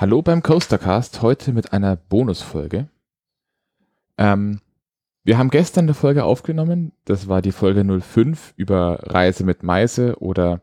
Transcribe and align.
Hallo 0.00 0.22
beim 0.22 0.42
Coastercast, 0.42 1.20
heute 1.20 1.52
mit 1.52 1.74
einer 1.74 1.94
Bonusfolge. 1.94 2.88
Ähm, 4.16 4.60
wir 5.24 5.36
haben 5.36 5.50
gestern 5.50 5.84
eine 5.84 5.92
Folge 5.92 6.24
aufgenommen, 6.24 6.92
das 7.04 7.28
war 7.28 7.42
die 7.42 7.52
Folge 7.52 7.84
05 7.84 8.54
über 8.56 8.98
Reise 9.02 9.44
mit 9.44 9.62
Meise 9.62 10.16
oder 10.18 10.62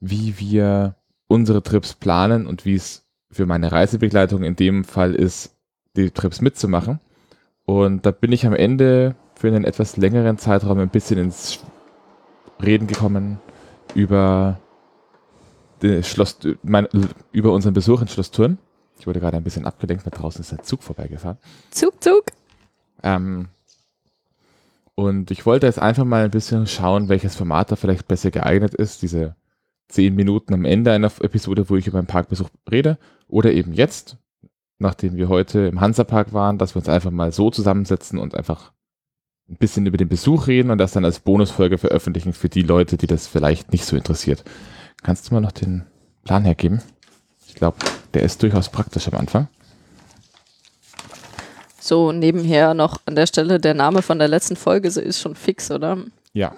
wie 0.00 0.38
wir 0.38 0.96
unsere 1.28 1.62
Trips 1.62 1.94
planen 1.94 2.46
und 2.46 2.66
wie 2.66 2.74
es 2.74 3.08
für 3.30 3.46
meine 3.46 3.72
Reisebegleitung 3.72 4.42
in 4.42 4.54
dem 4.54 4.84
Fall 4.84 5.14
ist, 5.14 5.56
die 5.96 6.10
Trips 6.10 6.42
mitzumachen. 6.42 7.00
Und 7.64 8.04
da 8.04 8.10
bin 8.10 8.32
ich 8.32 8.46
am 8.46 8.52
Ende 8.52 9.16
für 9.34 9.48
einen 9.48 9.64
etwas 9.64 9.96
längeren 9.96 10.36
Zeitraum 10.36 10.78
ein 10.78 10.90
bisschen 10.90 11.18
ins 11.18 11.64
Reden 12.62 12.86
gekommen 12.86 13.38
über 13.94 14.60
Schloss, 16.02 16.38
mein, 16.62 16.86
über 17.32 17.52
unseren 17.52 17.72
Besuch 17.72 18.02
in 18.02 18.08
Schloss 18.08 18.30
Thurn. 18.30 18.58
Ich 18.98 19.06
wurde 19.06 19.20
gerade 19.20 19.36
ein 19.36 19.44
bisschen 19.44 19.66
abgelenkt, 19.66 20.04
weil 20.06 20.12
draußen 20.12 20.40
ist 20.40 20.52
ein 20.52 20.62
Zug 20.62 20.82
vorbeigefahren. 20.82 21.38
Zug, 21.70 22.02
Zug. 22.02 22.24
Ähm, 23.02 23.48
und 24.94 25.30
ich 25.30 25.44
wollte 25.44 25.66
jetzt 25.66 25.78
einfach 25.78 26.04
mal 26.04 26.24
ein 26.24 26.30
bisschen 26.30 26.66
schauen, 26.66 27.08
welches 27.08 27.34
Format 27.34 27.72
da 27.72 27.76
vielleicht 27.76 28.06
besser 28.06 28.30
geeignet 28.30 28.74
ist. 28.74 29.02
Diese 29.02 29.34
zehn 29.88 30.14
Minuten 30.14 30.54
am 30.54 30.64
Ende 30.64 30.92
einer 30.92 31.10
Episode, 31.20 31.68
wo 31.68 31.76
ich 31.76 31.86
über 31.86 31.98
einen 31.98 32.06
Parkbesuch 32.06 32.48
rede. 32.70 32.98
Oder 33.28 33.52
eben 33.52 33.72
jetzt, 33.72 34.16
nachdem 34.78 35.16
wir 35.16 35.28
heute 35.28 35.66
im 35.66 35.80
Hansapark 35.80 36.32
waren, 36.32 36.58
dass 36.58 36.74
wir 36.74 36.80
uns 36.80 36.88
einfach 36.88 37.10
mal 37.10 37.32
so 37.32 37.50
zusammensetzen 37.50 38.18
und 38.18 38.34
einfach 38.34 38.72
ein 39.48 39.56
bisschen 39.56 39.86
über 39.86 39.96
den 39.96 40.08
Besuch 40.08 40.46
reden 40.46 40.70
und 40.70 40.78
das 40.78 40.92
dann 40.92 41.04
als 41.04 41.20
Bonusfolge 41.20 41.76
veröffentlichen 41.76 42.32
für 42.32 42.48
die 42.48 42.62
Leute, 42.62 42.96
die 42.96 43.06
das 43.06 43.26
vielleicht 43.26 43.72
nicht 43.72 43.84
so 43.84 43.96
interessiert. 43.96 44.44
Kannst 45.02 45.28
du 45.28 45.34
mal 45.34 45.40
noch 45.40 45.52
den 45.52 45.84
Plan 46.24 46.44
hergeben? 46.44 46.80
Ich 47.46 47.54
glaube, 47.54 47.76
der 48.14 48.22
ist 48.22 48.42
durchaus 48.42 48.68
praktisch 48.68 49.08
am 49.08 49.18
Anfang. 49.18 49.48
So, 51.80 52.12
nebenher 52.12 52.72
noch 52.72 53.00
an 53.04 53.14
der 53.14 53.26
Stelle 53.26 53.60
der 53.60 53.74
Name 53.74 54.00
von 54.00 54.18
der 54.18 54.28
letzten 54.28 54.56
Folge 54.56 54.88
ist 54.88 55.20
schon 55.20 55.34
fix, 55.34 55.70
oder? 55.70 55.98
Ja. 56.32 56.54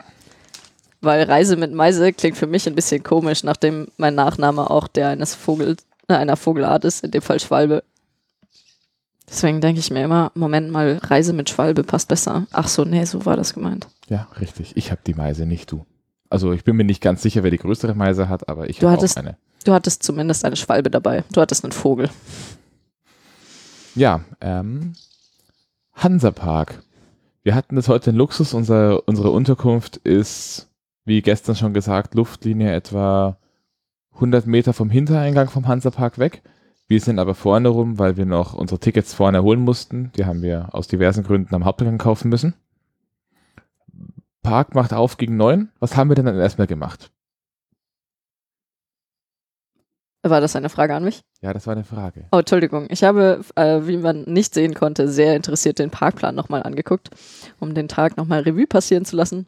Weil 1.00 1.25
Reise 1.25 1.56
mit 1.56 1.72
Meise 1.72 2.12
klingt 2.12 2.36
für 2.36 2.47
mich 2.47 2.66
ein 2.69 2.77
bisschen 2.77 3.03
komisch, 3.03 3.42
nachdem 3.42 3.89
mein 3.97 4.14
Nachname 4.14 4.70
auch 4.70 4.86
der 4.86 5.08
eines 5.08 5.34
Vogels, 5.34 5.84
äh, 6.06 6.14
einer 6.14 6.36
Vogelart 6.36 6.84
ist, 6.84 7.03
in 7.03 7.11
dem 7.11 7.22
Fall 7.22 7.41
Schwalbe. 7.41 7.83
Deswegen 9.28 9.61
denke 9.61 9.81
ich 9.81 9.91
mir 9.91 10.05
immer, 10.05 10.31
Moment 10.34 10.70
mal, 10.70 11.00
Reise 11.03 11.33
mit 11.33 11.50
Schwalbe 11.50 11.83
passt 11.83 12.06
besser. 12.09 12.47
Ach 12.53 12.69
so, 12.69 12.84
nee, 12.84 13.05
so 13.05 13.27
war 13.27 13.36
das 13.36 13.55
gemeint. 13.55 13.88
Ja, 14.09 14.28
richtig. 14.41 14.77
Ich 14.77 14.92
habe 14.92 15.00
die 15.05 15.14
Meise, 15.14 15.47
nicht 15.47 15.72
du. 15.72 15.84
Also 16.31 16.53
ich 16.53 16.62
bin 16.62 16.77
mir 16.77 16.84
nicht 16.84 17.03
ganz 17.03 17.22
sicher, 17.22 17.42
wer 17.42 17.50
die 17.50 17.59
größere 17.59 17.94
Meise 17.94 18.28
hat, 18.28 18.48
aber 18.48 18.70
ich 18.70 18.81
habe 18.81 18.97
auch 18.97 19.16
eine. 19.16 19.36
Du 19.67 19.72
hattest 19.72 20.05
zumindest 20.05 20.45
eine 20.45 20.55
Schwalbe 20.55 20.92
dabei. 20.92 21.25
Du 21.33 21.41
hattest 21.41 21.64
einen 21.64 21.72
Vogel. 21.72 22.09
Ja, 23.97 24.20
ähm, 24.41 24.92
Hansapark. 25.92 26.84
Wir 27.42 27.56
hatten 27.56 27.75
das 27.75 27.89
heute 27.89 28.11
in 28.11 28.17
Luxus. 28.17 28.55
Unser, 28.55 29.09
unsere 29.09 29.33
Unterkunft 29.33 29.97
ist, 29.97 30.69
wie 31.05 31.20
gestern 31.20 31.56
schon 31.56 31.75
gesagt, 31.75 32.14
Luftlinie 32.14 32.72
etwa 32.72 33.39
100 34.14 34.47
Meter 34.47 34.72
vom 34.72 34.89
Hintereingang 34.89 35.50
vom 35.50 35.67
Hansapark 35.67 36.20
weg. 36.20 36.42
Wir 36.87 37.00
sind 37.00 37.19
aber 37.19 37.34
vorne 37.34 37.69
rum, 37.69 37.98
weil 37.98 38.17
wir 38.17 38.25
noch 38.25 38.55
unsere 38.55 38.78
Tickets 38.78 39.14
vorne 39.14 39.42
holen 39.42 39.62
mussten. 39.62 40.12
Die 40.17 40.27
haben 40.27 40.42
wir 40.42 40.69
aus 40.77 40.87
diversen 40.87 41.25
Gründen 41.25 41.56
am 41.56 41.64
Haupteingang 41.64 41.98
kaufen 41.98 42.28
müssen. 42.28 42.55
Park 44.44 44.77
macht 44.77 44.94
auf 44.94 45.17
gegen 45.17 45.37
neun. 45.37 45.70
Was 45.81 45.97
haben 45.97 46.09
wir 46.09 46.14
denn 46.14 46.27
dann 46.27 46.39
erstmal 46.39 46.69
gemacht? 46.69 47.11
War 50.30 50.41
das 50.41 50.56
eine 50.56 50.69
Frage 50.69 50.94
an 50.94 51.05
mich? 51.05 51.22
Ja, 51.41 51.52
das 51.52 51.66
war 51.66 51.74
eine 51.74 51.84
Frage. 51.84 52.27
Oh, 52.32 52.38
Entschuldigung. 52.38 52.86
Ich 52.91 53.05
habe, 53.05 53.41
äh, 53.55 53.80
wie 53.82 53.96
man 53.96 54.22
nicht 54.24 54.55
sehen 54.55 54.74
konnte, 54.74 55.08
sehr 55.08 55.36
interessiert 55.36 55.78
den 55.78 55.91
Parkplan 55.91 56.34
nochmal 56.34 56.62
angeguckt, 56.62 57.10
um 57.60 57.74
den 57.74 57.88
Tag 57.88 58.16
nochmal 58.16 58.41
Revue 58.41 58.66
passieren 58.66 59.04
zu 59.04 59.16
lassen. 59.16 59.47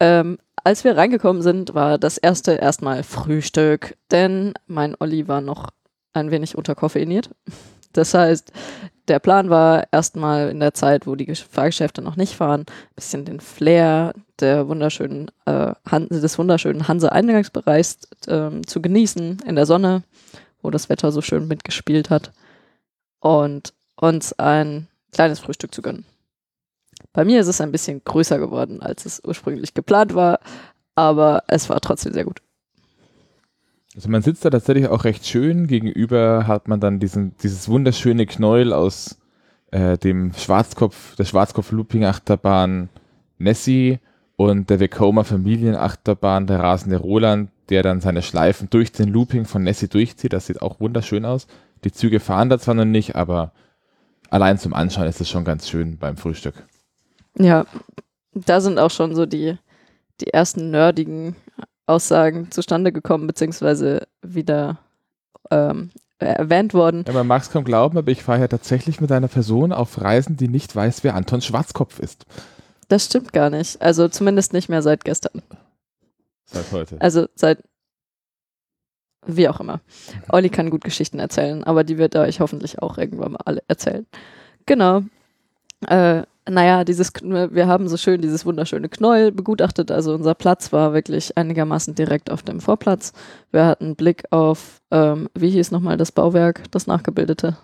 Ähm, 0.00 0.38
als 0.62 0.84
wir 0.84 0.96
reingekommen 0.96 1.42
sind, 1.42 1.74
war 1.74 1.98
das 1.98 2.18
erste 2.18 2.52
erstmal 2.52 3.02
Frühstück, 3.02 3.96
denn 4.10 4.54
mein 4.66 4.96
Olli 4.98 5.28
war 5.28 5.40
noch 5.40 5.70
ein 6.12 6.30
wenig 6.30 6.56
unterkoffeiniert. 6.56 7.30
Das 7.92 8.14
heißt, 8.14 8.52
der 9.08 9.18
Plan 9.18 9.50
war 9.50 9.86
erstmal 9.92 10.50
in 10.50 10.60
der 10.60 10.74
Zeit, 10.74 11.06
wo 11.06 11.14
die 11.14 11.32
Fahrgeschäfte 11.34 12.02
noch 12.02 12.16
nicht 12.16 12.34
fahren, 12.34 12.62
ein 12.62 12.94
bisschen 12.94 13.24
den 13.24 13.40
Flair 13.40 14.14
der 14.40 14.68
wunderschönen, 14.68 15.30
äh, 15.46 15.72
des 16.10 16.38
wunderschönen 16.38 16.88
Hanse-Eingangsbereichs 16.88 17.98
äh, 18.26 18.62
zu 18.62 18.80
genießen 18.80 19.40
in 19.46 19.56
der 19.56 19.66
Sonne, 19.66 20.02
wo 20.62 20.70
das 20.70 20.88
Wetter 20.88 21.12
so 21.12 21.20
schön 21.20 21.46
mitgespielt 21.46 22.10
hat 22.10 22.32
und 23.20 23.74
uns 23.96 24.32
ein 24.38 24.88
kleines 25.12 25.40
Frühstück 25.40 25.74
zu 25.74 25.82
gönnen. 25.82 26.06
Bei 27.12 27.24
mir 27.24 27.40
ist 27.40 27.48
es 27.48 27.60
ein 27.60 27.72
bisschen 27.72 28.02
größer 28.02 28.38
geworden, 28.38 28.82
als 28.82 29.04
es 29.06 29.22
ursprünglich 29.24 29.74
geplant 29.74 30.14
war, 30.14 30.40
aber 30.94 31.44
es 31.48 31.68
war 31.68 31.80
trotzdem 31.80 32.12
sehr 32.12 32.24
gut. 32.24 32.40
Also 33.94 34.08
man 34.08 34.22
sitzt 34.22 34.44
da 34.44 34.50
tatsächlich 34.50 34.88
auch 34.88 35.04
recht 35.04 35.26
schön. 35.26 35.66
Gegenüber 35.66 36.46
hat 36.46 36.66
man 36.68 36.80
dann 36.80 36.98
diesen, 36.98 37.36
dieses 37.42 37.68
wunderschöne 37.68 38.26
Knäuel 38.26 38.72
aus 38.72 39.18
äh, 39.70 39.96
dem 39.98 40.32
Schwarzkopf, 40.32 41.14
der 41.16 41.24
Schwarzkopf-Looping-Achterbahn 41.24 42.88
Nessie 43.38 44.00
und 44.36 44.68
der 44.68 44.80
Vekoma 44.80 45.22
Familienachterbahn, 45.22 46.46
der 46.46 46.60
rasende 46.60 46.96
Roland, 46.96 47.50
der 47.68 47.82
dann 47.82 48.00
seine 48.00 48.22
Schleifen 48.22 48.68
durch 48.68 48.90
den 48.90 49.08
Looping 49.08 49.44
von 49.44 49.62
Nessie 49.62 49.88
durchzieht. 49.88 50.32
Das 50.32 50.46
sieht 50.46 50.60
auch 50.60 50.80
wunderschön 50.80 51.24
aus. 51.24 51.46
Die 51.84 51.92
Züge 51.92 52.18
fahren 52.18 52.48
da 52.48 52.58
zwar 52.58 52.74
noch 52.74 52.84
nicht, 52.84 53.14
aber 53.14 53.52
allein 54.28 54.58
zum 54.58 54.74
Anschauen 54.74 55.06
ist 55.06 55.20
es 55.20 55.28
schon 55.28 55.44
ganz 55.44 55.68
schön 55.68 55.98
beim 55.98 56.16
Frühstück. 56.16 56.54
Ja, 57.38 57.66
da 58.32 58.60
sind 58.60 58.78
auch 58.78 58.90
schon 58.90 59.14
so 59.14 59.26
die, 59.26 59.56
die 60.20 60.28
ersten 60.28 60.70
nerdigen 60.70 61.36
Aussagen 61.86 62.50
zustande 62.50 62.92
gekommen, 62.92 63.26
beziehungsweise 63.26 64.06
wieder 64.22 64.78
ähm, 65.50 65.90
erwähnt 66.18 66.74
worden. 66.74 67.04
Ja, 67.06 67.12
man 67.12 67.26
mag 67.26 67.42
es 67.42 67.50
kaum 67.50 67.64
glauben, 67.64 67.98
aber 67.98 68.10
ich 68.10 68.22
fahre 68.22 68.40
ja 68.40 68.48
tatsächlich 68.48 69.00
mit 69.00 69.12
einer 69.12 69.28
Person 69.28 69.72
auf 69.72 70.00
Reisen, 70.00 70.36
die 70.36 70.48
nicht 70.48 70.74
weiß, 70.74 71.04
wer 71.04 71.14
Anton 71.14 71.42
Schwarzkopf 71.42 71.98
ist. 71.98 72.26
Das 72.88 73.06
stimmt 73.06 73.32
gar 73.32 73.50
nicht. 73.50 73.80
Also 73.82 74.08
zumindest 74.08 74.52
nicht 74.52 74.68
mehr 74.68 74.82
seit 74.82 75.04
gestern. 75.04 75.42
Seit 76.44 76.70
heute. 76.72 77.00
Also 77.00 77.26
seit 77.34 77.62
wie 79.26 79.48
auch 79.48 79.60
immer. 79.60 79.80
Olli 80.28 80.50
kann 80.50 80.70
gut 80.70 80.84
Geschichten 80.84 81.18
erzählen, 81.18 81.64
aber 81.64 81.82
die 81.82 81.96
wird 81.96 82.14
er 82.14 82.22
euch 82.22 82.40
hoffentlich 82.40 82.82
auch 82.82 82.98
irgendwann 82.98 83.32
mal 83.32 83.40
alle 83.44 83.62
erzählen. 83.68 84.06
Genau. 84.66 85.02
Äh, 85.86 86.22
naja, 86.48 86.84
dieses, 86.84 87.12
wir 87.22 87.66
haben 87.66 87.88
so 87.88 87.96
schön 87.96 88.20
dieses 88.20 88.44
wunderschöne 88.44 88.88
Knäuel 88.88 89.32
begutachtet. 89.32 89.90
Also 89.90 90.14
unser 90.14 90.34
Platz 90.34 90.72
war 90.72 90.92
wirklich 90.92 91.36
einigermaßen 91.36 91.94
direkt 91.94 92.30
auf 92.30 92.42
dem 92.42 92.60
Vorplatz. 92.60 93.12
Wir 93.50 93.64
hatten 93.64 93.96
Blick 93.96 94.24
auf, 94.30 94.80
ähm, 94.90 95.28
wie 95.34 95.50
hieß 95.50 95.70
nochmal 95.70 95.96
das 95.96 96.12
Bauwerk, 96.12 96.70
das 96.70 96.86
nachgebildete? 96.86 97.56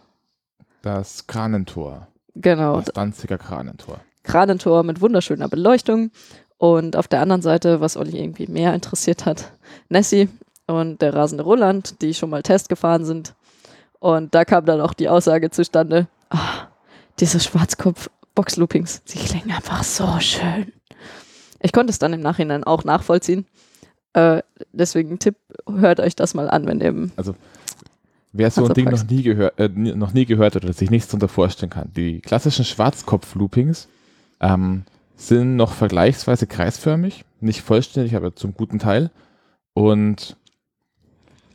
Das 0.82 1.26
Kranentor. 1.26 2.08
Genau. 2.34 2.76
Das 2.80 2.86
Danziger 2.94 3.36
Kranentor. 3.36 4.00
Kranentor 4.22 4.82
mit 4.82 5.00
wunderschöner 5.00 5.48
Beleuchtung. 5.48 6.10
Und 6.56 6.96
auf 6.96 7.08
der 7.08 7.20
anderen 7.20 7.42
Seite, 7.42 7.80
was 7.80 7.96
Olli 7.96 8.18
irgendwie 8.18 8.46
mehr 8.46 8.74
interessiert 8.74 9.26
hat, 9.26 9.52
Nessie 9.88 10.28
und 10.66 11.02
der 11.02 11.14
rasende 11.14 11.44
Roland, 11.44 12.00
die 12.02 12.14
schon 12.14 12.30
mal 12.30 12.42
Test 12.42 12.68
gefahren 12.68 13.04
sind. 13.04 13.34
Und 13.98 14.34
da 14.34 14.44
kam 14.44 14.64
dann 14.64 14.80
auch 14.80 14.94
die 14.94 15.08
Aussage 15.08 15.50
zustande, 15.50 16.06
ah, 16.30 16.68
diese 17.18 17.40
Schwarzkopf 17.40 18.08
Boxloopings. 18.40 19.02
Sie 19.04 19.18
klingen 19.18 19.50
einfach 19.50 19.84
so 19.84 20.18
schön. 20.18 20.72
Ich 21.60 21.74
konnte 21.74 21.90
es 21.90 21.98
dann 21.98 22.14
im 22.14 22.22
Nachhinein 22.22 22.64
auch 22.64 22.84
nachvollziehen. 22.84 23.44
Äh, 24.14 24.40
deswegen 24.72 25.18
Tipp, 25.18 25.36
hört 25.68 26.00
euch 26.00 26.16
das 26.16 26.32
mal 26.32 26.48
an, 26.48 26.66
wenn 26.66 26.80
ihr 26.80 27.10
Also 27.16 27.34
wer 28.32 28.50
so 28.50 28.64
ein 28.64 28.72
Ding 28.72 28.88
noch 28.88 29.06
nie, 29.06 29.22
gehört, 29.22 29.60
äh, 29.60 29.68
noch 29.68 30.14
nie 30.14 30.24
gehört 30.24 30.54
hat 30.54 30.64
oder 30.64 30.72
sich 30.72 30.88
nichts 30.88 31.08
darunter 31.08 31.28
vorstellen 31.28 31.68
kann. 31.68 31.90
Die 31.94 32.20
klassischen 32.20 32.64
Schwarzkopf-Loopings 32.64 33.88
ähm, 34.40 34.84
sind 35.16 35.56
noch 35.56 35.74
vergleichsweise 35.74 36.46
kreisförmig, 36.46 37.26
nicht 37.40 37.60
vollständig, 37.60 38.16
aber 38.16 38.34
zum 38.34 38.54
guten 38.54 38.78
Teil. 38.78 39.10
Und 39.74 40.38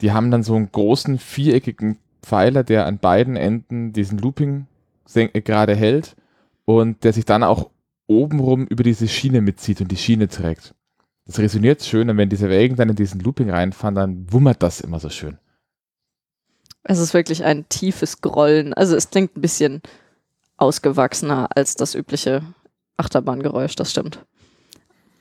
die 0.02 0.12
haben 0.12 0.30
dann 0.30 0.44
so 0.44 0.56
einen 0.56 0.72
großen 0.72 1.18
viereckigen 1.18 1.98
Pfeiler, 2.22 2.64
der 2.64 2.86
an 2.86 3.00
beiden 3.00 3.38
Enden 3.38 3.92
diesen 3.92 4.20
Looping 4.20 4.68
gerade 5.08 5.76
hält 5.76 6.16
und 6.66 7.04
der 7.04 7.14
sich 7.14 7.26
dann 7.26 7.44
auch 7.44 7.70
obenrum 8.08 8.68
über 8.68 8.84
diese 8.84 9.08
Schiene 9.08 9.42
mitzieht 9.42 9.82
und 9.82 9.92
die 9.92 9.98
Schiene 9.98 10.28
trägt. 10.28 10.76
Das 11.26 11.40
resoniert 11.40 11.84
schön 11.84 12.10
und 12.10 12.18
wenn 12.18 12.30
diese 12.30 12.50
Wägen 12.50 12.76
dann 12.76 12.90
in 12.90 12.96
diesen 12.96 13.20
Looping 13.22 13.50
reinfahren, 13.50 13.96
dann 13.96 14.32
wummert 14.32 14.62
das 14.62 14.82
immer 14.82 15.00
so 15.00 15.10
schön. 15.10 15.40
Es 16.84 17.00
ist 17.00 17.16
wirklich 17.16 17.44
ein 17.44 17.68
tiefes 17.68 18.22
Grollen. 18.22 18.74
Also 18.76 18.96
es 18.96 19.10
klingt 19.10 19.36
ein 19.36 19.42
bisschen 19.42 19.82
ausgewachsener 20.58 21.50
als 21.56 21.74
das 21.76 21.96
übliche 21.96 22.44
Achterbahngeräusch, 22.98 23.76
das 23.76 23.90
stimmt. 23.90 24.24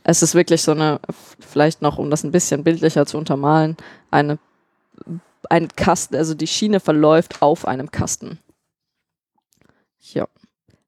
Es 0.03 0.23
ist 0.23 0.35
wirklich 0.35 0.61
so 0.61 0.73
eine, 0.73 1.01
vielleicht 1.41 1.81
noch, 1.81 1.97
um 1.97 2.11
das 2.11 2.23
ein 2.23 2.33
bisschen 2.33 2.65
bildlicher 2.65 3.07
zu 3.07 3.17
untermalen, 3.17 3.79
eine 4.11 4.39
ein 5.51 5.69
Kasten, 5.69 6.17
also 6.17 6.35
die 6.35 6.47
Schiene 6.47 6.81
verläuft 6.81 7.43
auf 7.43 7.67
einem 7.67 7.91
Kasten. 7.91 8.39
Ja. 10.01 10.29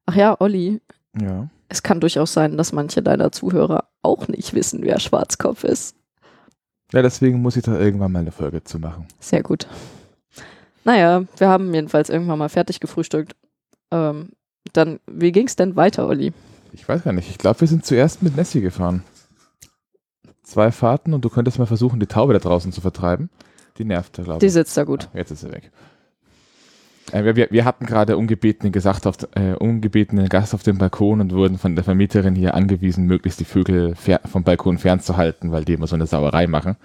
Ach 0.06 0.14
ja, 0.14 0.36
Olli, 0.40 0.80
Ja. 1.20 1.48
es 1.68 1.82
kann 1.82 2.00
durchaus 2.00 2.32
sein, 2.32 2.56
dass 2.56 2.72
manche 2.72 3.02
deiner 3.02 3.32
Zuhörer 3.32 3.84
auch 4.02 4.28
nicht 4.28 4.54
wissen, 4.54 4.82
wer 4.82 4.98
Schwarzkopf 5.00 5.64
ist. 5.64 5.96
Ja, 6.92 7.02
deswegen 7.02 7.42
muss 7.42 7.56
ich 7.56 7.64
da 7.64 7.78
irgendwann 7.78 8.12
mal 8.12 8.20
eine 8.20 8.30
Folge 8.32 8.62
zu 8.62 8.78
machen. 8.78 9.06
Sehr 9.18 9.42
gut. 9.42 9.66
Naja, 10.84 11.24
wir 11.36 11.48
haben 11.48 11.74
jedenfalls 11.74 12.08
irgendwann 12.10 12.38
mal 12.38 12.48
fertig 12.48 12.78
gefrühstückt. 12.78 13.34
Ähm, 13.90 14.30
dann, 14.72 15.00
wie 15.06 15.32
ging 15.32 15.48
es 15.48 15.56
denn 15.56 15.74
weiter, 15.74 16.06
Olli? 16.06 16.32
Ich 16.72 16.88
weiß 16.88 17.02
gar 17.02 17.12
nicht. 17.12 17.28
Ich 17.28 17.38
glaube, 17.38 17.60
wir 17.60 17.68
sind 17.68 17.84
zuerst 17.84 18.22
mit 18.22 18.36
Nessie 18.36 18.60
gefahren. 18.60 19.02
Zwei 20.44 20.70
Fahrten 20.70 21.12
und 21.12 21.24
du 21.24 21.28
könntest 21.28 21.58
mal 21.58 21.66
versuchen, 21.66 21.98
die 21.98 22.06
Taube 22.06 22.32
da 22.32 22.38
draußen 22.38 22.70
zu 22.70 22.80
vertreiben. 22.80 23.30
Die 23.78 23.84
nervt, 23.84 24.12
glaube 24.14 24.38
Die 24.38 24.46
ich. 24.46 24.52
sitzt 24.52 24.76
da 24.76 24.84
gut. 24.84 25.08
Ah, 25.12 25.18
Jetzt 25.18 25.32
ist 25.32 25.40
sie 25.40 25.50
weg. 25.50 25.72
Äh, 27.12 27.36
wir, 27.36 27.50
wir, 27.50 27.64
hatten 27.64 27.86
gerade 27.86 28.16
ungebetenen, 28.16 28.72
gesagt 28.72 29.06
auf, 29.06 29.16
äh, 29.34 29.54
ungebetenen 29.54 30.28
Gast 30.28 30.54
auf 30.54 30.62
dem 30.62 30.78
Balkon 30.78 31.20
und 31.20 31.32
wurden 31.32 31.58
von 31.58 31.74
der 31.74 31.84
Vermieterin 31.84 32.34
hier 32.34 32.54
angewiesen, 32.54 33.06
möglichst 33.06 33.40
die 33.40 33.44
Vögel 33.44 33.94
vom 34.24 34.42
Balkon 34.42 34.78
fernzuhalten, 34.78 35.52
weil 35.52 35.64
die 35.64 35.74
immer 35.74 35.86
so 35.86 35.94
eine 35.94 36.06
Sauerei 36.06 36.46
machen. 36.46 36.76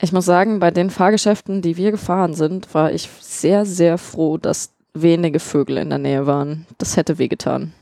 Ich 0.00 0.12
muss 0.12 0.26
sagen, 0.26 0.58
bei 0.58 0.70
den 0.70 0.90
Fahrgeschäften, 0.90 1.62
die 1.62 1.76
wir 1.76 1.90
gefahren 1.90 2.34
sind, 2.34 2.74
war 2.74 2.92
ich 2.92 3.08
sehr, 3.20 3.64
sehr 3.64 3.96
froh, 3.96 4.38
dass 4.38 4.74
wenige 4.92 5.40
Vögel 5.40 5.78
in 5.78 5.88
der 5.88 5.98
Nähe 5.98 6.26
waren. 6.26 6.66
Das 6.78 6.96
hätte 6.96 7.18
wehgetan. 7.18 7.72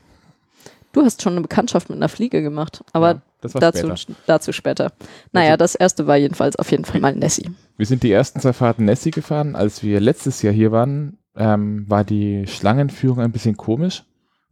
Du 0.93 1.03
hast 1.03 1.23
schon 1.23 1.33
eine 1.33 1.41
Bekanntschaft 1.41 1.89
mit 1.89 1.97
einer 1.97 2.09
Fliege 2.09 2.43
gemacht, 2.43 2.85
aber 2.93 3.09
Ja, 3.15 3.23
dazu, 3.43 3.97
später. 3.97 4.21
dazu 4.27 4.53
später. 4.53 4.93
Naja, 5.33 5.57
das 5.57 5.75
erste 5.75 6.07
war 6.07 6.17
jedenfalls 6.17 6.57
auf 6.57 6.71
jeden 6.71 6.85
Fall 6.85 7.01
mal 7.01 7.15
Nessie. 7.15 7.51
Wir 7.77 7.87
sind 7.87 8.03
die 8.03 8.13
ersten 8.13 8.41
zwei 8.41 8.53
Fahrten 8.53 8.85
Nessie 8.85 9.11
gefahren. 9.11 9.57
Als 9.57 9.83
wir 9.83 10.01
letztes 10.01 10.43
Jahr 10.43 10.53
hier 10.53 10.73
waren, 10.73 11.19
ähm, 11.37 11.89
war 11.89 12.05
die 12.05 12.47
Schlangenführung 12.47 13.21
ein 13.21 13.33
bisschen 13.33 13.57
komisch. 13.57 14.05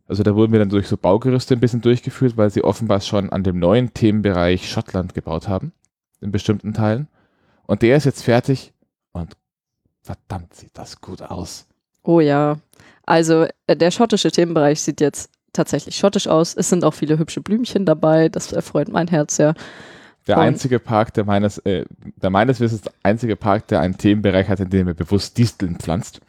Also 0.07 0.25
da 0.25 0.35
wurden 0.35 0.53
wir 0.53 0.59
dann 0.59 0.71
durch 0.71 0.89
so 0.89 0.97
Baugerüste 0.97 1.55
ein 1.55 1.61
bisschen 1.61 1.83
durchgeführt, 1.83 2.37
weil 2.37 2.51
sie 2.51 2.65
offenbar 2.65 3.01
schon 3.01 3.31
an 3.31 3.45
dem 3.45 3.59
neuen 3.59 3.95
Themenbereich 3.95 4.69
Schottland 4.69 5.15
gebaut 5.15 5.47
haben. 5.47 5.73
In 6.21 6.33
bestimmten 6.33 6.75
Teilen. 6.75 7.09
Und 7.67 7.83
der 7.83 7.97
ist 7.97 8.05
jetzt 8.05 8.25
fertig. 8.25 8.73
Und 9.13 9.37
verdammt, 10.03 10.55
sieht 10.55 10.73
das 10.75 11.01
gut 11.01 11.23
aus. 11.23 11.67
Oh 12.03 12.21
ja. 12.21 12.59
Also 13.07 13.47
äh, 13.67 13.77
der 13.77 13.91
schottische 13.91 14.31
Themenbereich 14.31 14.81
sieht 14.81 15.01
jetzt 15.01 15.31
tatsächlich 15.53 15.97
schottisch 15.97 16.29
aus. 16.29 16.55
Es 16.57 16.69
sind 16.69 16.85
auch 16.85 16.95
viele 16.95 17.19
hübsche 17.19 17.41
Blümchen 17.41 17.85
dabei. 17.87 18.29
Das 18.29 18.53
erfreut 18.53 18.89
mein 18.89 19.09
Herz 19.09 19.37
sehr. 19.37 19.55
Der 20.27 20.37
Und- 20.37 20.43
einzige 20.45 20.79
Park, 20.79 21.15
der 21.15 21.25
meines, 21.25 21.59
äh, 21.59 21.85
der 22.17 22.31
meines 22.31 22.61
Wissens 22.61 22.83
der 22.83 22.93
einzige 23.03 23.37
Park, 23.37 23.69
der 23.69 23.81
einen 23.81 23.97
Themenbereich 23.97 24.49
hat, 24.49 24.61
in 24.61 24.71
dem 24.71 24.87
er 24.89 24.95
bewusst 24.95 25.39
Disteln 25.39 25.77
pflanzt. 25.79 26.21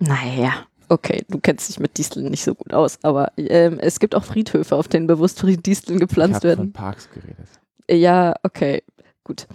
Naja, 0.00 0.66
okay, 0.88 1.24
du 1.28 1.38
kennst 1.38 1.68
dich 1.68 1.78
mit 1.78 1.98
Disteln 1.98 2.30
nicht 2.30 2.42
so 2.42 2.54
gut 2.54 2.72
aus, 2.72 2.98
aber 3.02 3.32
ähm, 3.36 3.78
es 3.78 4.00
gibt 4.00 4.14
auch 4.14 4.24
Friedhöfe, 4.24 4.74
auf 4.76 4.88
denen 4.88 5.06
bewusst 5.06 5.42
Disteln 5.44 5.96
Ich 5.96 6.00
gepflanzt 6.00 6.40
von 6.40 6.48
werden. 6.48 6.72
Parks 6.72 7.08
geredet. 7.10 7.46
Ja, 7.88 8.34
okay, 8.42 8.82
gut. 9.24 9.46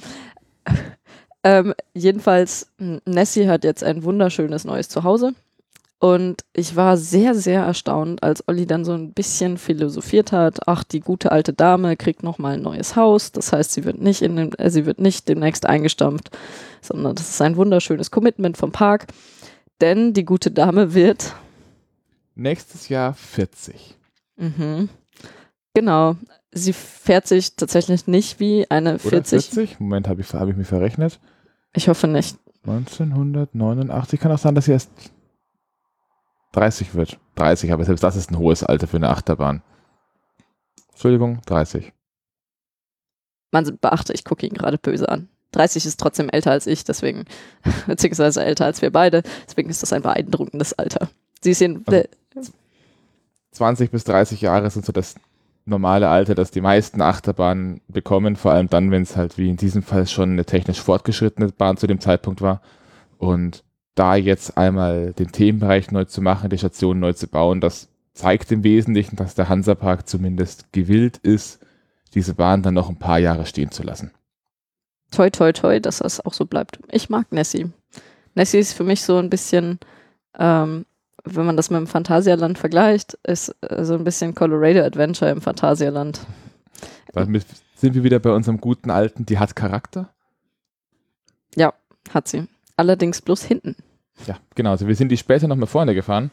ähm, 1.44 1.74
jedenfalls, 1.94 2.72
Nessie 3.06 3.50
hat 3.50 3.64
jetzt 3.64 3.84
ein 3.84 4.04
wunderschönes 4.04 4.66
neues 4.66 4.88
Zuhause. 4.88 5.34
Und 6.00 6.46
ich 6.54 6.78
war 6.78 6.96
sehr, 6.96 7.36
sehr 7.36 7.64
erstaunt, 7.64 8.24
als 8.24 8.48
Olli 8.48 8.66
dann 8.66 8.86
so 8.86 8.94
ein 8.94 9.12
bisschen 9.12 9.58
philosophiert 9.58 10.32
hat. 10.32 10.66
Ach, 10.66 10.86
die 10.86 11.02
gute 11.02 11.34
alte 11.34 11.52
Dame 11.52 11.98
kriegt 11.98 12.24
noch 12.24 12.38
mal 12.38 12.54
ein 12.54 12.62
neues 12.62 12.96
Haus. 12.96 13.34
Das 13.34 13.52
heißt, 13.52 13.74
sie 13.74 13.84
wird 13.84 14.00
nicht 14.00 14.22
in 14.22 14.38
dem, 14.38 14.52
äh, 14.58 14.70
sie 14.70 14.86
wird 14.86 15.00
nicht 15.00 15.28
demnächst 15.28 15.66
eingestampft, 15.66 16.32
sondern 16.82 17.16
das 17.16 17.30
ist 17.30 17.42
ein 17.42 17.58
wunderschönes 17.58 18.12
Commitment 18.12 18.56
vom 18.56 18.72
Park. 18.72 19.08
Denn 19.82 20.14
die 20.14 20.24
gute 20.24 20.52
Dame 20.52 20.94
wird 20.94 21.36
Nächstes 22.36 22.88
Jahr 22.88 23.14
40. 23.14 23.98
Mhm. 24.38 24.88
Genau. 25.74 26.16
Sie 26.52 26.72
fährt 26.72 27.28
sich 27.28 27.58
tatsächlich 27.58 28.08
nicht 28.08 28.40
wie 28.40 28.66
eine 28.72 28.92
Oder 28.92 29.00
40. 29.00 29.46
40? 29.50 29.80
Moment, 29.82 30.08
habe 30.08 30.22
ich, 30.22 30.34
hab 30.34 30.48
ich 30.48 30.56
mich 30.56 30.68
verrechnet. 30.68 31.20
Ich 31.74 31.90
hoffe 31.90 32.08
nicht. 32.08 32.38
1989. 32.66 34.20
Kann 34.20 34.32
auch 34.32 34.38
sein, 34.38 34.56
dass 34.56 34.66
sie 34.66 34.72
erst 34.72 34.90
30 36.54 36.96
wird. 36.96 37.20
30, 37.36 37.72
aber 37.72 37.86
selbst 37.86 38.04
das 38.04 38.16
ist 38.16 38.32
ein 38.32 38.38
hohes 38.38 38.64
Alter 38.64 38.88
für 38.88 38.98
eine 38.98 39.10
Achterbahn. 39.10 39.62
Entschuldigung, 40.92 41.42
30. 41.46 41.94
Man 43.52 43.78
beachte, 43.80 44.14
ich 44.14 44.26
gucke 44.26 44.46
ihn 44.46 44.54
gerade 44.54 44.78
böse 44.78 45.10
an. 45.10 45.30
30 45.52 45.86
ist 45.86 46.00
trotzdem 46.00 46.30
älter 46.30 46.52
als 46.52 46.68
ich, 46.68 46.84
deswegen, 46.84 47.26
beziehungsweise 47.88 48.44
älter 48.44 48.66
als 48.66 48.82
wir 48.82 48.92
beide, 48.92 49.24
deswegen 49.48 49.70
ist 49.70 49.82
das 49.82 49.94
ein 49.94 50.02
beeindruckendes 50.02 50.74
Alter. 50.74 51.10
Sie 51.42 51.52
in, 51.64 51.84
Also- 51.88 52.52
20 53.52 53.90
bis 53.90 54.04
30 54.04 54.42
Jahre 54.42 54.70
sind 54.70 54.86
so 54.86 54.92
das 54.92 55.16
normale 55.66 56.10
Alter, 56.10 56.36
das 56.36 56.52
die 56.52 56.62
meisten 56.62 57.02
Achterbahnen 57.02 57.82
bekommen, 57.88 58.36
vor 58.36 58.52
allem 58.52 58.70
dann, 58.70 58.92
wenn 58.92 59.04
es 59.04 59.16
halt 59.16 59.38
wie 59.38 59.50
in 59.50 59.58
diesem 59.58 59.82
Fall 59.82 60.08
schon 60.08 60.32
eine 60.32 60.46
technisch 60.46 60.82
fortgeschrittene 60.82 61.50
Bahn 61.50 61.78
zu 61.78 61.88
dem 61.88 62.00
Zeitpunkt 62.00 62.42
war. 62.42 62.62
Und 63.18 63.64
da 64.00 64.16
jetzt 64.16 64.58
einmal 64.58 65.14
den 65.14 65.32
Themenbereich 65.32 65.92
neu 65.92 66.06
zu 66.06 66.22
machen, 66.22 66.50
die 66.50 66.58
Station 66.58 67.00
neu 67.00 67.12
zu 67.14 67.28
bauen, 67.28 67.60
das 67.60 67.90
zeigt 68.14 68.52
im 68.52 68.64
Wesentlichen, 68.64 69.18
dass 69.18 69.36
der 69.36 69.50
Hansapark 69.50 70.08
zumindest 70.08 70.72
gewillt 70.72 71.18
ist, 71.18 71.60
diese 72.14 72.34
Bahn 72.34 72.64
dann 72.64 72.74
noch 72.74 72.90
ein 72.90 72.98
paar 72.98 73.20
Jahre 73.20 73.46
stehen 73.46 73.72
zu 73.72 73.84
lassen. 73.84 74.12
toi, 75.12 75.30
toi, 75.30 75.52
toi, 75.52 75.80
dass 75.80 75.98
das 75.98 76.24
auch 76.26 76.34
so 76.34 76.46
bleibt. 76.46 76.80
Ich 76.92 77.10
mag 77.10 77.32
Nessie. 77.32 77.72
Nessie 78.36 78.60
ist 78.60 78.74
für 78.74 78.84
mich 78.86 79.04
so 79.04 79.18
ein 79.18 79.30
bisschen, 79.30 79.80
ähm, 80.38 80.86
wenn 81.26 81.46
man 81.46 81.58
das 81.58 81.70
mit 81.70 81.80
dem 81.80 81.88
Phantasialand 81.88 82.58
vergleicht, 82.58 83.18
ist 83.24 83.54
äh, 83.62 83.84
so 83.84 83.96
ein 83.96 84.06
bisschen 84.06 84.34
Colorado 84.34 84.82
Adventure 84.82 85.30
im 85.30 85.42
Phantasialand. 85.42 86.22
Damit 87.14 87.46
sind 87.76 87.96
wir 87.96 88.04
wieder 88.04 88.20
bei 88.20 88.32
unserem 88.32 88.62
guten 88.62 88.92
alten, 88.92 89.26
die 89.26 89.40
hat 89.40 89.56
Charakter. 89.56 90.10
Hat 92.14 92.28
sie. 92.28 92.48
Allerdings 92.78 93.22
bloß 93.22 93.44
hinten. 93.44 93.76
Ja, 94.28 94.38
genau. 94.56 94.72
Also 94.72 94.88
wir 94.88 94.96
sind 94.96 95.10
die 95.10 95.18
später 95.18 95.48
noch 95.48 95.56
mal 95.56 95.66
vorne 95.66 95.96
gefahren 95.96 96.32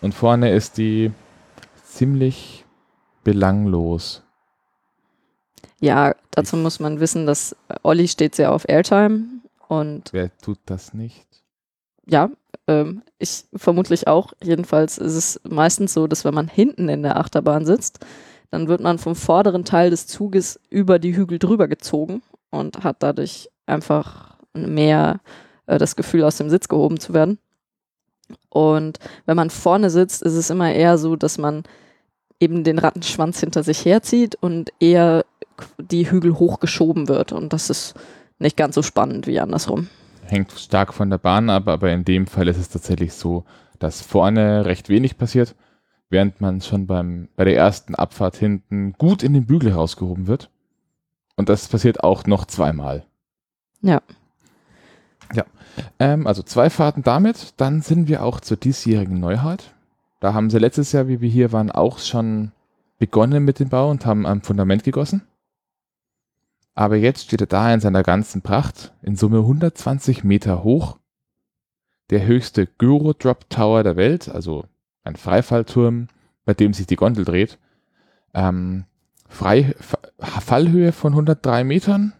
und 0.00 0.14
vorne 0.14 0.52
ist 0.52 0.78
die 0.78 1.12
ziemlich 1.84 2.64
belanglos. 3.24 4.22
Ja, 5.80 6.14
dazu 6.30 6.56
muss 6.56 6.80
man 6.80 7.00
wissen, 7.00 7.26
dass 7.26 7.54
Olli 7.82 8.08
steht 8.08 8.34
sehr 8.34 8.52
auf 8.52 8.68
Airtime 8.68 9.24
und 9.68 10.12
Wer 10.12 10.36
tut 10.38 10.58
das 10.66 10.94
nicht? 10.94 11.26
ja, 12.06 12.30
ähm, 12.66 13.02
ich 13.18 13.44
vermutlich 13.54 14.06
auch. 14.08 14.32
Jedenfalls 14.42 14.98
ist 14.98 15.14
es 15.14 15.40
meistens 15.48 15.92
so, 15.92 16.06
dass 16.06 16.24
wenn 16.24 16.34
man 16.34 16.48
hinten 16.48 16.88
in 16.88 17.02
der 17.02 17.18
Achterbahn 17.18 17.66
sitzt, 17.66 18.04
dann 18.50 18.66
wird 18.68 18.80
man 18.80 18.98
vom 18.98 19.14
vorderen 19.14 19.64
Teil 19.64 19.90
des 19.90 20.06
Zuges 20.06 20.58
über 20.70 20.98
die 20.98 21.14
Hügel 21.14 21.38
drüber 21.38 21.68
gezogen 21.68 22.22
und 22.50 22.82
hat 22.82 23.02
dadurch 23.02 23.50
einfach 23.66 24.38
mehr 24.54 25.20
äh, 25.68 25.78
das 25.78 25.94
Gefühl, 25.94 26.24
aus 26.24 26.36
dem 26.36 26.50
Sitz 26.50 26.66
gehoben 26.66 26.98
zu 26.98 27.14
werden. 27.14 27.38
Und 28.50 28.98
wenn 29.26 29.36
man 29.36 29.50
vorne 29.50 29.90
sitzt, 29.90 30.22
ist 30.22 30.34
es 30.34 30.50
immer 30.50 30.72
eher 30.72 30.98
so, 30.98 31.14
dass 31.16 31.38
man 31.38 31.62
eben 32.40 32.64
den 32.64 32.78
Rattenschwanz 32.78 33.40
hinter 33.40 33.62
sich 33.62 33.84
herzieht 33.84 34.36
und 34.40 34.70
eher 34.80 35.24
die 35.78 36.10
Hügel 36.10 36.38
hochgeschoben 36.38 37.08
wird. 37.08 37.32
Und 37.32 37.52
das 37.52 37.70
ist 37.70 37.94
nicht 38.38 38.56
ganz 38.56 38.74
so 38.74 38.82
spannend 38.82 39.26
wie 39.26 39.40
andersrum. 39.40 39.88
Hängt 40.22 40.52
stark 40.52 40.92
von 40.92 41.10
der 41.10 41.18
Bahn 41.18 41.50
ab, 41.50 41.68
aber 41.68 41.90
in 41.90 42.04
dem 42.04 42.26
Fall 42.26 42.48
ist 42.48 42.58
es 42.58 42.68
tatsächlich 42.68 43.14
so, 43.14 43.44
dass 43.78 44.02
vorne 44.02 44.66
recht 44.66 44.88
wenig 44.88 45.16
passiert, 45.16 45.54
während 46.10 46.40
man 46.40 46.60
schon 46.60 46.86
beim, 46.86 47.28
bei 47.34 47.44
der 47.44 47.56
ersten 47.56 47.94
Abfahrt 47.94 48.36
hinten 48.36 48.92
gut 48.92 49.22
in 49.22 49.32
den 49.32 49.46
Bügel 49.46 49.72
rausgehoben 49.72 50.26
wird. 50.26 50.50
Und 51.36 51.48
das 51.48 51.68
passiert 51.68 52.04
auch 52.04 52.26
noch 52.26 52.44
zweimal. 52.44 53.04
Ja. 53.80 54.02
Ähm, 55.98 56.26
also 56.26 56.42
zwei 56.42 56.70
Fahrten 56.70 57.02
damit. 57.02 57.54
Dann 57.56 57.82
sind 57.82 58.08
wir 58.08 58.22
auch 58.22 58.40
zur 58.40 58.56
diesjährigen 58.56 59.20
Neuheit. 59.20 59.74
Da 60.20 60.34
haben 60.34 60.50
sie 60.50 60.58
letztes 60.58 60.92
Jahr, 60.92 61.08
wie 61.08 61.20
wir 61.20 61.28
hier 61.28 61.52
waren, 61.52 61.70
auch 61.70 61.98
schon 61.98 62.52
begonnen 62.98 63.44
mit 63.44 63.60
dem 63.60 63.68
Bau 63.68 63.90
und 63.90 64.04
haben 64.06 64.26
am 64.26 64.42
Fundament 64.42 64.82
gegossen. 64.84 65.22
Aber 66.74 66.96
jetzt 66.96 67.24
steht 67.24 67.40
er 67.40 67.46
da 67.46 67.72
in 67.72 67.80
seiner 67.80 68.02
ganzen 68.02 68.42
Pracht, 68.42 68.92
in 69.02 69.16
Summe 69.16 69.38
120 69.38 70.24
Meter 70.24 70.62
hoch. 70.64 70.98
Der 72.10 72.24
höchste 72.24 72.66
Gyro-Drop 72.66 73.50
Tower 73.50 73.82
der 73.82 73.96
Welt, 73.96 74.28
also 74.28 74.64
ein 75.04 75.16
Freifallturm, 75.16 76.08
bei 76.44 76.54
dem 76.54 76.72
sich 76.72 76.86
die 76.86 76.96
Gondel 76.96 77.24
dreht. 77.24 77.58
Ähm, 78.34 78.84
Frei, 79.28 79.74
Fa- 79.78 79.98
Fallhöhe 80.40 80.92
von 80.92 81.12
103 81.12 81.64
Metern 81.64 82.14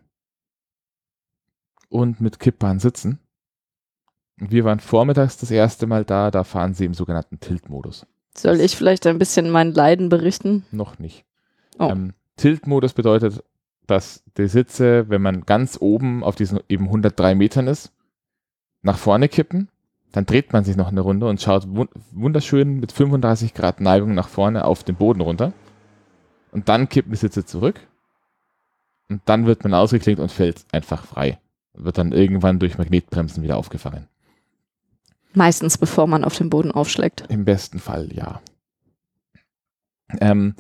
und 1.89 2.21
mit 2.21 2.39
kippbaren 2.39 2.81
Sitzen. 2.81 3.19
Wir 4.41 4.65
waren 4.65 4.81
vormittags 4.81 5.37
das 5.37 5.51
erste 5.51 5.87
Mal 5.87 6.05
da, 6.05 6.31
da 6.31 6.45
fahren 6.45 6.75
sie 6.75 6.85
im 6.85 6.95
sogenannten 6.95 7.41
Tilt-Modus. 7.41 8.07
Soll 8.37 8.61
ich 8.61 8.77
vielleicht 8.77 9.07
ein 9.07 9.19
bisschen 9.19 9.51
mein 9.51 9.75
Leiden 9.75 10.09
berichten? 10.09 10.65
Noch 10.71 10.99
nicht. 10.99 11.25
Oh. 11.79 11.89
Ähm, 11.91 12.15
Tilt-Modus 12.37 12.93
bedeutet, 12.93 13.43
dass 13.89 14.23
die 14.37 14.47
Sitze, 14.47 15.09
wenn 15.09 15.23
man 15.23 15.45
ganz 15.45 15.79
oben 15.81 16.23
auf 16.23 16.37
diesen 16.37 16.61
eben 16.69 16.85
103 16.85 17.35
Metern 17.35 17.67
ist, 17.67 17.93
nach 18.83 18.99
vorne 18.99 19.29
kippen. 19.29 19.69
Dann 20.13 20.25
dreht 20.25 20.53
man 20.53 20.65
sich 20.65 20.77
noch 20.77 20.89
eine 20.89 21.01
Runde 21.01 21.27
und 21.27 21.43
schaut 21.43 21.67
wunderschön 22.13 22.81
mit 22.81 22.93
35 22.93 23.55
Grad 23.55 23.81
Neigung 23.81 24.15
nach 24.15 24.29
vorne 24.29 24.65
auf 24.65 24.85
den 24.85 24.95
Boden 24.95 25.21
runter. 25.21 25.53
Und 26.53 26.69
dann 26.69 26.89
kippen 26.89 27.13
die 27.13 27.19
Sitze 27.19 27.45
zurück. 27.45 27.81
Und 29.11 29.23
dann 29.25 29.47
wird 29.47 29.65
man 29.65 29.75
ausgeklinkt 29.75 30.21
und 30.21 30.31
fällt 30.31 30.65
einfach 30.73 31.05
frei. 31.05 31.39
Wird 31.75 31.99
dann 31.99 32.13
irgendwann 32.13 32.59
durch 32.59 32.79
Magnetbremsen 32.79 33.43
wieder 33.43 33.57
aufgefangen. 33.57 34.07
Meistens 35.39 35.79
bevor 35.79 36.09
man 36.09 36.25
auf 36.25 36.37
den 36.37 36.51
Boden 36.51 36.73
aufschlägt. 36.73 37.25
Im 37.29 37.45
besten 37.45 37.79
Fall, 37.79 38.09
ja. 38.13 38.41
Ähm, 40.21 40.57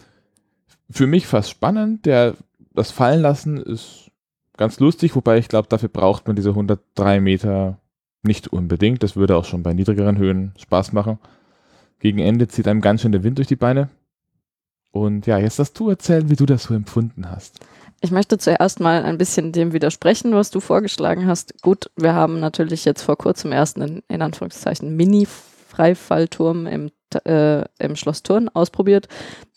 für 0.88 1.08
mich 1.08 1.26
fast 1.26 1.50
spannend. 1.50 2.06
Der, 2.06 2.36
das 2.74 2.92
Fallenlassen 2.92 3.56
ist 3.56 4.12
ganz 4.56 4.78
lustig, 4.78 5.16
wobei 5.16 5.38
ich 5.38 5.48
glaube, 5.48 5.66
dafür 5.68 5.88
braucht 5.88 6.28
man 6.28 6.36
diese 6.36 6.50
103 6.50 7.20
Meter 7.20 7.80
nicht 8.22 8.46
unbedingt. 8.46 9.02
Das 9.02 9.16
würde 9.16 9.36
auch 9.36 9.44
schon 9.44 9.64
bei 9.64 9.74
niedrigeren 9.74 10.16
Höhen 10.16 10.52
Spaß 10.56 10.92
machen. 10.92 11.18
Gegen 11.98 12.20
Ende 12.20 12.46
zieht 12.46 12.68
einem 12.68 12.80
ganz 12.80 13.02
schön 13.02 13.10
der 13.10 13.24
Wind 13.24 13.38
durch 13.38 13.48
die 13.48 13.56
Beine. 13.56 13.88
Und 14.92 15.26
ja, 15.26 15.38
jetzt 15.38 15.58
darfst 15.58 15.76
du 15.80 15.90
erzählen, 15.90 16.30
wie 16.30 16.36
du 16.36 16.46
das 16.46 16.62
so 16.62 16.74
empfunden 16.74 17.28
hast. 17.28 17.58
Ich 18.00 18.12
möchte 18.12 18.38
zuerst 18.38 18.78
mal 18.78 19.02
ein 19.02 19.18
bisschen 19.18 19.50
dem 19.50 19.72
widersprechen, 19.72 20.32
was 20.32 20.50
du 20.50 20.60
vorgeschlagen 20.60 21.26
hast. 21.26 21.60
Gut, 21.62 21.90
wir 21.96 22.14
haben 22.14 22.38
natürlich 22.38 22.84
jetzt 22.84 23.02
vor 23.02 23.16
kurzem 23.16 23.50
erst 23.52 23.76
einen, 23.76 24.02
in 24.08 24.22
Anführungszeichen, 24.22 24.94
Mini-Freifallturm 24.94 26.66
im, 26.66 26.92
äh, 27.24 27.64
im 27.78 27.96
Schloss 27.96 28.22
Thurn 28.22 28.48
ausprobiert. 28.48 29.08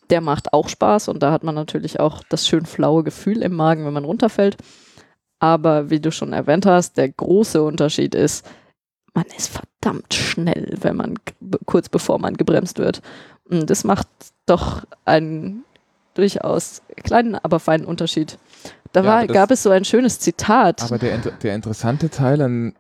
Der 0.09 0.21
macht 0.21 0.53
auch 0.53 0.69
Spaß 0.69 1.07
und 1.09 1.21
da 1.21 1.31
hat 1.31 1.43
man 1.43 1.53
natürlich 1.53 1.99
auch 1.99 2.23
das 2.29 2.47
schön 2.47 2.65
flaue 2.65 3.03
Gefühl 3.03 3.43
im 3.43 3.53
Magen, 3.53 3.85
wenn 3.85 3.93
man 3.93 4.05
runterfällt. 4.05 4.57
Aber 5.39 5.91
wie 5.91 5.99
du 5.99 6.11
schon 6.11 6.33
erwähnt 6.33 6.65
hast, 6.65 6.97
der 6.97 7.09
große 7.09 7.61
Unterschied 7.61 8.15
ist, 8.15 8.45
man 9.13 9.25
ist 9.37 9.51
verdammt 9.51 10.13
schnell, 10.13 10.77
wenn 10.81 10.95
man 10.95 11.15
kurz 11.65 11.89
bevor 11.89 12.17
man 12.17 12.37
gebremst 12.37 12.79
wird. 12.79 13.01
Und 13.43 13.69
das 13.69 13.83
macht 13.83 14.07
doch 14.45 14.83
einen 15.05 15.63
durchaus 16.13 16.81
kleinen, 17.03 17.35
aber 17.35 17.59
feinen 17.59 17.85
Unterschied. 17.85 18.37
Da 18.91 19.05
war, 19.05 19.25
das, 19.25 19.33
gab 19.33 19.51
es 19.51 19.63
so 19.63 19.69
ein 19.69 19.85
schönes 19.85 20.19
Zitat. 20.19 20.83
Aber 20.83 20.97
der, 20.97 21.17
der 21.17 21.55
interessante 21.55 22.09
Teil 22.09 22.41
an 22.41 22.73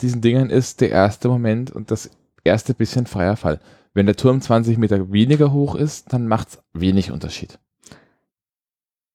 diesen 0.00 0.22
Dingen 0.22 0.50
ist 0.50 0.80
der 0.80 0.90
erste 0.90 1.28
Moment 1.28 1.70
und 1.70 1.90
das 1.90 2.10
erste 2.42 2.74
bisschen 2.74 3.06
freier 3.06 3.36
Fall. 3.36 3.60
Wenn 3.92 4.06
der 4.06 4.16
Turm 4.16 4.40
20 4.40 4.78
Meter 4.78 5.12
weniger 5.12 5.52
hoch 5.52 5.74
ist, 5.74 6.12
dann 6.12 6.26
macht 6.26 6.48
es 6.48 6.58
wenig 6.72 7.10
Unterschied. 7.10 7.58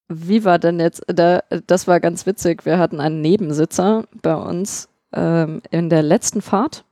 Wie 0.08 0.44
war 0.44 0.60
denn 0.60 0.79
jetzt, 0.79 1.03
da, 1.08 1.41
das 1.65 1.88
war 1.88 2.00
ganz 2.00 2.25
witzig, 2.27 2.65
wir 2.65 2.77
hatten 2.77 3.00
einen 3.00 3.22
Nebensitzer 3.22 4.05
bei 4.22 4.36
uns 4.36 4.88
ähm, 5.13 5.62
in 5.72 5.89
der 5.89 6.03
letzten 6.03 6.41
Fahrt, 6.41 6.84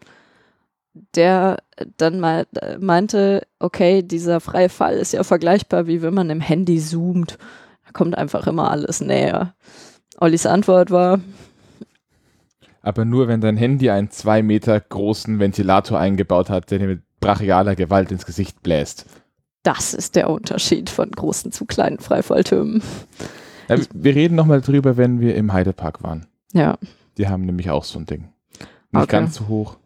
der 1.16 1.58
dann 1.98 2.20
mal 2.20 2.46
meinte, 2.80 3.48
okay, 3.60 4.04
dieser 4.04 4.40
freie 4.40 4.70
Fall 4.70 4.96
ist 4.96 5.14
ja 5.14 5.24
vergleichbar, 5.24 5.88
wie 5.88 6.02
wenn 6.02 6.14
man 6.14 6.30
im 6.30 6.42
Handy 6.42 6.80
zoomt. 6.80 7.38
Da 7.86 7.92
kommt 7.92 8.18
einfach 8.18 8.48
immer 8.48 8.70
alles 8.70 9.02
näher. 9.02 9.56
Ollis 10.20 10.46
Antwort 10.46 10.92
war, 10.92 11.20
aber 12.84 13.06
nur 13.06 13.30
wenn 13.30 13.40
dein 13.40 13.58
Handy 13.58 13.90
einen 13.90 14.12
zwei 14.12 14.44
Meter 14.44 14.80
großen 14.80 15.40
Ventilator 15.40 15.98
eingebaut 15.98 16.50
hat, 16.50 16.70
der 16.70 16.80
dir 16.80 16.88
mit 16.88 17.02
brachialer 17.22 17.76
Gewalt 17.76 18.12
ins 18.12 18.26
Gesicht 18.26 18.62
bläst. 18.62 19.06
Das 19.64 19.94
ist 19.94 20.18
der 20.18 20.30
Unterschied 20.30 20.90
von 20.90 21.10
großen 21.10 21.54
zu 21.54 21.66
kleinen 21.66 22.00
Freifalltürmen. 22.00 22.84
Ja, 23.70 23.78
wir 23.94 24.14
reden 24.14 24.36
nochmal 24.36 24.60
drüber, 24.60 24.98
wenn 24.98 25.22
wir 25.22 25.36
im 25.36 25.54
Heidepark 25.54 26.04
waren. 26.04 26.28
Ja. 26.52 26.78
Die 27.18 27.30
haben 27.30 27.46
nämlich 27.46 27.70
auch 27.70 27.86
so 27.86 27.98
ein 27.98 28.06
Ding. 28.06 28.28
Nicht 28.92 29.04
okay. 29.04 29.08
ganz 29.08 29.36
so 29.36 29.48
hoch. 29.48 29.78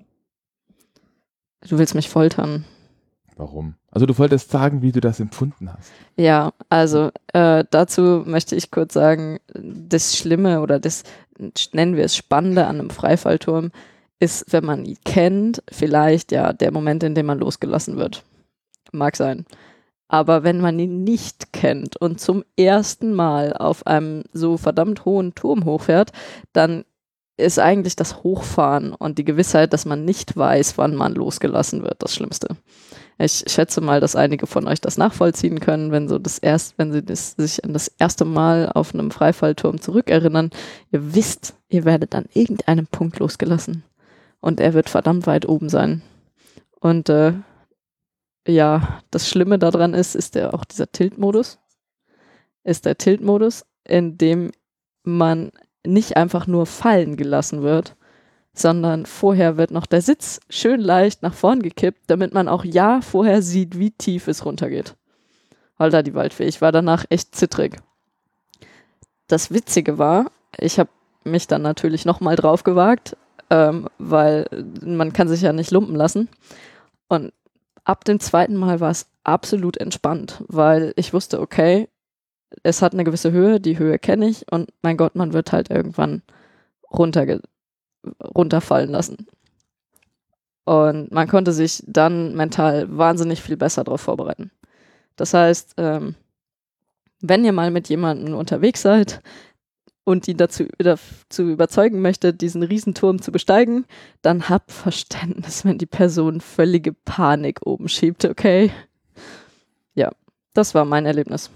Du 1.62 1.78
willst 1.78 1.96
mich 1.96 2.10
foltern. 2.10 2.66
Warum? 3.36 3.76
Also 3.92 4.06
du 4.06 4.18
wolltest 4.18 4.50
sagen, 4.50 4.82
wie 4.82 4.92
du 4.92 5.00
das 5.00 5.20
empfunden 5.20 5.72
hast. 5.72 5.92
Ja, 6.16 6.54
also 6.70 7.12
äh, 7.34 7.64
dazu 7.70 8.24
möchte 8.26 8.56
ich 8.56 8.72
kurz 8.72 8.94
sagen, 8.94 9.40
das 9.54 10.18
Schlimme 10.18 10.62
oder 10.62 10.80
das, 10.80 11.04
nennen 11.72 11.96
wir 11.96 12.04
es 12.04 12.16
Spannende 12.16 12.66
an 12.66 12.80
einem 12.80 12.90
Freifallturm, 12.90 13.72
ist, 14.20 14.52
wenn 14.52 14.66
man 14.66 14.86
ihn 14.86 14.98
kennt, 15.06 15.62
vielleicht 15.70 16.32
ja 16.32 16.52
der 16.52 16.72
Moment, 16.72 17.04
in 17.04 17.14
dem 17.14 17.28
man 17.28 17.40
losgelassen 17.40 17.98
wird. 17.98 18.24
Mag 18.92 19.16
sein. 19.16 19.46
Aber 20.08 20.44
wenn 20.44 20.62
man 20.62 20.80
ihn 20.80 21.04
nicht 21.04 21.54
kennt 21.54 21.98
und 21.98 22.20
zum 22.20 22.44
ersten 22.56 23.14
Mal 23.14 23.54
auf 23.54 23.86
einem 23.86 24.24
so 24.32 24.58
verdammt 24.58 25.06
hohen 25.06 25.36
Turm 25.36 25.66
hochfährt, 25.66 26.12
dann 26.54 26.86
ist 27.38 27.60
eigentlich 27.60 27.96
das 27.96 28.24
Hochfahren 28.24 28.94
und 28.94 29.20
die 29.20 29.26
Gewissheit, 29.26 29.72
dass 29.72 29.86
man 29.86 30.04
nicht 30.04 30.36
weiß, 30.36 30.78
wann 30.78 30.96
man 30.96 31.14
losgelassen 31.14 31.84
wird, 31.84 32.02
das 32.02 32.16
Schlimmste. 32.16 32.58
Ich 33.20 33.46
schätze 33.48 33.82
mal, 33.82 34.00
dass 34.00 34.16
einige 34.16 34.46
von 34.46 34.68
euch 34.68 34.82
das 34.82 34.98
nachvollziehen 34.98 35.60
können, 35.60 35.92
wenn 35.92 36.08
so 36.08 36.20
das 36.20 36.38
erst, 36.40 36.78
wenn 36.78 36.92
sie 36.92 37.04
das, 37.04 37.32
sich 37.32 37.64
an 37.64 37.74
das 37.74 37.88
erste 37.88 38.26
Mal 38.26 38.72
auf 38.74 38.94
einem 38.94 39.12
Freifallturm 39.12 39.82
zurückerinnern. 39.82 40.52
Ihr 40.92 41.16
wisst, 41.16 41.56
ihr 41.70 41.86
werdet 41.86 42.14
an 42.14 42.26
irgendeinem 42.34 42.88
Punkt 42.88 43.20
losgelassen 43.20 43.84
und 44.40 44.60
er 44.60 44.74
wird 44.74 44.90
verdammt 44.90 45.26
weit 45.26 45.48
oben 45.48 45.70
sein. 45.70 46.04
Und 46.80 47.10
äh, 47.10 47.34
ja, 48.48 49.02
das 49.12 49.28
Schlimme 49.28 49.60
daran 49.60 49.94
ist, 49.94 50.16
ist 50.16 50.36
der 50.36 50.54
auch 50.54 50.66
dieser 50.66 50.92
Tilt-Modus. 50.92 51.60
Ist 52.64 52.86
der 52.86 52.98
Tilt-Modus, 52.98 53.66
in 53.84 54.18
dem 54.18 54.52
man 55.04 55.52
nicht 55.86 56.18
einfach 56.18 56.48
nur 56.48 56.66
fallen 56.66 57.18
gelassen 57.18 57.62
wird, 57.62 57.96
sondern 58.54 59.06
vorher 59.06 59.58
wird 59.58 59.72
noch 59.72 59.86
der 59.86 60.02
Sitz 60.02 60.40
schön 60.50 60.82
leicht 60.82 61.22
nach 61.22 61.34
vorn 61.34 61.62
gekippt, 61.62 62.02
damit 62.08 62.34
man 62.34 62.48
auch 62.48 62.66
ja 62.66 63.02
vorher 63.02 63.42
sieht, 63.42 63.78
wie 63.78 63.92
tief 63.92 64.28
es 64.28 64.46
runtergeht. 64.46 64.96
Alter, 65.78 66.02
die 66.02 66.16
Waldfee, 66.16 66.46
ich 66.46 66.62
war 66.62 66.72
danach 66.72 67.06
echt 67.10 67.36
zittrig. 67.36 67.78
Das 69.28 69.52
Witzige 69.52 69.98
war, 69.98 70.32
ich 70.58 70.80
habe 70.80 70.90
mich 71.24 71.48
dann 71.48 71.62
natürlich 71.62 72.06
nochmal 72.06 72.36
drauf 72.36 72.64
gewagt, 72.64 73.16
ähm, 73.50 73.88
weil 74.00 74.48
man 74.82 75.14
kann 75.14 75.28
sich 75.28 75.42
ja 75.42 75.54
nicht 75.54 75.72
lumpen 75.72 75.96
lassen. 75.96 76.30
Und 77.08 77.32
ab 77.84 78.06
dem 78.06 78.20
zweiten 78.20 78.56
Mal 78.56 78.80
war 78.80 78.92
es 78.92 79.08
absolut 79.24 79.78
entspannt, 79.78 80.44
weil 80.48 80.94
ich 80.96 81.14
wusste, 81.14 81.40
okay, 81.40 81.90
es 82.64 82.82
hat 82.82 82.94
eine 82.94 83.04
gewisse 83.04 83.32
Höhe, 83.32 83.60
die 83.60 83.78
Höhe 83.80 84.00
kenne 84.00 84.28
ich 84.28 84.46
und 84.52 84.72
mein 84.82 84.98
Gott, 84.98 85.16
man 85.16 85.34
wird 85.34 85.52
halt 85.52 85.70
irgendwann 85.70 86.22
runterge 86.92 87.42
runterfallen 88.24 88.90
lassen. 88.90 89.28
Und 90.64 91.12
man 91.12 91.28
konnte 91.28 91.54
sich 91.54 91.84
dann 91.88 92.36
mental 92.36 92.98
wahnsinnig 92.98 93.42
viel 93.42 93.58
besser 93.58 93.84
darauf 93.84 94.02
vorbereiten. 94.02 94.52
Das 95.16 95.34
heißt, 95.34 95.76
ähm, 95.78 96.16
wenn 97.22 97.46
ihr 97.46 97.54
mal 97.54 97.72
mit 97.72 97.90
jemandem 97.90 98.36
unterwegs 98.36 98.82
seid 98.82 99.22
und 100.04 100.28
ihn 100.28 100.38
dazu, 100.38 100.66
dazu 100.78 101.44
überzeugen 101.44 102.02
möchte, 102.02 102.34
diesen 102.34 102.64
Riesenturm 102.64 103.22
zu 103.22 103.32
besteigen, 103.32 103.86
dann 104.22 104.50
habt 104.50 104.72
Verständnis, 104.72 105.66
wenn 105.66 105.78
die 105.78 105.86
Person 105.86 106.42
völlige 106.42 106.94
Panik 106.94 107.66
oben 107.66 107.90
schiebt, 107.90 108.26
okay? 108.26 108.72
Ja, 109.96 110.12
das 110.54 110.76
war 110.76 110.86
mein 110.86 111.06
Erlebnis. 111.06 111.50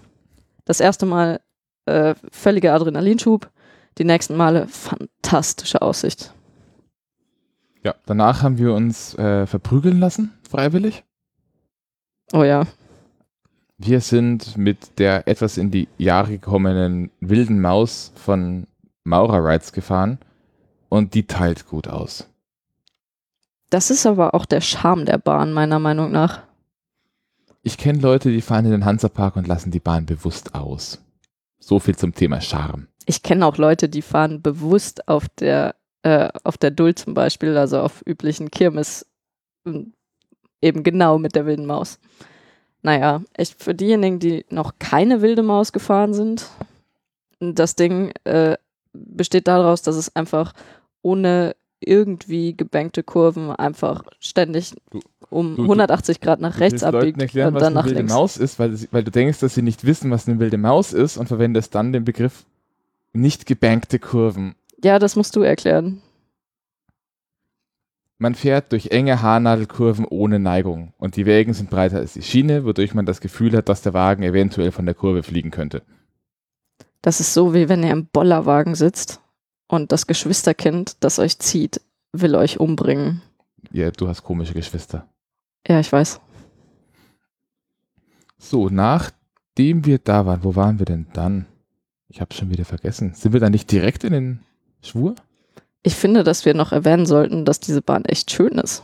Das 0.65 0.80
erste 0.80 1.06
Mal 1.06 1.41
äh, 1.86 2.15
völliger 2.32 2.74
Adrenalinschub, 2.74 3.50
die 3.98 4.03
nächsten 4.03 4.36
Male 4.36 4.68
fantastische 4.68 5.82
Aussicht. 5.82 6.34
Ja, 7.84 7.96
danach 8.06 8.44
haben 8.44 8.58
wir 8.58 8.74
uns 8.74 9.15
äh, 9.18 9.48
verprügeln 9.48 10.00
lassen, 10.00 10.34
freiwillig. 10.50 11.03
Oh 12.34 12.44
ja. 12.44 12.65
Wir 13.77 14.01
sind 14.01 14.58
mit 14.58 15.00
der 15.00 15.27
etwas 15.27 15.58
in 15.58 15.72
die 15.72 15.88
Jahre 15.98 16.34
gekommenen 16.34 17.10
wilden 17.20 17.60
Maus 17.60 18.12
von 18.15 18.68
Maurer 19.03 19.44
Rides 19.44 19.74
gefahren 19.74 20.20
und 20.89 21.15
die 21.15 21.25
teilt 21.25 21.65
gut 21.68 21.88
aus. 21.88 22.27
Das 23.72 23.89
ist 23.89 24.06
aber 24.06 24.36
auch 24.36 24.46
der 24.46 24.62
Charme 24.62 25.06
der 25.06 25.18
Bahn, 25.18 25.53
meiner 25.53 25.80
Meinung 25.80 26.12
nach. 26.12 26.44
Ich 27.63 27.77
kenne 27.77 28.00
Leute, 28.00 28.32
die 28.32 28.41
fahren 28.41 28.65
in 28.65 28.72
den 28.72 28.86
Hansapark 28.86 29.36
und 29.36 29.48
lassen 29.48 29.72
die 29.72 29.80
Bahn 29.80 30.06
bewusst 30.06 30.56
aus. 30.56 31.00
So 31.60 31.80
viel 31.80 31.96
zum 31.96 32.13
Thema 32.13 32.41
Charme. 32.41 32.88
Ich 33.06 33.22
kenne 33.22 33.46
auch 33.46 33.58
Leute, 33.58 33.88
die 33.88 34.01
fahren 34.01 34.41
bewusst 34.41 35.08
auf 35.08 35.30
der, 35.30 35.75
äh, 36.01 36.30
auf 36.44 36.58
der 36.58 36.72
Duld 36.72 36.98
zum 36.98 37.13
Beispiel, 37.13 37.58
also 37.58 37.80
auf 37.80 38.03
üblichen 38.06 38.50
Kirmes, 38.50 39.06
eben 40.62 40.84
genau 40.84 41.20
mit 41.20 41.36
der 41.36 41.46
wilden 41.46 41.68
Maus. 41.68 42.00
Naja, 42.82 43.22
echt 43.34 43.62
für 43.62 43.75
diejenigen, 43.75 44.20
die 44.20 44.46
noch 44.50 44.74
keine 44.80 45.22
wilde 45.22 45.44
Maus 45.44 45.72
gefahren 45.72 46.15
sind, 46.15 46.50
das 47.39 47.75
Ding 47.75 48.12
äh, 48.24 48.58
besteht 48.94 49.48
daraus, 49.48 49.84
dass 49.84 49.96
es 49.96 50.15
einfach 50.15 50.53
ohne 51.03 51.56
irgendwie 51.82 52.56
gebankte 52.56 53.04
Kurven 53.04 53.52
einfach 53.52 54.04
ständig 54.20 54.74
Du- 54.92 55.00
um 55.30 55.56
du- 55.56 55.64
180 55.64 56.20
Grad 56.22 56.40
nach 56.42 56.56
Du 56.56 56.60
rechts 56.62 56.84
abbiegt 56.84 57.20
erklären, 57.20 57.50
und 57.50 57.54
was 57.56 57.62
dann 57.62 57.74
eine 57.74 57.80
nach 57.80 57.86
wilde 57.86 58.00
links. 58.00 58.14
Maus 58.14 58.38
ist, 58.38 58.60
weil, 58.60 58.78
weil 58.92 59.04
du 59.04 59.12
denkst, 59.12 59.40
dass 59.40 59.56
sie 59.56 59.62
nicht 59.62 59.86
wissen, 59.86 60.12
was 60.12 60.28
eine 60.28 60.40
wilde 60.40 60.58
Maus 60.58 60.94
ist 60.94 61.18
und 61.18 61.28
verwendest 61.28 61.74
dann 61.76 61.94
den 61.94 62.04
Begriff 62.06 62.46
nicht 63.14 63.46
gebankte 63.46 64.00
Kurven. 64.00 64.56
Ja, 64.84 65.00
das 65.00 65.16
musst 65.16 65.36
du 65.36 65.42
erklären. 65.42 66.02
Man 68.18 68.36
fährt 68.36 68.72
durch 68.72 68.88
enge 68.92 69.22
Haarnadelkurven 69.24 70.06
ohne 70.06 70.38
Neigung 70.40 70.94
und 71.00 71.16
die 71.16 71.26
Wägen 71.26 71.54
sind 71.54 71.70
breiter 71.72 71.98
als 71.98 72.14
die 72.14 72.22
Schiene, 72.22 72.66
wodurch 72.66 72.94
man 72.94 73.06
das 73.08 73.20
Gefühl 73.20 73.56
hat, 73.58 73.68
dass 73.68 73.82
der 73.82 73.94
Wagen 73.96 74.22
eventuell 74.22 74.72
von 74.72 74.86
der 74.86 74.94
Kurve 74.94 75.24
fliegen 75.24 75.50
könnte. 75.50 75.82
Das 77.02 77.20
ist 77.20 77.34
so, 77.34 77.56
wie 77.56 77.68
wenn 77.68 77.82
ihr 77.84 77.92
im 77.92 78.06
Bollerwagen 78.06 78.76
sitzt 78.76 79.21
und 79.72 79.92
das 79.92 80.06
Geschwisterkind, 80.06 80.98
das 81.00 81.18
euch 81.18 81.40
zieht, 81.40 81.82
will 82.12 82.36
euch 82.36 82.60
umbringen. 82.60 83.22
Ja, 83.72 83.90
du 83.90 84.08
hast 84.08 84.24
komische 84.24 84.54
Geschwister. 84.54 85.08
Ja, 85.66 85.80
ich 85.80 85.92
weiß. 85.92 86.20
So, 88.38 88.70
nachdem 88.70 89.86
wir 89.86 89.98
da 89.98 90.25
waren, 90.25 90.44
wo 90.44 90.56
waren 90.56 90.80
wir 90.80 90.86
denn 90.86 91.08
dann? 91.13 91.46
Ich 92.10 92.20
habe 92.20 92.34
schon 92.34 92.50
wieder 92.50 92.66
vergessen. 92.66 93.13
Sind 93.13 93.32
wir 93.32 93.40
dann 93.40 93.54
nicht 93.54 93.72
direkt 93.72 94.04
in 94.04 94.12
den 94.12 94.40
Schwur? 94.82 95.16
Ich 95.84 95.96
finde, 95.96 96.24
dass 96.24 96.44
wir 96.46 96.54
noch 96.54 96.74
erwähnen 96.74 97.06
sollten, 97.06 97.46
dass 97.46 97.62
diese 97.62 97.82
Bahn 97.82 98.04
echt 98.04 98.30
schön 98.32 98.54
ist. 98.54 98.84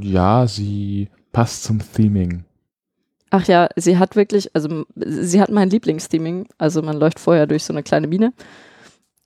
Ja, 0.00 0.48
sie 0.48 1.10
passt 1.30 1.62
zum 1.62 1.78
Theming. 1.78 2.44
Ach 3.30 3.46
ja, 3.46 3.68
sie 3.76 3.98
hat 3.98 4.16
wirklich, 4.16 4.54
also 4.54 4.84
sie 4.96 5.40
hat 5.40 5.50
mein 5.50 5.70
Lieblingstheming. 5.70 6.48
Also 6.58 6.82
man 6.82 6.98
läuft 6.98 7.18
vorher 7.18 7.46
durch 7.46 7.64
so 7.64 7.72
eine 7.72 7.82
kleine 7.82 8.06
Mine. 8.06 8.32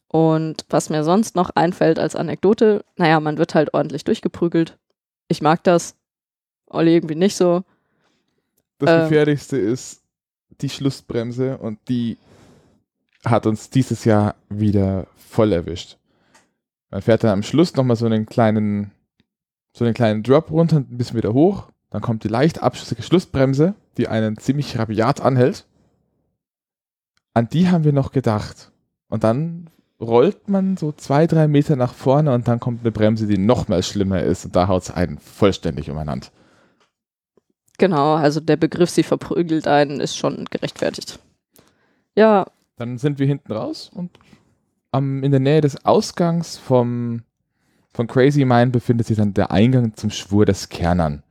Und 0.09 0.65
was 0.69 0.91
mir 0.91 1.05
sonst 1.05 1.37
noch 1.37 1.51
einfällt 1.55 1.99
als 1.99 2.17
Anekdote, 2.17 2.85
naja, 2.97 3.19
man 3.21 3.39
wird 3.39 3.55
halt 3.55 3.73
ordentlich 3.73 4.05
durchgeprügelt. 4.05 4.77
Ich 5.29 5.41
mag 5.41 5.65
das. 5.65 5.97
Olli 6.67 6.95
irgendwie 6.95 7.15
nicht 7.15 7.37
so. 7.37 7.63
Das 8.79 8.91
Ähm. 8.91 9.09
Gefährlichste 9.09 9.57
ist 9.57 10.03
die 10.61 10.69
Schlussbremse 10.69 11.59
und 11.59 11.79
die 11.89 12.19
hat 13.25 13.47
uns 13.47 13.71
dieses 13.71 14.05
Jahr 14.05 14.35
wieder 14.49 15.07
voll 15.17 15.53
erwischt. 15.53 15.97
Man 16.91 17.03
fährt 17.03 17.25
dann 17.25 17.31
am 17.31 17.43
Schluss 17.43 17.75
nochmal 17.75 17.97
so 17.97 18.05
einen 18.07 18.27
kleinen, 18.27 18.91
so 19.73 19.85
einen 19.85 19.95
kleinen 19.95 20.23
Drop 20.23 20.51
runter 20.51 20.77
ein 20.77 20.99
bisschen 20.99 21.17
wieder 21.17 21.33
hoch. 21.33 21.69
Dann 21.91 22.03
kommt 22.03 22.25
die 22.25 22.29
leicht 22.29 22.63
abschüssige 22.63 23.03
Schlussbremse, 23.03 23.75
die 23.97 24.09
einen 24.09 24.37
ziemlich 24.37 24.79
rabiat 24.79 25.21
anhält. 25.21 25.67
An 27.35 27.49
die 27.49 27.69
haben 27.69 27.85
wir 27.85 27.93
noch 27.93 28.13
gedacht. 28.13 28.73
Und 29.09 29.25
dann 29.25 29.71
rollt 30.01 30.49
man 30.49 30.77
so 30.77 30.93
zwei, 30.93 31.27
drei 31.27 31.49
Meter 31.49 31.77
nach 31.77 31.95
vorne 31.95 32.33
und 32.35 32.49
dann 32.49 32.61
kommt 32.61 32.81
eine 32.81 32.91
Bremse, 32.91 33.27
die 33.27 33.39
noch 33.39 33.69
mal 33.69 33.83
schlimmer 33.83 34.23
ist 34.23 34.45
und 34.45 34.57
da 34.57 34.69
haut 34.69 34.83
es 34.83 34.91
einen 34.91 35.19
vollständig 35.19 35.91
umeinander. 35.91 36.29
Genau, 37.79 38.15
also 38.15 38.41
der 38.41 38.57
Begriff, 38.57 38.91
sie 38.91 39.03
verprügelt 39.03 39.67
einen, 39.67 40.01
ist 40.01 40.17
schon 40.17 40.45
gerechtfertigt. 40.47 41.19
Ja, 42.17 42.47
Dann 42.77 42.99
sind 42.99 43.19
wir 43.19 43.27
hinten 43.27 43.53
raus 43.53 43.91
und 43.95 44.11
am, 44.91 45.23
in 45.23 45.31
der 45.31 45.41
Nähe 45.41 45.61
des 45.61 45.85
Ausgangs 45.85 46.59
vom, 46.59 47.23
von 47.93 48.07
Crazy 48.07 48.45
Mine 48.45 48.71
befindet 48.71 49.07
sich 49.07 49.17
dann 49.17 49.35
der 49.35 49.51
Eingang 49.51 49.95
zum 49.95 50.11
Schwur 50.11 50.45
des 50.45 50.69
Kernern. 50.69 51.23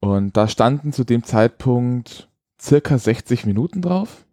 Und 0.00 0.36
da 0.36 0.48
standen 0.48 0.92
zu 0.92 1.04
dem 1.04 1.24
Zeitpunkt 1.24 2.28
circa 2.60 2.98
60 2.98 3.46
Minuten 3.46 3.82
drauf, 3.82 4.24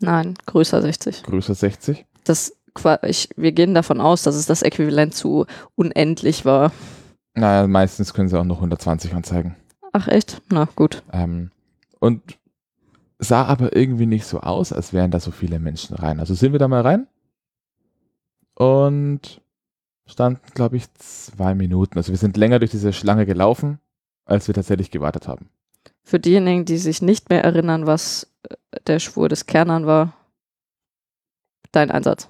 nein, 0.00 0.34
größer 0.46 0.82
60. 0.82 1.22
größer 1.22 1.54
60. 1.54 2.04
Das, 2.24 2.56
ich, 3.02 3.28
wir 3.36 3.52
gehen 3.52 3.74
davon 3.74 4.00
aus, 4.00 4.22
dass 4.22 4.34
es 4.34 4.46
das 4.46 4.62
Äquivalent 4.62 5.14
zu 5.14 5.46
unendlich 5.74 6.44
war. 6.44 6.72
Naja, 7.34 7.66
meistens 7.66 8.14
können 8.14 8.28
sie 8.28 8.38
auch 8.38 8.44
noch 8.44 8.56
120 8.56 9.14
anzeigen. 9.14 9.56
Ach 9.92 10.08
echt? 10.08 10.42
Na 10.50 10.68
gut. 10.74 11.02
Ähm, 11.12 11.50
und 12.00 12.38
sah 13.18 13.44
aber 13.44 13.74
irgendwie 13.74 14.06
nicht 14.06 14.26
so 14.26 14.40
aus, 14.40 14.72
als 14.72 14.92
wären 14.92 15.10
da 15.10 15.20
so 15.20 15.30
viele 15.30 15.58
Menschen 15.58 15.96
rein. 15.96 16.20
Also 16.20 16.34
sind 16.34 16.52
wir 16.52 16.58
da 16.58 16.68
mal 16.68 16.82
rein 16.82 17.06
und 18.54 19.40
standen, 20.06 20.40
glaube 20.54 20.76
ich, 20.76 20.92
zwei 20.94 21.54
Minuten. 21.54 21.98
Also 21.98 22.12
wir 22.12 22.18
sind 22.18 22.36
länger 22.36 22.58
durch 22.58 22.70
diese 22.70 22.92
Schlange 22.92 23.26
gelaufen, 23.26 23.78
als 24.26 24.46
wir 24.46 24.54
tatsächlich 24.54 24.90
gewartet 24.90 25.26
haben. 25.26 25.48
Für 26.02 26.20
diejenigen, 26.20 26.64
die 26.64 26.78
sich 26.78 27.02
nicht 27.02 27.30
mehr 27.30 27.42
erinnern, 27.42 27.86
was 27.86 28.28
äh, 28.42 28.54
der 28.86 28.98
Schwur 28.98 29.28
des 29.28 29.46
Kernern 29.46 29.86
war, 29.86 30.12
dein 31.72 31.90
Einsatz. 31.90 32.28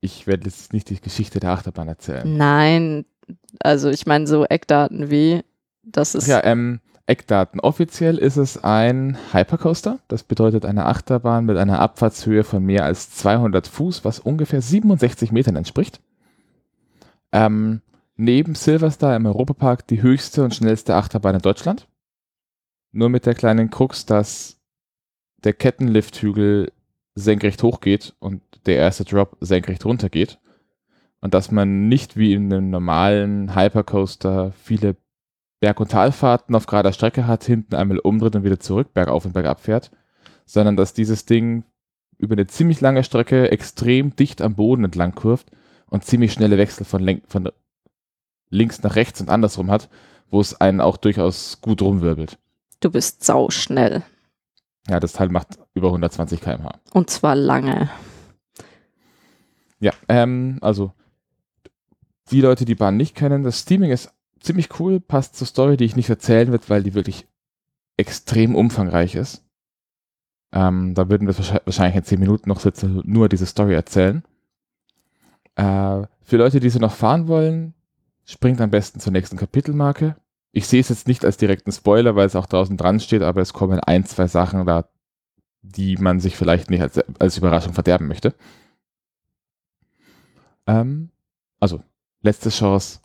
Ich 0.00 0.26
werde 0.26 0.44
jetzt 0.44 0.72
nicht 0.72 0.88
die 0.90 1.00
Geschichte 1.00 1.40
der 1.40 1.50
Achterbahn 1.50 1.88
erzählen. 1.88 2.36
Nein, 2.36 3.04
also 3.60 3.90
ich 3.90 4.06
meine 4.06 4.26
so 4.26 4.44
Eckdaten 4.44 5.10
wie, 5.10 5.42
das 5.82 6.14
ist 6.14 6.26
Ja, 6.26 6.42
ähm, 6.44 6.80
Eckdaten. 7.06 7.60
Offiziell 7.60 8.18
ist 8.18 8.36
es 8.36 8.62
ein 8.62 9.16
Hypercoaster. 9.32 10.00
Das 10.08 10.24
bedeutet 10.24 10.64
eine 10.64 10.86
Achterbahn 10.86 11.44
mit 11.44 11.56
einer 11.56 11.78
Abfahrtshöhe 11.78 12.42
von 12.42 12.64
mehr 12.64 12.84
als 12.84 13.10
200 13.12 13.66
Fuß, 13.68 14.04
was 14.04 14.18
ungefähr 14.18 14.60
67 14.60 15.30
Metern 15.30 15.56
entspricht. 15.56 16.00
Ähm, 17.32 17.80
neben 18.16 18.54
Silverstar 18.54 19.16
im 19.16 19.26
Europapark 19.26 19.86
die 19.86 20.02
höchste 20.02 20.42
und 20.42 20.54
schnellste 20.54 20.94
Achterbahn 20.94 21.36
in 21.36 21.42
Deutschland. 21.42 21.86
Nur 22.92 23.08
mit 23.08 23.26
der 23.26 23.34
kleinen 23.34 23.70
Krux, 23.70 24.06
dass 24.06 24.58
der 25.44 25.52
Kettenlifthügel 25.52 26.72
senkrecht 27.14 27.62
hochgeht 27.62 28.14
und 28.18 28.42
der 28.66 28.76
erste 28.76 29.04
Drop 29.04 29.36
senkrecht 29.40 29.84
runtergeht. 29.84 30.38
Und 31.20 31.34
dass 31.34 31.50
man 31.50 31.88
nicht 31.88 32.16
wie 32.16 32.34
in 32.34 32.52
einem 32.52 32.70
normalen 32.70 33.54
Hypercoaster 33.54 34.52
viele 34.52 34.96
Berg- 35.60 35.80
und 35.80 35.90
Talfahrten 35.90 36.54
auf 36.54 36.66
gerader 36.66 36.92
Strecke 36.92 37.26
hat, 37.26 37.44
hinten 37.44 37.74
einmal 37.74 37.98
umdreht 37.98 38.36
und 38.36 38.44
wieder 38.44 38.60
zurück, 38.60 38.92
bergauf 38.92 39.24
und 39.24 39.32
bergab 39.32 39.60
fährt, 39.60 39.90
sondern 40.44 40.76
dass 40.76 40.92
dieses 40.92 41.24
Ding 41.24 41.64
über 42.18 42.34
eine 42.34 42.46
ziemlich 42.46 42.80
lange 42.80 43.02
Strecke 43.04 43.50
extrem 43.50 44.14
dicht 44.14 44.42
am 44.42 44.54
Boden 44.54 44.84
entlang 44.84 45.14
kurvt 45.14 45.50
und 45.88 46.04
ziemlich 46.04 46.32
schnelle 46.32 46.58
Wechsel 46.58 46.84
von, 46.84 47.02
Len 47.02 47.22
von 47.26 47.50
links 48.50 48.82
nach 48.82 48.96
rechts 48.96 49.20
und 49.20 49.30
andersrum 49.30 49.70
hat, 49.70 49.88
wo 50.30 50.40
es 50.40 50.60
einen 50.60 50.80
auch 50.80 50.96
durchaus 50.96 51.60
gut 51.60 51.82
rumwirbelt. 51.82 52.38
du 52.80 52.90
bist 52.90 53.24
sauschnell. 53.24 54.02
Ja, 54.88 55.00
das 55.00 55.14
Teil 55.14 55.28
macht 55.30 55.58
über 55.74 55.88
120 55.88 56.40
km/h. 56.40 56.78
Und 56.92 57.10
zwar 57.10 57.34
lange. 57.34 57.90
Ja, 59.80 59.92
ähm, 60.08 60.58
also 60.60 60.92
die 62.30 62.40
Leute, 62.40 62.64
die 62.64 62.74
Bahn 62.76 62.96
nicht 62.96 63.14
kennen, 63.16 63.42
das 63.42 63.60
Steaming 63.60 63.90
ist 63.90 64.12
ziemlich 64.40 64.78
cool, 64.80 65.00
passt 65.00 65.36
zur 65.36 65.46
Story, 65.46 65.76
die 65.76 65.84
ich 65.84 65.96
nicht 65.96 66.08
erzählen 66.08 66.52
wird, 66.52 66.70
weil 66.70 66.82
die 66.82 66.94
wirklich 66.94 67.26
extrem 67.96 68.54
umfangreich 68.54 69.14
ist. 69.14 69.42
Ähm, 70.52 70.94
da 70.94 71.08
würden 71.08 71.26
wir 71.26 71.36
wahrscheinlich- 71.64 71.96
in 71.96 72.04
10 72.04 72.20
Minuten 72.20 72.48
noch 72.48 72.60
sitzen, 72.60 72.98
und 72.98 73.08
nur 73.08 73.28
diese 73.28 73.46
Story 73.46 73.74
erzählen. 73.74 74.22
Äh, 75.56 76.02
für 76.22 76.36
Leute, 76.36 76.60
die 76.60 76.70
sie 76.70 76.78
noch 76.78 76.92
fahren 76.92 77.26
wollen, 77.28 77.74
springt 78.26 78.60
am 78.60 78.70
besten 78.70 79.00
zur 79.00 79.12
nächsten 79.12 79.38
Kapitelmarke. 79.38 80.16
Ich 80.52 80.66
sehe 80.66 80.80
es 80.80 80.88
jetzt 80.88 81.08
nicht 81.08 81.24
als 81.24 81.36
direkten 81.36 81.72
Spoiler, 81.72 82.16
weil 82.16 82.26
es 82.26 82.36
auch 82.36 82.46
draußen 82.46 82.76
dran 82.76 83.00
steht, 83.00 83.22
aber 83.22 83.40
es 83.40 83.52
kommen 83.52 83.80
ein, 83.80 84.04
zwei 84.04 84.26
Sachen 84.26 84.66
da, 84.66 84.88
die 85.62 85.96
man 85.96 86.20
sich 86.20 86.36
vielleicht 86.36 86.68
nicht 86.70 86.82
als, 86.82 86.98
als 87.18 87.38
Überraschung 87.38 87.72
verderben 87.72 88.08
möchte. 88.08 88.34
Ähm, 90.66 91.10
also, 91.60 91.82
letzte 92.22 92.50
Chance. 92.50 93.00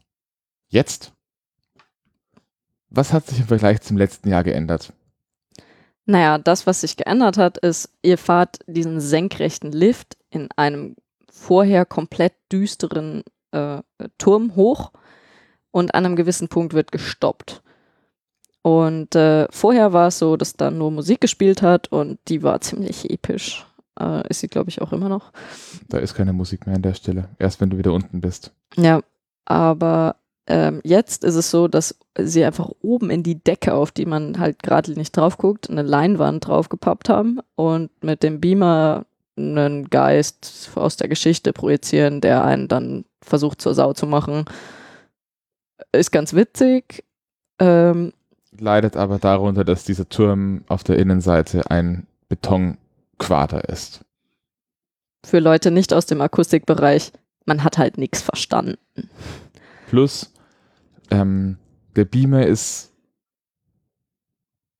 Jetzt. 0.68 1.14
Was 2.90 3.14
hat 3.14 3.28
sich 3.28 3.40
im 3.40 3.48
Vergleich 3.48 3.82
zum 3.82 3.98
letzten 3.98 4.30
Jahr 4.30 4.44
geändert? 4.44 4.94
Naja, 6.06 6.38
das, 6.40 6.66
was 6.66 6.82
sich 6.82 6.98
geändert 6.98 7.38
hat, 7.38 7.58
ist, 7.58 7.90
ihr 8.02 8.18
fahrt 8.18 8.60
diesen 8.68 9.00
senkrechten 9.00 9.72
Lift 9.72 10.18
in 10.30 10.50
einem 10.56 10.96
vorher 11.30 11.86
komplett 11.86 12.34
düsteren 12.52 13.24
äh, 13.52 13.82
Turm 14.18 14.56
hoch 14.56 14.92
und 15.72 15.96
an 15.96 16.06
einem 16.06 16.16
gewissen 16.16 16.48
Punkt 16.48 16.74
wird 16.74 16.92
gestoppt. 16.92 17.62
Und 18.62 19.16
äh, 19.16 19.48
vorher 19.50 19.92
war 19.94 20.08
es 20.08 20.20
so, 20.20 20.38
dass 20.38 20.54
da 20.54 20.70
nur 20.70 20.92
Musik 20.92 21.22
gespielt 21.22 21.62
hat 21.62 21.92
und 21.92 22.20
die 22.28 22.44
war 22.44 22.62
ziemlich 22.62 23.10
episch. 23.10 23.66
Äh, 24.00 24.28
ist 24.30 24.42
sie, 24.42 24.48
glaube 24.48 24.70
ich, 24.70 24.82
auch 24.82 24.94
immer 24.94 25.10
noch. 25.10 25.32
Da 25.90 25.98
ist 25.98 26.14
keine 26.14 26.34
Musik 26.34 26.68
mehr 26.68 26.76
an 26.76 26.82
der 26.82 26.94
Stelle. 26.94 27.30
Erst 27.40 27.60
wenn 27.60 27.70
du 27.70 27.78
wieder 27.78 27.94
unten 27.94 28.22
bist. 28.22 28.52
Ja, 28.78 29.02
aber 29.46 30.18
ähm, 30.48 30.82
jetzt 30.84 31.24
ist 31.24 31.36
es 31.36 31.50
so, 31.50 31.68
dass 31.68 31.98
sie 32.18 32.44
einfach 32.46 32.70
oben 32.82 33.10
in 33.10 33.24
die 33.24 33.42
Decke, 33.44 33.74
auf 33.74 33.92
die 33.92 34.06
man 34.06 34.40
halt 34.40 34.62
gerade 34.64 34.92
nicht 34.94 35.16
drauf 35.16 35.38
guckt, 35.38 35.70
eine 35.70 35.82
Leinwand 35.82 36.48
draufgepappt 36.48 37.10
haben 37.10 37.40
und 37.56 37.90
mit 38.04 38.22
dem 38.22 38.42
Beamer 38.42 39.06
einen 39.38 39.90
Geist 39.90 40.70
aus 40.76 40.98
der 40.98 41.08
Geschichte 41.08 41.54
projizieren, 41.54 42.22
der 42.22 42.44
einen 42.44 42.68
dann 42.68 43.06
versucht 43.22 43.62
zur 43.62 43.74
Sau 43.74 43.94
zu 43.94 44.06
machen. 44.06 44.46
Ist 45.92 46.12
ganz 46.12 46.34
witzig. 46.34 47.04
Ähm, 47.60 48.14
Leidet 48.58 48.98
aber 48.98 49.20
darunter, 49.20 49.64
dass 49.64 49.86
dieser 49.86 50.10
Turm 50.10 50.64
auf 50.68 50.84
der 50.84 50.98
Innenseite 50.98 51.70
ein 51.72 52.06
Quader 53.18 53.70
ist. 53.70 54.04
Für 55.24 55.40
Leute 55.40 55.70
nicht 55.72 55.94
aus 55.94 56.06
dem 56.06 56.22
Akustikbereich, 56.22 57.12
man 57.46 57.64
hat 57.64 57.78
halt 57.78 57.98
nichts 57.98 58.22
verstanden. 58.22 58.78
Plus, 59.88 60.34
ähm, 61.12 61.58
der 61.96 62.06
Beamer 62.06 62.48
ist 62.48 62.92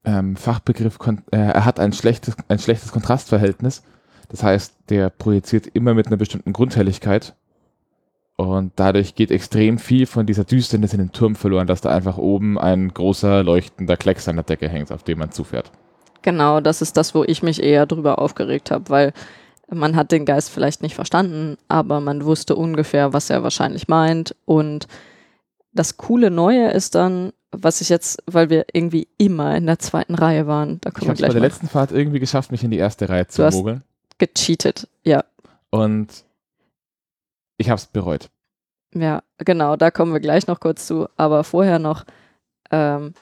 ähm, 0.04 0.36
Fachbegriff, 0.36 0.98
äh, 1.32 1.38
er 1.38 1.66
hat 1.66 1.80
ein 1.80 1.94
schlechtes, 1.94 2.36
ein 2.48 2.60
schlechtes 2.60 2.92
Kontrastverhältnis. 2.92 3.84
Das 4.30 4.44
heißt, 4.44 4.76
der 4.90 5.10
projiziert 5.10 5.68
immer 5.68 5.94
mit 5.94 6.08
einer 6.08 6.18
bestimmten 6.18 6.54
Grundhelligkeit. 6.54 7.36
Und 8.42 8.72
dadurch 8.76 9.14
geht 9.16 9.30
extrem 9.32 9.78
viel 9.78 10.06
von 10.06 10.26
dieser 10.26 10.44
Düsternis 10.44 10.94
in 10.94 11.00
den 11.00 11.12
Turm 11.12 11.36
verloren, 11.36 11.68
dass 11.68 11.82
da 11.82 11.90
einfach 11.96 12.18
oben 12.18 12.58
ein 12.58 12.90
großer 12.94 13.44
leuchtender 13.44 13.98
Klecks 13.98 14.28
an 14.28 14.36
der 14.38 14.44
Decke 14.46 14.68
hängt, 14.68 14.92
auf 14.92 15.04
dem 15.04 15.20
man 15.20 15.32
zufährt. 15.32 15.72
Genau, 16.24 16.60
das 16.60 16.82
ist 16.82 16.98
das, 16.98 17.14
wo 17.14 17.24
ich 17.24 17.44
mich 17.44 17.62
eher 17.62 17.86
drüber 17.86 18.20
aufgeregt 18.20 18.72
habe, 18.72 18.90
weil 18.90 19.14
man 19.70 19.96
hat 19.96 20.12
den 20.12 20.26
Geist 20.26 20.50
vielleicht 20.50 20.82
nicht 20.82 20.96
verstanden, 20.96 21.58
aber 21.68 22.00
man 22.02 22.26
wusste 22.26 22.56
ungefähr, 22.56 23.14
was 23.14 23.30
er 23.30 23.44
wahrscheinlich 23.44 23.88
meint. 23.88 24.36
Und 24.46 24.88
das 25.74 25.98
coole 25.98 26.30
Neue 26.32 26.70
ist 26.72 26.96
dann, 26.96 27.32
was 27.52 27.82
ich 27.82 27.90
jetzt, 27.90 28.22
weil 28.28 28.50
wir 28.50 28.66
irgendwie 28.74 29.08
immer 29.18 29.56
in 29.56 29.66
der 29.66 29.80
zweiten 29.80 30.16
Reihe 30.16 30.48
waren, 30.48 30.80
da 30.82 30.90
können 30.92 31.04
ich 31.04 31.08
wir 31.10 31.16
gleich 31.16 31.30
bei 31.30 31.34
der 31.34 31.42
letzten 31.42 31.68
Fahrt 31.68 31.92
irgendwie 31.92 32.20
geschafft, 32.20 32.52
mich 32.52 32.64
in 32.64 32.72
die 32.72 32.78
erste 32.78 33.08
Reihe 33.10 33.28
zu 33.28 33.42
Du 33.42 33.46
hast- 33.48 33.56
mogeln. 33.56 33.84
gecheatet. 34.18 34.88
Ja, 35.04 35.24
Und 35.70 36.08
ich 37.62 37.70
habe 37.70 37.80
es 37.80 37.88
bereut. 37.88 38.30
ja, 38.94 39.24
genau, 39.38 39.76
da 39.78 39.92
kommen 39.92 40.14
wir 40.14 40.20
gleich 40.20 40.48
noch 40.48 40.60
kurz 40.60 40.88
zu. 40.88 41.08
Aber 41.16 41.44
vorher 41.44 41.80
noch, 41.80 42.06
ähm, 42.72 43.14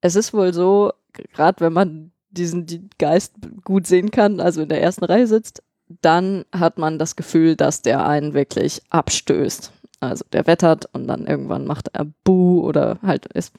es 0.00 0.16
ist 0.16 0.32
wohl 0.32 0.52
so, 0.52 0.92
gerade 1.32 1.60
wenn 1.60 1.72
man 1.72 2.12
diesen 2.30 2.66
die 2.66 2.88
Geist 2.98 3.34
gut 3.64 3.86
sehen 3.86 4.10
kann, 4.10 4.40
also 4.40 4.62
in 4.62 4.68
der 4.68 4.82
ersten 4.82 5.04
Reihe 5.04 5.26
sitzt, 5.26 5.62
dann 5.88 6.44
hat 6.52 6.78
man 6.78 6.98
das 6.98 7.16
Gefühl, 7.16 7.56
dass 7.56 7.82
der 7.82 8.06
einen 8.06 8.34
wirklich 8.34 8.82
abstößt. 8.90 9.72
Also 10.00 10.24
der 10.32 10.46
wettert 10.46 10.88
und 10.92 11.06
dann 11.06 11.26
irgendwann 11.26 11.66
macht 11.66 11.88
er 11.92 12.06
Buh 12.24 12.62
oder 12.62 12.98
halt 13.02 13.26
ist, 13.26 13.54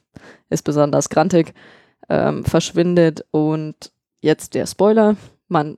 ist 0.49 0.63
besonders 0.63 1.09
grantig, 1.09 1.53
ähm, 2.09 2.45
verschwindet 2.45 3.25
und 3.31 3.91
jetzt 4.21 4.53
der 4.53 4.67
Spoiler, 4.67 5.15
man 5.47 5.77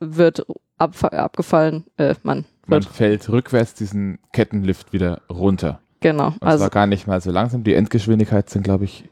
wird 0.00 0.46
abgefallen, 0.78 1.84
äh, 1.96 2.14
man 2.22 2.44
Man 2.66 2.82
fällt 2.82 3.28
rückwärts 3.28 3.74
diesen 3.74 4.18
Kettenlift 4.32 4.92
wieder 4.92 5.22
runter. 5.28 5.80
genau, 6.00 6.28
Und 6.28 6.42
also 6.42 6.58
zwar 6.62 6.70
gar 6.70 6.86
nicht 6.86 7.06
mal 7.06 7.20
so 7.20 7.30
langsam. 7.30 7.64
Die 7.64 7.74
Endgeschwindigkeit 7.74 8.48
sind, 8.50 8.62
glaube 8.62 8.84
ich, 8.84 9.08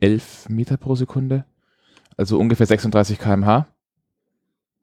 11 0.00 0.48
Meter 0.48 0.76
pro 0.76 0.94
Sekunde. 0.94 1.44
Also 2.16 2.38
ungefähr 2.38 2.66
36 2.66 3.18
km/h. 3.18 3.66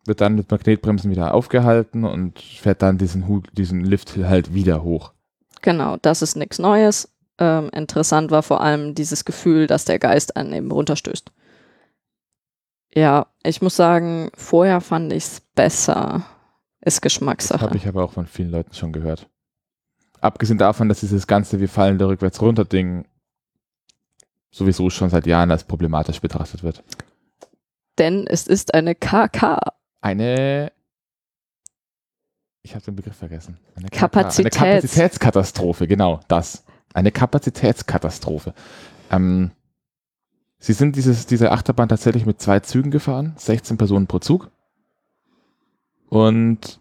Wird 0.06 0.22
dann 0.22 0.36
mit 0.36 0.52
Magnetbremsen 0.52 1.10
wieder 1.10 1.34
aufgehalten 1.34 2.04
und 2.04 2.40
fährt 2.40 2.82
dann 2.82 2.98
diesen, 2.98 3.28
Hu- 3.28 3.42
diesen 3.54 3.84
Lift 3.84 4.16
halt 4.18 4.54
wieder 4.54 4.84
hoch. 4.84 5.14
Genau, 5.62 5.98
das 6.02 6.22
ist 6.22 6.36
nichts 6.36 6.60
Neues. 6.60 7.10
Ähm, 7.40 7.70
interessant 7.74 8.30
war 8.30 8.44
vor 8.44 8.62
allem 8.62 8.94
dieses 8.94 9.26
Gefühl, 9.26 9.68
dass 9.68 9.84
der 9.86 10.00
Geist 10.00 10.36
einen 10.38 10.54
eben 10.54 10.72
runterstößt. 10.72 11.32
Ja, 12.94 13.28
ich 13.44 13.62
muss 13.62 13.76
sagen, 13.76 14.30
vorher 14.36 14.80
fand 14.80 15.12
ich 15.12 15.24
es 15.26 15.42
besser. 15.42 16.26
Ist 16.86 17.02
Geschmackssache. 17.02 17.62
habe 17.62 17.78
ich 17.78 17.88
aber 17.88 18.04
auch 18.04 18.14
von 18.14 18.28
vielen 18.28 18.52
Leuten 18.52 18.74
schon 18.74 18.94
gehört. 18.94 19.28
Abgesehen 20.22 20.58
davon, 20.58 20.88
dass 20.88 21.02
dieses 21.02 21.28
ganze 21.28 21.60
Wir 21.60 21.70
fallen 21.70 21.98
da 21.98 22.06
rückwärts 22.06 22.42
runter 22.42 22.66
Ding 22.66 23.06
sowieso 24.52 24.90
schon 24.90 25.10
seit 25.10 25.28
Jahren 25.28 25.52
als 25.52 25.66
problematisch 25.66 26.22
betrachtet 26.22 26.64
wird. 26.64 26.84
Denn 27.98 28.26
es 28.28 28.48
ist 28.48 28.74
eine 28.74 28.96
KK. 28.96 29.60
Eine 30.02 30.72
ich 32.66 32.74
habe 32.74 32.84
den 32.84 32.96
Begriff 32.96 33.16
vergessen. 33.16 33.60
Eine 33.76 33.90
Kapazitäts- 33.90 34.58
Eine 34.58 34.80
Kapazitätskatastrophe, 34.80 35.88
genau, 35.88 36.20
das. 36.28 36.64
Eine 36.96 37.12
Kapazitätskatastrophe. 37.12 38.56
Ähm, 39.12 39.52
sie 40.58 40.74
sind 40.74 40.96
dieses, 40.96 41.28
diese 41.28 41.52
Achterbahn 41.52 41.90
tatsächlich 41.90 42.26
mit 42.26 42.42
zwei 42.42 42.62
Zügen 42.62 42.90
gefahren, 42.90 43.36
16 43.38 43.78
Personen 43.78 44.08
pro 44.08 44.18
Zug. 44.18 44.50
Und 46.10 46.80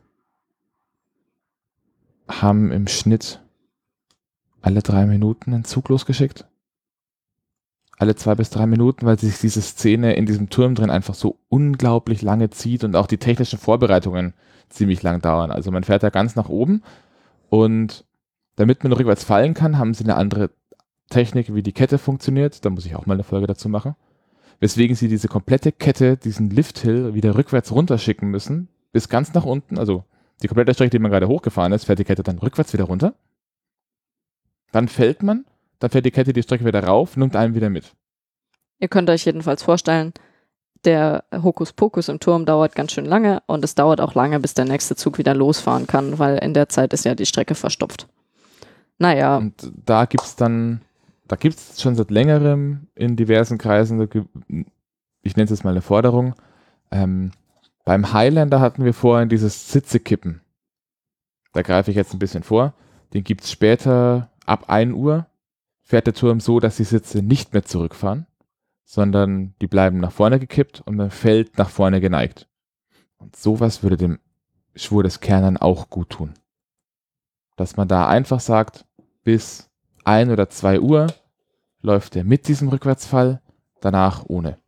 haben 2.28 2.72
im 2.72 2.86
Schnitt 2.86 3.40
alle 4.62 4.82
drei 4.82 5.06
Minuten 5.06 5.52
einen 5.52 5.64
Zug 5.64 5.88
losgeschickt. 5.88 6.46
Alle 7.96 8.16
zwei 8.16 8.34
bis 8.34 8.50
drei 8.50 8.66
Minuten, 8.66 9.06
weil 9.06 9.18
sich 9.18 9.38
diese 9.38 9.62
Szene 9.62 10.14
in 10.14 10.26
diesem 10.26 10.50
Turm 10.50 10.74
drin 10.74 10.90
einfach 10.90 11.14
so 11.14 11.38
unglaublich 11.48 12.22
lange 12.22 12.50
zieht 12.50 12.82
und 12.82 12.96
auch 12.96 13.06
die 13.06 13.18
technischen 13.18 13.58
Vorbereitungen 13.58 14.34
ziemlich 14.68 15.02
lang 15.02 15.20
dauern. 15.20 15.50
Also 15.50 15.70
man 15.70 15.84
fährt 15.84 16.02
da 16.02 16.10
ganz 16.10 16.34
nach 16.34 16.48
oben 16.48 16.82
und 17.50 18.04
damit 18.56 18.82
man 18.82 18.92
rückwärts 18.92 19.24
fallen 19.24 19.54
kann, 19.54 19.78
haben 19.78 19.94
sie 19.94 20.04
eine 20.04 20.16
andere 20.16 20.50
Technik, 21.10 21.54
wie 21.54 21.62
die 21.62 21.72
Kette 21.72 21.98
funktioniert. 21.98 22.64
Da 22.64 22.70
muss 22.70 22.86
ich 22.86 22.96
auch 22.96 23.06
mal 23.06 23.14
eine 23.14 23.24
Folge 23.24 23.46
dazu 23.46 23.68
machen. 23.68 23.94
Weswegen 24.60 24.96
sie 24.96 25.08
diese 25.08 25.28
komplette 25.28 25.72
Kette, 25.72 26.16
diesen 26.16 26.50
Lifthill, 26.50 27.14
wieder 27.14 27.36
rückwärts 27.36 27.72
runterschicken 27.72 28.30
müssen, 28.30 28.68
bis 28.94 29.08
ganz 29.08 29.34
nach 29.34 29.44
unten. 29.44 29.76
Also 29.78 30.04
die 30.42 30.46
komplette 30.46 30.72
Strecke, 30.72 30.90
die 30.90 30.98
man 31.00 31.10
gerade 31.10 31.28
hochgefahren 31.28 31.72
ist, 31.72 31.84
fährt 31.84 31.98
die 31.98 32.04
Kette 32.04 32.22
dann 32.22 32.38
rückwärts 32.38 32.72
wieder 32.72 32.84
runter. 32.84 33.14
Dann 34.72 34.88
fällt 34.88 35.22
man, 35.22 35.44
dann 35.80 35.90
fährt 35.90 36.06
die 36.06 36.10
Kette 36.10 36.32
die 36.32 36.42
Strecke 36.42 36.64
wieder 36.64 36.82
rauf, 36.84 37.16
nimmt 37.16 37.36
einen 37.36 37.54
wieder 37.54 37.70
mit. 37.70 37.92
Ihr 38.78 38.88
könnt 38.88 39.10
euch 39.10 39.24
jedenfalls 39.24 39.62
vorstellen, 39.62 40.12
der 40.84 41.24
Hokuspokus 41.32 42.08
im 42.08 42.20
Turm 42.20 42.44
dauert 42.44 42.74
ganz 42.74 42.92
schön 42.92 43.04
lange 43.06 43.42
und 43.46 43.64
es 43.64 43.74
dauert 43.74 44.00
auch 44.00 44.14
lange, 44.14 44.38
bis 44.38 44.54
der 44.54 44.64
nächste 44.66 44.96
Zug 44.96 45.18
wieder 45.18 45.34
losfahren 45.34 45.86
kann, 45.86 46.18
weil 46.18 46.38
in 46.38 46.54
der 46.54 46.68
Zeit 46.68 46.92
ist 46.92 47.04
ja 47.04 47.14
die 47.14 47.26
Strecke 47.26 47.54
verstopft. 47.54 48.06
Naja, 48.98 49.38
Und 49.38 49.72
da 49.84 50.04
gibt's 50.04 50.36
dann, 50.36 50.82
da 51.26 51.36
gibt's 51.36 51.80
schon 51.80 51.96
seit 51.96 52.10
längerem 52.10 52.86
in 52.94 53.16
diversen 53.16 53.58
Kreisen, 53.58 54.08
gibt- 54.08 54.28
ich 55.22 55.36
nenne 55.36 55.44
es 55.44 55.50
jetzt 55.50 55.64
mal 55.64 55.70
eine 55.70 55.82
Forderung. 55.82 56.34
Ähm, 56.90 57.32
beim 57.84 58.12
Highlander 58.12 58.60
hatten 58.60 58.84
wir 58.84 58.94
vorhin 58.94 59.28
dieses 59.28 59.70
Sitzekippen. 59.70 60.40
Da 61.52 61.62
greife 61.62 61.90
ich 61.90 61.96
jetzt 61.96 62.12
ein 62.12 62.18
bisschen 62.18 62.42
vor. 62.42 62.74
Den 63.12 63.24
gibt's 63.24 63.50
später 63.50 64.30
ab 64.46 64.68
1 64.68 64.94
Uhr, 64.94 65.26
fährt 65.82 66.06
der 66.06 66.14
Turm 66.14 66.40
so, 66.40 66.60
dass 66.60 66.76
die 66.76 66.84
Sitze 66.84 67.22
nicht 67.22 67.52
mehr 67.52 67.64
zurückfahren, 67.64 68.26
sondern 68.84 69.54
die 69.60 69.66
bleiben 69.66 69.98
nach 69.98 70.12
vorne 70.12 70.40
gekippt 70.40 70.82
und 70.84 70.96
man 70.96 71.10
fällt 71.10 71.58
nach 71.58 71.68
vorne 71.68 72.00
geneigt. 72.00 72.48
Und 73.18 73.36
sowas 73.36 73.82
würde 73.82 73.96
dem 73.96 74.18
Schwur 74.74 75.02
des 75.02 75.20
Kernern 75.20 75.56
auch 75.56 75.90
gut 75.90 76.10
tun. 76.10 76.34
Dass 77.56 77.76
man 77.76 77.86
da 77.86 78.08
einfach 78.08 78.40
sagt, 78.40 78.84
bis 79.22 79.70
1 80.04 80.30
oder 80.30 80.48
2 80.50 80.80
Uhr 80.80 81.06
läuft 81.80 82.16
er 82.16 82.24
mit 82.24 82.48
diesem 82.48 82.68
Rückwärtsfall, 82.68 83.40
danach 83.80 84.24
ohne. 84.26 84.58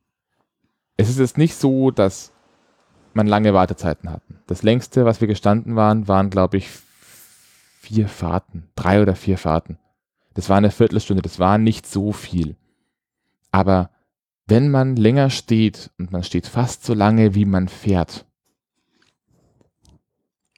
Es 0.96 1.08
ist 1.08 1.18
jetzt 1.18 1.38
nicht 1.38 1.56
so, 1.56 1.90
dass 1.90 2.32
man 3.16 3.26
lange 3.26 3.52
Wartezeiten 3.54 4.10
hatten. 4.10 4.38
Das 4.46 4.62
längste, 4.62 5.04
was 5.04 5.20
wir 5.20 5.26
gestanden 5.26 5.74
waren, 5.74 6.06
waren, 6.06 6.30
glaube 6.30 6.58
ich, 6.58 6.68
vier 7.80 8.08
Fahrten, 8.08 8.68
drei 8.76 9.02
oder 9.02 9.16
vier 9.16 9.38
Fahrten. 9.38 9.78
Das 10.34 10.48
war 10.48 10.58
eine 10.58 10.70
Viertelstunde, 10.70 11.22
das 11.22 11.38
war 11.38 11.58
nicht 11.58 11.86
so 11.86 12.12
viel. 12.12 12.56
Aber 13.50 13.90
wenn 14.46 14.70
man 14.70 14.94
länger 14.94 15.30
steht 15.30 15.90
und 15.98 16.12
man 16.12 16.22
steht 16.22 16.46
fast 16.46 16.84
so 16.84 16.94
lange, 16.94 17.34
wie 17.34 17.46
man 17.46 17.68
fährt, 17.68 18.26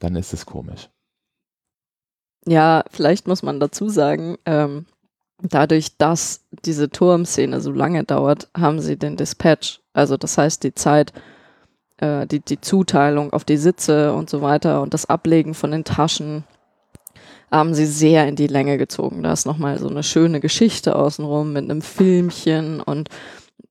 dann 0.00 0.16
ist 0.16 0.34
es 0.34 0.44
komisch. 0.44 0.90
Ja, 2.46 2.84
vielleicht 2.90 3.28
muss 3.28 3.42
man 3.42 3.60
dazu 3.60 3.88
sagen, 3.88 4.36
ähm, 4.46 4.86
dadurch, 5.42 5.96
dass 5.96 6.44
diese 6.64 6.90
Turmszene 6.90 7.60
so 7.60 7.72
lange 7.72 8.04
dauert, 8.04 8.48
haben 8.56 8.80
sie 8.80 8.96
den 8.96 9.16
Dispatch, 9.16 9.80
also 9.92 10.16
das 10.16 10.38
heißt 10.38 10.64
die 10.64 10.74
Zeit, 10.74 11.12
äh, 11.98 12.26
die, 12.26 12.40
die 12.40 12.60
Zuteilung 12.60 13.32
auf 13.32 13.44
die 13.44 13.56
Sitze 13.56 14.12
und 14.12 14.30
so 14.30 14.42
weiter 14.42 14.82
und 14.82 14.94
das 14.94 15.06
Ablegen 15.06 15.54
von 15.54 15.70
den 15.70 15.84
Taschen, 15.84 16.44
haben 17.50 17.74
sie 17.74 17.86
sehr 17.86 18.28
in 18.28 18.36
die 18.36 18.46
Länge 18.46 18.76
gezogen. 18.76 19.22
Da 19.22 19.32
ist 19.32 19.46
nochmal 19.46 19.78
so 19.78 19.88
eine 19.88 20.02
schöne 20.02 20.40
Geschichte 20.40 20.94
außenrum 20.96 21.52
mit 21.52 21.64
einem 21.64 21.82
Filmchen 21.82 22.80
und 22.80 23.08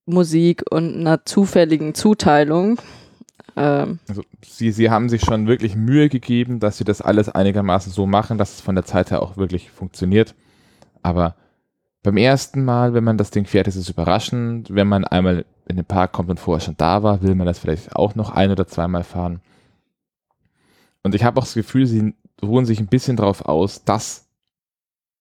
Musik 0.06 0.64
und 0.70 0.96
einer 0.96 1.26
zufälligen 1.26 1.94
Zuteilung. 1.94 2.80
Ähm, 3.56 4.00
Also 4.08 4.24
sie, 4.44 4.72
sie 4.72 4.90
haben 4.90 5.10
sich 5.10 5.22
schon 5.22 5.48
wirklich 5.48 5.76
Mühe 5.76 6.10
gegeben, 6.10 6.60
dass 6.60 6.78
sie 6.78 6.86
das 6.86 7.02
alles 7.02 7.30
einigermaßen 7.30 7.92
so 7.92 8.08
machen, 8.08 8.38
dass 8.38 8.56
es 8.56 8.62
von 8.62 8.76
der 8.76 8.86
Zeit 8.86 9.12
her 9.12 9.22
auch 9.22 9.38
wirklich 9.38 9.70
funktioniert. 9.70 10.34
Aber 11.04 11.36
beim 12.08 12.16
ersten 12.16 12.64
Mal, 12.64 12.94
wenn 12.94 13.04
man 13.04 13.18
das 13.18 13.32
Ding 13.32 13.46
fährt, 13.46 13.68
ist 13.68 13.76
es 13.76 13.90
überraschend. 13.90 14.74
Wenn 14.74 14.88
man 14.88 15.04
einmal 15.04 15.44
in 15.68 15.76
den 15.76 15.84
Park 15.84 16.14
kommt 16.14 16.30
und 16.30 16.40
vorher 16.40 16.64
schon 16.64 16.78
da 16.78 17.04
war, 17.04 17.22
will 17.22 17.36
man 17.36 17.46
das 17.46 17.60
vielleicht 17.60 17.98
auch 17.98 18.16
noch 18.16 18.30
ein 18.30 18.50
oder 18.50 18.66
zweimal 18.66 19.04
fahren. 19.04 19.42
Und 21.04 21.16
ich 21.16 21.26
habe 21.26 21.38
auch 21.38 21.44
das 21.44 21.54
Gefühl, 21.54 21.86
sie 21.86 22.14
ruhen 22.42 22.66
sich 22.66 22.80
ein 22.80 22.88
bisschen 22.88 23.18
darauf 23.18 23.42
aus, 23.42 23.84
dass 23.84 24.30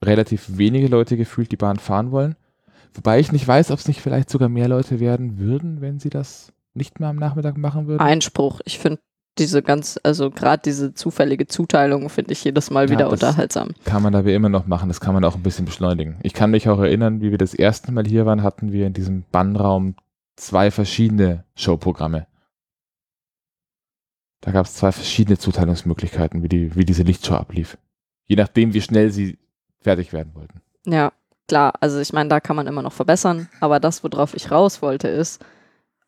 relativ 0.04 0.58
wenige 0.58 0.86
Leute 0.86 1.16
gefühlt 1.16 1.50
die 1.50 1.56
Bahn 1.56 1.80
fahren 1.80 2.12
wollen. 2.12 2.36
Wobei 2.94 3.18
ich 3.18 3.32
nicht 3.32 3.48
weiß, 3.48 3.72
ob 3.72 3.80
es 3.80 3.88
nicht 3.88 4.00
vielleicht 4.00 4.30
sogar 4.30 4.48
mehr 4.48 4.68
Leute 4.68 5.00
werden 5.00 5.40
würden, 5.40 5.80
wenn 5.80 5.98
sie 5.98 6.10
das 6.10 6.52
nicht 6.72 7.00
mehr 7.00 7.08
am 7.08 7.16
Nachmittag 7.16 7.58
machen 7.58 7.88
würden? 7.88 8.00
Einspruch. 8.00 8.60
Ich 8.64 8.78
finde 8.78 9.00
diese 9.38 9.62
ganz, 9.62 10.00
also 10.02 10.30
gerade 10.30 10.62
diese 10.64 10.94
zufällige 10.94 11.46
Zuteilung 11.46 12.08
finde 12.08 12.32
ich 12.32 12.42
jedes 12.44 12.70
Mal 12.70 12.86
Ja, 12.86 12.90
wieder 12.90 13.10
unterhaltsam. 13.10 13.70
Kann 13.84 14.02
man 14.02 14.14
aber 14.14 14.32
immer 14.32 14.48
noch 14.48 14.66
machen, 14.66 14.88
das 14.88 15.00
kann 15.00 15.14
man 15.14 15.24
auch 15.24 15.34
ein 15.34 15.42
bisschen 15.42 15.66
beschleunigen. 15.66 16.16
Ich 16.22 16.32
kann 16.32 16.50
mich 16.50 16.68
auch 16.68 16.78
erinnern, 16.78 17.20
wie 17.20 17.30
wir 17.30 17.38
das 17.38 17.54
erste 17.54 17.92
Mal 17.92 18.06
hier 18.06 18.26
waren, 18.26 18.42
hatten 18.42 18.72
wir 18.72 18.86
in 18.86 18.92
diesem 18.92 19.24
Bannraum 19.32 19.94
zwei 20.36 20.70
verschiedene 20.70 21.44
Showprogramme. 21.54 22.26
Da 24.40 24.52
gab 24.52 24.66
es 24.66 24.74
zwei 24.74 24.92
verschiedene 24.92 25.38
Zuteilungsmöglichkeiten, 25.38 26.42
wie, 26.42 26.48
die, 26.48 26.74
wie 26.76 26.84
diese 26.84 27.02
Lichtshow 27.02 27.34
ablief. 27.34 27.78
Je 28.26 28.36
nachdem, 28.36 28.74
wie 28.74 28.80
schnell 28.80 29.10
sie 29.10 29.38
fertig 29.80 30.12
werden 30.12 30.34
wollten. 30.34 30.60
Ja, 30.86 31.12
klar, 31.48 31.74
also 31.80 31.98
ich 31.98 32.12
meine, 32.12 32.28
da 32.28 32.40
kann 32.40 32.56
man 32.56 32.66
immer 32.66 32.82
noch 32.82 32.92
verbessern, 32.92 33.48
aber 33.60 33.80
das, 33.80 34.04
worauf 34.04 34.34
ich 34.34 34.50
raus 34.50 34.82
wollte, 34.82 35.08
ist, 35.08 35.44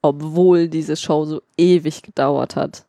obwohl 0.02 0.68
diese 0.68 0.96
Show 0.96 1.24
so 1.24 1.42
ewig 1.56 2.02
gedauert 2.02 2.54
hat, 2.56 2.86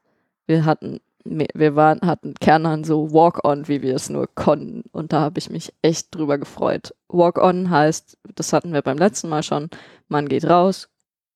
wir 0.49 0.65
hatten, 0.65 0.99
wir 1.23 1.75
waren, 1.75 2.01
hatten 2.01 2.33
Kernern 2.33 2.83
so 2.83 3.13
Walk-on, 3.13 3.67
wie 3.67 3.81
wir 3.83 3.95
es 3.95 4.09
nur 4.09 4.27
konnten 4.33 4.83
und 4.91 5.13
da 5.13 5.21
habe 5.21 5.37
ich 5.37 5.49
mich 5.49 5.73
echt 5.83 6.13
drüber 6.15 6.37
gefreut. 6.37 6.95
Walk-on 7.07 7.69
heißt, 7.69 8.17
das 8.35 8.51
hatten 8.51 8.73
wir 8.73 8.81
beim 8.81 8.97
letzten 8.97 9.29
Mal 9.29 9.43
schon, 9.43 9.69
man 10.07 10.27
geht 10.27 10.45
raus, 10.45 10.89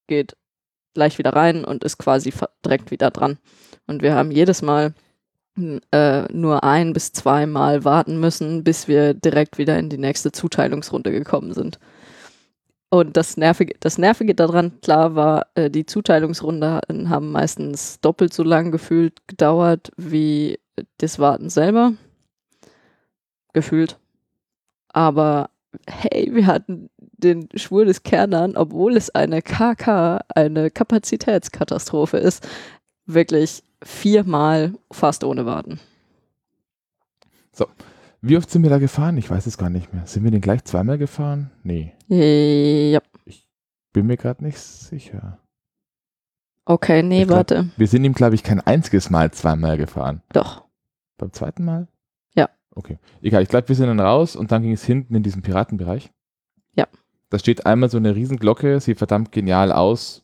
geht 0.07 0.35
gleich 0.95 1.19
wieder 1.19 1.33
rein 1.33 1.63
und 1.63 1.83
ist 1.83 1.97
quasi 1.97 2.33
direkt 2.65 2.91
wieder 2.91 3.11
dran. 3.11 3.37
Und 3.87 4.01
wir 4.01 4.15
haben 4.15 4.31
jedes 4.31 4.61
Mal 4.61 4.93
äh, 5.91 6.33
nur 6.33 6.63
ein 6.63 6.93
bis 6.93 7.11
zweimal 7.11 7.83
warten 7.83 8.19
müssen, 8.19 8.63
bis 8.63 8.87
wir 8.87 9.13
direkt 9.13 9.59
wieder 9.59 9.77
in 9.77 9.89
die 9.89 9.97
nächste 9.97 10.31
Zuteilungsrunde 10.31 11.11
gekommen 11.11 11.53
sind. 11.53 11.79
Und 12.93 13.17
das 13.17 13.37
Nervige, 13.37 13.73
das 13.79 13.97
Nervige 13.97 14.35
daran, 14.35 14.79
klar 14.81 15.15
war, 15.15 15.47
äh, 15.55 15.71
die 15.71 15.87
Zuteilungsrunden 15.87 17.09
haben 17.09 17.31
meistens 17.31 17.99
doppelt 18.01 18.35
so 18.35 18.43
lang 18.43 18.71
gefühlt 18.71 19.27
gedauert 19.27 19.91
wie 19.97 20.59
das 20.99 21.17
Warten 21.17 21.49
selber. 21.49 21.93
Gefühlt. 23.51 23.97
Aber 24.89 25.49
hey, 25.87 26.29
wir 26.35 26.45
hatten 26.45 26.91
den 26.99 27.49
Schwur 27.55 27.85
des 27.85 28.03
Kernern, 28.03 28.55
obwohl 28.55 28.95
es 28.95 29.09
eine 29.09 29.41
KK, 29.41 30.19
eine 30.35 30.69
Kapazitätskatastrophe 30.69 32.17
ist, 32.17 32.47
wirklich 33.07 33.63
viermal 33.83 34.75
fast 34.91 35.23
ohne 35.23 35.47
Warten. 35.47 35.79
Wie 38.25 38.37
oft 38.37 38.49
sind 38.49 38.63
wir 38.63 38.69
da 38.69 38.77
gefahren? 38.77 39.17
Ich 39.17 39.29
weiß 39.29 39.45
es 39.47 39.57
gar 39.57 39.69
nicht 39.69 39.93
mehr. 39.93 40.05
Sind 40.05 40.23
wir 40.23 40.31
den 40.31 40.39
gleich 40.39 40.63
zweimal 40.63 40.97
gefahren? 40.97 41.51
Nee, 41.63 41.93
Ja, 42.09 43.01
bin 43.91 44.07
mir 44.07 44.15
gerade 44.17 44.43
nicht 44.43 44.57
sicher. 44.57 45.39
okay, 46.65 47.03
nee, 47.03 47.23
Ich 47.23 47.27
glaub- 47.27 47.39
warte. 47.39 47.69
Wir 47.75 47.87
sind 47.87 48.03
ihm, 48.05 48.13
glaube 48.13 48.35
ich, 48.35 48.43
kein 48.43 48.61
einziges 48.61 49.09
Mal 49.09 49.31
zweimal 49.31 49.77
gefahren. 49.77 50.21
Doch. 50.31 50.63
Beim 51.17 51.33
zweiten 51.33 51.65
Mal? 51.65 51.87
Ja. 52.33 52.49
Okay. 52.71 52.97
Egal, 53.21 53.43
ich 53.43 53.49
glaube, 53.49 53.67
wir 53.67 53.75
sind 53.75 53.87
dann 53.87 53.99
raus 53.99 54.35
und 54.37 54.51
dann 54.53 54.61
ging 54.63 54.71
es 54.71 54.85
hinten 54.85 55.13
in 55.15 55.21
diesen 55.23 55.41
Piratenbereich. 55.41 56.09
Ja. 56.75 56.87
Da 57.29 57.37
steht 57.39 57.65
einmal 57.65 57.89
so 57.89 57.97
eine 57.97 58.15
Riesenglocke, 58.15 58.79
sieht 58.79 58.97
verdammt 58.99 59.31
genial 59.33 59.71
aus, 59.73 60.23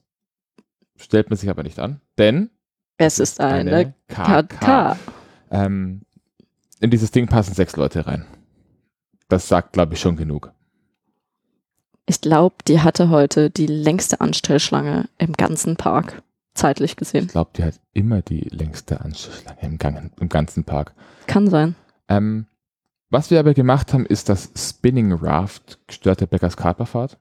stellt 0.96 1.30
man 1.30 1.38
sich 1.38 1.50
aber 1.50 1.64
nicht 1.64 1.80
an, 1.80 2.00
denn 2.18 2.50
Es 2.98 3.20
ist 3.20 3.40
eine 3.42 3.94
KK. 4.08 4.44
KK. 4.44 4.98
Ähm, 5.52 6.02
in 6.80 6.89
dieses 6.89 7.12
Ding 7.12 7.28
passen 7.28 7.54
sechs 7.54 7.76
Leute 7.76 8.06
rein. 8.08 8.26
Das 9.28 9.48
sagt, 9.48 9.74
glaube 9.74 9.94
ich, 9.94 10.00
schon 10.00 10.15
genug. 10.15 10.52
Ich 12.06 12.22
glaube, 12.22 12.56
die 12.68 12.82
hatte 12.82 13.10
heute 13.10 13.50
die 13.52 13.68
längste 13.68 14.20
Anstellschlange 14.20 15.08
im 15.20 15.34
ganzen 15.34 15.76
Park, 15.76 16.24
zeitlich 16.56 16.92
Ich 16.92 16.98
gesehen. 16.98 17.28
glaube, 17.28 17.52
die 17.56 17.63
hat 17.63 17.80
immer 17.94 18.22
die 18.24 18.42
längste 18.42 19.02
Anschlussschlange 19.02 19.62
im, 19.62 19.78
Gang, 19.78 20.12
im 20.20 20.30
ganzen 20.30 20.63
Park. 20.63 20.94
Kann 21.28 21.48
sein. 21.50 21.76
Ähm, 22.08 22.48
was 23.12 23.30
wir 23.30 23.39
aber 23.39 23.54
gemacht 23.54 23.94
haben, 23.94 24.06
ist 24.08 24.30
das 24.30 24.52
Spinning 24.56 25.12
Raft 25.13 25.80
gestörte 25.86 26.26
Beckers 26.26 26.58
Kaperfahrt. 26.58 27.20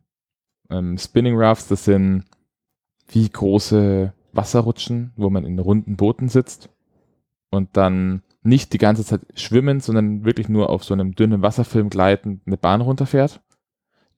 Ähm, 0.70 0.96
Spinning 0.96 1.34
Rafts, 1.36 1.68
das 1.68 1.84
sind 1.84 2.24
wie 3.08 3.28
große 3.28 4.12
Wasserrutschen, 4.32 5.12
wo 5.16 5.28
man 5.28 5.44
in 5.44 5.58
runden 5.58 5.96
Booten 5.96 6.28
sitzt 6.28 6.70
und 7.50 7.76
dann 7.76 8.22
nicht 8.48 8.72
die 8.72 8.78
ganze 8.78 9.04
Zeit 9.04 9.20
schwimmen, 9.34 9.80
sondern 9.80 10.24
wirklich 10.24 10.48
nur 10.48 10.70
auf 10.70 10.84
so 10.84 10.94
einem 10.94 11.14
dünnen 11.14 11.42
Wasserfilm 11.42 11.90
gleitend 11.90 12.42
eine 12.46 12.56
Bahn 12.56 12.80
runterfährt, 12.80 13.40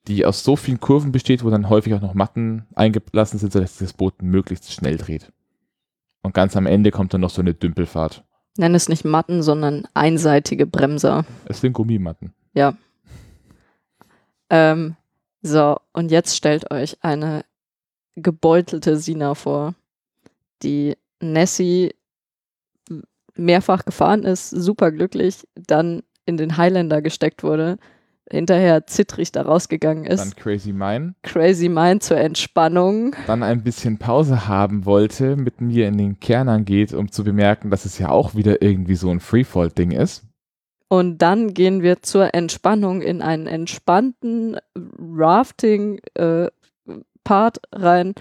die 0.08 0.24
aus 0.24 0.44
so 0.44 0.56
vielen 0.56 0.80
Kurven 0.80 1.12
besteht, 1.12 1.44
wo 1.44 1.50
dann 1.50 1.68
häufig 1.68 1.94
auch 1.94 2.00
noch 2.00 2.14
Matten 2.14 2.66
eingelassen 2.74 3.38
sind, 3.38 3.52
sodass 3.52 3.78
das 3.78 3.92
Boot 3.92 4.22
möglichst 4.22 4.72
schnell 4.72 4.96
dreht. 4.96 5.32
Und 6.22 6.34
ganz 6.34 6.56
am 6.56 6.66
Ende 6.66 6.90
kommt 6.90 7.14
dann 7.14 7.20
noch 7.20 7.30
so 7.30 7.40
eine 7.40 7.54
Dümpelfahrt. 7.54 8.24
Nenn 8.56 8.74
es 8.74 8.88
nicht 8.88 9.04
Matten, 9.04 9.42
sondern 9.42 9.86
einseitige 9.94 10.66
Bremser. 10.66 11.24
Es 11.46 11.60
sind 11.60 11.72
Gummimatten. 11.72 12.32
Ähm, 14.50 14.96
so, 15.42 15.78
und 15.92 16.10
jetzt 16.10 16.36
stellt 16.36 16.70
euch 16.70 16.98
eine 17.02 17.44
gebeutelte 18.16 18.96
Sina 18.96 19.34
vor, 19.34 19.74
die 20.62 20.96
Nessie 21.20 21.94
mehrfach 23.36 23.84
gefahren 23.84 24.22
ist, 24.22 24.50
super 24.50 24.92
glücklich, 24.92 25.46
dann 25.54 26.02
in 26.26 26.36
den 26.36 26.56
Highlander 26.56 27.02
gesteckt 27.02 27.42
wurde, 27.42 27.76
hinterher 28.30 28.86
zittrig 28.86 29.32
da 29.32 29.42
rausgegangen 29.42 30.04
Dann 30.04 30.28
ist, 30.28 30.36
Crazy 30.36 30.72
Mine. 30.72 31.14
Crazy 31.22 31.68
Mind 31.68 32.02
zur 32.02 32.18
Entspannung. 32.18 33.16
dann 33.26 33.42
ein 33.42 33.62
bisschen 33.62 33.98
Pause 33.98 34.46
haben 34.46 34.84
wollte, 34.84 35.36
mit 35.36 35.60
mir 35.60 35.88
in 35.88 35.98
den 35.98 36.20
Kernern 36.20 36.64
geht, 36.64 36.94
um 36.94 37.10
zu 37.10 37.24
bemerken, 37.24 37.70
dass 37.70 37.84
es 37.84 37.98
ja 37.98 38.08
auch 38.10 38.34
wieder 38.34 38.62
irgendwie 38.62 38.94
so 38.94 39.10
ein 39.10 39.20
Freefall-Ding 39.20 39.90
ist. 39.90 40.24
Und 40.88 41.18
dann 41.18 41.54
gehen 41.54 41.82
wir 41.82 42.02
zur 42.02 42.34
Entspannung 42.34 43.00
in 43.00 43.22
einen 43.22 43.46
entspannten 43.46 44.56
Rafting-Part 44.76 46.00
rein. 47.72 48.14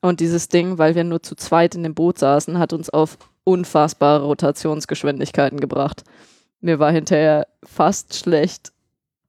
Und 0.00 0.20
dieses 0.20 0.48
Ding, 0.48 0.78
weil 0.78 0.94
wir 0.94 1.04
nur 1.04 1.22
zu 1.22 1.34
zweit 1.34 1.74
in 1.74 1.82
dem 1.82 1.94
Boot 1.94 2.18
saßen, 2.18 2.58
hat 2.58 2.72
uns 2.72 2.88
auf 2.88 3.18
unfassbare 3.48 4.24
Rotationsgeschwindigkeiten 4.24 5.58
gebracht. 5.58 6.04
Mir 6.60 6.78
war 6.78 6.92
hinterher 6.92 7.46
fast 7.64 8.14
schlecht. 8.14 8.72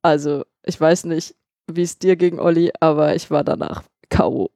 Also, 0.01 0.43
ich 0.63 0.79
weiß 0.79 1.05
nicht, 1.05 1.35
wie 1.67 1.83
es 1.83 1.99
dir 1.99 2.17
ging, 2.17 2.37
Olli, 2.37 2.71
aber 2.81 3.15
ich 3.15 3.31
war 3.31 3.45
danach 3.45 3.83
K.O. 4.09 4.49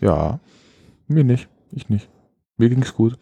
Ja, 0.00 0.40
mir 1.08 1.24
nicht. 1.24 1.48
Ich 1.72 1.88
nicht. 1.90 2.08
Mir 2.56 2.70
ging's 2.70 2.94
gut. 2.94 3.18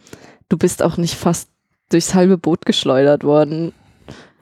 Du 0.49 0.57
bist 0.57 0.83
auch 0.83 0.97
nicht 0.97 1.15
fast 1.15 1.49
durchs 1.89 2.15
halbe 2.15 2.39
Boot 2.39 2.65
geschleudert 2.65 3.25
worden. 3.25 3.73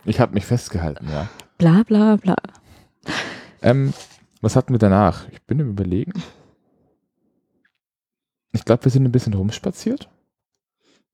Ich 0.05 0.21
habe 0.21 0.35
mich 0.35 0.45
festgehalten, 0.45 1.09
ja. 1.11 1.29
Bla 1.59 1.83
bla 1.85 2.17
bla. 2.17 2.37
Ähm, 3.63 3.95
was 4.41 4.57
hatten 4.57 4.75
wir 4.75 4.79
danach? 4.79 5.29
Ich 5.31 5.41
bin 5.43 5.61
im 5.61 5.71
Überlegen. 5.71 6.13
Ich 8.53 8.65
glaube, 8.65 8.85
wir 8.85 8.91
sind 8.93 9.05
ein 9.05 9.13
bisschen 9.13 9.35
rumspaziert 9.35 10.09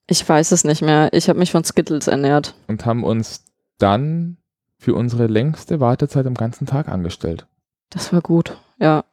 Ich 0.06 0.26
weiß 0.28 0.52
es 0.52 0.64
nicht 0.64 0.82
mehr. 0.82 1.12
Ich 1.12 1.28
habe 1.28 1.38
mich 1.38 1.50
von 1.52 1.64
Skittles 1.64 2.06
ernährt. 2.06 2.54
und 2.68 2.86
haben 2.86 3.04
uns 3.04 3.44
dann 3.78 4.36
für 4.78 4.94
unsere 4.94 5.26
längste 5.26 5.80
Wartezeit 5.80 6.26
am 6.26 6.34
ganzen 6.34 6.66
Tag 6.66 6.88
angestellt. 6.88 7.46
Das 7.90 8.12
war 8.12 8.20
gut, 8.20 8.56
ja. 8.78 9.04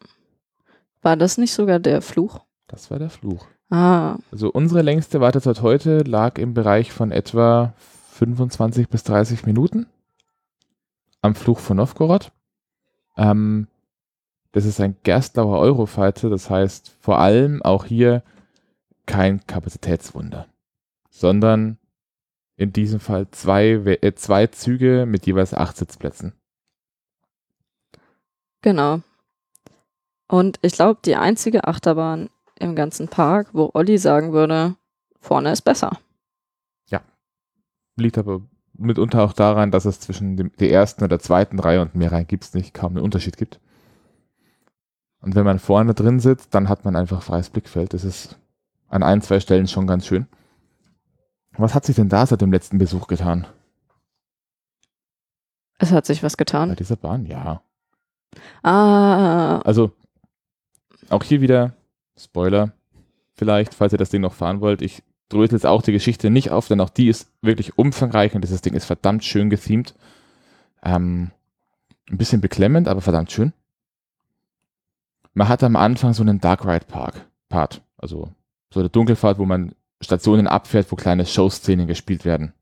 War 1.02 1.18
das 1.18 1.38
nicht 1.38 1.54
sogar 1.54 1.80
der 1.80 2.02
Fluch? 2.02 2.42
Das 2.68 2.90
war 2.92 3.00
der 3.00 3.10
Fluch. 3.10 3.46
Ah, 3.70 4.18
Also 4.32 4.52
unsere 4.52 4.82
längste 4.82 5.20
Wartezeit 5.20 5.62
heute 5.62 6.00
lag 6.00 6.38
im 6.38 6.54
Bereich 6.54 6.92
von 6.92 7.12
etwa 7.12 7.74
25 8.12 8.88
bis 8.90 9.04
30 9.04 9.46
Minuten 9.46 9.88
am 11.22 11.36
Fluch 11.36 11.60
von 11.60 11.78
Novgorod. 11.78 12.32
Ähm, 13.18 13.68
das 14.54 14.63
ist 14.66 14.80
ein 14.80 14.96
Gerstlauer 15.04 15.60
Eurofighter, 15.60 16.30
das 16.30 16.50
heißt 16.50 16.96
vor 17.02 17.20
allem 17.20 17.62
auch 17.62 17.84
hier 17.86 18.24
kein 19.06 19.46
Kapazitätswunder, 19.46 20.48
sondern 21.10 21.78
in 22.56 22.72
diesem 22.72 23.02
Fall 23.02 23.30
zwei, 23.32 23.84
We- 23.84 24.02
äh, 24.02 24.16
zwei 24.16 24.48
Züge 24.48 25.06
mit 25.06 25.26
jeweils 25.26 25.54
acht 25.54 25.76
Sitzplätzen. 25.76 26.34
genau. 28.62 29.02
Und 30.30 30.58
ich 30.62 30.74
glaube, 30.74 31.00
die 31.06 31.16
einzige 31.18 31.68
Achterbahn 31.68 32.30
im 32.58 32.76
ganzen 32.76 33.08
Park, 33.10 33.50
wo 33.54 33.70
Olli 33.74 33.98
sagen 33.98 34.32
würde, 34.34 34.76
vorne 35.20 35.52
ist 35.52 35.62
besser. 35.63 36.00
Liegt 37.96 38.18
aber 38.18 38.42
mitunter 38.76 39.22
auch 39.24 39.34
daran, 39.34 39.70
dass 39.70 39.86
es 39.86 40.00
zwischen 40.00 40.36
dem, 40.36 40.52
der 40.58 40.72
ersten 40.72 41.04
oder 41.04 41.20
zweiten 41.20 41.60
Reihe 41.60 41.80
und 41.80 41.94
mehr 41.94 42.12
Reihen 42.12 42.26
gibt 42.26 42.44
es 42.44 42.56
nicht, 42.56 42.74
kaum 42.74 42.94
einen 42.94 43.06
Unterschied 43.06 43.38
gibt. 43.38 43.60
Und 45.24 45.36
wenn 45.36 45.46
man 45.46 45.58
vorne 45.58 45.94
drin 45.94 46.20
sitzt, 46.20 46.54
dann 46.54 46.68
hat 46.70 46.84
man 46.86 46.96
einfach 46.96 47.24
freies 47.24 47.50
Blickfeld. 47.50 47.94
Das 47.94 48.04
ist 48.04 48.38
an 48.90 49.04
ein, 49.04 49.22
zwei 49.22 49.40
Stellen 49.40 49.68
schon 49.68 49.88
ganz 49.88 50.06
schön. 50.06 50.28
Was 51.58 51.74
hat 51.74 51.86
sich 51.86 51.96
denn 51.96 52.10
da 52.10 52.26
seit 52.26 52.42
dem 52.42 52.52
letzten 52.52 52.78
Besuch 52.78 53.08
getan? 53.08 53.48
Es 55.80 55.92
hat 55.92 56.06
sich 56.06 56.24
was 56.24 56.34
Bei 56.34 56.44
getan. 56.44 56.76
dieser 56.76 56.98
Bahn? 56.98 57.26
Ja. 57.26 57.62
Ah, 58.64 59.60
Also, 59.60 59.92
auch 61.10 61.24
hier 61.24 61.42
wieder 61.42 61.74
Spoiler, 62.18 62.72
vielleicht, 63.36 63.74
falls 63.74 63.94
ihr 63.94 63.98
das 63.98 64.10
Ding 64.10 64.22
noch 64.22 64.34
fahren 64.34 64.62
wollt. 64.62 64.82
Ich 64.82 65.04
drösel 65.30 65.56
jetzt 65.56 65.66
auch 65.66 65.82
die 65.82 65.92
Geschichte 65.92 66.30
nicht 66.30 66.52
auf, 66.52 66.68
denn 66.68 66.80
auch 66.82 66.90
die 66.90 67.08
ist 67.08 67.28
wirklich 67.42 67.78
umfangreich 67.78 68.36
und 68.36 68.42
dieses 68.44 68.62
Ding 68.62 68.74
ist 68.74 68.86
verdammt 68.86 69.24
schön 69.24 69.50
gethemed. 69.50 69.96
Ähm, 70.84 71.32
ein 72.10 72.18
bisschen 72.18 72.42
beklemmend, 72.42 72.88
aber 72.88 73.02
verdammt 73.02 73.32
schön. 73.32 73.54
Man 75.34 75.50
hat 75.50 75.63
am 75.63 75.76
Anfang 75.76 76.13
so 76.13 76.24
einen 76.24 76.39
Dark 76.39 76.65
Ride 76.65 76.86
Park 76.86 77.30
Part, 77.50 77.82
also 77.98 78.32
so 78.74 78.80
eine 78.80 78.89
Dunkelfahrt, 78.89 79.38
wo 79.38 79.46
man 79.46 79.76
Stationen 80.02 80.48
abfährt, 80.48 80.91
wo 80.91 80.96
kleine 80.96 81.26
Showszenen 81.26 81.88
gespielt 81.88 82.26
werden. 82.26 82.54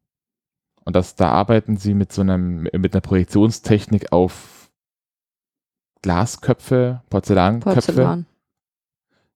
Und 0.83 0.95
das, 0.95 1.15
da 1.15 1.29
arbeiten 1.29 1.77
sie 1.77 1.93
mit 1.93 2.11
so 2.11 2.21
einem, 2.21 2.63
mit 2.63 2.93
einer 2.93 3.01
Projektionstechnik 3.01 4.11
auf 4.11 4.71
Glasköpfe, 6.01 7.03
Porzellanköpfe, 7.09 7.73
Porzellan. 7.73 8.25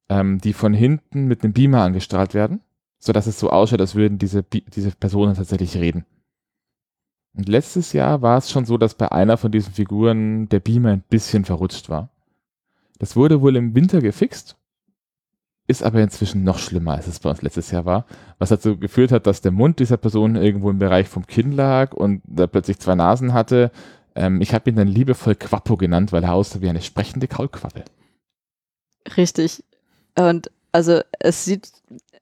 ähm, 0.10 0.39
die 0.39 0.54
von 0.54 0.74
hinten 0.74 1.26
mit 1.28 1.43
einem 1.43 1.54
Beamer 1.54 1.82
angestrahlt 1.82 2.34
werden, 2.34 2.62
sodass 3.00 3.28
es 3.28 3.39
so 3.39 3.50
ausschaut, 3.52 3.82
als 3.82 3.95
würden 3.95 4.17
diese, 4.17 4.43
diese 4.43 4.91
Personen 4.91 5.36
tatsächlich 5.36 5.78
reden. 5.78 6.06
Und 7.38 7.50
letztes 7.50 7.93
Jahr 7.93 8.21
war 8.21 8.38
es 8.38 8.50
schon 8.50 8.65
so, 8.65 8.78
dass 8.78 8.95
bei 8.95 9.12
einer 9.12 9.38
von 9.38 9.52
diesen 9.52 9.74
Figuren 9.74 10.50
der 10.50 10.62
Beamer 10.62 10.91
ein 10.91 11.02
bisschen 11.02 11.45
verrutscht 11.45 11.89
war. 11.89 12.10
Das 12.99 13.15
wurde 13.15 13.41
wohl 13.41 13.55
im 13.55 13.75
Winter 13.75 14.01
gefixt 14.01 14.55
ist 15.67 15.84
aber 15.84 15.99
inzwischen 16.01 16.43
noch 16.43 16.60
schlimmer, 16.60 16.93
als 16.93 17.08
es 17.08 17.19
bei 17.19 17.29
uns 17.29 17.41
letztes 17.41 17.71
Jahr 17.71 17.86
war, 17.86 18.05
was 18.38 18.49
dazu 18.49 18.77
geführt 18.77 19.12
hat, 19.12 19.25
dass 19.25 19.41
der 19.41 19.51
Mund 19.51 19.79
dieser 19.79 19.97
Person 19.97 20.36
irgendwo 20.36 20.69
im 20.69 20.79
Bereich 20.79 21.08
vom 21.08 21.25
Kinn 21.25 21.51
lag 21.51 21.93
und 21.93 22.21
da 22.25 22.45
plötzlich 22.47 22.79
zwei 22.79 22.95
Nasen 22.95 23.34
hatte. 23.34 23.71
Ähm, 24.15 24.41
ich 24.41 24.53
habe 24.53 24.69
ihn 24.69 24.75
dann 24.75 24.88
liebevoll 24.88 25.36
Quappo 25.36 25.75
genannt, 25.75 26.12
weil 26.12 26.23
er 26.23 26.34
aussah 26.34 26.62
wie 26.62 26.69
eine 26.69 26.81
sprechende 26.81 27.27
Kaulquappe. 27.27 27.84
Richtig. 29.17 29.63
Und 30.17 30.51
also 30.71 31.01
es 31.19 31.45
sieht, 31.45 31.71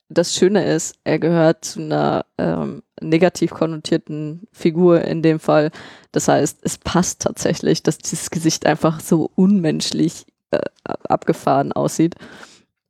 das 0.08 0.36
Schöne 0.36 0.64
ist, 0.66 0.96
er 1.04 1.20
gehört 1.20 1.66
zu 1.66 1.82
einer 1.82 2.26
ähm, 2.38 2.84
negativ 3.02 3.52
konnotierten 3.52 4.48
Figur 4.54 5.02
in 5.02 5.22
dem 5.22 5.40
Fall. 5.40 5.72
Das 6.14 6.28
heißt, 6.28 6.60
es 6.62 6.78
passt 6.78 7.24
tatsächlich, 7.24 7.84
dass 7.84 7.98
dieses 7.98 8.30
Gesicht 8.30 8.66
einfach 8.66 9.00
so 9.02 9.32
unmenschlich 9.36 10.26
äh, 10.54 10.94
abgefahren 11.08 11.72
aussieht 11.72 12.16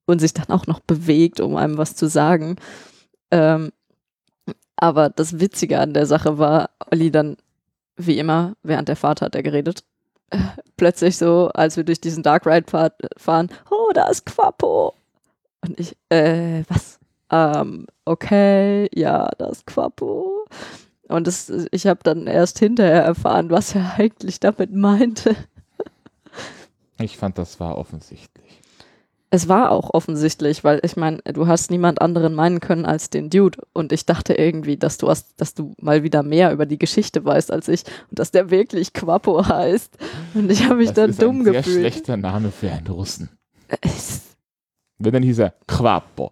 und 0.06 0.20
sich 0.20 0.34
dann 0.34 0.50
auch 0.50 0.68
noch 0.68 0.80
bewegt, 0.80 1.40
um 1.40 1.56
einem 1.56 1.78
was 1.78 1.96
zu 1.96 2.08
sagen. 2.08 2.58
Ähm, 3.32 3.72
aber 4.76 5.10
das 5.10 5.40
Witzige 5.40 5.80
an 5.80 5.94
der 5.94 6.06
Sache 6.06 6.38
war, 6.38 6.70
Olli 6.92 7.12
dann, 7.12 7.38
wie 7.96 8.20
immer, 8.20 8.56
während 8.64 8.90
der 8.90 8.96
Fahrt 8.96 9.22
hat 9.22 9.36
er 9.36 9.44
geredet, 9.44 9.84
äh, 10.30 10.38
plötzlich 10.78 11.18
so, 11.18 11.50
als 11.54 11.78
wir 11.78 11.84
durch 11.84 12.02
diesen 12.02 12.24
Dark 12.24 12.46
Ride 12.46 12.66
fahren, 13.18 13.50
oh, 13.70 13.92
da 13.94 14.08
ist 14.10 14.26
Quappo. 14.26 14.94
Und 15.62 15.80
ich, 15.80 15.96
äh, 16.10 16.64
was? 16.68 17.00
Ähm, 17.32 17.88
okay, 18.06 18.90
ja, 18.94 19.30
das 19.38 19.60
ist 19.60 19.66
Quappo. 19.66 20.46
Und 21.08 21.28
das, 21.28 21.52
ich 21.72 21.88
habe 21.88 22.00
dann 22.04 22.28
erst 22.28 22.60
hinterher 22.60 23.04
erfahren, 23.04 23.50
was 23.50 23.76
er 23.76 23.94
eigentlich 23.98 24.40
damit 24.40 24.74
meinte. 24.74 25.36
Ich 27.04 27.18
fand, 27.18 27.38
das 27.38 27.60
war 27.60 27.78
offensichtlich 27.78 28.64
es 29.34 29.50
war 29.50 29.72
auch 29.72 29.96
offensichtlich, 29.96 30.64
weil 30.64 30.80
ich 30.84 30.96
meine, 30.96 31.18
du 31.24 31.48
hast 31.48 31.72
niemand 31.72 32.00
anderen 32.04 32.36
meinen 32.36 32.60
können 32.60 32.86
als 32.86 33.10
den 33.10 33.32
Dude. 33.32 33.58
Und 33.74 33.92
ich 33.92 34.06
dachte 34.06 34.36
irgendwie, 34.36 34.78
dass 34.78 35.00
du 35.00 35.10
hast, 35.10 35.42
dass 35.42 35.56
du 35.56 35.74
mal 35.82 36.04
wieder 36.04 36.22
mehr 36.22 36.54
über 36.54 36.68
die 36.68 36.78
Geschichte 36.78 37.26
weißt 37.26 37.52
als 37.52 37.68
ich 37.68 37.84
und 38.12 38.20
dass 38.20 38.30
der 38.30 38.52
wirklich 38.52 38.94
Quapo 38.94 39.44
heißt. 39.48 39.98
Und 40.36 40.52
ich 40.52 40.66
habe 40.66 40.76
mich 40.76 40.90
das 40.90 40.96
dann 40.96 41.10
ist 41.10 41.22
dumm 41.24 41.40
ein 41.40 41.46
gefühlt. 41.46 41.66
Sehr 41.66 41.74
schlechter 41.74 42.16
Name 42.16 42.52
für 42.52 42.72
einen 42.72 42.86
Russen. 42.86 43.30
Wenn 45.00 45.14
dann 45.14 45.24
hieß 45.24 45.40
er 45.40 45.56
Quapo. 45.68 46.32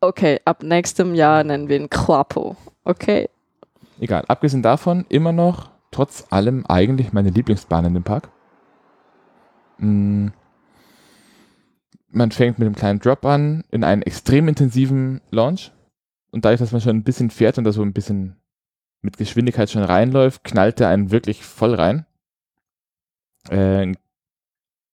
Okay, 0.00 0.38
ab 0.44 0.62
nächstem 0.62 1.16
Jahr 1.16 1.42
nennen 1.42 1.68
wir 1.68 1.78
ihn 1.78 1.90
Quapo. 1.90 2.56
Okay. 2.84 3.28
Egal. 3.98 4.24
Abgesehen 4.28 4.62
davon 4.62 5.04
immer 5.08 5.32
noch 5.32 5.68
trotz 5.90 6.26
allem 6.30 6.64
eigentlich 6.64 7.12
meine 7.12 7.30
Lieblingsbahn 7.30 7.86
in 7.86 7.94
dem 7.94 8.04
Park. 8.04 8.30
Hm 9.82 10.32
man 12.12 12.30
fängt 12.30 12.58
mit 12.58 12.66
einem 12.66 12.76
kleinen 12.76 13.00
Drop 13.00 13.24
an, 13.24 13.64
in 13.70 13.84
einen 13.84 14.02
extrem 14.02 14.48
intensiven 14.48 15.20
Launch. 15.30 15.72
Und 16.30 16.44
dadurch, 16.44 16.60
dass 16.60 16.72
man 16.72 16.80
schon 16.80 16.96
ein 16.96 17.04
bisschen 17.04 17.30
fährt 17.30 17.58
und 17.58 17.64
da 17.64 17.72
so 17.72 17.82
ein 17.82 17.92
bisschen 17.92 18.36
mit 19.02 19.16
Geschwindigkeit 19.16 19.70
schon 19.70 19.82
reinläuft, 19.82 20.44
knallt 20.44 20.80
er 20.80 20.88
einen 20.88 21.10
wirklich 21.10 21.44
voll 21.44 21.74
rein. 21.74 22.06
Äh, 23.48 23.92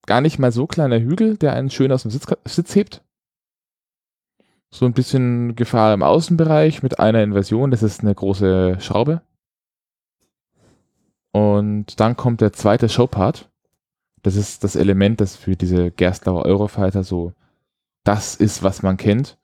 gar 0.05 0.21
nicht 0.21 0.39
mal 0.39 0.51
so 0.51 0.65
kleiner 0.65 0.99
Hügel, 0.99 1.37
der 1.37 1.53
einen 1.53 1.69
schön 1.69 1.91
aus 1.91 2.01
dem 2.01 2.11
Sitz, 2.11 2.25
Sitz 2.45 2.75
hebt. 2.75 3.03
So 4.71 4.85
ein 4.85 4.93
bisschen 4.93 5.55
Gefahr 5.55 5.93
im 5.93 6.03
Außenbereich 6.03 6.83
mit 6.83 6.99
einer 6.99 7.23
Inversion. 7.23 7.71
Das 7.71 7.83
ist 7.83 8.01
eine 8.01 8.15
große 8.15 8.77
Schraube. 8.79 9.21
Und 11.31 11.99
dann 11.99 12.17
kommt 12.17 12.41
der 12.41 12.53
zweite 12.53 12.89
Showpart. 12.89 13.48
Das 14.21 14.35
ist 14.35 14.63
das 14.63 14.75
Element, 14.75 15.21
das 15.21 15.35
für 15.35 15.55
diese 15.55 15.91
Gerstlauer 15.91 16.45
Eurofighter 16.45 17.03
so 17.03 17.33
das 18.03 18.35
ist, 18.35 18.63
was 18.63 18.81
man 18.83 18.97
kennt. 18.97 19.37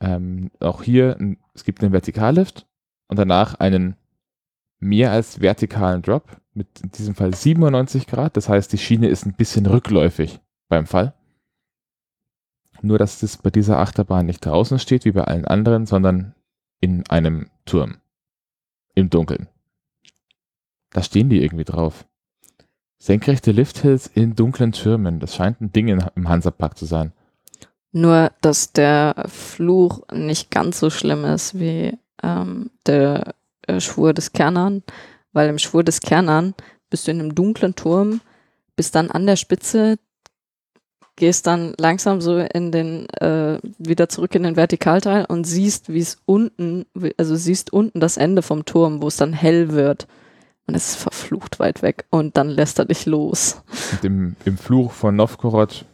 Ähm, 0.00 0.50
auch 0.60 0.82
hier, 0.82 1.18
es 1.54 1.64
gibt 1.64 1.82
einen 1.82 1.92
Vertikallift 1.92 2.66
und 3.08 3.18
danach 3.18 3.54
einen 3.54 3.96
mehr 4.78 5.12
als 5.12 5.40
vertikalen 5.40 6.02
Drop 6.02 6.40
mit 6.54 6.80
in 6.82 6.90
diesem 6.90 7.14
Fall 7.14 7.34
97 7.34 8.06
Grad. 8.06 8.36
Das 8.36 8.48
heißt, 8.48 8.72
die 8.72 8.78
Schiene 8.78 9.08
ist 9.08 9.26
ein 9.26 9.34
bisschen 9.34 9.66
rückläufig 9.66 10.40
beim 10.68 10.86
Fall. 10.86 11.14
Nur, 12.82 12.98
dass 12.98 13.22
es 13.22 13.36
bei 13.36 13.50
dieser 13.50 13.78
Achterbahn 13.78 14.26
nicht 14.26 14.44
draußen 14.44 14.78
steht, 14.78 15.04
wie 15.04 15.12
bei 15.12 15.24
allen 15.24 15.44
anderen, 15.44 15.84
sondern 15.86 16.34
in 16.80 17.06
einem 17.10 17.50
Turm. 17.66 17.98
Im 18.94 19.10
Dunkeln. 19.10 19.48
Da 20.90 21.02
stehen 21.02 21.28
die 21.28 21.42
irgendwie 21.42 21.64
drauf. 21.64 22.06
Senkrechte 23.02 23.50
Lifthills 23.52 24.08
in 24.08 24.36
dunklen 24.36 24.72
Türmen. 24.72 25.20
Das 25.20 25.34
scheint 25.34 25.60
ein 25.60 25.72
Ding 25.72 25.88
im 25.88 26.28
Hansapark 26.28 26.76
zu 26.76 26.84
sein. 26.84 27.12
Nur, 27.92 28.30
dass 28.42 28.72
der 28.72 29.24
Fluch 29.26 30.02
nicht 30.12 30.50
ganz 30.50 30.78
so 30.78 30.90
schlimm 30.90 31.24
ist 31.24 31.58
wie 31.58 31.96
ähm, 32.22 32.70
der 32.86 33.34
äh, 33.66 33.80
Schwur 33.80 34.12
des 34.12 34.32
Kernern, 34.32 34.82
weil 35.32 35.48
im 35.48 35.58
Schwur 35.58 35.82
des 35.82 36.00
Kernern 36.00 36.54
bist 36.90 37.06
du 37.06 37.10
in 37.10 37.20
einem 37.20 37.34
dunklen 37.34 37.74
Turm, 37.74 38.20
bist 38.76 38.94
dann 38.94 39.10
an 39.10 39.26
der 39.26 39.36
Spitze, 39.36 39.98
gehst 41.16 41.46
dann 41.46 41.72
langsam 41.78 42.20
so 42.20 42.36
in 42.36 42.70
den, 42.70 43.08
äh, 43.14 43.58
wieder 43.78 44.10
zurück 44.10 44.34
in 44.34 44.42
den 44.42 44.56
Vertikalteil 44.56 45.24
und 45.24 45.44
siehst, 45.44 45.88
wie 45.88 46.00
es 46.00 46.18
unten, 46.26 46.84
also 47.16 47.34
siehst 47.34 47.72
unten 47.72 47.98
das 47.98 48.18
Ende 48.18 48.42
vom 48.42 48.66
Turm, 48.66 49.00
wo 49.00 49.08
es 49.08 49.16
dann 49.16 49.32
hell 49.32 49.72
wird. 49.72 50.06
Es 50.74 50.90
ist 50.90 50.96
verflucht 50.96 51.58
weit 51.58 51.82
weg. 51.82 52.06
Und 52.10 52.36
dann 52.36 52.48
lässt 52.48 52.78
er 52.78 52.84
dich 52.84 53.06
los. 53.06 53.62
Im, 54.02 54.36
im 54.44 54.56
Fluch 54.58 54.92
von 54.92 55.16
Novgorod 55.16 55.84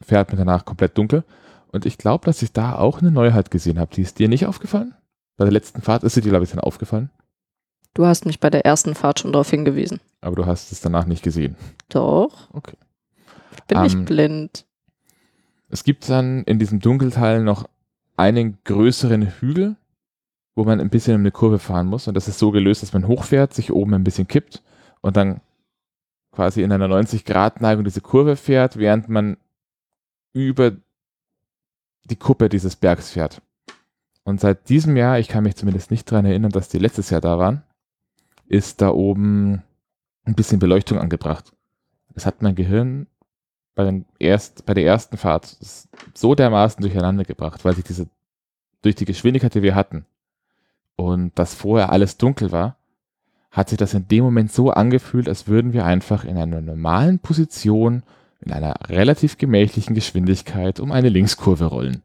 fährt 0.00 0.28
man 0.28 0.38
danach 0.38 0.64
komplett 0.64 0.96
dunkel. 0.96 1.24
Und 1.72 1.86
ich 1.86 1.98
glaube, 1.98 2.24
dass 2.24 2.42
ich 2.42 2.52
da 2.52 2.76
auch 2.76 3.00
eine 3.00 3.10
Neuheit 3.10 3.50
gesehen 3.50 3.78
habe. 3.78 3.94
Die 3.94 4.02
ist 4.02 4.18
dir 4.18 4.28
nicht 4.28 4.46
aufgefallen? 4.46 4.94
Bei 5.36 5.44
der 5.44 5.52
letzten 5.52 5.82
Fahrt 5.82 6.04
ist 6.04 6.14
sie 6.14 6.20
dir, 6.20 6.30
glaube 6.30 6.44
ich, 6.44 6.50
dann 6.50 6.60
aufgefallen. 6.60 7.10
Du 7.94 8.06
hast 8.06 8.26
mich 8.26 8.40
bei 8.40 8.50
der 8.50 8.64
ersten 8.64 8.94
Fahrt 8.94 9.20
schon 9.20 9.32
darauf 9.32 9.50
hingewiesen. 9.50 10.00
Aber 10.20 10.36
du 10.36 10.46
hast 10.46 10.72
es 10.72 10.80
danach 10.80 11.06
nicht 11.06 11.22
gesehen. 11.22 11.56
Doch. 11.88 12.48
Okay. 12.52 12.76
Ich 13.52 13.62
bin 13.64 13.78
um, 13.78 13.84
nicht 13.84 13.94
ähm, 13.96 14.04
blind. 14.04 14.66
Es 15.68 15.82
gibt 15.82 16.08
dann 16.08 16.44
in 16.44 16.58
diesem 16.58 16.80
Dunkelteil 16.80 17.42
noch 17.42 17.68
einen 18.16 18.58
größeren 18.64 19.22
Hügel, 19.40 19.76
wo 20.56 20.64
man 20.64 20.80
ein 20.80 20.90
bisschen 20.90 21.14
um 21.14 21.20
eine 21.20 21.30
Kurve 21.30 21.60
fahren 21.60 21.86
muss. 21.86 22.08
Und 22.08 22.14
das 22.14 22.26
ist 22.26 22.38
so 22.38 22.50
gelöst, 22.50 22.82
dass 22.82 22.94
man 22.94 23.06
hochfährt, 23.06 23.54
sich 23.54 23.72
oben 23.72 23.94
ein 23.94 24.04
bisschen 24.04 24.26
kippt 24.26 24.62
und 25.02 25.16
dann 25.16 25.40
quasi 26.32 26.62
in 26.62 26.72
einer 26.72 26.88
90-Grad-Neigung 26.88 27.84
diese 27.84 28.00
Kurve 28.00 28.36
fährt, 28.36 28.78
während 28.78 29.08
man 29.08 29.36
über 30.32 30.72
die 32.04 32.16
Kuppe 32.16 32.48
dieses 32.48 32.74
Bergs 32.76 33.10
fährt. 33.10 33.42
Und 34.24 34.40
seit 34.40 34.68
diesem 34.68 34.96
Jahr, 34.96 35.18
ich 35.18 35.28
kann 35.28 35.44
mich 35.44 35.56
zumindest 35.56 35.90
nicht 35.90 36.10
daran 36.10 36.24
erinnern, 36.24 36.50
dass 36.50 36.68
die 36.68 36.78
letztes 36.78 37.10
Jahr 37.10 37.20
da 37.20 37.38
waren, 37.38 37.62
ist 38.48 38.80
da 38.80 38.90
oben 38.90 39.62
ein 40.24 40.34
bisschen 40.34 40.58
Beleuchtung 40.58 40.98
angebracht. 40.98 41.52
Das 42.14 42.26
hat 42.26 42.42
mein 42.42 42.54
Gehirn 42.54 43.06
bei, 43.74 43.84
den 43.84 44.06
erst, 44.18 44.64
bei 44.64 44.74
der 44.74 44.86
ersten 44.86 45.18
Fahrt 45.18 45.56
so 46.14 46.34
dermaßen 46.34 46.80
durcheinander 46.80 47.24
gebracht, 47.24 47.64
weil 47.64 47.74
sich 47.74 47.84
diese, 47.84 48.08
durch 48.82 48.94
die 48.94 49.04
Geschwindigkeit, 49.04 49.54
die 49.54 49.62
wir 49.62 49.74
hatten, 49.74 50.06
und 50.96 51.32
das 51.36 51.54
vorher 51.54 51.90
alles 51.90 52.16
dunkel 52.16 52.52
war, 52.52 52.76
hat 53.50 53.68
sich 53.70 53.78
das 53.78 53.94
in 53.94 54.08
dem 54.08 54.24
Moment 54.24 54.52
so 54.52 54.70
angefühlt, 54.70 55.28
als 55.28 55.46
würden 55.46 55.72
wir 55.72 55.84
einfach 55.84 56.24
in 56.24 56.36
einer 56.36 56.60
normalen 56.60 57.18
Position 57.18 58.02
in 58.40 58.52
einer 58.52 58.74
relativ 58.88 59.38
gemächlichen 59.38 59.94
Geschwindigkeit 59.94 60.78
um 60.78 60.92
eine 60.92 61.08
Linkskurve 61.08 61.66
rollen. 61.66 62.02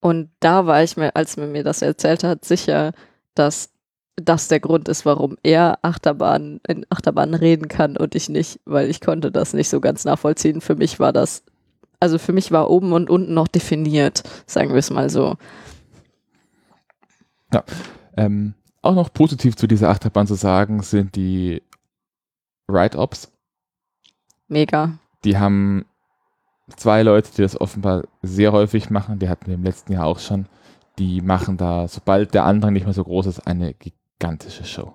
Und 0.00 0.30
da 0.40 0.66
war 0.66 0.82
ich 0.82 0.96
mir, 0.96 1.14
als 1.14 1.36
man 1.36 1.52
mir 1.52 1.62
das 1.62 1.82
erzählt 1.82 2.24
hat, 2.24 2.44
sicher, 2.44 2.92
dass 3.34 3.70
das 4.16 4.48
der 4.48 4.60
Grund 4.60 4.88
ist, 4.88 5.04
warum 5.04 5.36
er 5.42 5.78
Achterbahn 5.82 6.60
in 6.66 6.86
Achterbahn 6.88 7.34
reden 7.34 7.68
kann 7.68 7.96
und 7.96 8.14
ich 8.14 8.28
nicht, 8.28 8.60
weil 8.64 8.88
ich 8.88 9.00
konnte 9.00 9.30
das 9.30 9.52
nicht 9.52 9.68
so 9.68 9.80
ganz 9.80 10.04
nachvollziehen. 10.04 10.60
Für 10.60 10.74
mich 10.74 10.98
war 10.98 11.12
das 11.12 11.42
Also 12.00 12.18
für 12.18 12.32
mich 12.32 12.50
war 12.50 12.70
oben 12.70 12.92
und 12.92 13.10
unten 13.10 13.34
noch 13.34 13.48
definiert, 13.48 14.22
sagen 14.46 14.70
wir 14.70 14.78
es 14.78 14.90
mal 14.90 15.10
so. 15.10 15.36
Ähm, 18.16 18.54
auch 18.82 18.94
noch 18.94 19.12
positiv 19.12 19.56
zu 19.56 19.66
dieser 19.66 19.90
Achterbahn 19.90 20.26
zu 20.26 20.34
sagen 20.34 20.82
sind 20.82 21.16
die 21.16 21.62
Ride-Ops. 22.68 23.32
Mega. 24.48 24.98
Die 25.24 25.38
haben 25.38 25.84
zwei 26.76 27.02
Leute, 27.02 27.30
die 27.36 27.42
das 27.42 27.60
offenbar 27.60 28.04
sehr 28.22 28.52
häufig 28.52 28.90
machen. 28.90 29.18
Die 29.18 29.28
hatten 29.28 29.46
wir 29.46 29.54
im 29.54 29.64
letzten 29.64 29.92
Jahr 29.92 30.06
auch 30.06 30.18
schon. 30.18 30.46
Die 30.98 31.20
machen 31.20 31.56
da, 31.56 31.88
sobald 31.88 32.34
der 32.34 32.44
Andrang 32.44 32.72
nicht 32.72 32.84
mehr 32.84 32.94
so 32.94 33.04
groß 33.04 33.26
ist, 33.26 33.46
eine 33.46 33.74
gigantische 33.74 34.64
Show. 34.64 34.94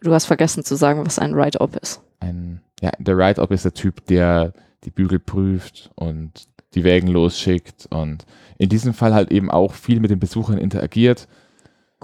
Du 0.00 0.12
hast 0.12 0.26
vergessen 0.26 0.64
zu 0.64 0.76
sagen, 0.76 1.04
was 1.04 1.18
ein 1.18 1.34
Ride-Op 1.34 1.76
ist. 1.76 2.02
Ein, 2.20 2.60
ja, 2.80 2.92
der 2.98 3.16
Ride-Op 3.16 3.50
ist 3.50 3.64
der 3.64 3.74
Typ, 3.74 4.06
der 4.06 4.52
die 4.84 4.90
Bügel 4.90 5.18
prüft 5.18 5.90
und 5.94 6.46
die 6.74 6.84
Wägen 6.84 7.08
losschickt 7.08 7.86
und 7.90 8.26
in 8.58 8.68
diesem 8.68 8.94
Fall 8.94 9.14
halt 9.14 9.30
eben 9.30 9.50
auch 9.50 9.72
viel 9.72 10.00
mit 10.00 10.10
den 10.10 10.18
Besuchern 10.18 10.58
interagiert. 10.58 11.28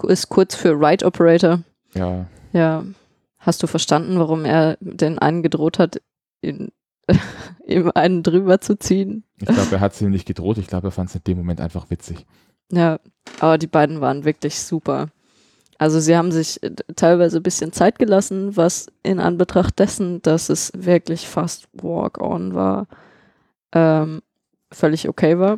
Ist 0.03 0.29
kurz 0.29 0.55
für 0.55 0.71
Ride 0.71 1.05
Operator. 1.05 1.61
Ja, 1.93 2.25
Ja. 2.53 2.83
Hast 3.37 3.63
du 3.63 3.67
verstanden, 3.67 4.19
warum 4.19 4.45
er 4.45 4.77
den 4.81 5.17
einen 5.17 5.41
gedroht 5.41 5.79
hat, 5.79 5.99
in, 6.41 6.71
ihm 7.65 7.91
einen 7.95 8.21
drüber 8.21 8.61
zu 8.61 8.77
ziehen? 8.77 9.23
ich 9.39 9.47
glaube, 9.47 9.71
er 9.71 9.79
hat 9.79 9.95
sie 9.95 10.07
nicht 10.07 10.27
gedroht. 10.27 10.59
Ich 10.59 10.67
glaube, 10.67 10.89
er 10.89 10.91
fand 10.91 11.09
es 11.09 11.15
in 11.15 11.23
dem 11.23 11.37
Moment 11.39 11.59
einfach 11.59 11.89
witzig. 11.89 12.27
Ja, 12.71 12.99
aber 13.39 13.57
die 13.57 13.67
beiden 13.67 13.99
waren 13.99 14.25
wirklich 14.25 14.59
super. 14.59 15.07
Also 15.79 15.99
sie 15.99 16.15
haben 16.15 16.31
sich 16.31 16.61
äh, 16.61 16.75
teilweise 16.95 17.37
ein 17.37 17.43
bisschen 17.43 17.73
Zeit 17.73 17.97
gelassen, 17.97 18.55
was 18.55 18.85
in 19.01 19.19
Anbetracht 19.19 19.79
dessen, 19.79 20.21
dass 20.21 20.49
es 20.49 20.71
wirklich 20.75 21.27
fast 21.27 21.67
Walk-on 21.73 22.53
war, 22.53 22.85
ähm, 23.73 24.21
völlig 24.71 25.09
okay 25.09 25.39
war. 25.39 25.57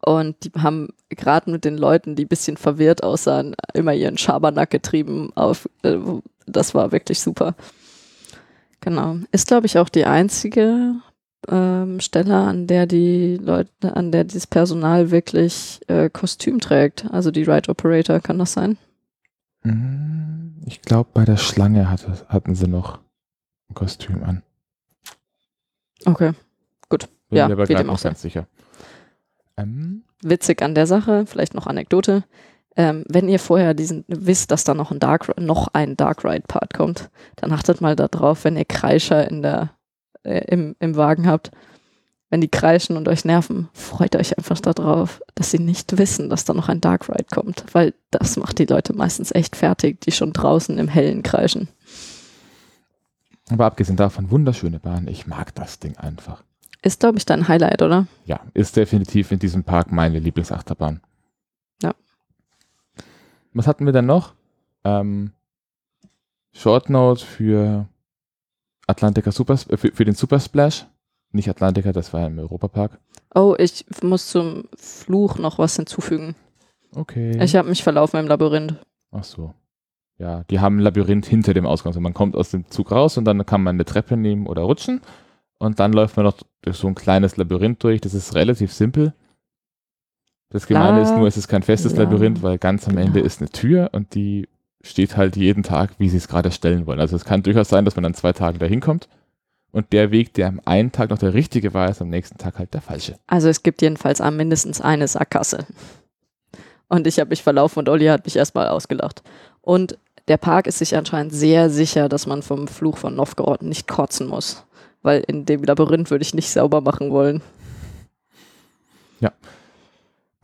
Und 0.00 0.36
die 0.44 0.52
haben 0.60 0.88
gerade 1.08 1.50
mit 1.50 1.64
den 1.64 1.78
Leuten, 1.78 2.16
die 2.16 2.24
ein 2.24 2.28
bisschen 2.28 2.56
verwirrt 2.56 3.02
aussahen, 3.02 3.54
immer 3.74 3.94
ihren 3.94 4.18
Schabernack 4.18 4.70
getrieben 4.70 5.32
auf. 5.34 5.68
Äh, 5.82 5.98
das 6.46 6.74
war 6.74 6.92
wirklich 6.92 7.20
super. 7.20 7.54
Genau. 8.80 9.16
Ist, 9.32 9.48
glaube 9.48 9.66
ich, 9.66 9.78
auch 9.78 9.88
die 9.88 10.04
einzige 10.04 10.96
ähm, 11.48 12.00
Stelle, 12.00 12.36
an 12.36 12.66
der 12.66 12.86
die 12.86 13.36
Leute, 13.36 13.96
an 13.96 14.12
der 14.12 14.24
dieses 14.24 14.46
Personal 14.46 15.10
wirklich 15.10 15.80
äh, 15.88 16.10
Kostüm 16.10 16.60
trägt. 16.60 17.06
Also 17.10 17.30
die 17.30 17.44
Ride 17.44 17.70
Operator, 17.70 18.20
kann 18.20 18.38
das 18.38 18.52
sein? 18.52 18.76
Mm, 19.62 20.62
Ich 20.66 20.82
glaube, 20.82 21.10
bei 21.12 21.24
der 21.24 21.36
Schlange 21.36 21.90
hatte, 21.90 22.12
hatten 22.28 22.54
sie 22.54 22.68
noch 22.68 22.98
ein 23.68 23.74
Kostüm 23.74 24.22
an. 24.22 24.42
Okay. 26.04 26.32
Bin 27.28 27.38
Ja, 27.38 27.48
mir 27.48 27.54
aber 27.54 27.64
auch 27.64 27.68
nicht 27.68 28.02
ganz 28.04 28.22
sicher. 28.22 28.46
Ähm, 29.56 30.04
Witzig 30.22 30.62
an 30.62 30.74
der 30.74 30.86
Sache, 30.86 31.26
vielleicht 31.26 31.54
noch 31.54 31.66
Anekdote. 31.66 32.24
Ähm, 32.76 33.04
wenn 33.08 33.28
ihr 33.28 33.38
vorher 33.38 33.74
diesen 33.74 34.04
wisst, 34.06 34.50
dass 34.50 34.64
da 34.64 34.74
noch 34.74 34.90
ein 34.90 34.98
Dark 34.98 35.38
noch 35.40 35.68
ein 35.72 35.96
Dark 35.96 36.24
Ride 36.24 36.44
Part 36.46 36.74
kommt, 36.74 37.10
dann 37.36 37.52
achtet 37.52 37.80
mal 37.80 37.96
darauf, 37.96 38.44
wenn 38.44 38.56
ihr 38.56 38.66
Kreischer 38.66 39.30
in 39.30 39.42
der 39.42 39.70
äh, 40.24 40.44
im, 40.48 40.76
im 40.78 40.96
Wagen 40.96 41.26
habt, 41.26 41.52
wenn 42.28 42.40
die 42.40 42.48
kreischen 42.48 42.96
und 42.96 43.08
euch 43.08 43.24
nerven, 43.24 43.68
freut 43.72 44.16
euch 44.16 44.36
einfach 44.36 44.60
darauf, 44.60 45.22
dass 45.34 45.52
sie 45.52 45.60
nicht 45.60 45.96
wissen, 45.96 46.28
dass 46.28 46.44
da 46.44 46.52
noch 46.54 46.68
ein 46.68 46.80
Dark 46.80 47.08
Ride 47.08 47.26
kommt, 47.32 47.64
weil 47.72 47.94
das 48.10 48.36
macht 48.36 48.58
die 48.58 48.66
Leute 48.66 48.92
meistens 48.92 49.32
echt 49.32 49.56
fertig, 49.56 50.00
die 50.00 50.12
schon 50.12 50.32
draußen 50.32 50.76
im 50.76 50.88
Hellen 50.88 51.22
kreischen. 51.22 51.68
aber 53.48 53.66
abgesehen 53.66 53.96
davon, 53.96 54.30
wunderschöne 54.30 54.80
Bahn. 54.80 55.06
Ich 55.06 55.26
mag 55.26 55.54
das 55.54 55.78
Ding 55.78 55.96
einfach. 55.96 56.42
Ist, 56.86 57.00
glaube 57.00 57.18
ich, 57.18 57.26
dein 57.26 57.48
Highlight, 57.48 57.82
oder? 57.82 58.06
Ja, 58.26 58.38
ist 58.54 58.76
definitiv 58.76 59.32
in 59.32 59.40
diesem 59.40 59.64
Park 59.64 59.90
meine 59.90 60.20
Lieblingsachterbahn. 60.20 61.00
Ja. 61.82 61.96
Was 63.52 63.66
hatten 63.66 63.86
wir 63.86 63.92
denn 63.92 64.06
noch? 64.06 64.34
Ähm, 64.84 65.32
Short 66.52 66.88
Note 66.88 67.26
für 67.26 67.88
Atlantica 68.86 69.32
Super, 69.32 69.54
äh, 69.54 69.76
für, 69.76 69.90
für 69.90 70.04
den 70.04 70.14
Super 70.14 70.38
Splash. 70.38 70.86
Nicht 71.32 71.48
Atlantica, 71.48 71.90
das 71.90 72.12
war 72.12 72.24
im 72.24 72.38
Europapark. 72.38 73.00
Oh, 73.34 73.56
ich 73.58 73.84
muss 74.04 74.28
zum 74.28 74.68
Fluch 74.76 75.38
noch 75.38 75.58
was 75.58 75.74
hinzufügen. 75.74 76.36
Okay. 76.94 77.36
Ich 77.42 77.56
habe 77.56 77.68
mich 77.68 77.82
verlaufen 77.82 78.20
im 78.20 78.28
Labyrinth. 78.28 78.76
Ach 79.10 79.24
so. 79.24 79.54
Ja, 80.18 80.44
die 80.44 80.60
haben 80.60 80.76
ein 80.76 80.82
Labyrinth 80.82 81.26
hinter 81.26 81.52
dem 81.52 81.66
Ausgang. 81.66 81.90
Also 81.90 82.00
man 82.00 82.14
kommt 82.14 82.36
aus 82.36 82.52
dem 82.52 82.70
Zug 82.70 82.92
raus 82.92 83.18
und 83.18 83.24
dann 83.24 83.44
kann 83.44 83.64
man 83.64 83.74
eine 83.74 83.84
Treppe 83.84 84.16
nehmen 84.16 84.46
oder 84.46 84.62
rutschen. 84.62 85.00
Und 85.58 85.80
dann 85.80 85.92
läuft 85.92 86.16
man 86.16 86.26
noch 86.26 86.36
durch 86.62 86.76
so 86.76 86.86
ein 86.86 86.94
kleines 86.94 87.36
Labyrinth 87.36 87.82
durch. 87.82 88.00
Das 88.00 88.14
ist 88.14 88.34
relativ 88.34 88.72
simpel. 88.72 89.14
Das 90.50 90.66
Gemeine 90.66 91.00
ist 91.02 91.10
La- 91.10 91.18
nur, 91.18 91.26
es 91.28 91.36
ist 91.36 91.48
kein 91.48 91.62
festes 91.62 91.94
La- 91.96 92.04
Labyrinth, 92.04 92.42
weil 92.42 92.58
ganz 92.58 92.86
am 92.88 92.96
Ende 92.98 93.14
Genau. 93.14 93.26
ist 93.26 93.40
eine 93.40 93.50
Tür 93.50 93.90
und 93.92 94.14
die 94.14 94.48
steht 94.82 95.16
halt 95.16 95.36
jeden 95.36 95.62
Tag, 95.62 95.94
wie 95.98 96.08
sie 96.08 96.18
es 96.18 96.28
gerade 96.28 96.50
stellen 96.52 96.86
wollen. 96.86 97.00
Also 97.00 97.16
es 97.16 97.24
kann 97.24 97.42
durchaus 97.42 97.68
sein, 97.68 97.84
dass 97.84 97.96
man 97.96 98.04
an 98.04 98.14
zwei 98.14 98.32
Tagen 98.32 98.58
da 98.58 98.66
hinkommt 98.66 99.08
und 99.72 99.92
der 99.92 100.10
Weg, 100.12 100.34
der 100.34 100.46
am 100.48 100.60
einen 100.64 100.92
Tag 100.92 101.10
noch 101.10 101.18
der 101.18 101.34
richtige 101.34 101.74
war, 101.74 101.88
ist 101.90 102.00
am 102.00 102.08
nächsten 102.10 102.38
Tag 102.38 102.58
halt 102.58 102.72
der 102.74 102.82
falsche. 102.82 103.16
Also 103.26 103.48
es 103.48 103.62
gibt 103.64 103.82
jedenfalls 103.82 104.20
am 104.20 104.36
mindestens 104.36 104.80
eine 104.80 105.08
Sackgasse. 105.08 105.66
Und 106.88 107.06
ich 107.08 107.18
habe 107.18 107.30
mich 107.30 107.42
verlaufen 107.42 107.80
und 107.80 107.88
Olli 107.88 108.06
hat 108.06 108.24
mich 108.26 108.36
erstmal 108.36 108.68
ausgelacht. 108.68 109.22
Und 109.60 109.98
der 110.28 110.36
Park 110.36 110.68
ist 110.68 110.78
sich 110.78 110.96
anscheinend 110.96 111.32
sehr 111.32 111.68
sicher, 111.70 112.08
dass 112.08 112.26
man 112.26 112.42
vom 112.42 112.68
Fluch 112.68 112.98
von 112.98 113.16
Novgorod 113.16 113.62
nicht 113.62 113.88
kotzen 113.88 114.28
muss. 114.28 114.64
Weil 115.06 115.22
in 115.26 115.46
dem 115.46 115.62
Labyrinth 115.62 116.10
würde 116.10 116.22
ich 116.22 116.34
nicht 116.34 116.50
sauber 116.50 116.80
machen 116.80 117.10
wollen. 117.10 117.42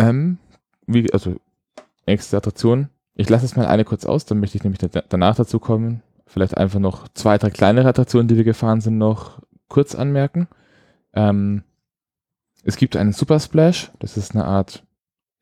Ähm, 0.02 0.38
wie, 0.86 1.12
also, 1.12 1.36
nächste 2.06 2.36
Attraktion. 2.36 2.88
Ich 3.14 3.28
lasse 3.28 3.44
es 3.44 3.56
mal 3.56 3.66
eine 3.66 3.84
kurz 3.84 4.04
aus, 4.04 4.24
dann 4.24 4.40
möchte 4.40 4.56
ich 4.56 4.64
nämlich 4.64 4.80
da, 4.80 5.02
danach 5.08 5.36
dazu 5.36 5.60
kommen. 5.60 6.02
Vielleicht 6.26 6.56
einfach 6.56 6.80
noch 6.80 7.08
zwei, 7.08 7.38
drei 7.38 7.50
kleinere 7.50 7.88
Attraktionen, 7.88 8.26
die 8.26 8.36
wir 8.36 8.44
gefahren 8.44 8.80
sind, 8.80 8.98
noch 8.98 9.40
kurz 9.68 9.94
anmerken. 9.94 10.48
Ähm, 11.12 11.62
es 12.64 12.76
gibt 12.76 12.96
einen 12.96 13.12
Super 13.12 13.38
Splash, 13.38 13.90
das 13.98 14.16
ist 14.16 14.34
eine 14.34 14.44
Art 14.44 14.82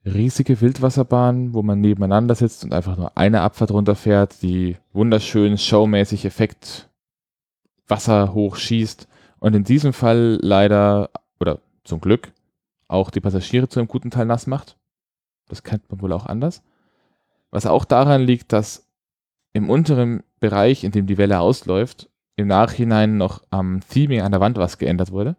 riesige 0.04 0.60
Wildwasserbahn, 0.60 1.54
wo 1.54 1.62
man 1.62 1.80
nebeneinander 1.80 2.34
sitzt 2.34 2.64
und 2.64 2.72
einfach 2.72 2.96
nur 2.96 3.16
eine 3.16 3.42
Abfahrt 3.42 3.70
runterfährt, 3.70 4.42
die 4.42 4.76
wunderschön 4.92 5.58
showmäßig 5.58 6.24
Effekt 6.24 6.88
Wasser 7.86 8.34
hochschießt 8.34 9.09
und 9.40 9.54
in 9.54 9.64
diesem 9.64 9.92
Fall 9.92 10.38
leider, 10.40 11.10
oder 11.40 11.60
zum 11.84 12.00
Glück, 12.00 12.32
auch 12.88 13.10
die 13.10 13.20
Passagiere 13.20 13.68
zu 13.68 13.80
einem 13.80 13.88
guten 13.88 14.10
Teil 14.10 14.26
nass 14.26 14.46
macht. 14.46 14.76
Das 15.48 15.62
kennt 15.62 15.90
man 15.90 16.00
wohl 16.00 16.12
auch 16.12 16.26
anders. 16.26 16.62
Was 17.50 17.66
auch 17.66 17.84
daran 17.84 18.22
liegt, 18.22 18.52
dass 18.52 18.86
im 19.52 19.68
unteren 19.68 20.22
Bereich, 20.38 20.84
in 20.84 20.92
dem 20.92 21.06
die 21.06 21.18
Welle 21.18 21.40
ausläuft, 21.40 22.08
im 22.36 22.46
Nachhinein 22.46 23.16
noch 23.16 23.42
am 23.50 23.80
Theming 23.88 24.20
an 24.20 24.32
der 24.32 24.40
Wand 24.40 24.56
was 24.56 24.78
geändert 24.78 25.10
wurde, 25.10 25.36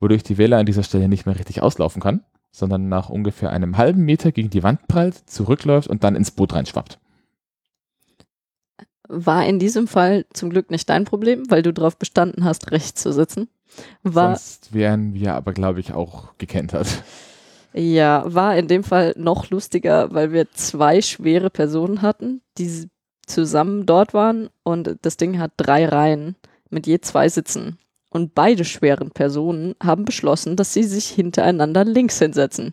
wodurch 0.00 0.22
die 0.22 0.38
Welle 0.38 0.56
an 0.56 0.66
dieser 0.66 0.82
Stelle 0.82 1.08
nicht 1.08 1.26
mehr 1.26 1.38
richtig 1.38 1.62
auslaufen 1.62 2.00
kann, 2.00 2.24
sondern 2.50 2.88
nach 2.88 3.10
ungefähr 3.10 3.50
einem 3.50 3.76
halben 3.76 4.04
Meter 4.04 4.32
gegen 4.32 4.50
die 4.50 4.62
Wand 4.62 4.88
prallt, 4.88 5.14
zurückläuft 5.28 5.88
und 5.88 6.04
dann 6.04 6.16
ins 6.16 6.30
Boot 6.30 6.54
reinschwappt. 6.54 6.98
War 9.08 9.46
in 9.46 9.58
diesem 9.58 9.86
Fall 9.86 10.26
zum 10.32 10.50
Glück 10.50 10.70
nicht 10.70 10.88
dein 10.88 11.04
Problem, 11.04 11.44
weil 11.48 11.62
du 11.62 11.72
darauf 11.72 11.96
bestanden 11.96 12.44
hast, 12.44 12.70
rechts 12.70 13.02
zu 13.02 13.12
sitzen. 13.12 13.48
War, 14.02 14.36
Sonst 14.36 14.72
wären 14.72 15.14
wir 15.14 15.34
aber, 15.34 15.52
glaube 15.52 15.80
ich, 15.80 15.92
auch 15.92 16.36
gekentert. 16.38 17.02
ja, 17.72 18.22
war 18.26 18.56
in 18.56 18.68
dem 18.68 18.84
Fall 18.84 19.14
noch 19.16 19.50
lustiger, 19.50 20.12
weil 20.14 20.32
wir 20.32 20.50
zwei 20.52 21.02
schwere 21.02 21.50
Personen 21.50 22.02
hatten, 22.02 22.40
die 22.58 22.88
zusammen 23.26 23.86
dort 23.86 24.14
waren 24.14 24.48
und 24.62 24.96
das 25.02 25.16
Ding 25.16 25.38
hat 25.38 25.52
drei 25.56 25.86
Reihen 25.86 26.36
mit 26.70 26.86
je 26.86 27.00
zwei 27.00 27.28
Sitzen. 27.28 27.78
Und 28.10 28.34
beide 28.34 28.64
schweren 28.64 29.10
Personen 29.10 29.74
haben 29.82 30.04
beschlossen, 30.04 30.56
dass 30.56 30.72
sie 30.72 30.84
sich 30.84 31.08
hintereinander 31.08 31.84
links 31.84 32.18
hinsetzen. 32.18 32.72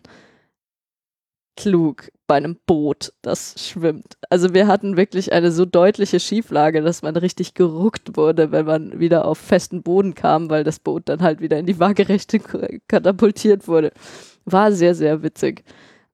Klug 1.56 2.10
bei 2.26 2.36
einem 2.36 2.56
Boot, 2.66 3.12
das 3.22 3.54
schwimmt. 3.58 4.16
Also 4.30 4.54
wir 4.54 4.66
hatten 4.66 4.96
wirklich 4.96 5.32
eine 5.32 5.52
so 5.52 5.64
deutliche 5.64 6.18
Schieflage, 6.18 6.82
dass 6.82 7.02
man 7.02 7.16
richtig 7.16 7.54
geruckt 7.54 8.16
wurde, 8.16 8.50
wenn 8.50 8.66
man 8.66 8.98
wieder 8.98 9.26
auf 9.26 9.38
festen 9.38 9.82
Boden 9.82 10.14
kam, 10.14 10.50
weil 10.50 10.64
das 10.64 10.78
Boot 10.78 11.08
dann 11.08 11.22
halt 11.22 11.40
wieder 11.40 11.58
in 11.58 11.66
die 11.66 11.78
Waagerechte 11.78 12.40
katapultiert 12.88 13.68
wurde. 13.68 13.92
War 14.46 14.72
sehr, 14.72 14.94
sehr 14.94 15.22
witzig. 15.22 15.64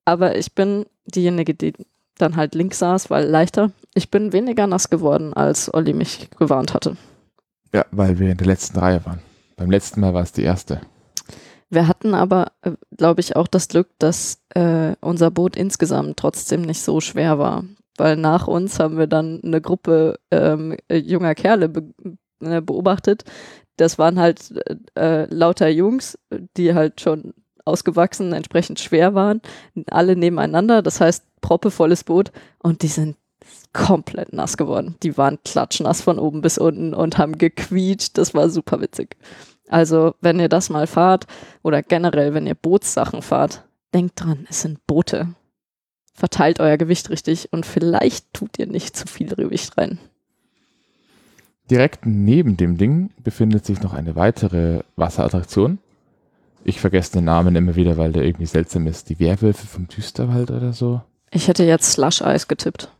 Aber 0.05 0.37
ich 0.37 0.55
bin 0.55 0.87
diejenige, 1.07 1.55
die 1.55 1.75
dann 2.19 2.37
halt 2.37 2.55
links 2.55 2.81
saß, 2.81 3.11
weil 3.11 3.27
leichter. 3.27 3.71
Ich 3.95 4.11
bin 4.11 4.33
weniger 4.33 4.67
nass 4.67 4.91
geworden, 4.91 5.33
als 5.33 5.73
Olli 5.73 5.93
mich 5.93 6.29
gewarnt 6.39 6.75
hatte. 6.75 6.97
Ja, 7.73 7.87
weil 7.93 8.19
wir 8.19 8.31
in 8.31 8.37
der 8.37 8.47
letzten 8.47 8.79
Reihe 8.79 9.05
waren. 9.07 9.21
Beim 9.57 9.71
letzten 9.71 10.01
Mal 10.01 10.13
war 10.13 10.23
es 10.23 10.33
die 10.33 10.43
erste. 10.43 10.81
Wir 11.71 11.87
hatten 11.87 12.15
aber, 12.15 12.53
äh, 12.63 12.73
glaube 12.97 13.21
ich, 13.21 13.37
auch 13.37 13.47
das 13.47 13.69
Glück, 13.69 13.89
dass 13.99 14.43
äh, 14.55 14.95
unser 15.01 15.31
Boot 15.31 15.57
insgesamt 15.57 16.19
trotzdem 16.19 16.63
nicht 16.63 16.83
so 16.83 17.01
schwer 17.01 17.39
war. 17.39 17.65
Weil 17.97 18.17
nach 18.17 18.49
uns 18.49 18.79
haben 18.79 18.99
wir 18.99 19.07
dann 19.07 19.41
eine 19.45 19.61
Gruppe 19.61 20.19
ähm, 20.31 20.77
äh, 20.89 20.97
junger 20.97 21.35
Kerle 21.35 21.69
be 21.69 21.85
äh, 22.41 22.61
beobachtet, 22.61 23.25
das 23.77 23.99
waren 23.99 24.19
halt 24.19 24.53
äh, 24.95 25.25
lauter 25.33 25.69
Jungs, 25.69 26.19
die 26.57 26.75
halt 26.75 27.01
schon 27.01 27.35
ausgewachsen, 27.65 28.33
entsprechend 28.33 28.81
schwer 28.81 29.15
waren, 29.15 29.41
alle 29.91 30.17
nebeneinander, 30.17 30.83
das 30.83 31.01
heißt 31.01 31.25
proppevolles 31.41 32.05
Boot 32.05 32.33
und 32.59 32.83
die 32.83 32.89
sind 32.89 33.17
komplett 33.73 34.33
nass 34.33 34.57
geworden. 34.57 34.97
Die 35.03 35.17
waren 35.17 35.39
klatschnass 35.45 36.03
von 36.03 36.19
oben 36.19 36.43
bis 36.43 36.59
unten 36.59 36.93
und 36.93 37.19
haben 37.19 37.39
gequietscht, 37.39 38.19
das 38.19 38.35
war 38.35 38.51
super 38.51 38.81
witzig. 38.81 39.17
Also, 39.71 40.15
wenn 40.21 40.41
ihr 40.41 40.49
das 40.49 40.69
mal 40.69 40.89
fahrt 40.89 41.27
oder 41.63 41.81
generell, 41.83 42.35
wenn 42.35 42.47
ihr 42.47 42.57
Bootssachen 42.57 43.23
fahrt, 43.23 43.63
denkt 43.95 44.21
dran, 44.21 44.47
es 44.51 44.63
sind 44.63 44.85
Boote. 44.89 45.29
Verteilt 46.13 46.59
euer 46.59 46.77
Gewicht 46.77 47.09
richtig 47.09 47.53
und 47.53 47.65
vielleicht 47.65 48.35
tut 48.35 48.59
ihr 48.59 48.67
nicht 48.67 48.97
zu 48.97 49.07
viel 49.07 49.29
Gewicht 49.29 49.79
rein. 49.79 50.01
Direkt 51.71 52.05
neben 52.05 52.57
dem 52.57 52.79
Ding 52.79 53.11
befindet 53.23 53.65
sich 53.65 53.81
noch 53.81 53.95
eine 53.95 54.17
weitere 54.17 54.81
Wasserattraktion. 54.97 55.79
Ich 56.65 56.81
vergesse 56.81 57.13
den 57.13 57.25
Namen 57.25 57.55
immer 57.55 57.77
wieder, 57.77 57.97
weil 57.97 58.11
der 58.11 58.25
irgendwie 58.25 58.47
seltsam 58.47 58.89
ist. 58.89 59.09
Die 59.09 59.21
Werwölfe 59.21 59.69
vom 59.69 59.87
Düsterwald 59.87 60.51
oder 60.51 60.73
so. 60.73 61.01
Ich 61.31 61.47
hätte 61.47 61.63
jetzt 61.63 61.93
Slush 61.93 62.23
Eis 62.23 62.49
getippt. 62.49 62.91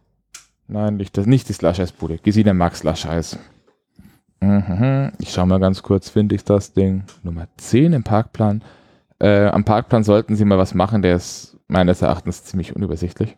Nein, 0.69 0.99
nicht, 0.99 1.19
das, 1.19 1.27
nicht 1.27 1.49
die 1.49 1.53
Slush 1.53 1.81
Eis 1.81 1.91
Bude. 1.91 2.19
Gesina 2.19 2.55
mag 2.55 2.77
Slush 2.77 3.07
Eis. 3.07 3.37
Mhm. 4.41 5.13
Ich 5.19 5.33
schaue 5.33 5.47
mal 5.47 5.61
ganz 5.61 5.83
kurz, 5.83 6.09
finde 6.09 6.35
ich 6.35 6.45
das 6.45 6.73
Ding. 6.73 7.05
Nummer 7.23 7.47
10 7.59 7.93
im 7.93 8.03
Parkplan. 8.03 8.63
Äh, 9.19 9.47
am 9.47 9.65
Parkplan 9.65 10.03
sollten 10.03 10.35
sie 10.35 10.45
mal 10.45 10.59
was 10.59 10.75
machen, 10.75 11.03
der 11.03 11.17
ist 11.17 11.59
meines 11.69 12.03
Erachtens 12.03 12.45
ziemlich 12.45 12.75
unübersichtlich. 12.75 13.37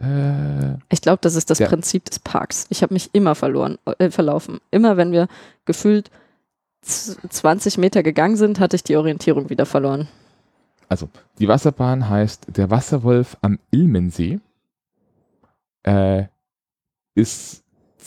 Äh, 0.00 0.74
ich 0.88 1.00
glaube, 1.00 1.18
das 1.20 1.36
ist 1.36 1.50
das 1.50 1.60
ja. 1.60 1.68
Prinzip 1.68 2.04
des 2.06 2.18
Parks. 2.18 2.66
Ich 2.70 2.82
habe 2.82 2.94
mich 2.94 3.10
immer 3.12 3.34
verloren, 3.34 3.78
äh, 3.98 4.10
verlaufen. 4.10 4.60
Immer 4.70 4.96
wenn 4.96 5.12
wir 5.12 5.28
gefühlt 5.64 6.10
20 6.82 7.78
Meter 7.78 8.02
gegangen 8.02 8.36
sind, 8.36 8.58
hatte 8.58 8.76
ich 8.76 8.82
die 8.82 8.96
Orientierung 8.96 9.50
wieder 9.50 9.66
verloren. 9.66 10.08
Also, 10.88 11.08
die 11.38 11.46
Wasserbahn 11.46 12.08
heißt 12.08 12.56
der 12.56 12.70
Wasserwolf 12.70 13.36
am 13.42 13.58
Ilmensee. 13.70 14.40
Äh, 15.84 16.24
ist 17.14 17.59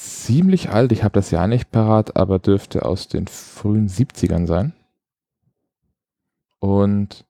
ziemlich 0.04 0.70
alt, 0.70 0.92
ich 0.92 1.04
habe 1.04 1.14
das 1.14 1.32
Jahr 1.32 1.48
nicht 1.48 1.72
parat, 1.72 2.16
aber 2.16 2.40
dürfte 2.40 2.86
aus 2.86 3.08
den 3.08 3.28
frühen 3.28 3.88
70ern 3.88 4.48
sein. 4.48 4.74
Und 6.60 7.26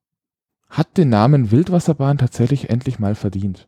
hat 0.70 0.98
den 0.98 1.10
Namen 1.10 1.52
Wildwasserbahn 1.52 2.18
tatsächlich 2.18 2.70
endlich 2.70 3.00
mal 3.00 3.16
verdient. 3.16 3.68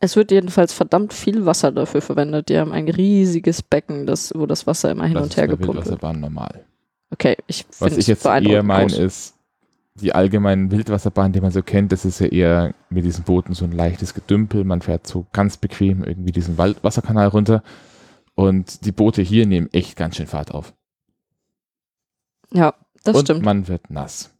Es 0.00 0.16
wird 0.16 0.30
jedenfalls 0.30 0.72
verdammt 0.72 1.12
viel 1.12 1.46
Wasser 1.46 1.72
dafür 1.72 2.02
verwendet. 2.02 2.48
Die 2.48 2.58
haben 2.58 2.72
ein 2.72 2.88
riesiges 2.88 3.62
Becken, 3.62 4.06
das, 4.06 4.32
wo 4.34 4.46
das 4.46 4.66
Wasser 4.66 4.90
immer 4.90 5.06
hin 5.06 5.14
das 5.14 5.24
und 5.24 5.36
her 5.36 5.48
gepumpt 5.48 5.66
wird. 5.66 5.86
Wildwasserbahn 5.86 6.20
normal. 6.20 6.64
Okay, 7.10 7.36
ich 7.46 7.64
Was 7.78 7.96
ich 7.96 8.06
jetzt 8.06 8.24
eher 8.24 8.62
meine, 8.62 8.94
ist 8.94 9.33
die 10.00 10.14
allgemeinen 10.14 10.70
Wildwasserbahnen, 10.70 11.32
die 11.32 11.40
man 11.40 11.52
so 11.52 11.62
kennt. 11.62 11.92
Das 11.92 12.04
ist 12.04 12.18
ja 12.18 12.26
eher 12.26 12.74
mit 12.90 13.04
diesen 13.04 13.24
Booten 13.24 13.54
so 13.54 13.64
ein 13.64 13.72
leichtes 13.72 14.14
Gedümpel. 14.14 14.64
Man 14.64 14.82
fährt 14.82 15.06
so 15.06 15.26
ganz 15.32 15.56
bequem 15.56 16.02
irgendwie 16.02 16.32
diesen 16.32 16.58
Waldwasserkanal 16.58 17.28
runter. 17.28 17.62
Und 18.34 18.84
die 18.84 18.92
Boote 18.92 19.22
hier 19.22 19.46
nehmen 19.46 19.68
echt 19.72 19.96
ganz 19.96 20.16
schön 20.16 20.26
Fahrt 20.26 20.50
auf. 20.52 20.74
Ja, 22.52 22.74
das 23.04 23.16
und 23.16 23.22
stimmt. 23.24 23.38
Und 23.40 23.44
man 23.44 23.68
wird 23.68 23.90
nass. 23.90 24.30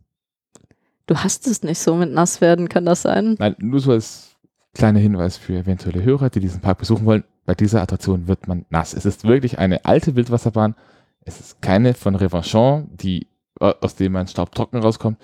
Du 1.07 1.16
hast 1.16 1.46
es 1.46 1.62
nicht 1.62 1.78
so 1.78 1.94
mit 1.94 2.12
nass 2.12 2.40
werden, 2.40 2.68
kann 2.68 2.86
das 2.86 3.02
sein? 3.02 3.36
Nein, 3.38 3.55
nur 3.59 3.78
so 3.78 3.92
als 3.92 4.34
Kleiner 4.74 4.98
Hinweis 4.98 5.36
für 5.36 5.57
eventuelle 5.57 6.02
Hörer, 6.02 6.30
die 6.30 6.40
diesen 6.40 6.61
Park 6.61 6.78
besuchen 6.78 7.07
wollen. 7.07 7.22
Bei 7.46 7.55
dieser 7.55 7.80
Attraktion 7.80 8.26
wird 8.26 8.48
man 8.48 8.66
nass. 8.70 8.92
Es 8.92 9.07
ist 9.07 9.24
wirklich 9.24 9.59
eine 9.59 9.84
alte 9.84 10.16
Wildwasserbahn. 10.16 10.74
Es 11.20 11.38
ist 11.38 11.62
keine 11.62 11.94
von 11.94 12.16
Revanchon, 12.16 12.88
die, 12.96 13.28
äh, 13.61 13.72
aus 13.80 13.94
dem 13.94 14.12
man 14.12 14.26
staubtrocken 14.26 14.80
rauskommt. 14.80 15.18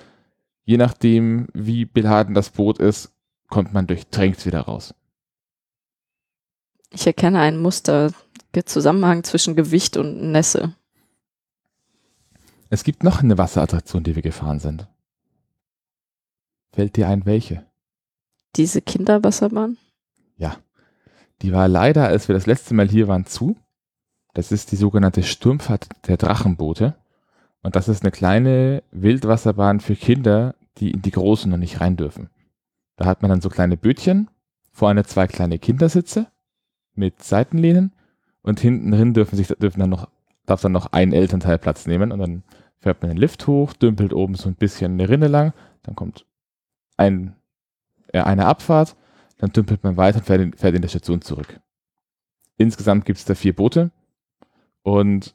Je 0.71 0.77
nachdem, 0.77 1.49
wie 1.53 1.85
beladen 1.85 2.33
das 2.33 2.51
Boot 2.51 2.79
ist, 2.79 3.11
kommt 3.49 3.75
man 3.75 3.89
durchtränkt 3.89 4.47
wieder 4.47 4.61
raus. 4.61 4.95
Ich 6.91 7.05
erkenne 7.09 7.41
ein 7.41 7.59
Muster, 7.59 8.13
der 8.55 8.67
Zusammenhang 8.67 9.25
zwischen 9.25 9.57
Gewicht 9.57 9.97
und 9.97 10.31
Nässe. 10.31 10.77
Es 12.69 12.85
gibt 12.85 13.03
noch 13.03 13.21
eine 13.21 13.37
Wasserattraktion, 13.37 14.05
die 14.05 14.15
wir 14.15 14.23
gefahren 14.23 14.61
sind. 14.61 14.87
Fällt 16.73 16.95
dir 16.95 17.09
ein, 17.09 17.27
welche? 17.27 17.67
Diese 18.55 18.81
Kinderwasserbahn? 18.81 19.77
Ja. 20.37 20.57
Die 21.43 21.51
war 21.51 21.67
leider, 21.67 22.07
als 22.07 22.29
wir 22.29 22.37
das 22.37 22.47
letzte 22.47 22.75
Mal 22.75 22.89
hier 22.89 23.09
waren, 23.09 23.27
zu. 23.27 23.57
Das 24.35 24.53
ist 24.53 24.71
die 24.71 24.77
sogenannte 24.77 25.25
Sturmfahrt 25.25 25.89
der 26.07 26.17
Drachenboote. 26.17 26.95
Und 27.63 27.75
das 27.75 27.89
ist 27.89 28.05
eine 28.05 28.13
kleine 28.13 28.85
Wildwasserbahn 28.93 29.81
für 29.81 29.97
Kinder, 29.97 30.55
die 30.79 30.91
in 30.93 31.03
die 31.03 31.11
großen 31.11 31.51
noch 31.51 31.59
nicht 31.59 31.81
rein 31.81 31.97
dürfen. 31.97 32.31
Da 32.97 33.07
hat 33.07 33.23
man 33.23 33.31
dann 33.31 33.41
so 33.41 33.49
kleine 33.49 33.77
Bötchen, 33.77 34.31
vorne 34.73 35.05
zwei 35.05 35.27
kleine 35.27 35.59
Kindersitze 35.59 36.27
mit 36.95 37.23
Seitenlehnen 37.23 37.93
und 38.43 38.61
hinten 38.61 38.91
drin 38.91 39.15
dürfen 39.15 39.37
sich, 39.37 39.49
dürfen 39.49 39.81
dann 39.81 39.91
noch, 39.91 40.09
darf 40.47 40.61
dann 40.61 40.73
noch 40.73 40.93
ein 40.93 41.13
Elternteil 41.13 41.59
Platz 41.59 41.87
nehmen 41.87 42.13
und 42.13 42.19
dann 42.19 42.43
fährt 42.79 43.03
man 43.03 43.11
den 43.11 43.19
Lift 43.19 43.47
hoch, 43.47 43.73
dümpelt 43.73 44.13
oben 44.13 44.35
so 44.35 44.49
ein 44.49 44.55
bisschen 44.55 44.93
eine 44.93 45.09
Rinne 45.09 45.29
lang, 45.29 45.53
dann 45.83 45.95
kommt 45.97 46.27
ein 46.97 47.37
äh, 48.13 48.21
eine 48.21 48.47
Abfahrt, 48.47 48.97
dann 49.39 49.53
dümpelt 49.53 49.83
man 49.85 49.97
weiter 49.97 50.19
und 50.19 50.25
fährt 50.25 50.41
in, 50.41 50.53
fährt 50.53 50.75
in 50.75 50.83
der 50.83 50.89
Station 50.89 51.23
zurück. 51.23 51.61
Insgesamt 52.57 53.05
gibt 53.05 53.19
es 53.19 53.25
da 53.25 53.35
vier 53.35 53.55
Boote 53.55 53.91
und 54.83 55.35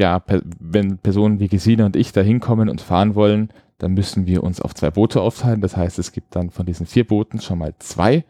ja, 0.00 0.22
wenn 0.58 0.98
Personen 0.98 1.38
wie 1.38 1.48
Gesine 1.48 1.84
und 1.84 1.94
ich 1.94 2.12
da 2.12 2.22
hinkommen 2.22 2.68
und 2.68 2.80
fahren 2.80 3.14
wollen, 3.14 3.50
dann 3.78 3.92
müssen 3.92 4.26
wir 4.26 4.42
uns 4.42 4.60
auf 4.60 4.74
zwei 4.74 4.90
Boote 4.90 5.20
aufteilen. 5.20 5.60
Das 5.60 5.76
heißt, 5.76 5.98
es 5.98 6.12
gibt 6.12 6.34
dann 6.34 6.50
von 6.50 6.66
diesen 6.66 6.86
vier 6.86 7.06
Booten 7.06 7.40
schon 7.40 7.58
mal 7.58 7.74
zwei, 7.78 8.24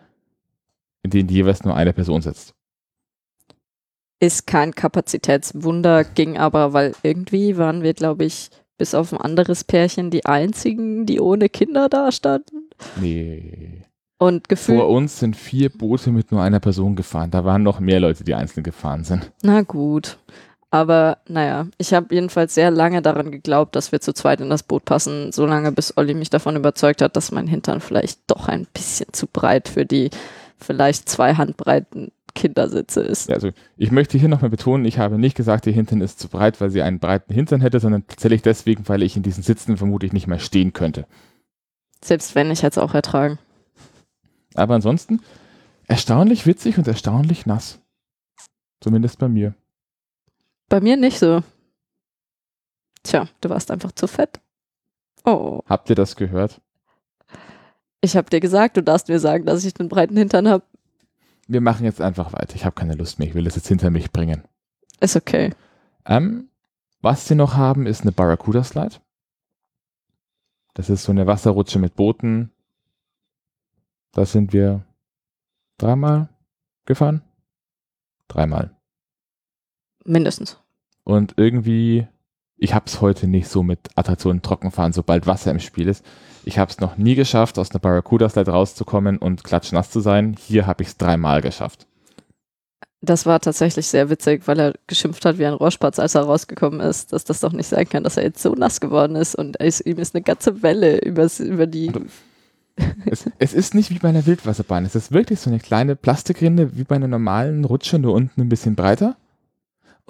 in 1.02 1.10
denen 1.10 1.28
jeweils 1.28 1.64
nur 1.64 1.74
eine 1.74 1.92
Person 1.92 2.22
sitzt. 2.22 2.54
Ist 4.18 4.46
kein 4.46 4.74
Kapazitätswunder, 4.74 6.04
ging 6.04 6.36
aber, 6.36 6.72
weil 6.72 6.94
irgendwie 7.02 7.56
waren 7.56 7.82
wir, 7.82 7.94
glaube 7.94 8.24
ich, 8.24 8.50
bis 8.76 8.94
auf 8.94 9.12
ein 9.12 9.20
anderes 9.20 9.64
Pärchen 9.64 10.10
die 10.10 10.26
einzigen, 10.26 11.06
die 11.06 11.20
ohne 11.20 11.48
Kinder 11.48 11.88
da 11.88 12.12
standen. 12.12 12.68
Nee. 13.00 13.82
Und 14.18 14.50
gefühlt. 14.50 14.78
Vor 14.78 14.90
uns 14.90 15.18
sind 15.18 15.36
vier 15.36 15.70
Boote 15.70 16.10
mit 16.10 16.30
nur 16.30 16.42
einer 16.42 16.60
Person 16.60 16.96
gefahren. 16.96 17.30
Da 17.30 17.44
waren 17.44 17.62
noch 17.62 17.80
mehr 17.80 18.00
Leute, 18.00 18.22
die 18.22 18.34
einzeln 18.34 18.62
gefahren 18.62 19.04
sind. 19.04 19.32
Na 19.42 19.62
gut. 19.62 20.18
Aber 20.70 21.18
naja, 21.26 21.66
ich 21.78 21.92
habe 21.92 22.14
jedenfalls 22.14 22.54
sehr 22.54 22.70
lange 22.70 23.02
daran 23.02 23.32
geglaubt, 23.32 23.74
dass 23.74 23.90
wir 23.90 24.00
zu 24.00 24.12
zweit 24.12 24.40
in 24.40 24.50
das 24.50 24.62
Boot 24.62 24.84
passen, 24.84 25.32
solange 25.32 25.72
bis 25.72 25.96
Olli 25.96 26.14
mich 26.14 26.30
davon 26.30 26.54
überzeugt 26.54 27.02
hat, 27.02 27.16
dass 27.16 27.32
mein 27.32 27.48
Hintern 27.48 27.80
vielleicht 27.80 28.20
doch 28.28 28.46
ein 28.46 28.66
bisschen 28.72 29.12
zu 29.12 29.26
breit 29.26 29.68
für 29.68 29.84
die 29.84 30.10
vielleicht 30.58 31.08
zwei 31.08 31.34
Handbreiten 31.34 32.12
Kindersitze 32.34 33.00
ist. 33.00 33.28
Ja, 33.28 33.34
also 33.34 33.50
ich 33.76 33.90
möchte 33.90 34.16
hier 34.16 34.28
nochmal 34.28 34.50
betonen, 34.50 34.84
ich 34.84 34.98
habe 34.98 35.18
nicht 35.18 35.36
gesagt, 35.36 35.66
ihr 35.66 35.72
Hintern 35.72 36.00
ist 36.00 36.20
zu 36.20 36.28
breit, 36.28 36.60
weil 36.60 36.70
sie 36.70 36.82
einen 36.82 37.00
breiten 37.00 37.34
Hintern 37.34 37.60
hätte, 37.60 37.80
sondern 37.80 38.06
tatsächlich 38.06 38.42
deswegen, 38.42 38.88
weil 38.88 39.02
ich 39.02 39.16
in 39.16 39.24
diesen 39.24 39.42
Sitzen 39.42 39.76
vermutlich 39.76 40.12
nicht 40.12 40.28
mehr 40.28 40.38
stehen 40.38 40.72
könnte. 40.72 41.06
Selbst 42.02 42.34
wenn, 42.34 42.50
ich 42.50 42.62
hätte 42.62 42.78
es 42.80 42.84
auch 42.84 42.94
ertragen. 42.94 43.38
Aber 44.54 44.74
ansonsten 44.74 45.20
erstaunlich 45.86 46.46
witzig 46.46 46.78
und 46.78 46.86
erstaunlich 46.86 47.46
nass. 47.46 47.80
Zumindest 48.80 49.18
bei 49.18 49.28
mir. 49.28 49.54
Bei 50.70 50.80
mir 50.80 50.96
nicht 50.96 51.18
so. 51.18 51.42
Tja, 53.02 53.28
du 53.40 53.50
warst 53.50 53.70
einfach 53.70 53.92
zu 53.92 54.06
fett. 54.06 54.40
Oh. 55.24 55.60
Habt 55.66 55.90
ihr 55.90 55.96
das 55.96 56.16
gehört? 56.16 56.60
Ich 58.00 58.16
hab 58.16 58.30
dir 58.30 58.40
gesagt, 58.40 58.76
du 58.76 58.82
darfst 58.82 59.08
mir 59.08 59.18
sagen, 59.18 59.44
dass 59.44 59.64
ich 59.64 59.78
einen 59.78 59.88
breiten 59.88 60.16
Hintern 60.16 60.48
habe. 60.48 60.64
Wir 61.48 61.60
machen 61.60 61.84
jetzt 61.84 62.00
einfach 62.00 62.32
weiter. 62.32 62.54
Ich 62.54 62.64
habe 62.64 62.76
keine 62.76 62.94
Lust 62.94 63.18
mehr. 63.18 63.26
Ich 63.26 63.34
will 63.34 63.48
es 63.48 63.56
jetzt 63.56 63.66
hinter 63.66 63.90
mich 63.90 64.12
bringen. 64.12 64.44
Ist 65.00 65.16
okay. 65.16 65.52
Ähm, 66.06 66.48
was 67.02 67.26
sie 67.26 67.34
noch 67.34 67.54
haben, 67.54 67.86
ist 67.86 68.02
eine 68.02 68.12
Barracuda 68.12 68.62
Slide. 68.62 68.96
Das 70.74 70.88
ist 70.88 71.02
so 71.02 71.10
eine 71.10 71.26
Wasserrutsche 71.26 71.80
mit 71.80 71.96
Booten. 71.96 72.52
Da 74.12 74.24
sind 74.24 74.52
wir 74.52 74.86
dreimal 75.78 76.28
gefahren. 76.86 77.22
Dreimal. 78.28 78.76
Mindestens. 80.04 80.59
Und 81.10 81.34
irgendwie, 81.38 82.06
ich 82.56 82.72
habe 82.72 82.84
es 82.86 83.00
heute 83.00 83.26
nicht 83.26 83.48
so 83.48 83.64
mit 83.64 83.80
Attraktionen 83.96 84.42
trockenfahren, 84.42 84.92
sobald 84.92 85.26
Wasser 85.26 85.50
im 85.50 85.58
Spiel 85.58 85.88
ist. 85.88 86.04
Ich 86.44 86.56
habe 86.56 86.70
es 86.70 86.78
noch 86.78 86.98
nie 86.98 87.16
geschafft, 87.16 87.58
aus 87.58 87.72
einer 87.72 87.80
Barracuda-Slide 87.80 88.52
rauszukommen 88.52 89.18
und 89.18 89.42
klatschnass 89.42 89.90
zu 89.90 89.98
sein. 89.98 90.36
Hier 90.38 90.68
habe 90.68 90.84
ich 90.84 90.90
es 90.90 90.96
dreimal 90.98 91.40
geschafft. 91.40 91.88
Das 93.00 93.26
war 93.26 93.40
tatsächlich 93.40 93.88
sehr 93.88 94.08
witzig, 94.08 94.46
weil 94.46 94.60
er 94.60 94.74
geschimpft 94.86 95.24
hat 95.24 95.38
wie 95.38 95.46
ein 95.46 95.54
Rohrspatz, 95.54 95.98
als 95.98 96.14
er 96.14 96.22
rausgekommen 96.22 96.78
ist, 96.78 97.12
dass 97.12 97.24
das 97.24 97.40
doch 97.40 97.52
nicht 97.52 97.66
sein 97.66 97.88
kann, 97.88 98.04
dass 98.04 98.16
er 98.16 98.22
jetzt 98.22 98.40
so 98.40 98.54
nass 98.54 98.80
geworden 98.80 99.16
ist 99.16 99.34
und 99.34 99.58
es, 99.58 99.80
ihm 99.80 99.98
ist 99.98 100.14
eine 100.14 100.22
ganze 100.22 100.62
Welle 100.62 101.00
übers, 101.00 101.40
über 101.40 101.66
die. 101.66 101.90
Es, 103.04 103.28
es, 103.38 103.52
ist 103.52 103.74
nicht 103.74 103.90
wie 103.90 103.98
bei 103.98 104.08
einer 104.08 104.24
Wildwasserbahn. 104.24 104.86
Es 104.86 104.94
ist 104.94 105.12
wirklich 105.12 105.40
so 105.40 105.50
eine 105.50 105.58
kleine 105.58 105.96
Plastikrinde 105.96 106.78
wie 106.78 106.84
bei 106.84 106.96
einer 106.96 107.08
normalen 107.08 107.66
Rutsche, 107.66 107.98
nur 107.98 108.14
unten 108.14 108.40
ein 108.40 108.48
bisschen 108.48 108.74
breiter. 108.74 109.16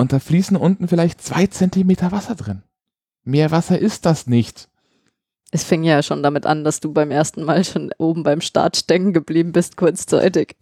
Und 0.01 0.12
da 0.12 0.18
fließen 0.18 0.57
unten 0.57 0.88
vielleicht 0.88 1.22
zwei 1.22 1.46
Zentimeter 1.46 2.11
Wasser 2.11 2.34
drin. 2.34 2.62
Mehr 3.22 3.51
Wasser 3.51 3.78
ist 3.78 4.07
das 4.07 4.26
nicht. 4.26 4.68
Es 5.51 5.62
fing 5.62 5.84
ja 5.84 6.03
schon 6.03 6.22
damit 6.22 6.46
an, 6.46 6.64
dass 6.64 6.80
du 6.80 6.92
beim 6.92 7.11
ersten 7.11 7.44
Mal 7.44 7.64
schon 7.64 7.92
oben 7.98 8.22
beim 8.22 8.40
Start 8.40 8.76
stecken 8.76 9.12
geblieben 9.12 9.53
bist, 9.53 9.76
kurzzeitig. 9.76 10.57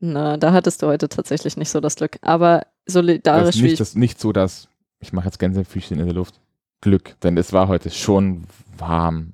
Na, 0.00 0.36
da 0.36 0.52
hattest 0.52 0.82
du 0.82 0.86
heute 0.86 1.08
tatsächlich 1.08 1.56
nicht 1.56 1.70
so 1.70 1.80
das 1.80 1.96
Glück. 1.96 2.18
Aber 2.20 2.66
solidarisch 2.86 3.46
das 3.46 3.56
ist 3.56 3.62
wie 3.62 3.64
nicht, 3.64 3.72
ich, 3.72 3.78
das, 3.78 3.94
nicht 3.94 4.20
so, 4.20 4.32
dass 4.32 4.68
ich 5.00 5.12
mache 5.12 5.26
jetzt 5.26 5.38
Gänsefüßchen 5.38 5.98
in 5.98 6.04
der 6.04 6.14
Luft. 6.14 6.40
Glück, 6.80 7.16
denn 7.22 7.36
es 7.38 7.52
war 7.52 7.68
heute 7.68 7.90
schon 7.90 8.44
warm. 8.76 9.32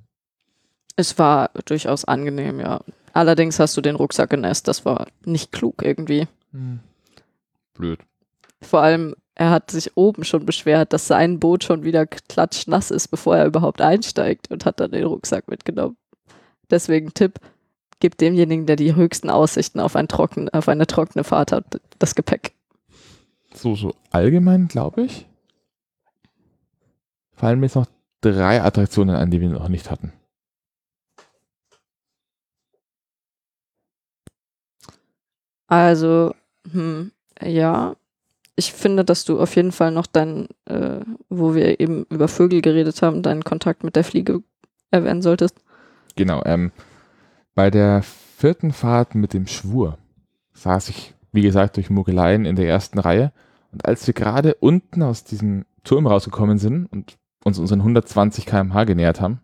es 0.96 1.18
war 1.18 1.50
durchaus 1.66 2.04
angenehm, 2.04 2.60
ja. 2.60 2.80
Allerdings 3.12 3.58
hast 3.58 3.76
du 3.76 3.80
den 3.80 3.96
Rucksack 3.96 4.30
genässt. 4.30 4.68
Das 4.68 4.84
war 4.84 5.08
nicht 5.24 5.52
klug 5.52 5.82
irgendwie. 5.82 6.26
Blöd. 7.74 8.00
Vor 8.62 8.80
allem, 8.80 9.14
er 9.34 9.50
hat 9.50 9.70
sich 9.70 9.96
oben 9.96 10.24
schon 10.24 10.46
beschwert, 10.46 10.92
dass 10.92 11.06
sein 11.06 11.40
Boot 11.40 11.64
schon 11.64 11.84
wieder 11.84 12.06
klatschnass 12.06 12.90
ist, 12.90 13.08
bevor 13.08 13.36
er 13.36 13.46
überhaupt 13.46 13.80
einsteigt 13.80 14.50
und 14.50 14.64
hat 14.64 14.80
dann 14.80 14.92
den 14.92 15.04
Rucksack 15.04 15.48
mitgenommen. 15.48 15.96
Deswegen 16.70 17.12
Tipp, 17.12 17.40
gib 18.00 18.16
demjenigen, 18.16 18.66
der 18.66 18.76
die 18.76 18.94
höchsten 18.94 19.28
Aussichten 19.28 19.80
auf, 19.80 19.96
ein 19.96 20.08
trocken, 20.08 20.48
auf 20.50 20.68
eine 20.68 20.86
trockene 20.86 21.24
Fahrt 21.24 21.52
hat, 21.52 21.80
das 21.98 22.14
Gepäck. 22.14 22.54
So, 23.54 23.74
so 23.74 23.94
allgemein, 24.10 24.68
glaube 24.68 25.02
ich, 25.02 25.26
fallen 27.32 27.60
mir 27.60 27.66
jetzt 27.66 27.76
noch 27.76 27.86
drei 28.20 28.62
Attraktionen 28.62 29.16
an, 29.16 29.30
die 29.30 29.40
wir 29.40 29.48
noch 29.48 29.68
nicht 29.68 29.90
hatten. 29.90 30.12
Also, 35.66 36.34
hm, 36.70 37.10
ja, 37.42 37.96
ich 38.56 38.72
finde, 38.72 39.04
dass 39.04 39.24
du 39.24 39.40
auf 39.40 39.56
jeden 39.56 39.72
Fall 39.72 39.90
noch 39.90 40.06
deinen, 40.06 40.48
äh, 40.66 41.00
wo 41.28 41.54
wir 41.54 41.80
eben 41.80 42.06
über 42.10 42.28
Vögel 42.28 42.62
geredet 42.62 43.02
haben, 43.02 43.22
deinen 43.22 43.44
Kontakt 43.44 43.82
mit 43.82 43.96
der 43.96 44.04
Fliege 44.04 44.42
erwähnen 44.90 45.22
solltest. 45.22 45.56
Genau, 46.16 46.42
ähm, 46.44 46.70
bei 47.54 47.70
der 47.70 48.02
vierten 48.02 48.72
Fahrt 48.72 49.14
mit 49.14 49.32
dem 49.32 49.46
Schwur 49.46 49.98
saß 50.52 50.88
ich, 50.88 51.14
wie 51.32 51.42
gesagt, 51.42 51.76
durch 51.76 51.90
Mogeleien 51.90 52.44
in 52.44 52.56
der 52.56 52.68
ersten 52.68 52.98
Reihe. 52.98 53.32
Und 53.72 53.84
als 53.84 54.06
wir 54.06 54.14
gerade 54.14 54.54
unten 54.54 55.02
aus 55.02 55.24
diesem 55.24 55.64
Turm 55.82 56.06
rausgekommen 56.06 56.58
sind 56.58 56.86
und 56.86 57.16
uns 57.44 57.58
unseren 57.58 57.80
120 57.80 58.46
km/h 58.46 58.84
genähert 58.84 59.20
haben, 59.20 59.40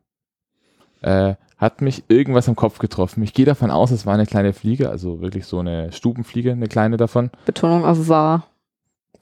äh, 1.02 1.34
hat 1.60 1.82
mich 1.82 2.04
irgendwas 2.08 2.48
am 2.48 2.56
Kopf 2.56 2.78
getroffen. 2.78 3.22
Ich 3.22 3.34
gehe 3.34 3.44
davon 3.44 3.70
aus, 3.70 3.90
es 3.90 4.06
war 4.06 4.14
eine 4.14 4.26
kleine 4.26 4.52
Fliege, 4.54 4.88
also 4.88 5.20
wirklich 5.20 5.44
so 5.44 5.58
eine 5.58 5.92
Stubenfliege, 5.92 6.52
eine 6.52 6.68
kleine 6.68 6.96
davon. 6.96 7.30
Betonung 7.44 7.84
auf 7.84 8.08
war. 8.08 8.46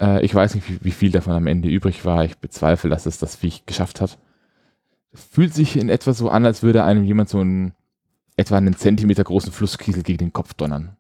Äh, 0.01 0.24
ich 0.24 0.32
weiß 0.34 0.55
nicht, 0.55 0.68
wie, 0.70 0.78
wie 0.84 0.93
viel 0.93 1.11
davon 1.11 1.32
am 1.32 1.49
Ende 1.49 1.68
übrig 1.68 2.05
war. 2.05 2.24
Ich 2.24 2.39
bezweifle, 2.39 2.89
dass 2.91 3.07
es 3.07 3.18
das 3.18 3.34
Viech 3.36 3.66
geschafft 3.66 4.01
hat. 4.01 4.18
Fühlt 5.12 5.53
sich 5.53 5.76
in 5.76 5.89
etwa 5.89 6.12
so 6.12 6.28
an, 6.30 6.47
als 6.47 6.62
würde 6.62 6.84
einem 6.84 7.03
jemand 7.03 7.28
so 7.28 7.41
einen 7.41 7.72
etwa 8.36 8.57
einen 8.57 8.76
Zentimeter 8.76 9.24
großen 9.24 9.51
Flusskiesel 9.51 10.05
gegen 10.05 10.18
den 10.18 10.32
Kopf 10.32 10.55
donnern. 10.55 10.97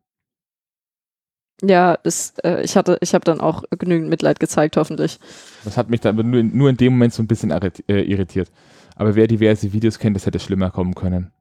Ja, 1.62 1.98
das, 2.02 2.34
äh, 2.44 2.62
ich 2.62 2.76
hatte, 2.76 2.98
ich 3.00 3.14
habe 3.14 3.24
dann 3.24 3.40
auch 3.40 3.62
genügend 3.78 4.08
Mitleid 4.08 4.40
gezeigt, 4.40 4.76
hoffentlich. 4.76 5.18
Das 5.64 5.76
hat 5.76 5.88
mich 5.90 6.00
dann 6.00 6.16
nur, 6.16 6.40
in- 6.40 6.56
nur 6.56 6.68
in 6.70 6.76
dem 6.76 6.94
Moment 6.94 7.12
so 7.14 7.22
ein 7.22 7.26
bisschen 7.28 7.50
äh, 7.52 7.70
irritiert. 8.02 8.50
Aber 8.98 9.14
wer 9.14 9.26
diverse 9.26 9.72
Videos 9.72 9.98
kennt, 9.98 10.16
das 10.16 10.26
hätte 10.26 10.40
schlimmer 10.40 10.70
kommen 10.70 10.94
können. 10.94 11.32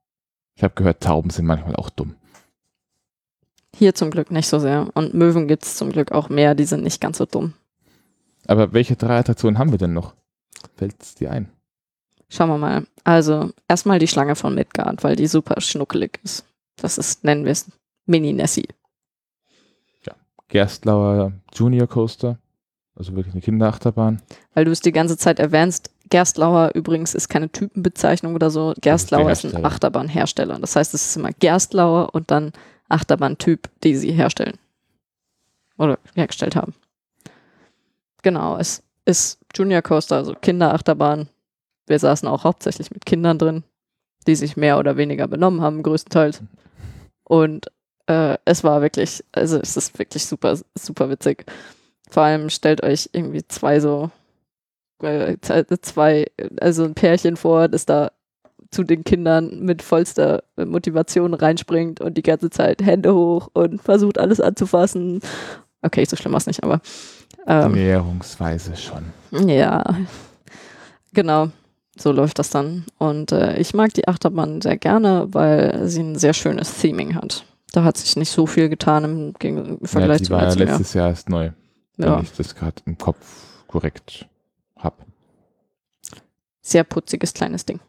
Ich 0.56 0.64
habe 0.64 0.76
gehört, 0.76 1.02
Tauben 1.02 1.30
sind 1.30 1.46
manchmal 1.46 1.76
auch 1.76 1.90
dumm. 1.90 2.16
Hier 3.76 3.94
zum 3.94 4.12
Glück 4.12 4.32
nicht 4.32 4.48
so 4.48 4.60
sehr. 4.60 4.90
Und 4.94 5.14
Möwen 5.14 5.48
gibt's 5.48 5.76
zum 5.76 5.92
Glück 5.92 6.12
auch 6.12 6.30
mehr, 6.30 6.56
die 6.56 6.66
sind 6.66 6.84
nicht 6.84 7.02
ganz 7.02 7.18
so 7.18 7.26
dumm. 7.26 7.54
Aber 8.48 8.74
welche 8.74 8.96
drei 8.96 9.18
Attraktionen 9.18 9.58
haben 9.58 9.72
wir 9.72 9.78
denn 9.78 9.94
noch? 9.94 10.14
Fällt 10.76 11.02
es 11.02 11.16
dir 11.16 11.32
ein? 11.32 11.50
Schauen 12.30 12.50
wir 12.50 12.58
mal. 12.58 12.88
Also, 13.04 13.52
erstmal 13.68 14.00
die 14.00 14.08
Schlange 14.08 14.36
von 14.36 14.56
Midgard, 14.56 15.04
weil 15.04 15.16
die 15.16 15.28
super 15.28 15.60
schnuckelig 15.60 16.20
ist. 16.24 16.46
Das 16.76 16.98
ist, 16.98 17.24
nennen 17.24 17.46
wir 17.46 17.52
es, 17.52 17.72
Mini-Nessie. 18.06 18.68
Gerstlauer 20.50 21.34
Junior 21.54 21.88
Coaster, 21.88 22.38
also 22.96 23.16
wirklich 23.16 23.34
eine 23.34 23.42
Kinderachterbahn. 23.42 24.22
Weil 24.54 24.66
du 24.66 24.72
es 24.72 24.80
die 24.80 24.92
ganze 24.92 25.18
Zeit 25.18 25.40
erwähnst. 25.40 25.92
Gerstlauer 26.10 26.72
übrigens 26.74 27.14
ist 27.14 27.30
keine 27.30 27.50
Typenbezeichnung 27.50 28.36
oder 28.36 28.50
so. 28.50 28.74
Gerstlauer 28.82 29.32
ist, 29.32 29.44
ein 29.44 29.52
Hersteller. 29.52 29.68
Achterbahnhersteller. 29.68 30.60
Das 30.60 30.76
heißt, 30.76 30.94
es 30.94 31.10
ist 31.10 31.18
immer 31.18 31.32
Gerstlauer 31.32 32.14
und 32.14 32.32
dann 32.32 32.54
Achterbahntyp, 32.90 33.70
die 33.84 33.96
sie 33.96 34.12
herstellen. 34.12 34.58
Oder 35.78 36.00
hergestellt 36.16 36.56
haben. 36.56 36.74
Genau, 38.24 38.58
es 38.58 38.84
ist 39.06 39.40
Junior 39.56 39.82
Coaster, 39.82 40.18
also 40.18 40.34
Kinderachterbahn. 40.34 41.30
Wir 41.86 42.00
saßen 42.00 42.28
auch 42.28 42.44
hauptsächlich 42.44 42.92
mit 42.92 43.06
Kindern 43.06 43.38
drin, 43.38 43.64
die 44.26 44.36
sich 44.36 44.58
mehr 44.58 44.78
oder 44.78 44.98
weniger 44.98 45.28
benommen 45.28 45.62
haben, 45.62 45.84
größtenteils. 45.84 46.42
Und 47.24 47.68
äh, 48.08 48.38
es 48.46 48.64
war 48.64 48.82
wirklich, 48.82 49.24
also 49.32 49.58
es 49.60 49.78
ist 49.78 49.98
wirklich 50.00 50.26
super, 50.26 50.58
super 50.76 51.10
witzig. 51.10 51.46
Vor 52.10 52.24
allem 52.24 52.50
stellt 52.50 52.84
euch 52.84 53.10
irgendwie 53.14 53.46
zwei 53.48 53.80
so, 53.80 54.12
äh, 55.02 55.38
zwei, 55.82 56.26
also 56.60 56.84
ein 56.86 56.94
Pärchen 56.96 57.38
vor, 57.38 57.68
das 57.68 57.86
da 57.86 58.12
zu 58.72 58.84
den 58.84 59.04
Kindern 59.04 59.62
mit 59.62 59.82
vollster 59.82 60.44
Motivation 60.58 61.34
reinspringt 61.34 62.02
und 62.02 62.18
die 62.18 62.24
ganze 62.24 62.50
Zeit 62.50 62.82
Hände 62.86 63.14
hoch 63.16 63.50
und 63.54 63.82
versucht 63.82 64.20
alles 64.20 64.42
anzufassen. 64.42 65.22
Okay, 65.82 66.04
so 66.06 66.16
schlimm 66.18 66.34
war 66.34 66.38
es 66.40 66.48
nicht, 66.48 66.64
aber 66.64 66.82
ähm, 67.48 67.72
Näherungsweise 67.74 68.76
schon. 68.76 69.06
ja, 69.48 69.84
genau. 71.14 71.50
So 72.00 72.12
läuft 72.12 72.38
das 72.40 72.50
dann. 72.50 72.86
Und 73.00 73.32
äh, 73.32 73.58
ich 73.58 73.74
mag 73.74 73.94
die 73.94 74.08
Achterbahn 74.08 74.62
sehr 74.62 74.78
gerne, 74.78 75.28
weil 75.32 75.88
sie 75.88 76.02
ein 76.04 76.16
sehr 76.16 76.34
schönes 76.34 76.78
Theming 76.80 77.16
hat. 77.16 77.44
Da 77.74 77.84
hat 77.84 77.98
sich 77.98 78.16
nicht 78.16 78.30
so 78.32 78.46
viel 78.46 78.70
getan 78.70 79.04
im, 79.04 79.34
Gegen 79.40 79.58
im 79.58 79.78
Ja, 79.82 79.88
Vergleich 79.88 80.18
die 80.20 80.24
zum 80.26 80.36
war 80.36 80.44
ja 80.44 80.48
letzten 80.50 80.60
Jahr. 80.68 80.78
letztes 80.78 80.94
Jahr 80.94 81.10
erst 81.10 81.30
neu, 81.30 81.50
wenn 81.98 82.08
Ja, 82.10 82.20
ich 82.22 82.32
das 82.34 82.54
gerade 82.56 82.76
im 82.86 82.98
Kopf 82.98 83.18
korrekt 83.68 84.28
habe. 84.80 85.06
sehr 86.62 86.84
putziges 86.84 87.34
kleines 87.34 87.66
Ding. 87.66 87.80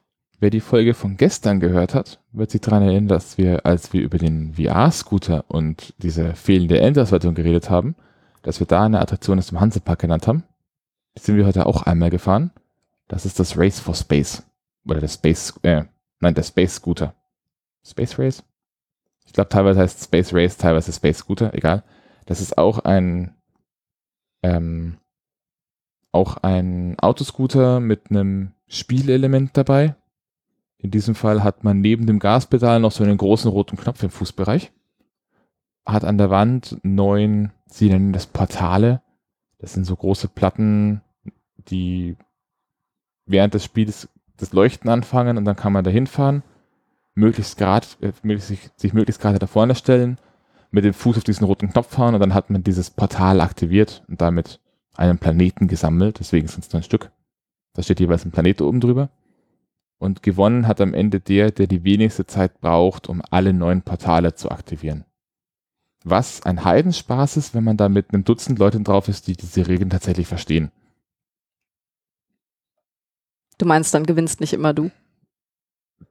Wer 0.40 0.50
die 0.50 0.60
Folge 0.60 0.94
von 0.94 1.16
gestern 1.16 1.58
gehört 1.58 1.94
hat, 1.94 2.20
wird 2.30 2.52
sich 2.52 2.60
daran 2.60 2.84
erinnern, 2.84 3.08
dass 3.08 3.38
wir, 3.38 3.66
als 3.66 3.92
wir 3.92 4.02
über 4.02 4.18
den 4.18 4.54
VR-Scooter 4.54 5.44
und 5.48 5.94
diese 5.98 6.34
fehlende 6.34 6.78
Endauswertung 6.78 7.34
geredet 7.34 7.70
haben, 7.70 7.96
dass 8.42 8.60
wir 8.60 8.66
da 8.68 8.84
eine 8.84 9.00
Attraktion 9.00 9.38
aus 9.38 9.48
dem 9.48 9.58
Hansepark 9.58 9.98
genannt 9.98 10.28
haben. 10.28 10.44
Die 11.16 11.22
sind 11.22 11.36
wir 11.36 11.46
heute 11.46 11.66
auch 11.66 11.82
einmal 11.82 12.10
gefahren. 12.10 12.52
Das 13.08 13.26
ist 13.26 13.40
das 13.40 13.58
Race 13.58 13.80
for 13.80 13.96
Space. 13.96 14.44
Oder 14.86 15.00
der 15.00 15.08
Space, 15.08 15.58
äh, 15.62 15.84
nein, 16.20 16.34
der 16.34 16.44
Space 16.44 16.76
Scooter. 16.76 17.14
Space 17.84 18.16
Race? 18.16 18.44
Ich 19.26 19.32
glaube, 19.32 19.48
teilweise 19.48 19.80
heißt 19.80 19.98
es 19.98 20.04
Space 20.04 20.32
Race, 20.32 20.56
teilweise 20.56 20.92
Space 20.92 21.18
Scooter, 21.18 21.52
egal. 21.52 21.82
Das 22.26 22.40
ist 22.40 22.56
auch 22.56 22.78
ein, 22.80 23.34
ähm, 24.44 24.98
auch 26.12 26.38
ein 26.38 26.98
Autoscooter 26.98 27.80
mit 27.80 28.10
einem 28.10 28.52
Spielelement 28.66 29.56
dabei. 29.56 29.94
In 30.78 30.90
diesem 30.90 31.14
Fall 31.14 31.42
hat 31.42 31.64
man 31.64 31.80
neben 31.80 32.06
dem 32.06 32.18
Gaspedal 32.18 32.80
noch 32.80 32.92
so 32.92 33.04
einen 33.04 33.18
großen 33.18 33.50
roten 33.50 33.76
Knopf 33.76 34.02
im 34.02 34.10
Fußbereich. 34.10 34.72
Hat 35.84 36.04
an 36.04 36.18
der 36.18 36.30
Wand 36.30 36.78
neun, 36.82 37.52
sie 37.66 37.88
nennen 37.88 38.12
das 38.12 38.26
Portale. 38.26 39.02
Das 39.58 39.72
sind 39.72 39.84
so 39.84 39.96
große 39.96 40.28
Platten, 40.28 41.00
die 41.68 42.16
während 43.26 43.54
des 43.54 43.64
Spiels 43.64 44.08
das 44.36 44.52
Leuchten 44.52 44.88
anfangen 44.88 45.36
und 45.36 45.44
dann 45.44 45.56
kann 45.56 45.72
man 45.72 45.84
da 45.84 45.90
hinfahren, 45.90 46.42
möglichst 47.14 47.58
grad, 47.58 47.98
äh, 48.00 48.12
möglichst, 48.22 48.78
sich 48.78 48.94
möglichst 48.94 49.20
gerade 49.20 49.38
da 49.38 49.46
vorne 49.46 49.74
stellen, 49.74 50.18
mit 50.70 50.84
dem 50.84 50.94
Fuß 50.94 51.18
auf 51.18 51.24
diesen 51.24 51.44
roten 51.44 51.70
Knopf 51.70 51.88
fahren 51.88 52.14
und 52.14 52.20
dann 52.20 52.34
hat 52.34 52.50
man 52.50 52.62
dieses 52.62 52.90
Portal 52.90 53.40
aktiviert 53.40 54.04
und 54.08 54.20
damit 54.20 54.60
einen 54.98 55.18
Planeten 55.18 55.68
gesammelt. 55.68 56.20
Deswegen 56.20 56.48
sind 56.48 56.64
es 56.64 56.72
neun 56.72 56.82
Stück. 56.82 57.10
Da 57.74 57.82
steht 57.82 58.00
jeweils 58.00 58.24
ein 58.24 58.32
Planet 58.32 58.60
oben 58.60 58.80
drüber. 58.80 59.10
Und 59.98 60.22
gewonnen 60.22 60.66
hat 60.66 60.80
am 60.80 60.94
Ende 60.94 61.20
der, 61.20 61.50
der 61.50 61.66
die 61.66 61.84
wenigste 61.84 62.26
Zeit 62.26 62.60
braucht, 62.60 63.08
um 63.08 63.22
alle 63.30 63.52
neun 63.52 63.82
Portale 63.82 64.34
zu 64.34 64.50
aktivieren. 64.50 65.04
Was 66.04 66.42
ein 66.44 66.64
Heidenspaß 66.64 67.36
ist, 67.36 67.54
wenn 67.54 67.64
man 67.64 67.76
da 67.76 67.88
mit 67.88 68.12
einem 68.12 68.24
Dutzend 68.24 68.58
Leuten 68.58 68.84
drauf 68.84 69.08
ist, 69.08 69.26
die 69.26 69.34
diese 69.34 69.66
Regeln 69.66 69.90
tatsächlich 69.90 70.28
verstehen. 70.28 70.70
Du 73.58 73.66
meinst, 73.66 73.92
dann 73.92 74.06
gewinnst 74.06 74.40
nicht 74.40 74.52
immer 74.52 74.72
du? 74.72 74.90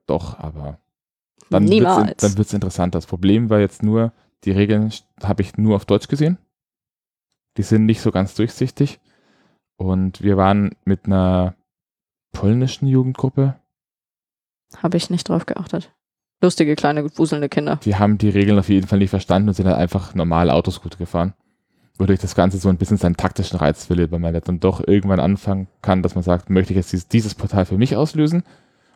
Doch, 0.06 0.38
aber 0.38 0.78
dann 1.48 1.66
dann 1.66 2.36
wird's 2.36 2.52
interessant. 2.52 2.94
Das 2.94 3.06
Problem 3.06 3.48
war 3.48 3.60
jetzt 3.60 3.82
nur, 3.82 4.12
die 4.44 4.50
Regeln 4.50 4.92
habe 5.22 5.42
ich 5.42 5.56
nur 5.56 5.76
auf 5.76 5.86
Deutsch 5.86 6.08
gesehen. 6.08 6.36
Die 7.56 7.62
sind 7.62 7.86
nicht 7.86 8.00
so 8.00 8.10
ganz 8.10 8.34
durchsichtig. 8.34 9.00
Und 9.76 10.22
wir 10.22 10.36
waren 10.36 10.76
mit 10.84 11.06
einer 11.06 11.54
polnischen 12.32 12.86
Jugendgruppe. 12.86 13.56
Habe 14.76 14.96
ich 14.96 15.08
nicht 15.10 15.28
drauf 15.28 15.46
geachtet. 15.46 15.94
Lustige, 16.40 16.76
kleine, 16.76 17.08
wuselnde 17.18 17.48
Kinder. 17.48 17.80
Die 17.82 17.96
haben 17.96 18.18
die 18.18 18.28
Regeln 18.28 18.58
auf 18.58 18.68
jeden 18.68 18.86
Fall 18.86 18.98
nicht 18.98 19.10
verstanden 19.10 19.48
und 19.48 19.54
sind 19.54 19.66
halt 19.66 19.78
einfach 19.78 20.14
normal 20.14 20.50
Autoscooter 20.50 20.98
gefahren. 20.98 21.34
wodurch 21.98 22.20
das 22.20 22.36
Ganze 22.36 22.58
so 22.58 22.68
ein 22.68 22.76
bisschen 22.76 22.96
seinen 22.96 23.16
taktischen 23.16 23.58
Reiz 23.58 23.84
verliert, 23.86 24.12
weil 24.12 24.20
man 24.20 24.32
dann 24.32 24.60
doch 24.60 24.86
irgendwann 24.86 25.18
anfangen 25.18 25.66
kann, 25.82 26.02
dass 26.02 26.14
man 26.14 26.22
sagt, 26.22 26.48
möchte 26.48 26.72
ich 26.72 26.76
jetzt 26.76 26.92
dieses, 26.92 27.08
dieses 27.08 27.34
Portal 27.34 27.66
für 27.66 27.76
mich 27.76 27.96
auslösen? 27.96 28.44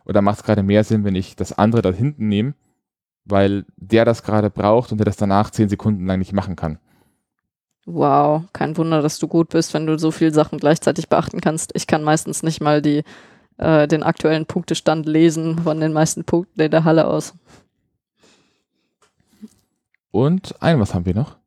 Oder 0.05 0.21
macht 0.21 0.39
es 0.39 0.43
gerade 0.43 0.63
mehr 0.63 0.83
Sinn, 0.83 1.03
wenn 1.03 1.15
ich 1.15 1.35
das 1.35 1.57
andere 1.57 1.81
da 1.81 1.91
hinten 1.91 2.27
nehme, 2.29 2.53
weil 3.25 3.65
der 3.75 4.05
das 4.05 4.23
gerade 4.23 4.49
braucht 4.49 4.91
und 4.91 4.99
der 4.99 5.05
das 5.05 5.17
danach 5.17 5.49
zehn 5.49 5.67
Sekunden 5.69 6.05
lang 6.05 6.19
nicht 6.19 6.33
machen 6.33 6.55
kann? 6.55 6.79
Wow, 7.85 8.43
kein 8.53 8.77
Wunder, 8.77 9.01
dass 9.01 9.19
du 9.19 9.27
gut 9.27 9.49
bist, 9.49 9.73
wenn 9.73 9.85
du 9.85 9.97
so 9.97 10.11
viele 10.11 10.31
Sachen 10.31 10.57
gleichzeitig 10.57 11.09
beachten 11.09 11.41
kannst. 11.41 11.71
Ich 11.75 11.85
kann 11.85 12.03
meistens 12.03 12.41
nicht 12.41 12.61
mal 12.61 12.81
die, 12.81 13.03
äh, 13.57 13.87
den 13.87 14.03
aktuellen 14.03 14.45
Punktestand 14.45 15.05
lesen 15.05 15.59
von 15.59 15.79
den 15.79 15.91
meisten 15.91 16.23
Punkten 16.23 16.61
in 16.61 16.71
der 16.71 16.85
Halle 16.85 17.07
aus. 17.07 17.33
Und 20.11 20.61
ein, 20.61 20.79
was 20.79 20.93
haben 20.93 21.05
wir 21.05 21.15
noch? 21.15 21.37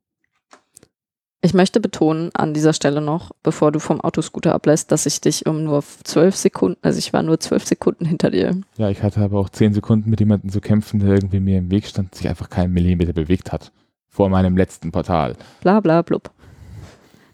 Ich 1.41 1.53
möchte 1.53 1.79
betonen 1.79 2.31
an 2.33 2.53
dieser 2.53 2.73
Stelle 2.73 2.99
noch, 2.99 3.31
bevor 3.41 3.71
du 3.71 3.79
vom 3.79 4.01
Autoscooter 4.01 4.53
ablässt, 4.53 4.91
dass 4.91 5.05
ich 5.05 5.21
dich 5.21 5.45
um 5.45 5.63
nur 5.63 5.83
zwölf 6.03 6.35
Sekunden, 6.35 6.77
also 6.81 6.99
ich 6.99 7.13
war 7.13 7.23
nur 7.23 7.39
zwölf 7.39 7.65
Sekunden 7.65 8.05
hinter 8.05 8.31
dir. 8.31 8.59
Ja, 8.77 8.89
ich 8.89 9.01
hatte 9.01 9.21
aber 9.21 9.39
auch 9.39 9.49
zehn 9.49 9.73
Sekunden 9.73 10.09
mit 10.09 10.19
jemandem 10.19 10.49
zu 10.49 10.61
kämpfen, 10.61 10.99
der 10.99 11.09
irgendwie 11.09 11.39
mir 11.39 11.59
im 11.59 11.71
Weg 11.71 11.85
stand, 11.85 12.15
sich 12.15 12.27
einfach 12.27 12.49
keinen 12.49 12.73
Millimeter 12.73 13.13
bewegt 13.13 13.51
hat. 13.51 13.71
Vor 14.17 14.29
meinem 14.29 14.57
letzten 14.57 14.91
Portal. 14.91 15.35
Bla 15.61 15.79
bla 15.79 16.01
blub. 16.01 16.31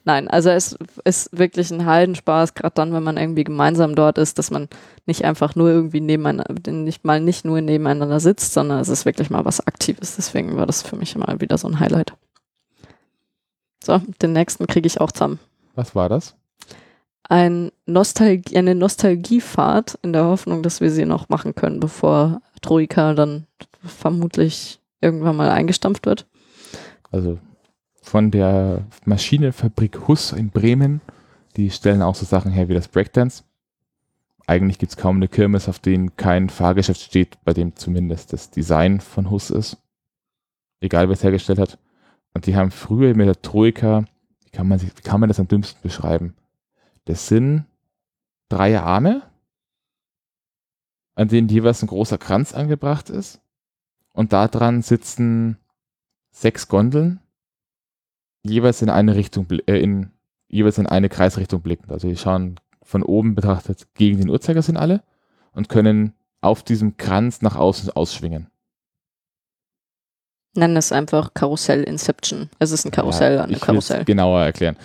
Nein, 0.04 0.28
also 0.28 0.50
es 0.50 0.78
ist 1.06 1.30
wirklich 1.32 1.72
ein 1.72 1.86
Heidenspaß, 1.86 2.56
gerade 2.56 2.74
dann, 2.76 2.92
wenn 2.92 3.04
man 3.04 3.16
irgendwie 3.16 3.46
gemeinsam 3.46 3.96
dort 3.96 4.18
ist, 4.18 4.38
dass 4.38 4.52
man 4.52 4.68
nicht 5.06 5.24
einfach 5.24 5.56
nur 5.56 5.70
irgendwie 5.70 6.02
nebeneinander, 6.02 6.74
nicht 6.74 7.06
mal 7.06 7.22
nicht 7.22 7.46
nur 7.46 7.62
nebeneinander 7.62 8.20
sitzt, 8.20 8.52
sondern 8.52 8.80
es 8.80 8.90
ist 8.90 9.06
wirklich 9.06 9.30
mal 9.30 9.46
was 9.46 9.66
Aktives. 9.66 10.18
Deswegen 10.18 10.58
war 10.58 10.66
das 10.66 10.82
für 10.82 10.98
mich 10.98 11.16
immer 11.16 11.40
wieder 11.40 11.58
so 11.58 11.70
ein 11.70 11.80
Highlight. 11.80 12.12
So, 13.82 14.02
den 14.22 14.34
nächsten 14.34 14.68
kriege 14.68 14.88
ich 14.88 15.00
auch 15.00 15.14
zusammen. 15.14 15.40
Was 15.76 15.96
war 15.96 16.10
das? 16.10 16.36
Ein 17.30 17.72
Nostalgie, 17.86 18.58
eine 18.58 18.76
Nostalgiefahrt 18.76 20.00
in 20.02 20.12
der 20.12 20.26
Hoffnung, 20.26 20.64
dass 20.64 20.82
wir 20.82 20.92
sie 20.92 21.06
noch 21.06 21.30
machen 21.30 21.56
können, 21.56 21.80
bevor 21.80 22.42
Troika 22.62 23.14
dann 23.14 23.48
vermutlich 23.86 24.82
irgendwann 25.00 25.38
mal 25.38 25.50
eingestampft 25.50 26.06
wird. 26.06 26.26
Also 27.14 27.39
von 28.01 28.32
der 28.32 28.86
Maschinenfabrik 29.05 30.07
Huss 30.07 30.34
in 30.34 30.49
Bremen. 30.49 30.99
Die 31.55 31.70
stellen 31.70 32.01
auch 32.01 32.16
so 32.16 32.26
Sachen 32.26 32.51
her 32.51 32.68
wie 32.68 32.74
das 32.74 32.88
Breakdance. 32.88 33.43
Eigentlich 34.47 34.80
gibt 34.80 34.91
es 34.91 34.97
kaum 34.97 35.18
eine 35.18 35.28
Kirmes, 35.28 35.70
auf 35.70 35.80
denen 35.80 36.18
kein 36.18 36.49
Fahrgeschäft 36.49 36.99
steht, 36.99 37.38
bei 37.45 37.53
dem 37.53 37.76
zumindest 37.76 38.34
das 38.34 38.49
Design 38.49 38.99
von 38.99 39.30
Huss 39.30 39.51
ist. 39.51 39.78
Egal, 40.82 41.07
wer 41.07 41.14
es 41.14 41.24
hergestellt 41.24 41.59
hat. 41.59 41.78
Und 42.34 42.47
die 42.47 42.55
haben 42.55 42.72
früher 42.72 43.16
mit 43.16 43.28
der 43.28 43.41
Troika, 43.41 44.05
wie 44.43 44.49
kann 44.49 44.68
man, 44.68 44.80
sich, 44.80 44.89
wie 44.97 45.01
kann 45.01 45.20
man 45.20 45.30
das 45.30 45.39
am 45.39 45.47
dümmsten 45.47 45.82
beschreiben? 45.82 46.34
Das 47.05 47.28
sind 47.28 47.66
drei 48.49 48.80
Arme, 48.80 49.22
an 51.14 51.28
denen 51.28 51.47
jeweils 51.47 51.84
ein 51.84 51.88
großer 51.88 52.18
Kranz 52.18 52.53
angebracht 52.53 53.11
ist. 53.11 53.39
Und 54.14 54.34
da 54.34 54.47
dran 54.47 54.82
sitzen 54.82 55.57
sechs 56.34 56.68
Gondeln, 56.68 57.20
jeweils 58.44 58.82
in 58.82 58.90
eine 58.90 59.16
Richtung, 59.16 59.48
äh, 59.68 59.80
in, 59.80 60.12
jeweils 60.50 60.78
in 60.78 60.88
eine 60.88 61.08
Kreisrichtung 61.08 61.62
blickend. 61.62 61.92
Also 61.92 62.10
die 62.10 62.18
schauen 62.18 62.60
von 62.82 63.04
oben 63.04 63.36
betrachtet 63.36 63.88
gegen 63.94 64.18
den 64.18 64.30
Uhrzeigersinn 64.30 64.76
alle 64.76 65.02
und 65.54 65.70
können 65.70 66.14
auf 66.42 66.64
diesem 66.64 66.98
Kranz 66.98 67.42
nach 67.42 67.56
außen 67.56 67.92
ausschwingen. 67.92 68.48
Nennen 70.56 70.76
es 70.76 70.92
einfach 70.92 71.34
Karussell 71.34 71.84
Inception. 71.84 72.50
Es 72.60 72.72
ist 72.72 72.86
ein 72.86 72.92
Karussell 72.92 73.36
ja, 73.36 73.44
an 73.44 73.50
einem 73.50 73.62
Karussell. 73.62 74.04
genauer 74.04 74.42
erklären. 74.42 74.76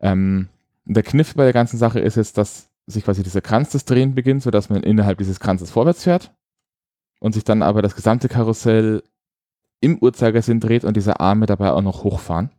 Ähm, 0.00 0.48
der 0.84 1.02
Kniff 1.02 1.34
bei 1.34 1.44
der 1.44 1.52
ganzen 1.52 1.78
Sache 1.78 2.00
ist 2.00 2.16
jetzt, 2.16 2.36
dass 2.36 2.68
sich 2.86 3.04
quasi 3.04 3.22
dieser 3.22 3.40
Kranz 3.40 3.70
des 3.70 3.84
Drehen 3.84 4.14
beginnt, 4.14 4.42
sodass 4.42 4.68
man 4.68 4.82
innerhalb 4.82 5.18
dieses 5.18 5.40
Kranzes 5.40 5.70
vorwärts 5.70 6.04
fährt 6.04 6.32
und 7.20 7.32
sich 7.32 7.44
dann 7.44 7.62
aber 7.62 7.82
das 7.82 7.94
gesamte 7.94 8.28
Karussell 8.28 9.02
im 9.82 9.98
Uhrzeigersinn 9.98 10.60
dreht 10.60 10.84
und 10.84 10.96
diese 10.96 11.20
Arme 11.20 11.44
dabei 11.46 11.72
auch 11.72 11.82
noch 11.82 12.04
hochfahren. 12.04 12.50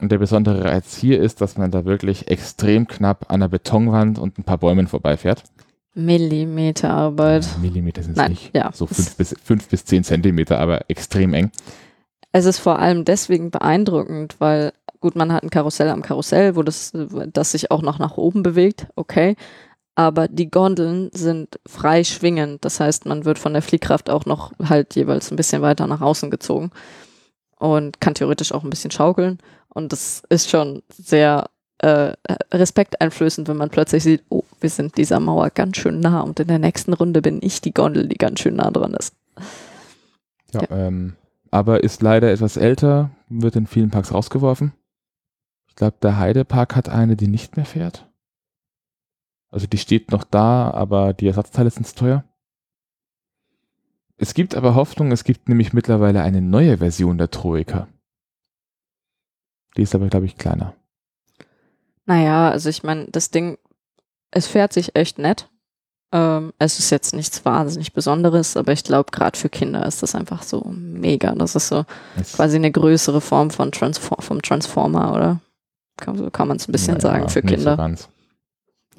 Und 0.00 0.10
der 0.10 0.18
besondere 0.18 0.64
Reiz 0.64 0.96
hier 0.96 1.20
ist, 1.20 1.40
dass 1.40 1.56
man 1.56 1.70
da 1.70 1.84
wirklich 1.84 2.28
extrem 2.28 2.88
knapp 2.88 3.30
an 3.30 3.40
der 3.40 3.48
Betonwand 3.48 4.18
und 4.18 4.38
ein 4.38 4.42
paar 4.42 4.58
Bäumen 4.58 4.88
vorbeifährt. 4.88 5.44
Millimeterarbeit. 5.94 7.44
Ja, 7.44 7.58
Millimeter 7.60 8.02
sind 8.02 8.18
es 8.18 8.28
nicht. 8.28 8.56
ja. 8.56 8.70
So 8.72 8.86
fünf 8.86 9.16
bis, 9.16 9.36
fünf 9.44 9.68
bis 9.68 9.84
zehn 9.84 10.02
Zentimeter, 10.02 10.58
aber 10.58 10.90
extrem 10.90 11.34
eng. 11.34 11.52
Es 12.32 12.46
ist 12.46 12.58
vor 12.58 12.78
allem 12.78 13.04
deswegen 13.04 13.50
beeindruckend, 13.50 14.36
weil 14.38 14.72
gut, 15.00 15.14
man 15.16 15.32
hat 15.32 15.42
ein 15.42 15.50
Karussell 15.50 15.90
am 15.90 16.00
Karussell, 16.00 16.56
wo 16.56 16.62
das, 16.62 16.92
das 17.32 17.52
sich 17.52 17.70
auch 17.70 17.82
noch 17.82 17.98
nach 17.98 18.16
oben 18.16 18.42
bewegt, 18.42 18.86
okay. 18.96 19.36
Aber 19.94 20.26
die 20.28 20.50
Gondeln 20.50 21.10
sind 21.12 21.60
frei 21.66 22.02
schwingend. 22.04 22.64
Das 22.64 22.80
heißt, 22.80 23.04
man 23.04 23.24
wird 23.24 23.38
von 23.38 23.52
der 23.52 23.62
Fliehkraft 23.62 24.08
auch 24.08 24.24
noch 24.24 24.52
halt 24.62 24.94
jeweils 24.94 25.30
ein 25.30 25.36
bisschen 25.36 25.62
weiter 25.62 25.86
nach 25.86 26.00
außen 26.00 26.30
gezogen 26.30 26.70
und 27.58 28.00
kann 28.00 28.14
theoretisch 28.14 28.52
auch 28.52 28.64
ein 28.64 28.70
bisschen 28.70 28.90
schaukeln. 28.90 29.38
Und 29.68 29.92
das 29.92 30.22
ist 30.28 30.50
schon 30.50 30.82
sehr 30.92 31.50
äh, 31.78 32.14
respekteinflößend, 32.52 33.48
wenn 33.48 33.56
man 33.56 33.70
plötzlich 33.70 34.02
sieht, 34.02 34.22
oh, 34.30 34.44
wir 34.60 34.70
sind 34.70 34.96
dieser 34.96 35.20
Mauer 35.20 35.50
ganz 35.50 35.76
schön 35.76 36.00
nah 36.00 36.20
und 36.20 36.40
in 36.40 36.48
der 36.48 36.58
nächsten 36.58 36.92
Runde 36.92 37.20
bin 37.20 37.40
ich 37.42 37.60
die 37.60 37.74
Gondel, 37.74 38.08
die 38.08 38.18
ganz 38.18 38.40
schön 38.40 38.56
nah 38.56 38.70
dran 38.70 38.94
ist. 38.94 39.14
Ja, 40.52 40.62
Ähm, 40.70 41.16
aber 41.50 41.82
ist 41.82 42.02
leider 42.02 42.30
etwas 42.32 42.56
älter, 42.56 43.10
wird 43.28 43.56
in 43.56 43.66
vielen 43.66 43.90
Parks 43.90 44.12
rausgeworfen. 44.12 44.72
Ich 45.68 45.76
glaube, 45.76 45.96
der 46.02 46.18
Heidepark 46.18 46.76
hat 46.76 46.88
eine, 46.88 47.16
die 47.16 47.28
nicht 47.28 47.56
mehr 47.56 47.66
fährt. 47.66 48.06
Also 49.52 49.66
die 49.68 49.78
steht 49.78 50.10
noch 50.10 50.24
da, 50.24 50.70
aber 50.72 51.12
die 51.12 51.26
Ersatzteile 51.28 51.70
sind 51.70 51.86
zu 51.86 51.94
teuer. 51.94 52.24
Es 54.16 54.34
gibt 54.34 54.54
aber 54.54 54.74
Hoffnung, 54.74 55.12
es 55.12 55.24
gibt 55.24 55.48
nämlich 55.48 55.72
mittlerweile 55.72 56.22
eine 56.22 56.40
neue 56.40 56.78
Version 56.78 57.18
der 57.18 57.30
Troika. 57.30 57.86
Die 59.76 59.82
ist 59.82 59.94
aber, 59.94 60.08
glaube 60.08 60.26
ich, 60.26 60.36
kleiner. 60.36 60.74
Naja, 62.06 62.50
also 62.50 62.68
ich 62.68 62.82
meine, 62.82 63.06
das 63.10 63.30
Ding, 63.30 63.58
es 64.30 64.46
fährt 64.46 64.72
sich 64.72 64.96
echt 64.96 65.18
nett. 65.18 65.48
Ähm, 66.12 66.52
es 66.58 66.78
ist 66.78 66.90
jetzt 66.90 67.14
nichts 67.14 67.44
wahnsinnig 67.44 67.92
Besonderes, 67.94 68.56
aber 68.56 68.72
ich 68.72 68.84
glaube, 68.84 69.10
gerade 69.10 69.38
für 69.38 69.48
Kinder 69.48 69.86
ist 69.86 70.02
das 70.02 70.14
einfach 70.14 70.42
so 70.42 70.62
mega. 70.70 71.34
Das 71.34 71.54
ist 71.56 71.68
so 71.68 71.84
Es- 72.16 72.34
quasi 72.34 72.56
eine 72.56 72.70
größere 72.70 73.20
Form 73.20 73.50
von 73.50 73.72
Transfor 73.72 74.20
vom 74.20 74.42
Transformer, 74.42 75.14
oder? 75.14 75.40
Kann, 75.96 76.16
so 76.18 76.30
kann 76.30 76.48
man 76.48 76.58
es 76.58 76.68
ein 76.68 76.72
bisschen 76.72 76.94
naja, 76.98 77.00
sagen 77.00 77.28
für 77.28 77.40
nicht 77.40 77.50
So 77.50 77.56
Kinder. 77.56 77.76
ganz. 77.76 78.08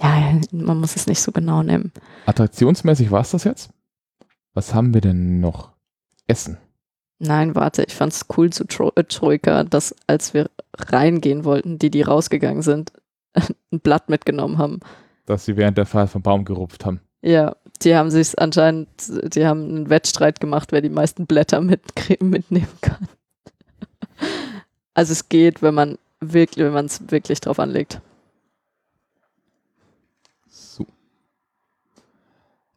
Ja, 0.02 0.40
man 0.52 0.80
muss 0.80 0.96
es 0.96 1.08
nicht 1.08 1.20
so 1.22 1.32
genau 1.32 1.64
nehmen. 1.64 1.92
Attraktionsmäßig 2.26 3.12
war 3.12 3.22
es 3.22 3.32
das 3.32 3.44
jetzt? 3.44 3.70
Was 4.54 4.74
haben 4.74 4.94
wir 4.94 5.02
denn 5.02 5.40
noch? 5.40 5.72
Essen. 6.28 6.58
Nein, 7.20 7.56
warte, 7.56 7.84
ich 7.84 7.94
fand 7.96 8.14
es 8.14 8.26
cool 8.38 8.52
zu 8.52 8.66
Tro 8.66 8.92
äh, 8.96 9.04
Troika, 9.04 9.64
dass 9.64 9.96
als 10.08 10.34
wir 10.34 10.50
reingehen 10.78 11.46
wollten, 11.46 11.80
die, 11.80 11.90
die 11.90 12.02
rausgegangen 12.02 12.62
sind, 12.62 12.92
ein 13.34 13.80
Blatt 13.80 14.10
mitgenommen 14.10 14.58
haben. 14.58 14.80
Dass 15.26 15.46
sie 15.46 15.56
während 15.56 15.78
der 15.78 15.86
Fahrt 15.86 16.10
vom 16.10 16.22
Baum 16.22 16.44
gerupft 16.44 16.86
haben. 16.86 17.00
Ja, 17.22 17.56
die 17.82 17.96
haben 17.96 18.12
sich 18.12 18.38
anscheinend, 18.38 18.90
die 19.34 19.46
haben 19.46 19.64
einen 19.64 19.90
Wettstreit 19.90 20.40
gemacht, 20.42 20.72
wer 20.72 20.82
die 20.82 20.90
meisten 20.90 21.26
Blätter 21.26 21.60
mitkrie- 21.60 22.24
mitnehmen 22.24 22.68
kann. 22.82 23.08
Also 24.96 25.12
es 25.12 25.28
geht, 25.28 25.64
wenn 25.64 25.74
man 25.74 25.98
wirklich, 26.20 26.64
wenn 26.64 26.74
man 26.74 26.86
es 26.86 27.10
wirklich 27.10 27.42
drauf 27.42 27.58
anlegt. 27.60 28.00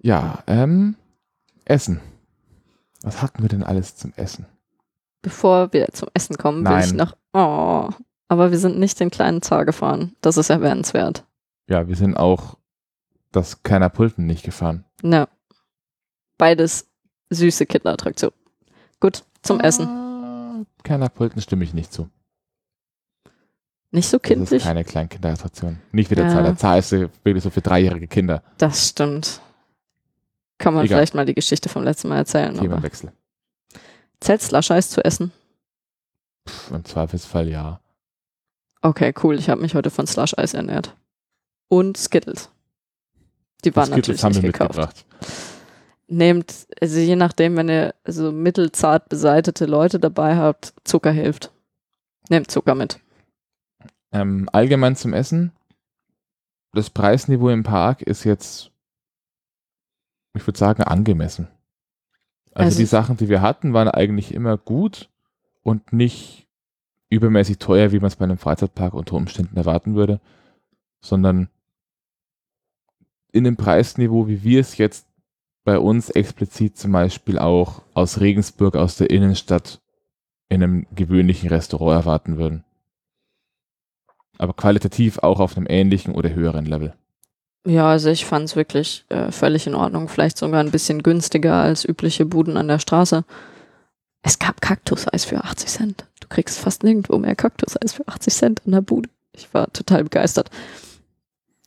Ja, 0.07 0.45
ähm, 0.47 0.95
Essen. 1.65 2.01
Was 3.03 3.23
hatten 3.23 3.43
wir 3.43 3.49
denn 3.49 3.65
alles 3.65 3.97
zum 3.97 4.13
Essen? 4.17 4.47
Bevor 5.21 5.73
wir 5.73 5.89
zum 5.93 6.09
Essen 6.15 6.37
kommen, 6.37 6.65
will 6.65 6.79
ich 6.79 6.93
Nein. 6.93 6.97
noch. 6.97 7.17
Oh, 7.33 7.91
aber 8.29 8.53
wir 8.53 8.59
sind 8.59 8.79
nicht 8.79 9.01
den 9.01 9.11
kleinen 9.11 9.43
Zar 9.43 9.65
gefahren. 9.65 10.15
Das 10.21 10.37
ist 10.37 10.49
erwähnenswert. 10.51 11.25
Ja, 11.69 11.89
wir 11.89 11.97
sind 11.97 12.17
auch 12.17 12.57
das 13.33 13.65
Kleiner 13.65 13.89
Pulten 13.89 14.27
nicht 14.27 14.45
gefahren. 14.45 14.85
Ne. 15.03 15.27
Beides 16.39 16.87
süße 17.31 17.67
Kinderattraktionen. 17.67 18.37
Gut, 19.01 19.25
zum 19.43 19.59
Essen. 19.59 19.87
Ah, 19.89 20.65
Kleiner 20.85 21.09
Pulten 21.09 21.43
stimme 21.43 21.65
ich 21.65 21.75
nicht 21.75 21.93
zu. 21.93 22.09
Nicht 23.91 24.09
so 24.09 24.19
Das 24.19 24.25
ist 24.31 24.37
kindlich. 24.37 24.63
keine 24.63 24.85
Kleinkinderattraktion. 24.85 25.79
Nicht 25.91 26.11
wie 26.11 26.15
der 26.15 26.27
Ja. 26.27 26.31
Zahl. 26.31 26.43
Der 26.45 26.57
Zahl 26.57 26.79
ist 26.79 26.93
wirklich 26.93 27.43
so 27.43 27.51
für 27.51 27.61
dreijährige 27.63 28.07
Kinder. 28.07 28.43
Das 28.59 28.89
stimmt. 28.91 29.41
Kann 30.59 30.75
man 30.75 30.85
Egal. 30.85 30.99
vielleicht 30.99 31.15
mal 31.15 31.27
die 31.27 31.35
Geschichte 31.35 31.69
vom 31.69 31.85
letzten 31.85 32.09
Mal 32.09 32.19
erzählen. 32.19 32.57
Zählt 34.21 34.43
Slush-Eis 34.43 34.91
zu 34.91 35.05
essen? 35.05 35.33
Pff, 36.49 36.71
Im 36.71 36.85
Zweifelsfall 36.85 37.49
ja. 37.49 37.81
Okay, 38.81 39.13
cool. 39.23 39.39
Ich 39.39 39.51
habe 39.51 39.61
mich 39.61 39.75
heute 39.75 39.91
von 39.91 40.07
Slush-Eis 40.07 40.55
ernährt. 40.55 40.97
Und 41.69 41.97
Skittles. 41.97 42.51
Die 43.65 43.75
waren 43.75 43.87
Skittles 43.87 44.23
natürlich 44.23 44.25
haben 44.25 44.35
wir 44.35 44.43
nicht 44.43 44.53
gekauft. 44.53 44.77
mitgebracht. 44.77 45.05
Nehmt, 46.09 46.55
also 46.81 46.99
je 47.01 47.17
nachdem, 47.17 47.57
wenn 47.57 47.69
ihr 47.69 47.95
so 48.07 48.31
mittelzart 48.31 49.09
beseitete 49.09 49.67
Leute 49.67 49.99
dabei 49.99 50.37
habt, 50.37 50.73
Zucker 50.85 51.11
hilft. 51.11 51.51
Nehmt 52.29 52.51
Zucker 52.51 52.77
mit. 52.77 53.01
Ähm, 54.13 54.49
allgemein 54.53 54.95
zum 54.95 55.13
Essen. 55.13 55.53
Das 56.73 56.91
Preisniveau 56.91 57.49
im 57.49 57.65
Park 57.65 58.03
ist 58.03 58.25
jetzt, 58.25 58.71
ich 60.37 60.47
würde 60.47 60.59
sagen, 60.59 60.83
angemessen. 60.83 61.49
Also, 62.53 62.67
Also- 62.67 62.79
die 62.79 62.87
Sachen, 62.87 63.17
die 63.17 63.29
wir 63.29 63.43
hatten, 63.43 63.73
waren 63.73 63.89
eigentlich 63.89 64.33
immer 64.33 64.57
gut 64.57 65.11
und 65.63 65.93
nicht 65.93 66.47
übermäßig 67.11 67.59
teuer, 67.59 67.93
wie 67.93 67.99
man 67.99 68.09
es 68.09 68.17
bei 68.17 68.25
einem 68.25 68.39
Freizeitpark 68.39 68.95
unter 68.95 69.15
Umständen 69.15 69.57
erwarten 69.57 69.95
würde, 69.95 70.21
sondern 71.01 71.49
in 73.33 73.45
dem 73.45 73.57
Preisniveau, 73.57 74.29
wie 74.29 74.43
wir 74.43 74.61
es 74.61 74.79
jetzt 74.79 75.07
bei 75.65 75.79
uns 75.79 76.11
explizit 76.11 76.79
zum 76.79 76.93
Beispiel 76.93 77.39
auch 77.39 77.83
aus 77.93 78.21
Regensburg, 78.21 78.77
aus 78.77 78.97
der 78.97 79.11
Innenstadt 79.11 79.81
in 80.49 80.63
einem 80.63 80.87
gewöhnlichen 80.95 81.49
Restaurant 81.49 82.01
erwarten 82.05 82.39
würden. 82.39 82.65
Aber 84.39 84.55
qualitativ 84.55 85.19
auch 85.19 85.41
auf 85.41 85.57
einem 85.57 85.67
ähnlichen 85.69 86.15
oder 86.15 86.33
höheren 86.35 86.67
Level. 86.67 86.95
Ja, 87.67 87.91
also 87.91 88.11
ich 88.11 88.25
fand 88.25 88.45
es 88.45 88.55
wirklich 88.55 89.05
äh, 89.09 89.33
völlig 89.33 89.67
in 89.67 89.75
Ordnung. 89.75 90.09
Vielleicht 90.09 90.39
sogar 90.39 90.61
ein 90.61 90.71
bisschen 90.71 91.03
günstiger 91.03 91.55
als 91.55 91.85
übliche 91.85 92.25
Buden 92.25 92.57
an 92.57 92.69
der 92.69 92.79
Straße. 92.79 93.25
Es 94.23 94.39
gab 94.39 94.61
Kaktuseis 94.61 95.25
für 95.25 95.43
80 95.43 95.69
Cent. 95.69 96.05
Du 96.21 96.29
kriegst 96.29 96.61
fast 96.61 96.85
nirgendwo 96.85 97.19
mehr 97.19 97.35
Kaktuseis 97.35 97.93
für 97.93 98.07
80 98.07 98.35
Cent 98.35 98.63
in 98.67 98.73
der 98.73 98.83
Bude. 98.83 99.11
Ich 99.33 99.53
war 99.53 99.73
total 99.73 100.05
begeistert. 100.05 100.49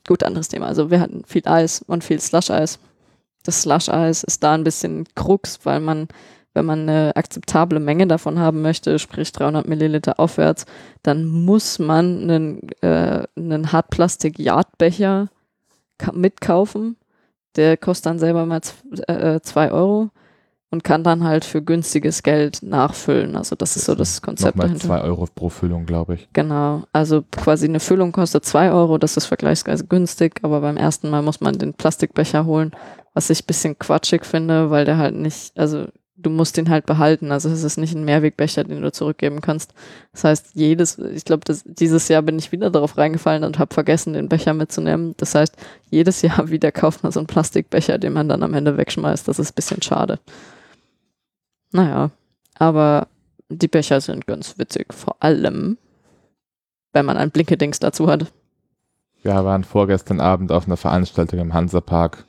Gut, 0.07 0.23
anderes 0.23 0.47
Thema. 0.47 0.67
Also 0.67 0.89
wir 0.89 1.01
hatten 1.01 1.23
viel 1.27 1.45
Eis 1.45 1.83
und 1.85 2.05
viel 2.05 2.21
Slush-Eis. 2.21 2.79
Das 3.43 3.63
Slush-Eis 3.63 4.23
ist 4.23 4.41
da 4.41 4.53
ein 4.53 4.63
bisschen 4.63 5.05
Krux, 5.15 5.59
weil 5.63 5.81
man, 5.81 6.07
wenn 6.53 6.65
man 6.65 6.87
eine 6.87 7.11
akzeptable 7.17 7.81
Menge 7.81 8.07
davon 8.07 8.39
haben 8.39 8.61
möchte, 8.61 8.99
sprich 8.99 9.33
300 9.33 9.67
Milliliter 9.67 10.17
aufwärts, 10.17 10.65
dann 11.03 11.27
muss 11.27 11.77
man 11.77 12.23
einen, 12.23 12.69
äh, 12.81 13.27
einen 13.35 13.73
Hartplastik-Yardbecher 13.73 15.27
mitkaufen. 16.13 16.97
Der 17.55 17.77
kostet 17.77 18.05
dann 18.05 18.19
selber 18.19 18.45
mal 18.45 18.61
2 18.61 19.71
Euro 19.71 20.11
und 20.71 20.83
kann 20.83 21.03
dann 21.03 21.23
halt 21.23 21.45
für 21.45 21.63
günstiges 21.63 22.21
Geld 22.21 22.61
nachfüllen. 22.61 23.35
Also 23.35 23.55
das 23.55 23.75
ist 23.75 23.85
so 23.85 23.95
das 23.95 24.21
Konzept 24.21 24.55
Nochmal 24.55 24.67
dahinter. 24.67 24.87
2 24.87 25.01
Euro 25.01 25.27
pro 25.33 25.49
Füllung, 25.49 25.87
glaube 25.87 26.13
ich. 26.13 26.29
Genau, 26.33 26.83
also 26.93 27.23
quasi 27.31 27.67
eine 27.67 27.79
Füllung 27.79 28.11
kostet 28.11 28.45
2 28.45 28.71
Euro, 28.71 28.99
das 28.99 29.17
ist 29.17 29.25
vergleichsweise 29.25 29.87
günstig, 29.87 30.39
aber 30.43 30.61
beim 30.61 30.77
ersten 30.77 31.09
Mal 31.09 31.23
muss 31.23 31.41
man 31.41 31.57
den 31.57 31.73
Plastikbecher 31.73 32.45
holen, 32.45 32.71
was 33.15 33.31
ich 33.31 33.41
ein 33.41 33.47
bisschen 33.47 33.79
quatschig 33.79 34.25
finde, 34.25 34.69
weil 34.69 34.85
der 34.85 34.99
halt 34.99 35.15
nicht, 35.15 35.57
also 35.57 35.87
du 36.21 36.29
musst 36.29 36.57
ihn 36.57 36.69
halt 36.69 36.85
behalten, 36.85 37.31
also 37.31 37.49
es 37.49 37.63
ist 37.63 37.77
nicht 37.77 37.95
ein 37.95 38.03
Mehrwegbecher, 38.03 38.63
den 38.63 38.81
du 38.81 38.91
zurückgeben 38.91 39.41
kannst. 39.41 39.73
Das 40.11 40.23
heißt, 40.23 40.51
jedes, 40.53 40.97
ich 40.97 41.25
glaube, 41.25 41.43
dieses 41.65 42.07
Jahr 42.07 42.21
bin 42.21 42.37
ich 42.37 42.51
wieder 42.51 42.69
darauf 42.69 42.97
reingefallen 42.97 43.43
und 43.43 43.59
habe 43.59 43.73
vergessen, 43.73 44.13
den 44.13 44.29
Becher 44.29 44.53
mitzunehmen. 44.53 45.15
Das 45.17 45.35
heißt, 45.35 45.55
jedes 45.89 46.21
Jahr 46.21 46.49
wieder 46.49 46.71
kauft 46.71 47.03
man 47.03 47.11
so 47.11 47.19
einen 47.19 47.27
Plastikbecher, 47.27 47.97
den 47.97 48.13
man 48.13 48.29
dann 48.29 48.43
am 48.43 48.53
Ende 48.53 48.77
wegschmeißt. 48.77 49.27
Das 49.27 49.39
ist 49.39 49.51
ein 49.51 49.55
bisschen 49.55 49.81
schade. 49.81 50.19
Naja, 51.71 52.11
aber 52.55 53.07
die 53.49 53.67
Becher 53.67 54.01
sind 54.01 54.27
ganz 54.27 54.57
witzig, 54.57 54.93
vor 54.93 55.15
allem, 55.19 55.77
wenn 56.93 57.05
man 57.05 57.17
ein 57.17 57.31
Blinkedings 57.31 57.79
dazu 57.79 58.07
hat. 58.07 58.31
Wir 59.21 59.33
waren 59.33 59.63
vorgestern 59.63 60.19
Abend 60.19 60.51
auf 60.51 60.65
einer 60.65 60.77
Veranstaltung 60.77 61.39
im 61.39 61.53
Hansapark. 61.53 62.25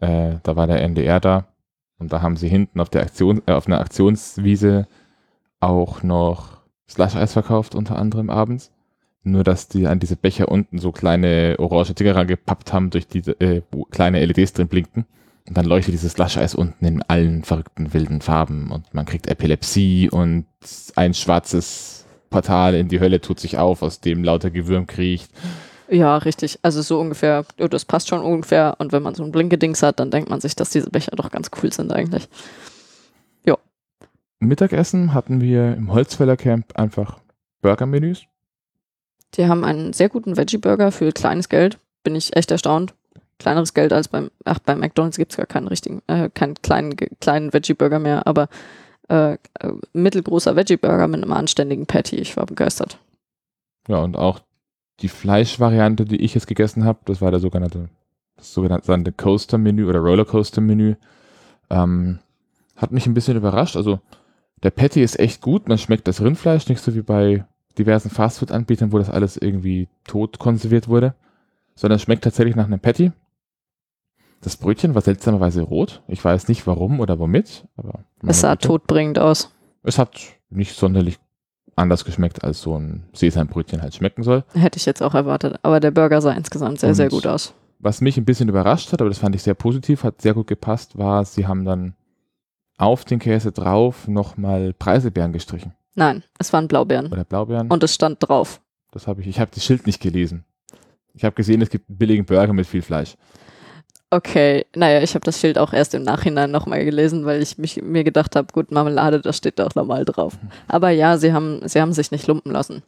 Äh, 0.00 0.36
da 0.42 0.56
war 0.56 0.66
der 0.66 0.82
NDR 0.82 1.20
da. 1.20 1.48
Und 1.98 2.12
da 2.12 2.22
haben 2.22 2.36
sie 2.36 2.48
hinten 2.48 2.80
auf 2.80 2.90
der 2.90 3.02
Aktion, 3.02 3.42
äh, 3.46 3.52
auf 3.52 3.66
einer 3.66 3.80
Aktionswiese 3.80 4.86
auch 5.60 6.02
noch 6.02 6.58
Slush-Eis 6.88 7.32
verkauft, 7.32 7.74
unter 7.74 7.96
anderem 7.98 8.30
abends. 8.30 8.70
Nur, 9.24 9.44
dass 9.44 9.68
die 9.68 9.86
an 9.86 9.98
diese 9.98 10.16
Becher 10.16 10.48
unten 10.48 10.78
so 10.78 10.92
kleine 10.92 11.56
orange 11.58 11.94
Dinger 11.94 12.16
rangepappt 12.16 12.72
haben, 12.72 12.90
durch 12.90 13.08
die 13.08 13.18
äh, 13.40 13.62
kleine 13.90 14.24
LEDs 14.24 14.52
drin 14.52 14.68
blinkten. 14.68 15.06
Und 15.48 15.56
dann 15.56 15.66
leuchtet 15.66 15.94
dieses 15.94 16.12
Slush-Eis 16.12 16.54
unten 16.54 16.84
in 16.84 17.02
allen 17.02 17.42
verrückten 17.42 17.92
wilden 17.92 18.20
Farben. 18.20 18.70
Und 18.70 18.94
man 18.94 19.06
kriegt 19.06 19.26
Epilepsie 19.26 20.08
und 20.10 20.46
ein 20.94 21.14
schwarzes 21.14 22.06
Portal 22.30 22.74
in 22.74 22.88
die 22.88 23.00
Hölle 23.00 23.20
tut 23.20 23.40
sich 23.40 23.58
auf, 23.58 23.82
aus 23.82 24.00
dem 24.00 24.22
lauter 24.22 24.50
Gewürm 24.50 24.86
kriecht. 24.86 25.30
Ja, 25.90 26.18
richtig. 26.18 26.58
Also 26.62 26.82
so 26.82 27.00
ungefähr, 27.00 27.44
ja, 27.58 27.68
das 27.68 27.84
passt 27.84 28.08
schon 28.08 28.20
ungefähr. 28.20 28.76
Und 28.78 28.92
wenn 28.92 29.02
man 29.02 29.14
so 29.14 29.24
ein 29.24 29.32
Blinkedings 29.32 29.82
hat, 29.82 30.00
dann 30.00 30.10
denkt 30.10 30.28
man 30.28 30.40
sich, 30.40 30.54
dass 30.54 30.70
diese 30.70 30.90
Becher 30.90 31.16
doch 31.16 31.30
ganz 31.30 31.50
cool 31.62 31.72
sind 31.72 31.92
eigentlich. 31.92 32.28
Mittagessen 34.40 35.14
hatten 35.14 35.40
wir 35.40 35.74
im 35.74 35.92
Holzfäller 35.92 36.36
Camp 36.36 36.78
einfach 36.78 37.18
Burger-Menüs. 37.60 38.24
Die 39.34 39.46
haben 39.46 39.64
einen 39.64 39.92
sehr 39.92 40.08
guten 40.08 40.36
Veggie-Burger 40.36 40.92
für 40.92 41.12
kleines 41.12 41.48
Geld. 41.48 41.78
Bin 42.04 42.14
ich 42.14 42.36
echt 42.36 42.50
erstaunt. 42.50 42.94
Kleineres 43.38 43.74
Geld 43.74 43.92
als 43.92 44.08
beim, 44.08 44.30
ach, 44.44 44.58
bei 44.60 44.74
McDonalds 44.74 45.16
gibt 45.16 45.32
es 45.32 45.36
gar 45.36 45.46
keinen 45.46 45.68
richtigen, 45.68 46.02
äh, 46.06 46.30
keinen 46.30 46.54
kleinen, 46.54 46.96
kleinen 47.20 47.52
Veggie-Burger 47.52 47.98
mehr, 47.98 48.26
aber 48.26 48.48
äh, 49.08 49.32
äh, 49.32 49.38
mittelgroßer 49.92 50.56
Veggie-Burger 50.56 51.08
mit 51.08 51.22
einem 51.22 51.32
anständigen 51.32 51.86
Patty. 51.86 52.16
Ich 52.16 52.36
war 52.36 52.46
begeistert. 52.46 52.98
Ja, 53.88 53.98
und 53.98 54.16
auch 54.16 54.40
die 55.00 55.08
Fleischvariante, 55.08 56.04
die 56.04 56.16
ich 56.20 56.34
jetzt 56.34 56.46
gegessen 56.46 56.84
habe, 56.84 56.98
das 57.04 57.20
war 57.20 57.30
der 57.30 57.40
sogenannte, 57.40 57.88
das 58.36 58.52
sogenannte 58.52 59.12
Coaster-Menü 59.12 59.86
oder 59.88 60.00
Rollercoaster-Menü, 60.00 60.96
ähm, 61.70 62.18
hat 62.76 62.92
mich 62.92 63.06
ein 63.06 63.14
bisschen 63.14 63.36
überrascht. 63.36 63.76
Also 63.76 64.00
der 64.62 64.70
Patty 64.70 65.02
ist 65.02 65.18
echt 65.18 65.40
gut, 65.40 65.68
man 65.68 65.78
schmeckt 65.78 66.08
das 66.08 66.20
Rindfleisch, 66.20 66.68
nicht 66.68 66.80
so 66.82 66.94
wie 66.94 67.02
bei 67.02 67.44
diversen 67.78 68.10
Fastfood-Anbietern, 68.10 68.92
wo 68.92 68.98
das 68.98 69.10
alles 69.10 69.36
irgendwie 69.36 69.88
tot 70.04 70.38
konserviert 70.38 70.88
wurde, 70.88 71.14
sondern 71.76 71.96
es 71.96 72.02
schmeckt 72.02 72.24
tatsächlich 72.24 72.56
nach 72.56 72.66
einem 72.66 72.80
Patty. 72.80 73.12
Das 74.40 74.56
Brötchen 74.56 74.94
war 74.94 75.02
seltsamerweise 75.02 75.62
rot. 75.62 76.02
Ich 76.06 76.24
weiß 76.24 76.48
nicht 76.48 76.66
warum 76.66 77.00
oder 77.00 77.18
womit, 77.18 77.66
aber 77.76 78.00
Es 78.26 78.40
sah 78.40 78.54
Güte. 78.54 78.68
todbringend 78.68 79.18
aus. 79.18 79.52
Es 79.82 79.98
hat 79.98 80.16
nicht 80.50 80.74
sonderlich 80.76 81.18
anders 81.78 82.04
geschmeckt, 82.04 82.44
als 82.44 82.60
so 82.60 82.76
ein 82.78 83.04
Sesambrötchen 83.12 83.80
halt 83.82 83.94
schmecken 83.94 84.22
soll. 84.22 84.44
Hätte 84.52 84.78
ich 84.78 84.86
jetzt 84.86 85.02
auch 85.02 85.14
erwartet. 85.14 85.58
Aber 85.62 85.80
der 85.80 85.90
Burger 85.90 86.20
sah 86.20 86.32
insgesamt 86.32 86.80
sehr, 86.80 86.94
sehr 86.94 87.06
Und- 87.06 87.10
gut 87.12 87.26
aus. 87.26 87.54
Was 87.80 88.00
mich 88.00 88.16
ein 88.16 88.24
bisschen 88.24 88.48
überrascht 88.48 88.92
hat, 88.92 89.00
aber 89.00 89.08
das 89.08 89.18
fand 89.18 89.36
ich 89.36 89.42
sehr 89.44 89.54
positiv, 89.54 90.02
hat 90.02 90.20
sehr 90.20 90.34
gut 90.34 90.48
gepasst, 90.48 90.98
war, 90.98 91.24
sie 91.24 91.46
haben 91.46 91.64
dann 91.64 91.94
auf 92.76 93.04
den 93.04 93.20
Käse 93.20 93.52
drauf 93.52 94.08
nochmal 94.08 94.72
Preiselbeeren 94.72 95.32
gestrichen. 95.32 95.74
Nein, 95.94 96.24
es 96.38 96.52
waren 96.52 96.66
Blaubeeren. 96.66 97.06
Oder 97.12 97.22
Blaubeeren. 97.24 97.70
Und 97.70 97.82
es 97.84 97.94
stand 97.94 98.18
drauf. 98.20 98.60
das 98.90 99.06
habe 99.06 99.20
ich, 99.20 99.28
ich 99.28 99.38
habe 99.38 99.50
das 99.54 99.64
Schild 99.64 99.86
nicht 99.86 100.00
gelesen. 100.02 100.44
Ich 101.14 101.24
habe 101.24 101.34
gesehen, 101.36 101.62
es 101.62 101.70
gibt 101.70 101.84
billigen 101.88 102.24
Burger 102.24 102.52
mit 102.52 102.66
viel 102.66 102.82
Fleisch. 102.82 103.16
Okay, 104.10 104.64
naja, 104.74 105.02
ich 105.02 105.14
habe 105.14 105.24
das 105.24 105.38
Schild 105.38 105.58
auch 105.58 105.74
erst 105.74 105.94
im 105.94 106.02
Nachhinein 106.02 106.50
nochmal 106.50 106.82
gelesen, 106.84 107.26
weil 107.26 107.42
ich 107.42 107.58
mich, 107.58 107.82
mir 107.82 108.04
gedacht 108.04 108.36
habe, 108.36 108.52
gut, 108.52 108.70
Marmelade, 108.70 109.20
das 109.20 109.36
steht 109.36 109.58
doch 109.58 109.74
normal 109.74 110.06
drauf. 110.06 110.38
Aber 110.66 110.88
ja, 110.90 111.18
sie 111.18 111.34
haben, 111.34 111.60
sie 111.68 111.80
haben 111.80 111.92
sich 111.92 112.10
nicht 112.10 112.26
lumpen 112.26 112.52
lassen. 112.52 112.82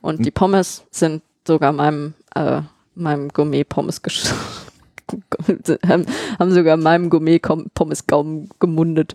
Und 0.00 0.24
die 0.24 0.30
Pommes 0.30 0.84
sind 0.90 1.22
sogar 1.46 1.72
meinem, 1.72 2.14
äh, 2.34 2.62
meinem 2.94 3.28
Gourmet-Pommes 3.28 4.00
haben, 5.86 6.50
sogar 6.52 6.76
meinem 6.78 7.10
Gourmet-Pommes-Gaumen 7.10 8.48
gemundet. 8.58 9.14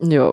Ja, 0.00 0.32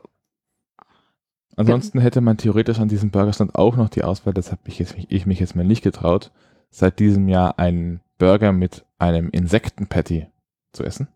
Ansonsten 1.57 1.99
hätte 1.99 2.19
man 2.19 2.35
theoretisch 2.37 2.79
an 2.79 2.89
diesem 2.89 3.11
Burgerstand 3.11 3.55
auch 3.55 3.77
noch 3.77 3.87
die 3.87 4.03
Auswahl, 4.03 4.33
das 4.33 4.51
habe 4.51 4.61
ich, 4.65 4.79
jetzt- 4.79 4.95
ich 5.07 5.25
mich 5.25 5.39
jetzt 5.39 5.55
mal 5.55 5.63
nicht 5.63 5.81
getraut, 5.83 6.31
seit 6.69 6.99
diesem 6.99 7.29
Jahr 7.29 7.57
einen 7.57 8.01
Burger 8.17 8.51
mit 8.51 8.85
einem 8.97 9.29
Insektenpatty 9.29 10.27
zu 10.73 10.83
essen. 10.83 11.07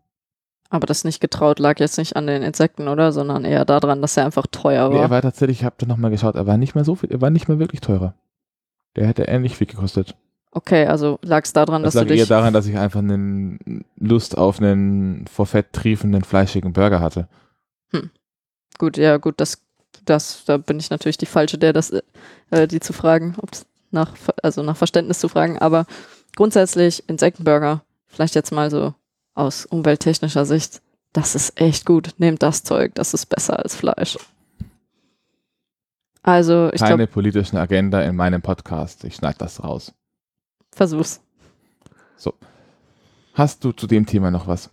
aber 0.68 0.86
das 0.86 1.04
nicht 1.04 1.20
getraut 1.20 1.58
lag 1.58 1.78
jetzt 1.80 1.98
nicht 1.98 2.16
an 2.16 2.26
den 2.26 2.42
Insekten, 2.42 2.88
oder? 2.88 3.12
Sondern 3.12 3.44
eher 3.44 3.64
daran, 3.64 4.00
dass 4.02 4.16
er 4.16 4.24
einfach 4.26 4.46
teuer 4.46 4.88
Nee, 4.88 4.94
war. 4.96 5.02
er 5.02 5.10
war 5.10 5.22
tatsächlich, 5.22 5.58
ich 5.60 5.64
habe 5.64 5.76
da 5.78 5.86
nochmal 5.86 6.10
geschaut, 6.10 6.34
er 6.36 6.46
war 6.46 6.56
nicht 6.56 6.74
mehr 6.74 6.84
so 6.84 6.94
viel, 6.94 7.10
er 7.10 7.20
war 7.20 7.30
nicht 7.30 7.48
mehr 7.48 7.58
wirklich 7.58 7.80
teurer. 7.80 8.14
Der 8.96 9.06
hätte 9.06 9.24
ähnlich 9.24 9.56
viel 9.56 9.66
gekostet. 9.66 10.14
Okay, 10.52 10.86
also 10.86 11.18
lag 11.22 11.44
es 11.44 11.52
daran, 11.52 11.82
Das 11.82 11.94
dass 11.94 12.02
lag 12.02 12.08
du 12.08 12.14
eher 12.14 12.20
dich. 12.22 12.28
daran, 12.28 12.52
dass 12.52 12.66
ich 12.66 12.76
einfach 12.76 12.98
eine 13.00 13.58
Lust 13.96 14.36
auf 14.36 14.58
einen 14.60 15.26
vor 15.28 15.46
Fett 15.46 15.72
triefenden, 15.72 16.24
fleischigen 16.24 16.72
Burger 16.72 17.00
hatte. 17.00 17.28
Gut, 18.78 18.96
ja, 18.96 19.18
gut, 19.18 19.40
das, 19.40 19.62
das, 20.06 20.44
da 20.46 20.56
bin 20.56 20.78
ich 20.78 20.90
natürlich 20.90 21.18
die 21.18 21.26
Falsche, 21.26 21.58
der 21.58 21.72
das, 21.72 21.92
äh, 22.50 22.66
die 22.66 22.80
zu 22.80 22.92
fragen, 22.92 23.34
ob's 23.42 23.66
nach, 23.90 24.14
also 24.42 24.62
nach 24.62 24.76
Verständnis 24.76 25.18
zu 25.18 25.28
fragen, 25.28 25.58
aber 25.58 25.84
grundsätzlich 26.36 27.08
Insektenburger, 27.08 27.82
vielleicht 28.06 28.34
jetzt 28.34 28.52
mal 28.52 28.70
so 28.70 28.94
aus 29.34 29.66
umwelttechnischer 29.66 30.44
Sicht, 30.44 30.82
das 31.12 31.34
ist 31.34 31.60
echt 31.60 31.86
gut. 31.86 32.14
Nehmt 32.18 32.42
das 32.42 32.62
Zeug, 32.62 32.94
das 32.94 33.14
ist 33.14 33.26
besser 33.26 33.58
als 33.58 33.74
Fleisch. 33.74 34.18
Also, 36.22 36.70
ich 36.72 36.80
Keine 36.80 37.06
politischen 37.06 37.56
Agenda 37.56 38.02
in 38.02 38.14
meinem 38.14 38.42
Podcast. 38.42 39.04
Ich 39.04 39.14
schneide 39.16 39.38
das 39.38 39.62
raus. 39.62 39.92
versuch's. 40.72 41.20
Hast 43.34 43.64
du 43.64 43.72
zu 43.72 43.86
dem 43.86 44.06
Thema 44.06 44.30
noch 44.30 44.46
was? 44.46 44.70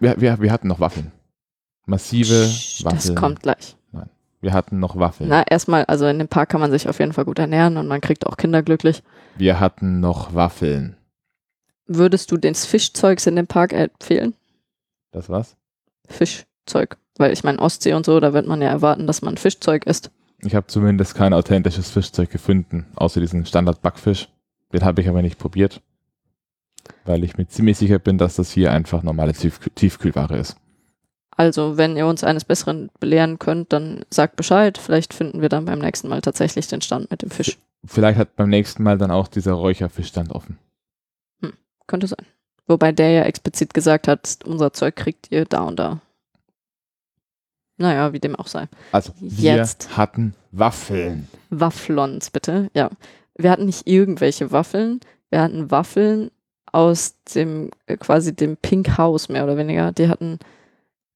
Wir, 0.00 0.20
wir, 0.20 0.40
wir 0.40 0.52
hatten 0.52 0.68
noch 0.68 0.80
Waffeln. 0.80 1.12
Massive 1.84 2.44
Psst, 2.46 2.84
Waffeln. 2.84 3.14
Das 3.14 3.14
kommt 3.14 3.42
gleich. 3.42 3.76
Nein. 3.92 4.08
Wir 4.40 4.52
hatten 4.52 4.78
noch 4.78 4.96
Waffeln. 4.96 5.28
Na, 5.28 5.42
erstmal, 5.42 5.84
also 5.84 6.06
in 6.06 6.18
dem 6.18 6.28
Park 6.28 6.48
kann 6.48 6.60
man 6.60 6.70
sich 6.70 6.88
auf 6.88 6.98
jeden 7.00 7.12
Fall 7.12 7.24
gut 7.24 7.38
ernähren 7.38 7.76
und 7.76 7.86
man 7.86 8.00
kriegt 8.00 8.26
auch 8.26 8.36
Kinder 8.36 8.62
glücklich. 8.62 9.02
Wir 9.38 9.60
hatten 9.60 10.00
noch 10.00 10.34
Waffeln. 10.34 10.96
Würdest 11.86 12.32
du 12.32 12.36
das 12.36 12.64
Fischzeugs 12.64 13.26
in 13.26 13.36
dem 13.36 13.46
Park 13.46 13.72
empfehlen? 13.72 14.34
Das 15.12 15.28
was? 15.28 15.56
Fischzeug. 16.08 16.96
Weil 17.18 17.32
ich 17.32 17.44
meine, 17.44 17.58
Ostsee 17.58 17.92
und 17.92 18.06
so, 18.06 18.18
da 18.18 18.32
wird 18.32 18.46
man 18.46 18.62
ja 18.62 18.68
erwarten, 18.68 19.06
dass 19.06 19.22
man 19.22 19.36
Fischzeug 19.36 19.86
isst. 19.86 20.10
Ich 20.40 20.54
habe 20.54 20.66
zumindest 20.66 21.14
kein 21.14 21.32
authentisches 21.32 21.90
Fischzeug 21.90 22.30
gefunden, 22.30 22.86
außer 22.96 23.20
diesen 23.20 23.46
Standard-Backfisch. 23.46 24.28
Den 24.72 24.84
habe 24.84 25.00
ich 25.00 25.08
aber 25.08 25.22
nicht 25.22 25.38
probiert, 25.38 25.80
weil 27.04 27.24
ich 27.24 27.38
mir 27.38 27.46
ziemlich 27.46 27.78
sicher 27.78 27.98
bin, 27.98 28.18
dass 28.18 28.36
das 28.36 28.50
hier 28.50 28.72
einfach 28.72 29.02
normale 29.02 29.32
Tiefkühl 29.32 29.72
Tiefkühlware 29.74 30.36
ist. 30.36 30.56
Also, 31.30 31.76
wenn 31.76 31.96
ihr 31.96 32.06
uns 32.06 32.24
eines 32.24 32.44
Besseren 32.44 32.90
belehren 32.98 33.38
könnt, 33.38 33.72
dann 33.72 34.04
sagt 34.10 34.36
Bescheid. 34.36 34.78
Vielleicht 34.78 35.12
finden 35.14 35.42
wir 35.42 35.50
dann 35.50 35.66
beim 35.66 35.78
nächsten 35.78 36.08
Mal 36.08 36.22
tatsächlich 36.22 36.66
den 36.66 36.80
Stand 36.80 37.10
mit 37.10 37.22
dem 37.22 37.30
Fisch. 37.30 37.58
Vielleicht 37.86 38.18
hat 38.18 38.36
beim 38.36 38.48
nächsten 38.48 38.82
Mal 38.82 38.98
dann 38.98 39.10
auch 39.10 39.28
dieser 39.28 39.52
Räucherfischstand 39.52 40.32
offen. 40.32 40.58
Könnte 41.86 42.06
sein. 42.06 42.26
Wobei 42.66 42.92
der 42.92 43.10
ja 43.10 43.22
explizit 43.22 43.72
gesagt 43.74 44.08
hat, 44.08 44.38
unser 44.44 44.72
Zeug 44.72 44.96
kriegt 44.96 45.30
ihr 45.30 45.44
da 45.44 45.62
und 45.62 45.78
da. 45.78 46.00
Naja, 47.76 48.12
wie 48.12 48.18
dem 48.18 48.34
auch 48.34 48.48
sei. 48.48 48.68
Also, 48.90 49.12
wir 49.20 49.54
Jetzt. 49.56 49.96
hatten 49.96 50.34
Waffeln. 50.50 51.28
Wafflons, 51.50 52.30
bitte. 52.30 52.70
Ja. 52.74 52.90
Wir 53.36 53.50
hatten 53.50 53.66
nicht 53.66 53.86
irgendwelche 53.86 54.50
Waffeln. 54.50 55.00
Wir 55.30 55.42
hatten 55.42 55.70
Waffeln 55.70 56.30
aus 56.72 57.16
dem, 57.34 57.70
äh, 57.86 57.96
quasi 57.96 58.34
dem 58.34 58.56
Pink 58.56 58.98
House, 58.98 59.28
mehr 59.28 59.44
oder 59.44 59.56
weniger. 59.56 59.92
Die 59.92 60.08
hatten 60.08 60.38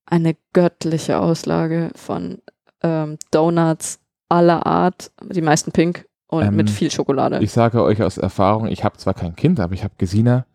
eine 0.04 0.36
göttliche 0.52 1.18
Auslage 1.18 1.90
von 1.94 2.42
ähm, 2.82 3.18
Donuts 3.30 3.98
aller 4.28 4.66
Art, 4.66 5.10
die 5.22 5.42
meisten 5.42 5.72
pink 5.72 6.06
und 6.30 6.44
Ähm, 6.44 6.56
mit 6.56 6.70
viel 6.70 6.90
Schokolade. 6.90 7.40
Ich 7.42 7.52
sage 7.52 7.82
euch 7.82 8.02
aus 8.02 8.16
Erfahrung, 8.16 8.68
ich 8.68 8.84
habe 8.84 8.96
zwar 8.96 9.14
kein 9.14 9.34
Kind, 9.34 9.58
aber 9.60 9.74
ich 9.74 9.82
habe 9.82 9.94
Gesina, 9.98 10.46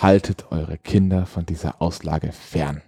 haltet 0.00 0.46
eure 0.50 0.76
Kinder 0.76 1.24
von 1.24 1.46
dieser 1.46 1.80
Auslage 1.80 2.32
fern. 2.32 2.82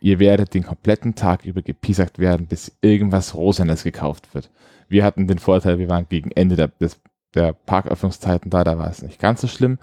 Ihr 0.00 0.18
werdet 0.18 0.52
den 0.52 0.64
kompletten 0.64 1.14
Tag 1.14 1.44
über 1.44 1.62
gepiesackt 1.62 2.18
werden, 2.18 2.46
bis 2.46 2.76
irgendwas 2.82 3.34
Rosanes 3.34 3.84
gekauft 3.84 4.34
wird. 4.34 4.50
Wir 4.88 5.04
hatten 5.04 5.26
den 5.26 5.38
Vorteil, 5.38 5.78
wir 5.78 5.88
waren 5.88 6.06
gegen 6.08 6.30
Ende 6.32 6.56
der, 6.56 6.68
des, 6.68 7.00
der 7.34 7.54
Parköffnungszeiten 7.54 8.50
da, 8.50 8.64
da 8.64 8.78
war 8.78 8.90
es 8.90 9.02
nicht 9.02 9.18
ganz 9.18 9.40
so 9.40 9.46
schlimm. 9.48 9.78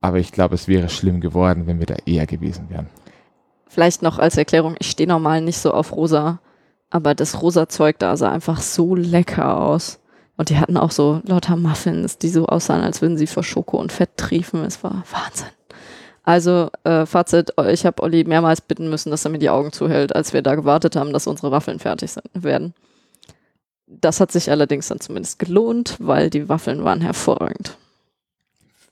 Aber 0.00 0.18
ich 0.18 0.32
glaube, 0.32 0.54
es 0.54 0.68
wäre 0.68 0.88
schlimm 0.88 1.20
geworden, 1.20 1.66
wenn 1.66 1.80
wir 1.80 1.86
da 1.86 1.96
eher 2.06 2.26
gewesen 2.26 2.70
wären. 2.70 2.86
Vielleicht 3.66 4.00
noch 4.00 4.18
als 4.18 4.38
Erklärung, 4.38 4.76
ich 4.78 4.88
stehe 4.88 5.08
normal 5.08 5.42
nicht 5.42 5.58
so 5.58 5.74
auf 5.74 5.94
rosa, 5.94 6.40
aber 6.88 7.14
das 7.14 7.42
rosa 7.42 7.68
Zeug 7.68 7.98
da 7.98 8.16
sah 8.16 8.32
einfach 8.32 8.62
so 8.62 8.94
lecker 8.94 9.58
aus. 9.58 10.00
Und 10.38 10.50
die 10.50 10.58
hatten 10.58 10.76
auch 10.76 10.92
so 10.92 11.20
lauter 11.26 11.56
Muffins, 11.56 12.16
die 12.16 12.28
so 12.28 12.46
aussahen, 12.46 12.82
als 12.82 13.02
würden 13.02 13.18
sie 13.18 13.26
vor 13.26 13.42
Schoko 13.42 13.76
und 13.76 13.90
Fett 13.90 14.16
triefen. 14.16 14.64
Es 14.64 14.82
war 14.84 15.02
Wahnsinn. 15.10 15.48
Also, 16.22 16.70
äh, 16.84 17.06
Fazit, 17.06 17.52
ich 17.70 17.84
habe 17.84 18.02
Olli 18.02 18.22
mehrmals 18.22 18.60
bitten 18.60 18.88
müssen, 18.88 19.10
dass 19.10 19.24
er 19.24 19.32
mir 19.32 19.40
die 19.40 19.50
Augen 19.50 19.72
zuhält, 19.72 20.14
als 20.14 20.32
wir 20.32 20.42
da 20.42 20.54
gewartet 20.54 20.94
haben, 20.94 21.12
dass 21.12 21.26
unsere 21.26 21.50
Waffeln 21.50 21.80
fertig 21.80 22.12
sind, 22.12 22.26
werden. 22.34 22.72
Das 23.88 24.20
hat 24.20 24.30
sich 24.30 24.50
allerdings 24.50 24.88
dann 24.88 25.00
zumindest 25.00 25.40
gelohnt, 25.40 25.96
weil 25.98 26.30
die 26.30 26.48
Waffeln 26.48 26.84
waren 26.84 27.00
hervorragend. 27.00 27.76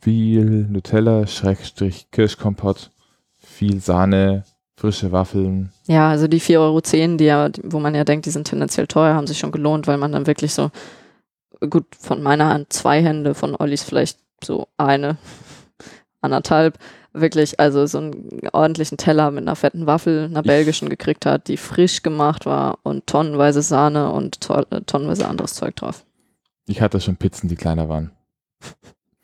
Viel 0.00 0.66
Nutella, 0.68 1.26
Schrägstrich, 1.26 2.10
Kirschkompott, 2.10 2.90
viel 3.38 3.80
Sahne, 3.80 4.44
frische 4.74 5.12
Waffeln. 5.12 5.70
Ja, 5.86 6.10
also 6.10 6.26
die 6.26 6.40
4,10 6.40 6.58
Euro, 6.58 7.16
die 7.18 7.24
ja, 7.24 7.50
wo 7.62 7.78
man 7.78 7.94
ja 7.94 8.04
denkt, 8.04 8.26
die 8.26 8.30
sind 8.30 8.48
tendenziell 8.48 8.86
teuer, 8.86 9.14
haben 9.14 9.26
sich 9.26 9.38
schon 9.38 9.52
gelohnt, 9.52 9.86
weil 9.86 9.98
man 9.98 10.12
dann 10.12 10.26
wirklich 10.26 10.54
so, 10.54 10.70
gut, 11.60 11.86
von 11.98 12.22
meiner 12.22 12.48
Hand 12.48 12.72
zwei 12.72 13.02
Hände, 13.02 13.34
von 13.34 13.54
Ollis 13.56 13.82
vielleicht 13.82 14.18
so 14.42 14.68
eine, 14.76 15.16
anderthalb, 16.20 16.78
wirklich, 17.12 17.58
also 17.58 17.86
so 17.86 17.98
einen 17.98 18.40
ordentlichen 18.52 18.98
Teller 18.98 19.30
mit 19.30 19.42
einer 19.42 19.56
fetten 19.56 19.86
Waffel, 19.86 20.26
einer 20.26 20.42
belgischen 20.42 20.88
gekriegt 20.88 21.26
hat, 21.26 21.48
die 21.48 21.56
frisch 21.56 22.02
gemacht 22.02 22.46
war 22.46 22.78
und 22.82 23.06
tonnenweise 23.06 23.62
Sahne 23.62 24.12
und 24.12 24.40
to 24.40 24.54
äh, 24.70 24.82
tonnenweise 24.82 25.26
anderes 25.26 25.54
Zeug 25.54 25.76
drauf. 25.76 26.04
Ich 26.66 26.80
hatte 26.80 27.00
schon 27.00 27.16
Pizzen, 27.16 27.48
die 27.48 27.56
kleiner 27.56 27.88
waren. 27.88 28.10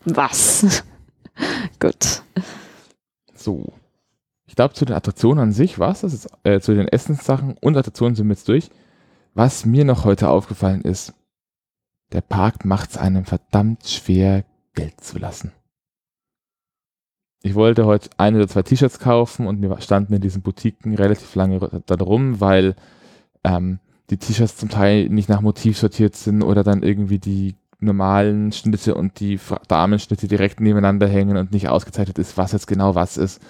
Was? 0.05 0.85
gut. 1.80 2.22
So. 3.35 3.72
Ich 4.47 4.55
glaube, 4.55 4.74
zu 4.74 4.85
den 4.85 4.95
Attraktionen 4.95 5.43
an 5.43 5.53
sich 5.53 5.78
war 5.78 5.93
es 5.93 6.03
das 6.03 6.12
jetzt, 6.12 6.28
äh, 6.45 6.61
zu 6.61 6.74
den 6.74 6.89
Essenssachen 6.89 7.57
und 7.61 7.76
Attraktionen 7.76 8.14
sind 8.14 8.28
wir 8.28 8.35
jetzt 8.35 8.49
durch. 8.49 8.70
Was 9.35 9.64
mir 9.64 9.85
noch 9.85 10.05
heute 10.05 10.28
aufgefallen 10.28 10.83
ist, 10.83 11.14
der 12.13 12.21
Park 12.21 12.65
macht 12.65 12.91
es 12.91 12.97
einem 12.99 13.25
verdammt 13.25 13.87
schwer, 13.87 14.45
Geld 14.75 15.01
zu 15.01 15.19
lassen. 15.19 15.53
Ich 17.43 17.55
wollte 17.55 17.87
heute 17.87 18.11
ein 18.19 18.37
oder 18.37 18.47
zwei 18.47 18.63
T-Shirts 18.63 19.01
kaufen 19.01 19.47
und 19.47 19.61
wir 19.61 19.81
standen 19.81 20.15
in 20.15 20.21
diesen 20.21 20.43
Boutiquen 20.43 20.95
relativ 20.95 21.35
lange 21.35 21.59
da 21.87 21.95
rum, 21.97 22.41
weil 22.41 22.77
ähm, 23.43 23.81
die 24.11 24.17
T-Shirts 24.17 24.57
zum 24.57 24.69
Teil 24.69 25.09
nicht 25.09 25.29
nach 25.29 25.41
Motiv 25.41 25.77
sortiert 25.79 26.15
sind 26.15 26.43
oder 26.43 26.63
dann 26.63 26.83
irgendwie 26.83 27.19
die 27.19 27.57
normalen 27.81 28.53
Schnitte 28.53 28.95
und 28.95 29.19
die 29.19 29.41
Damenschnitte 29.67 30.29
direkt 30.29 30.61
nebeneinander 30.61 31.09
hängen 31.09 31.37
und 31.37 31.51
nicht 31.51 31.69
ausgezeichnet 31.69 32.19
ist, 32.19 32.37
was 32.37 32.53
jetzt 32.53 32.69
genau 32.69 32.95
was 32.95 33.17
ist. 33.17 33.43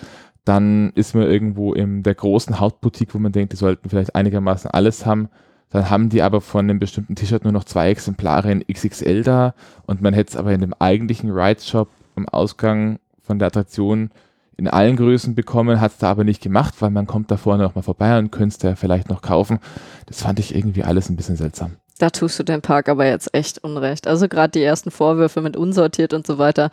Dann 0.45 0.91
ist 0.95 1.15
man 1.15 1.25
irgendwo 1.25 1.75
in 1.75 2.03
der 2.03 2.15
großen 2.15 2.59
Hautboutique, 2.59 3.15
wo 3.15 3.19
man 3.19 3.33
denkt, 3.33 3.53
die 3.53 3.59
sollten 3.59 3.91
vielleicht 3.91 4.15
einigermaßen 4.15 4.71
alles 4.71 5.05
haben. 5.05 5.29
Dann 5.73 5.89
haben 5.89 6.09
die 6.11 6.23
aber 6.23 6.41
von 6.41 6.68
einem 6.68 6.79
bestimmten 6.79 7.14
T-Shirt 7.14 7.45
nur 7.45 7.53
noch 7.53 7.64
zwei 7.64 7.91
Exemplare 7.91 8.53
in 8.53 8.64
XXL 8.66 9.23
da 9.23 9.55
und 9.87 10.03
man 10.03 10.14
hätte 10.14 10.31
es 10.33 10.37
aber 10.37 10.53
in 10.53 10.61
dem 10.61 10.75
eigentlichen 10.79 11.31
Ride-Shop 11.31 11.89
am 12.14 12.29
Ausgang 12.29 12.99
von 13.23 13.39
der 13.39 13.49
Attraktion 13.49 14.11
in 14.57 14.68
allen 14.68 14.97
Größen 14.97 15.35
bekommen, 15.35 15.81
hat 15.81 15.93
es 15.93 15.99
da 15.99 16.11
aber 16.11 16.25
nicht 16.25 16.43
gemacht, 16.43 16.75
weil 16.81 16.91
man 16.91 17.07
kommt 17.07 17.31
da 17.31 17.37
vorne 17.37 17.62
noch 17.62 17.75
mal 17.75 17.83
vorbei 17.83 18.18
und 18.18 18.31
könnte 18.31 18.57
es 18.57 18.62
ja 18.62 18.77
vielleicht 18.77 19.09
noch 19.09 19.23
kaufen. 19.23 19.59
Das 20.07 20.23
fand 20.23 20.39
ich 20.39 20.55
irgendwie 20.55 20.85
alles 20.85 21.09
ein 21.09 21.16
bisschen 21.16 21.37
seltsam. 21.37 21.77
Da 21.99 22.11
tust 22.11 22.39
du 22.39 22.43
dem 22.43 22.62
Park 22.62 22.89
aber 22.89 23.07
jetzt 23.07 23.35
echt 23.35 23.64
Unrecht. 23.64 24.07
Also 24.07 24.29
gerade 24.29 24.51
die 24.51 24.62
ersten 24.62 24.91
Vorwürfe 24.91 25.41
mit 25.41 25.57
unsortiert 25.57 26.12
und 26.12 26.27
so 26.27 26.39
weiter. 26.39 26.70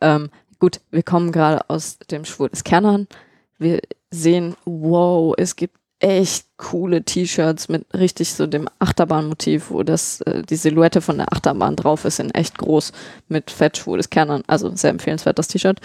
Ähm, 0.00 0.28
gut, 0.58 0.80
wir 0.90 1.02
kommen 1.02 1.32
gerade 1.32 1.68
aus 1.70 1.98
dem 2.10 2.24
Schwur 2.24 2.48
des 2.48 2.64
Kernern. 2.64 3.06
Wir 3.58 3.80
sehen, 4.10 4.54
wow, 4.64 5.34
es 5.38 5.56
gibt 5.56 5.76
echt 6.02 6.46
coole 6.56 7.04
T-Shirts 7.04 7.68
mit 7.68 7.86
richtig 7.94 8.34
so 8.34 8.46
dem 8.46 8.68
Achterbahnmotiv, 8.80 9.70
wo 9.70 9.82
das 9.82 10.20
äh, 10.22 10.42
die 10.42 10.56
Silhouette 10.56 11.00
von 11.00 11.16
der 11.18 11.32
Achterbahn 11.32 11.76
drauf 11.76 12.04
ist, 12.04 12.18
in 12.20 12.30
echt 12.32 12.58
groß 12.58 12.92
mit 13.28 13.50
fett 13.50 13.78
Schwur 13.78 13.96
des 13.96 14.10
Kernern. 14.10 14.42
Also 14.46 14.74
sehr 14.74 14.90
empfehlenswert 14.90 15.38
das 15.38 15.48
T-Shirt. 15.48 15.78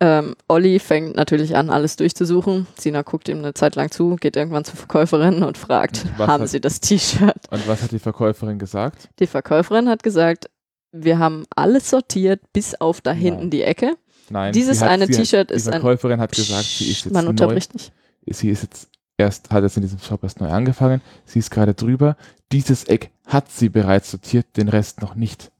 Ähm, 0.00 0.34
Olli 0.48 0.80
fängt 0.80 1.14
natürlich 1.14 1.54
an, 1.56 1.70
alles 1.70 1.94
durchzusuchen. 1.96 2.66
Sina 2.78 3.02
guckt 3.02 3.28
ihm 3.28 3.38
eine 3.38 3.54
Zeit 3.54 3.76
lang 3.76 3.90
zu, 3.92 4.16
geht 4.16 4.36
irgendwann 4.36 4.64
zur 4.64 4.74
Verkäuferin 4.74 5.44
und 5.44 5.56
fragt, 5.56 6.04
Was 6.18 6.26
haben 6.28 6.42
hat- 6.42 6.48
Sie 6.50 6.60
das 6.60 6.80
T-Shirt? 6.80 7.36
Und 7.50 7.68
was 7.68 7.80
hat 7.82 7.92
die 7.92 8.00
Verkäuferin 8.00 8.58
gesagt? 8.58 9.08
Die 9.20 9.28
Verkäuferin 9.28 9.88
hat 9.88 10.02
gesagt, 10.02 10.50
wir 10.90 11.18
haben 11.20 11.44
alles 11.54 11.90
sortiert, 11.90 12.40
bis 12.52 12.74
auf 12.80 13.00
da 13.00 13.12
Nein. 13.12 13.20
hinten 13.22 13.50
die 13.50 13.62
Ecke. 13.62 13.96
Nein, 14.30 14.52
Dieses 14.52 14.80
hat, 14.82 14.90
eine 14.90 15.06
T-Shirt 15.06 15.50
Die 15.50 15.54
ist 15.54 15.66
ein. 15.68 15.74
Verkäuferin 15.80 16.20
hat 16.20 16.32
gesagt, 16.32 16.64
sie 16.64 16.90
ist 16.90 17.04
jetzt 17.04 17.14
Man 17.14 17.24
neu. 17.24 17.30
unterbricht 17.30 17.72
nicht. 17.74 17.92
Sie 18.26 18.48
ist 18.50 18.62
jetzt 18.62 18.88
erst, 19.24 19.50
hat 19.50 19.62
jetzt 19.62 19.76
in 19.76 19.82
diesem 19.82 19.98
Shop 19.98 20.22
erst 20.22 20.40
neu 20.40 20.48
angefangen. 20.48 21.00
Sie 21.24 21.38
ist 21.38 21.50
gerade 21.50 21.74
drüber. 21.74 22.16
Dieses 22.52 22.84
Eck 22.84 23.10
hat 23.26 23.50
sie 23.50 23.68
bereits 23.68 24.10
sortiert, 24.10 24.46
den 24.56 24.68
Rest 24.68 25.00
noch 25.00 25.14
nicht. 25.14 25.50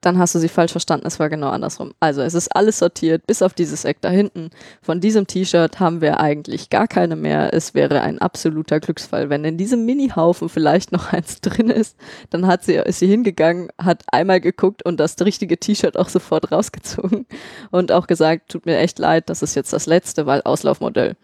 Dann 0.00 0.18
hast 0.18 0.34
du 0.34 0.38
sie 0.38 0.48
falsch 0.48 0.72
verstanden, 0.72 1.06
es 1.06 1.18
war 1.18 1.28
genau 1.28 1.50
andersrum. 1.50 1.92
Also 2.00 2.22
es 2.22 2.32
ist 2.32 2.56
alles 2.56 2.78
sortiert, 2.78 3.26
bis 3.26 3.42
auf 3.42 3.52
dieses 3.52 3.84
Eck 3.84 3.98
da 4.00 4.08
hinten. 4.08 4.48
Von 4.80 5.00
diesem 5.00 5.26
T-Shirt 5.26 5.78
haben 5.78 6.00
wir 6.00 6.20
eigentlich 6.20 6.70
gar 6.70 6.88
keine 6.88 7.16
mehr. 7.16 7.52
Es 7.52 7.74
wäre 7.74 8.00
ein 8.00 8.18
absoluter 8.18 8.80
Glücksfall. 8.80 9.28
Wenn 9.28 9.44
in 9.44 9.58
diesem 9.58 9.84
Mini-Haufen 9.84 10.48
vielleicht 10.48 10.90
noch 10.90 11.12
eins 11.12 11.42
drin 11.42 11.68
ist, 11.68 11.96
dann 12.30 12.46
hat 12.46 12.64
sie, 12.64 12.76
ist 12.76 13.00
sie 13.00 13.08
hingegangen, 13.08 13.68
hat 13.76 14.04
einmal 14.10 14.40
geguckt 14.40 14.82
und 14.86 14.98
das 14.98 15.16
richtige 15.20 15.58
T-Shirt 15.58 15.98
auch 15.98 16.08
sofort 16.08 16.50
rausgezogen 16.50 17.26
und 17.70 17.92
auch 17.92 18.06
gesagt, 18.06 18.50
tut 18.50 18.64
mir 18.64 18.78
echt 18.78 18.98
leid, 18.98 19.28
das 19.28 19.42
ist 19.42 19.54
jetzt 19.54 19.74
das 19.74 19.84
letzte, 19.84 20.24
weil 20.24 20.40
Auslaufmodell. 20.42 21.16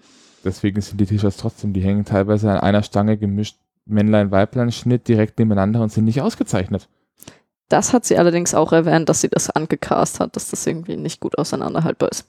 Deswegen 0.46 0.80
sind 0.80 1.00
die 1.00 1.06
T-Shirts 1.06 1.36
trotzdem, 1.36 1.72
die 1.72 1.82
hängen 1.82 2.04
teilweise 2.04 2.50
an 2.50 2.60
einer 2.60 2.82
Stange 2.82 3.18
gemischt 3.18 3.56
Männlein-Weiblein-Schnitt 3.84 5.08
direkt 5.08 5.38
nebeneinander 5.38 5.82
und 5.82 5.92
sind 5.92 6.04
nicht 6.04 6.20
ausgezeichnet. 6.22 6.88
Das 7.68 7.92
hat 7.92 8.04
sie 8.04 8.16
allerdings 8.16 8.54
auch 8.54 8.72
erwähnt, 8.72 9.08
dass 9.08 9.22
sie 9.22 9.28
das 9.28 9.50
angecast 9.50 10.20
hat, 10.20 10.36
dass 10.36 10.50
das 10.50 10.64
irgendwie 10.64 10.96
nicht 10.96 11.18
gut 11.18 11.36
auseinanderhaltbar 11.36 12.10
ist. 12.12 12.24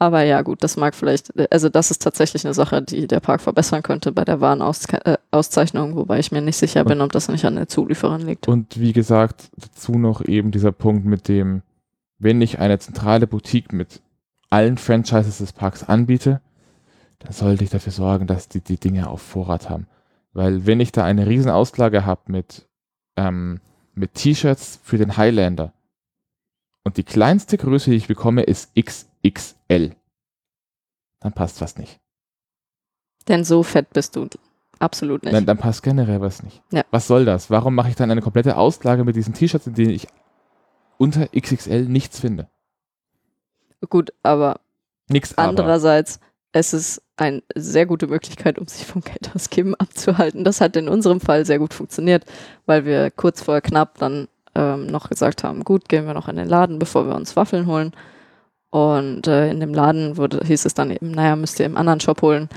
Aber 0.00 0.24
ja, 0.24 0.42
gut, 0.42 0.64
das 0.64 0.76
mag 0.76 0.96
vielleicht, 0.96 1.32
also 1.52 1.68
das 1.68 1.92
ist 1.92 2.02
tatsächlich 2.02 2.44
eine 2.44 2.54
Sache, 2.54 2.82
die 2.82 3.06
der 3.06 3.20
Park 3.20 3.40
verbessern 3.40 3.84
könnte 3.84 4.10
bei 4.10 4.24
der 4.24 4.40
Warenauszeichnung, 4.40 5.94
wobei 5.94 6.18
ich 6.18 6.32
mir 6.32 6.40
nicht 6.40 6.56
sicher 6.56 6.84
bin, 6.84 7.00
ob 7.02 7.12
das 7.12 7.28
nicht 7.28 7.44
an 7.44 7.54
der 7.54 7.68
Zulieferin 7.68 8.22
liegt. 8.22 8.48
Und 8.48 8.80
wie 8.80 8.92
gesagt, 8.92 9.50
dazu 9.56 9.96
noch 9.96 10.22
eben 10.24 10.50
dieser 10.50 10.72
Punkt 10.72 11.04
mit 11.04 11.28
dem, 11.28 11.62
wenn 12.18 12.42
ich 12.42 12.58
eine 12.58 12.80
zentrale 12.80 13.28
Boutique 13.28 13.72
mit 13.72 14.00
allen 14.50 14.76
Franchises 14.76 15.38
des 15.38 15.52
Parks 15.52 15.84
anbiete, 15.84 16.40
dann 17.20 17.32
sollte 17.32 17.64
ich 17.64 17.70
dafür 17.70 17.92
sorgen, 17.92 18.26
dass 18.26 18.48
die 18.48 18.60
die 18.60 18.78
Dinge 18.78 19.08
auf 19.08 19.22
Vorrat 19.22 19.70
haben. 19.70 19.86
Weil 20.32 20.66
wenn 20.66 20.80
ich 20.80 20.90
da 20.90 21.04
eine 21.04 21.26
riesen 21.26 21.50
Auslage 21.50 22.04
habe 22.06 22.32
mit, 22.32 22.68
ähm, 23.16 23.60
mit 23.94 24.14
T-Shirts 24.14 24.80
für 24.82 24.98
den 24.98 25.16
Highlander 25.16 25.72
und 26.82 26.96
die 26.96 27.04
kleinste 27.04 27.58
Größe, 27.58 27.90
die 27.90 27.96
ich 27.96 28.08
bekomme, 28.08 28.42
ist 28.42 28.72
XXL, 28.74 29.94
dann 31.20 31.32
passt 31.32 31.60
was 31.60 31.76
nicht. 31.76 32.00
Denn 33.28 33.44
so 33.44 33.62
fett 33.62 33.90
bist 33.92 34.16
du 34.16 34.28
absolut 34.78 35.22
nicht. 35.22 35.34
Dann, 35.34 35.44
dann 35.44 35.58
passt 35.58 35.82
generell 35.82 36.22
was 36.22 36.42
nicht. 36.42 36.62
Ja. 36.72 36.84
Was 36.90 37.06
soll 37.06 37.26
das? 37.26 37.50
Warum 37.50 37.74
mache 37.74 37.90
ich 37.90 37.96
dann 37.96 38.10
eine 38.10 38.22
komplette 38.22 38.56
Auslage 38.56 39.04
mit 39.04 39.14
diesen 39.14 39.34
T-Shirts, 39.34 39.66
in 39.66 39.74
denen 39.74 39.90
ich 39.90 40.08
unter 40.96 41.28
XXL 41.28 41.84
nichts 41.84 42.18
finde? 42.18 42.48
Gut, 43.88 44.12
aber 44.22 44.60
aber. 45.36 45.48
andererseits, 45.48 46.20
es 46.52 46.72
ist 46.72 47.02
eine 47.16 47.42
sehr 47.54 47.86
gute 47.86 48.06
Möglichkeit, 48.06 48.58
um 48.58 48.66
sich 48.66 48.86
vom 48.86 49.02
Geld 49.02 49.30
ausgeben 49.34 49.74
abzuhalten. 49.74 50.44
Das 50.44 50.60
hat 50.60 50.76
in 50.76 50.88
unserem 50.88 51.20
Fall 51.20 51.46
sehr 51.46 51.58
gut 51.58 51.74
funktioniert, 51.74 52.24
weil 52.66 52.84
wir 52.84 53.10
kurz 53.10 53.42
vor 53.42 53.60
knapp 53.60 53.98
dann 53.98 54.28
ähm, 54.54 54.86
noch 54.86 55.08
gesagt 55.08 55.44
haben, 55.44 55.64
gut, 55.64 55.88
gehen 55.88 56.06
wir 56.06 56.14
noch 56.14 56.28
in 56.28 56.36
den 56.36 56.48
Laden, 56.48 56.78
bevor 56.78 57.06
wir 57.06 57.14
uns 57.14 57.36
Waffeln 57.36 57.66
holen. 57.66 57.92
Und 58.70 59.26
äh, 59.26 59.50
in 59.50 59.60
dem 59.60 59.74
Laden 59.74 60.16
wurde, 60.16 60.40
hieß 60.44 60.64
es 60.64 60.74
dann 60.74 60.90
eben, 60.90 61.10
naja, 61.10 61.36
müsst 61.36 61.58
ihr 61.60 61.66
im 61.66 61.76
anderen 61.76 62.00
Shop 62.00 62.22
holen. 62.22 62.48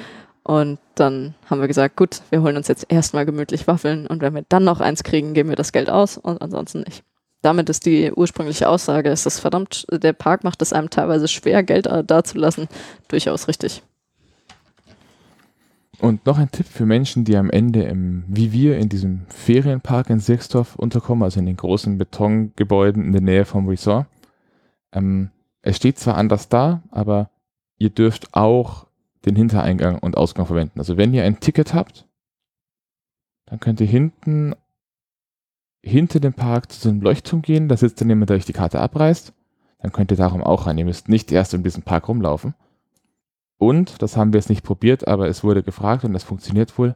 Und 0.44 0.80
dann 0.96 1.36
haben 1.50 1.62
wir 1.62 1.68
gesagt, 1.68 1.96
gut, 1.96 2.22
wir 2.30 2.41
holen 2.41 2.58
uns 2.58 2.68
jetzt 2.68 2.86
erstmal 2.89 3.26
gemütlich 3.26 3.66
Waffeln 3.68 4.08
und 4.08 4.22
wenn 4.22 4.36
wir 4.36 4.44
dann 4.50 4.66
noch 4.66 4.82
eins 4.82 5.04
kriegen, 5.04 5.34
geben 5.34 5.50
wir 5.50 5.56
das 5.56 5.72
Geld 5.72 5.89
aus 5.89 6.18
und 6.18 6.41
ansonsten 6.41 6.82
nicht. 6.82 7.04
Damit 7.44 7.70
ist 7.70 7.86
die 7.86 8.12
ursprüngliche 8.12 8.70
Aussage, 8.70 9.10
ist 9.10 9.39
verdammt, 9.39 9.86
der 9.91 10.14
Park 10.14 10.46
macht 10.46 10.62
es 10.62 10.72
einem 10.72 10.89
teilweise 10.89 11.28
schwer, 11.28 11.62
Geld 11.62 11.86
da- 11.86 12.02
dazulassen, 12.02 12.70
durchaus 13.10 13.50
richtig. 13.50 13.84
Und 16.00 16.26
noch 16.26 16.38
ein 16.38 16.52
Tipp 16.52 16.66
für 16.68 16.86
Menschen, 16.86 17.26
die 17.26 17.36
am 17.36 17.50
Ende 17.50 17.84
im, 17.84 18.24
wie 18.28 18.54
wir 18.54 18.78
in 18.78 18.88
diesem 18.88 19.26
Ferienpark 19.28 20.10
in 20.10 20.20
Sirksdorf 20.20 20.76
unterkommen, 20.76 21.24
also 21.24 21.39
in 21.39 21.46
den 21.46 21.58
großen 21.58 21.98
Betongebäuden 21.98 23.04
in 23.04 23.12
der 23.12 23.22
Nähe 23.22 23.46
vom 23.46 23.68
Resort. 23.68 24.08
Ähm, 24.94 25.30
es 25.62 25.76
steht 25.76 26.00
zwar 26.00 26.16
anders 26.16 26.48
da, 26.48 26.82
aber 26.91 27.30
ihr 27.78 27.89
dürft 27.89 28.34
auch 28.34 28.88
den 29.26 29.36
Hintereingang 29.36 30.00
und 30.00 30.16
Ausgang 30.16 30.46
verwenden. 30.46 30.80
Also 30.80 30.96
wenn 30.96 31.14
ihr 31.14 31.24
ein 31.26 31.41
Ticket 31.41 31.74
habt, 31.74 32.08
dann 33.46 33.60
könnt 33.60 33.82
ihr 33.82 33.88
hinten 33.88 34.56
hinter 35.84 36.20
dem 36.20 36.34
Park 36.34 36.72
zu 36.72 36.90
einem 36.90 37.02
Leuchtturm 37.02 37.42
gehen, 37.42 37.68
da 37.68 37.78
sitzt 37.78 38.00
dann 38.00 38.10
jemand, 38.10 38.30
der 38.30 38.38
euch 38.38 38.46
die 38.46 38.54
Karte 38.54 38.80
abreißt. 38.80 39.34
Dann 39.80 39.92
könnt 39.92 40.12
ihr 40.12 40.18
darum 40.18 40.42
auch 40.42 40.66
rein. 40.66 40.78
Ihr 40.78 40.86
müsst 40.86 41.10
nicht 41.10 41.32
erst 41.32 41.54
um 41.54 41.62
diesen 41.62 41.84
Park 41.84 42.08
rumlaufen. 42.08 42.56
Und, 43.58 44.02
das 44.02 44.16
haben 44.16 44.34
wir 44.34 44.40
jetzt 44.40 44.50
nicht 44.50 44.64
probiert, 44.64 45.08
aber 45.08 45.28
es 45.28 45.44
wurde 45.44 45.62
gefragt 45.62 46.06
und 46.06 46.14
das 46.14 46.24
funktioniert 46.24 46.78
wohl, 46.78 46.96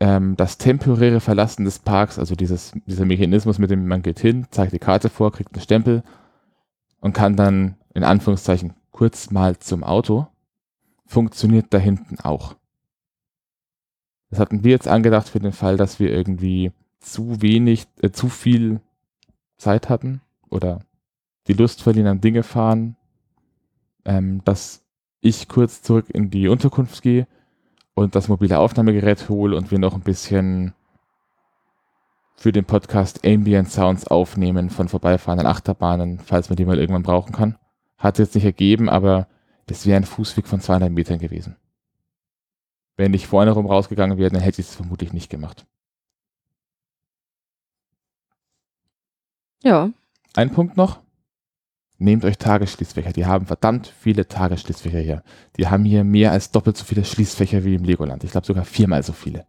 ähm, 0.00 0.36
das 0.36 0.58
temporäre 0.58 1.20
Verlassen 1.20 1.64
des 1.64 1.78
Parks, 1.78 2.18
also 2.18 2.34
dieses, 2.34 2.72
dieser 2.86 3.04
Mechanismus, 3.04 3.58
mit 3.58 3.70
dem 3.70 3.86
man 3.86 4.02
geht 4.02 4.20
hin, 4.20 4.46
zeigt 4.50 4.72
die 4.72 4.78
Karte 4.78 5.08
vor, 5.08 5.32
kriegt 5.32 5.54
einen 5.54 5.62
Stempel 5.62 6.02
und 7.00 7.12
kann 7.12 7.36
dann 7.36 7.76
in 7.94 8.04
Anführungszeichen 8.04 8.74
kurz 8.90 9.30
mal 9.30 9.58
zum 9.58 9.82
Auto, 9.82 10.26
funktioniert 11.06 11.66
da 11.70 11.78
hinten 11.78 12.20
auch. 12.20 12.54
Das 14.30 14.38
hatten 14.38 14.62
wir 14.62 14.72
jetzt 14.72 14.88
angedacht 14.88 15.28
für 15.28 15.40
den 15.40 15.52
Fall, 15.52 15.76
dass 15.76 15.98
wir 15.98 16.12
irgendwie 16.12 16.72
zu 17.00 17.42
wenig, 17.42 17.86
äh, 18.00 18.10
zu 18.10 18.28
viel 18.28 18.80
Zeit 19.56 19.88
hatten 19.88 20.20
oder 20.50 20.80
die 21.46 21.52
Lust 21.54 21.82
verlieren 21.82 22.08
am 22.08 22.20
Dinge 22.20 22.42
fahren, 22.42 22.96
ähm, 24.04 24.42
dass 24.44 24.84
ich 25.20 25.48
kurz 25.48 25.82
zurück 25.82 26.06
in 26.10 26.30
die 26.30 26.48
Unterkunft 26.48 27.02
gehe 27.02 27.26
und 27.94 28.14
das 28.14 28.28
mobile 28.28 28.58
Aufnahmegerät 28.58 29.28
hole 29.28 29.56
und 29.56 29.70
wir 29.70 29.78
noch 29.78 29.94
ein 29.94 30.02
bisschen 30.02 30.74
für 32.36 32.52
den 32.52 32.64
Podcast 32.64 33.26
Ambient 33.26 33.70
Sounds 33.70 34.06
aufnehmen 34.06 34.70
von 34.70 34.88
vorbeifahrenden 34.88 35.48
Achterbahnen, 35.48 36.20
falls 36.20 36.48
man 36.48 36.56
die 36.56 36.64
mal 36.64 36.78
irgendwann 36.78 37.02
brauchen 37.02 37.32
kann. 37.32 37.58
Hat 37.96 38.18
jetzt 38.20 38.36
nicht 38.36 38.44
ergeben, 38.44 38.88
aber 38.88 39.26
das 39.66 39.86
wäre 39.86 39.96
ein 39.96 40.04
Fußweg 40.04 40.46
von 40.46 40.60
200 40.60 40.92
Metern 40.92 41.18
gewesen. 41.18 41.56
Wenn 42.96 43.12
ich 43.12 43.26
vorne 43.26 43.50
rum 43.50 43.66
rausgegangen 43.66 44.18
wäre, 44.18 44.30
dann 44.30 44.42
hätte 44.42 44.60
ich 44.60 44.68
es 44.68 44.74
vermutlich 44.74 45.12
nicht 45.12 45.30
gemacht. 45.30 45.66
Ja, 49.62 49.90
Ein 50.34 50.52
Punkt 50.52 50.76
noch. 50.76 51.00
Nehmt 52.00 52.24
euch 52.24 52.38
Tagesschließfächer. 52.38 53.12
Die 53.12 53.26
haben 53.26 53.46
verdammt 53.46 53.92
viele 54.00 54.28
Tagesschließfächer 54.28 55.00
hier. 55.00 55.24
Die 55.56 55.66
haben 55.66 55.84
hier 55.84 56.04
mehr 56.04 56.30
als 56.30 56.52
doppelt 56.52 56.76
so 56.76 56.84
viele 56.84 57.04
Schließfächer 57.04 57.64
wie 57.64 57.74
im 57.74 57.82
Legoland. 57.82 58.22
Ich 58.22 58.30
glaube 58.30 58.46
sogar 58.46 58.64
viermal 58.64 59.02
so 59.02 59.12
viele. 59.12 59.46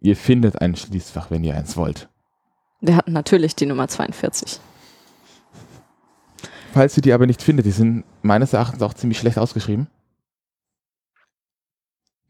Ihr 0.00 0.16
findet 0.16 0.62
ein 0.62 0.74
Schließfach, 0.74 1.30
wenn 1.30 1.44
ihr 1.44 1.54
eins 1.54 1.76
wollt. 1.76 2.08
wir 2.80 2.96
hatten 2.96 3.12
natürlich 3.12 3.54
die 3.54 3.66
Nummer 3.66 3.86
42. 3.86 4.60
Falls 6.72 6.96
ihr 6.96 7.02
die 7.02 7.12
aber 7.12 7.26
nicht 7.26 7.42
findet, 7.42 7.66
die 7.66 7.70
sind 7.70 8.04
meines 8.22 8.54
Erachtens 8.54 8.80
auch 8.82 8.94
ziemlich 8.94 9.18
schlecht 9.18 9.38
ausgeschrieben. 9.38 9.88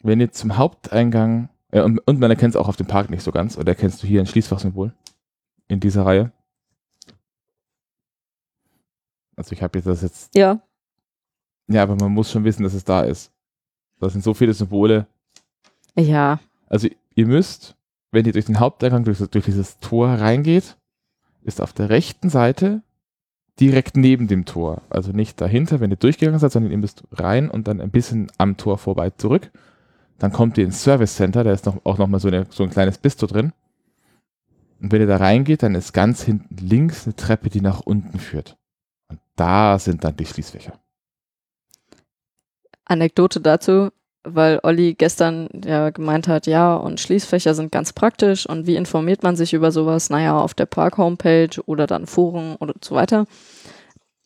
Wenn 0.02 0.20
ihr 0.20 0.32
zum 0.32 0.56
Haupteingang, 0.56 1.48
äh, 1.70 1.80
und, 1.80 2.00
und 2.00 2.18
man 2.18 2.30
erkennt 2.30 2.56
es 2.56 2.60
auch 2.60 2.68
auf 2.68 2.76
dem 2.76 2.88
Park 2.88 3.08
nicht 3.08 3.22
so 3.22 3.30
ganz, 3.30 3.56
oder 3.56 3.68
erkennst 3.68 4.02
du 4.02 4.08
hier 4.08 4.20
ein 4.20 4.26
Schließfachsymbol 4.26 4.92
in 5.72 5.80
dieser 5.80 6.04
Reihe? 6.04 6.30
Also 9.36 9.52
ich 9.52 9.62
habe 9.62 9.78
jetzt 9.78 9.86
das 9.86 10.02
jetzt 10.02 10.34
Ja, 10.36 10.60
Ja, 11.68 11.82
aber 11.82 11.96
man 11.96 12.12
muss 12.12 12.30
schon 12.30 12.44
wissen, 12.44 12.62
dass 12.62 12.74
es 12.74 12.84
da 12.84 13.00
ist. 13.02 13.32
Das 13.98 14.12
sind 14.12 14.22
so 14.22 14.34
viele 14.34 14.52
Symbole. 14.52 15.06
ja, 15.96 16.40
Also 16.68 16.88
ihr 17.14 17.26
müsst, 17.26 17.76
wenn 18.10 18.26
ihr 18.26 18.32
durch 18.32 18.46
den 18.46 18.60
Haupteingang, 18.60 19.04
durch, 19.04 19.18
durch 19.18 19.44
dieses 19.44 19.78
Tor 19.78 20.08
reingeht, 20.08 20.76
ist 21.42 21.60
auf 21.60 21.72
der 21.72 21.88
rechten 21.88 22.28
Seite 22.28 22.82
direkt 23.58 23.96
neben 23.96 24.28
dem 24.28 24.44
Tor. 24.44 24.82
Also 24.90 25.12
nicht 25.12 25.40
dahinter, 25.40 25.80
wenn 25.80 25.90
ihr 25.90 25.96
durchgegangen 25.96 26.38
seid, 26.38 26.52
sondern 26.52 26.72
ihr 26.72 26.78
müsst 26.78 27.04
rein 27.12 27.50
und 27.50 27.68
dann 27.68 27.80
ein 27.80 27.90
bisschen 27.90 28.30
am 28.38 28.56
Tor 28.56 28.76
vorbei 28.78 29.10
zurück. 29.10 29.50
Dann 30.18 30.32
kommt 30.32 30.58
ihr 30.58 30.64
ins 30.64 30.82
Service 30.82 31.16
Center, 31.16 31.42
da 31.44 31.52
ist 31.52 31.66
noch, 31.66 31.84
auch 31.84 31.98
nochmal 31.98 32.20
so, 32.20 32.28
eine, 32.28 32.46
so 32.50 32.62
ein 32.62 32.70
kleines 32.70 32.98
Bistro 32.98 33.26
drin. 33.26 33.52
Und 34.82 34.90
wenn 34.90 35.00
ihr 35.00 35.06
da 35.06 35.16
reingeht, 35.18 35.62
dann 35.62 35.76
ist 35.76 35.92
ganz 35.92 36.24
hinten 36.24 36.56
links 36.56 37.06
eine 37.06 37.14
Treppe, 37.14 37.50
die 37.50 37.60
nach 37.60 37.80
unten 37.80 38.18
führt. 38.18 38.56
Und 39.08 39.20
da 39.36 39.78
sind 39.78 40.02
dann 40.02 40.16
die 40.16 40.26
Schließfächer. 40.26 40.72
Anekdote 42.84 43.40
dazu, 43.40 43.90
weil 44.24 44.58
Olli 44.64 44.94
gestern 44.94 45.48
ja 45.64 45.90
gemeint 45.90 46.26
hat, 46.26 46.48
ja, 46.48 46.74
und 46.74 46.98
Schließfächer 46.98 47.54
sind 47.54 47.70
ganz 47.70 47.92
praktisch 47.92 48.44
und 48.44 48.66
wie 48.66 48.74
informiert 48.74 49.22
man 49.22 49.36
sich 49.36 49.54
über 49.54 49.70
sowas? 49.70 50.10
Naja, 50.10 50.36
auf 50.36 50.52
der 50.52 50.66
Park-Homepage 50.66 51.62
oder 51.66 51.86
dann 51.86 52.06
Foren 52.06 52.56
oder 52.56 52.74
so 52.82 52.96
weiter. 52.96 53.26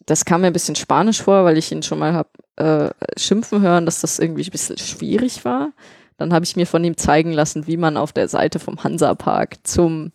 Das 0.07 0.25
kam 0.25 0.41
mir 0.41 0.47
ein 0.47 0.53
bisschen 0.55 0.77
spanisch 0.77 1.21
vor, 1.21 1.45
weil 1.45 1.59
ich 1.59 1.71
ihn 1.71 1.83
schon 1.83 1.99
mal 1.99 2.15
hab 2.15 2.31
äh, 2.57 2.91
schimpfen 3.19 3.61
hören, 3.61 3.85
dass 3.85 4.01
das 4.01 4.19
irgendwie 4.19 4.45
ein 4.45 4.51
bisschen 4.51 4.79
schwierig 4.79 5.45
war. 5.45 5.73
Dann 6.17 6.33
habe 6.33 6.47
ich 6.47 6.57
mir 6.57 6.67
von 6.67 6.83
ihm 6.83 6.97
zeigen 6.97 7.33
lassen, 7.33 7.67
wie 7.67 7.77
man 7.77 7.99
auf 7.99 8.15
der 8.15 8.29
Seite 8.29 8.59
vom 8.59 8.83
Hansa-Park 8.83 9.59
zum 9.65 10.13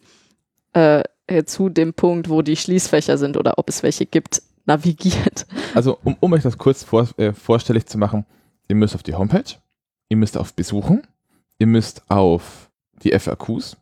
äh, 0.73 1.03
äh, 1.27 1.43
zu 1.45 1.69
dem 1.69 1.93
Punkt, 1.93 2.30
wo 2.30 2.41
die 2.41 2.56
Schließfächer 2.56 3.18
sind 3.18 3.38
oder 3.38 3.57
ob 3.57 3.69
es 3.69 3.84
welche 3.84 4.06
gibt, 4.06 4.41
navigiert. 4.65 5.48
Also, 5.73 5.98
um, 6.03 6.15
um 6.19 6.34
euch 6.34 6.43
das 6.43 6.57
kurz 6.57 6.84
vor, 6.84 7.07
äh, 7.18 7.34
vorstellig 7.34 7.88
zu 7.88 7.98
machen, 7.98 8.26
ihr 8.68 8.76
müsst 8.76 8.95
auf 8.95 9.03
die 9.03 9.15
Homepage, 9.15 9.56
ihr 10.10 10.18
müsst 10.18 10.38
auf 10.38 10.53
Besuchen, 10.53 11.07
ihr 11.57 11.68
müsst 11.68 12.03
auf 12.10 12.69
die 13.03 13.18
FAQs. 13.18 13.77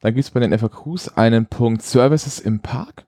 Dann 0.00 0.14
gibt 0.14 0.24
es 0.24 0.30
bei 0.30 0.40
den 0.40 0.56
FAQs 0.56 1.16
einen 1.16 1.46
Punkt 1.46 1.82
Services 1.82 2.38
im 2.38 2.60
Park 2.60 3.06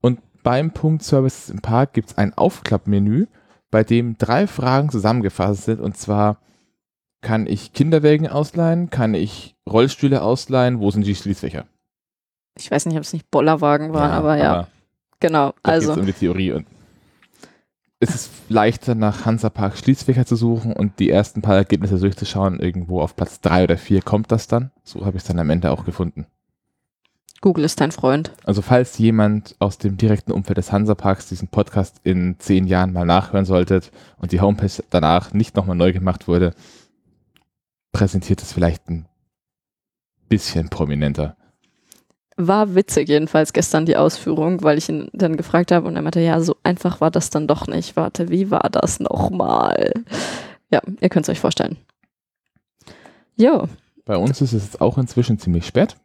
und 0.00 0.20
beim 0.42 0.72
Punkt 0.72 1.02
Services 1.02 1.50
im 1.50 1.60
Park 1.60 1.92
gibt 1.92 2.10
es 2.10 2.18
ein 2.18 2.34
Aufklappmenü, 2.34 3.26
bei 3.70 3.84
dem 3.84 4.18
drei 4.18 4.46
Fragen 4.46 4.90
zusammengefasst 4.90 5.64
sind 5.64 5.80
und 5.80 5.96
zwar 5.96 6.38
kann 7.20 7.46
ich 7.46 7.72
Kinderwägen 7.72 8.26
ausleihen, 8.26 8.90
kann 8.90 9.14
ich 9.14 9.54
Rollstühle 9.68 10.22
ausleihen, 10.22 10.80
wo 10.80 10.90
sind 10.90 11.06
die 11.06 11.14
Schließfächer? 11.14 11.66
Ich 12.56 12.70
weiß 12.70 12.86
nicht, 12.86 12.96
ob 12.96 13.02
es 13.02 13.12
nicht 13.12 13.30
Bollerwagen 13.30 13.92
waren, 13.92 14.10
aber 14.10 14.36
ja, 14.36 14.68
genau. 15.18 15.54
Da 15.62 15.72
Also, 15.72 15.94
um 15.94 16.06
die 16.06 16.12
Theorie. 16.12 16.52
Und 16.52 16.66
es 18.00 18.14
ist 18.14 18.30
leichter, 18.48 18.94
nach 18.94 19.26
Hansapark 19.26 19.76
Schließfächer 19.76 20.24
zu 20.24 20.34
suchen 20.34 20.72
und 20.72 20.98
die 20.98 21.10
ersten 21.10 21.42
paar 21.42 21.56
Ergebnisse 21.56 21.98
durchzuschauen. 21.98 22.58
Irgendwo 22.58 23.00
auf 23.00 23.14
Platz 23.14 23.40
drei 23.40 23.64
oder 23.64 23.76
vier 23.76 24.02
kommt 24.02 24.32
das 24.32 24.46
dann. 24.46 24.70
So 24.82 25.04
habe 25.04 25.16
ich 25.16 25.22
es 25.22 25.28
dann 25.28 25.38
am 25.38 25.50
Ende 25.50 25.70
auch 25.70 25.84
gefunden. 25.84 26.26
Google 27.42 27.64
ist 27.64 27.80
dein 27.80 27.92
Freund. 27.92 28.32
Also 28.44 28.60
falls 28.60 28.98
jemand 28.98 29.56
aus 29.58 29.78
dem 29.78 29.96
direkten 29.96 30.32
Umfeld 30.32 30.58
des 30.58 30.72
Hansaparks 30.72 31.28
diesen 31.28 31.48
Podcast 31.48 32.00
in 32.04 32.36
zehn 32.38 32.66
Jahren 32.66 32.92
mal 32.92 33.06
nachhören 33.06 33.46
solltet 33.46 33.90
und 34.18 34.32
die 34.32 34.40
Homepage 34.40 34.82
danach 34.90 35.32
nicht 35.32 35.56
nochmal 35.56 35.76
neu 35.76 35.92
gemacht 35.92 36.28
wurde, 36.28 36.54
präsentiert 37.92 38.42
es 38.42 38.52
vielleicht 38.52 38.88
ein 38.90 39.06
bisschen 40.28 40.68
prominenter. 40.68 41.36
War 42.46 42.74
witzig 42.74 43.08
jedenfalls 43.08 43.52
gestern 43.52 43.86
die 43.86 43.96
Ausführung, 43.96 44.62
weil 44.62 44.78
ich 44.78 44.88
ihn 44.88 45.08
dann 45.12 45.36
gefragt 45.36 45.72
habe 45.72 45.86
und 45.88 45.96
er 45.96 46.02
meinte, 46.02 46.20
ja, 46.20 46.40
so 46.40 46.56
einfach 46.62 47.00
war 47.00 47.10
das 47.10 47.30
dann 47.30 47.46
doch 47.46 47.66
nicht. 47.66 47.96
Warte, 47.96 48.28
wie 48.30 48.50
war 48.50 48.68
das 48.70 48.98
nochmal? 49.00 49.92
Ja, 50.70 50.80
ihr 51.00 51.08
könnt 51.08 51.26
es 51.26 51.30
euch 51.30 51.40
vorstellen. 51.40 51.76
Jo, 53.36 53.68
Bei 54.04 54.16
uns 54.16 54.40
ist 54.40 54.52
es 54.52 54.64
jetzt 54.64 54.80
auch 54.80 54.98
inzwischen 54.98 55.38
ziemlich 55.38 55.66
spät. 55.66 55.96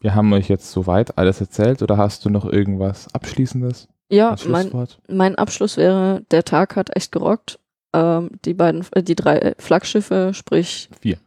Wir 0.00 0.14
haben 0.14 0.32
euch 0.32 0.48
jetzt 0.48 0.70
soweit 0.70 1.16
alles 1.18 1.40
erzählt 1.40 1.82
oder 1.82 1.96
hast 1.96 2.24
du 2.24 2.30
noch 2.30 2.44
irgendwas 2.44 3.12
Abschließendes? 3.14 3.88
ja, 4.08 4.36
mein, 4.46 4.70
mein 5.08 5.34
Abschluss 5.36 5.76
wäre, 5.76 6.22
der 6.30 6.44
Tag 6.44 6.76
hat 6.76 6.94
echt 6.94 7.10
gerockt. 7.10 7.58
Ähm, 7.92 8.30
die 8.44 8.54
beiden, 8.54 8.84
äh, 8.92 9.02
die 9.02 9.16
drei 9.16 9.54
Flaggschiffe, 9.58 10.32
sprich 10.32 10.88
Vier. 11.00 11.18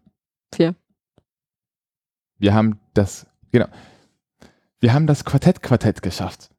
vier. 0.53 0.75
Wir 2.37 2.53
haben 2.53 2.79
das, 2.93 3.25
genau. 3.51 3.67
Wir 4.79 4.93
haben 4.93 5.07
das 5.07 5.25
Quartett-Quartett 5.25 6.01
geschafft. 6.01 6.49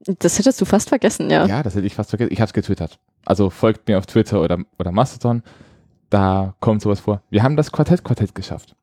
Das 0.00 0.38
hättest 0.38 0.60
du 0.60 0.64
fast 0.64 0.88
vergessen, 0.88 1.30
ja. 1.30 1.46
Ja, 1.46 1.62
das 1.62 1.74
hätte 1.74 1.86
ich 1.86 1.94
fast 1.94 2.10
vergessen. 2.10 2.32
Ich 2.32 2.40
habe 2.40 2.48
es 2.48 2.52
getwittert. 2.52 2.98
Also 3.24 3.50
folgt 3.50 3.88
mir 3.88 3.98
auf 3.98 4.06
Twitter 4.06 4.40
oder, 4.42 4.58
oder 4.78 4.92
Mastodon. 4.92 5.42
Da 6.10 6.54
kommt 6.60 6.82
sowas 6.82 7.00
vor. 7.00 7.22
Wir 7.30 7.42
haben 7.42 7.56
das 7.56 7.72
Quartett-Quartett 7.72 8.34
geschafft. 8.34 8.76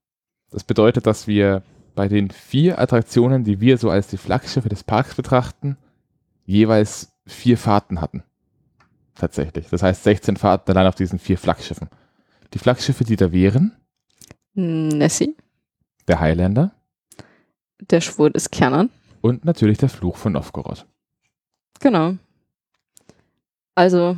Das 0.49 0.63
bedeutet, 0.63 1.05
dass 1.05 1.27
wir 1.27 1.63
bei 1.95 2.07
den 2.07 2.31
vier 2.31 2.79
Attraktionen, 2.79 3.43
die 3.43 3.61
wir 3.61 3.77
so 3.77 3.89
als 3.89 4.07
die 4.07 4.17
Flaggschiffe 4.17 4.69
des 4.69 4.83
Parks 4.83 5.15
betrachten, 5.15 5.77
jeweils 6.45 7.11
vier 7.25 7.57
Fahrten 7.57 8.01
hatten. 8.01 8.23
Tatsächlich. 9.15 9.67
Das 9.69 9.83
heißt 9.83 10.03
16 10.03 10.37
Fahrten 10.37 10.71
allein 10.71 10.87
auf 10.87 10.95
diesen 10.95 11.19
vier 11.19 11.37
Flaggschiffen. 11.37 11.89
Die 12.53 12.59
Flaggschiffe, 12.59 13.03
die 13.03 13.15
da 13.15 13.31
wären, 13.31 13.75
Nessie, 14.53 15.35
der 16.11 16.19
Highlander 16.19 16.71
der 17.79 18.01
Schwur 18.01 18.29
des 18.29 18.51
Kernern. 18.51 18.89
und 19.21 19.45
natürlich 19.45 19.77
der 19.77 19.89
Fluch 19.89 20.17
von 20.17 20.33
Novgorod. 20.33 20.85
Genau. 21.79 22.15
Also, 23.75 24.17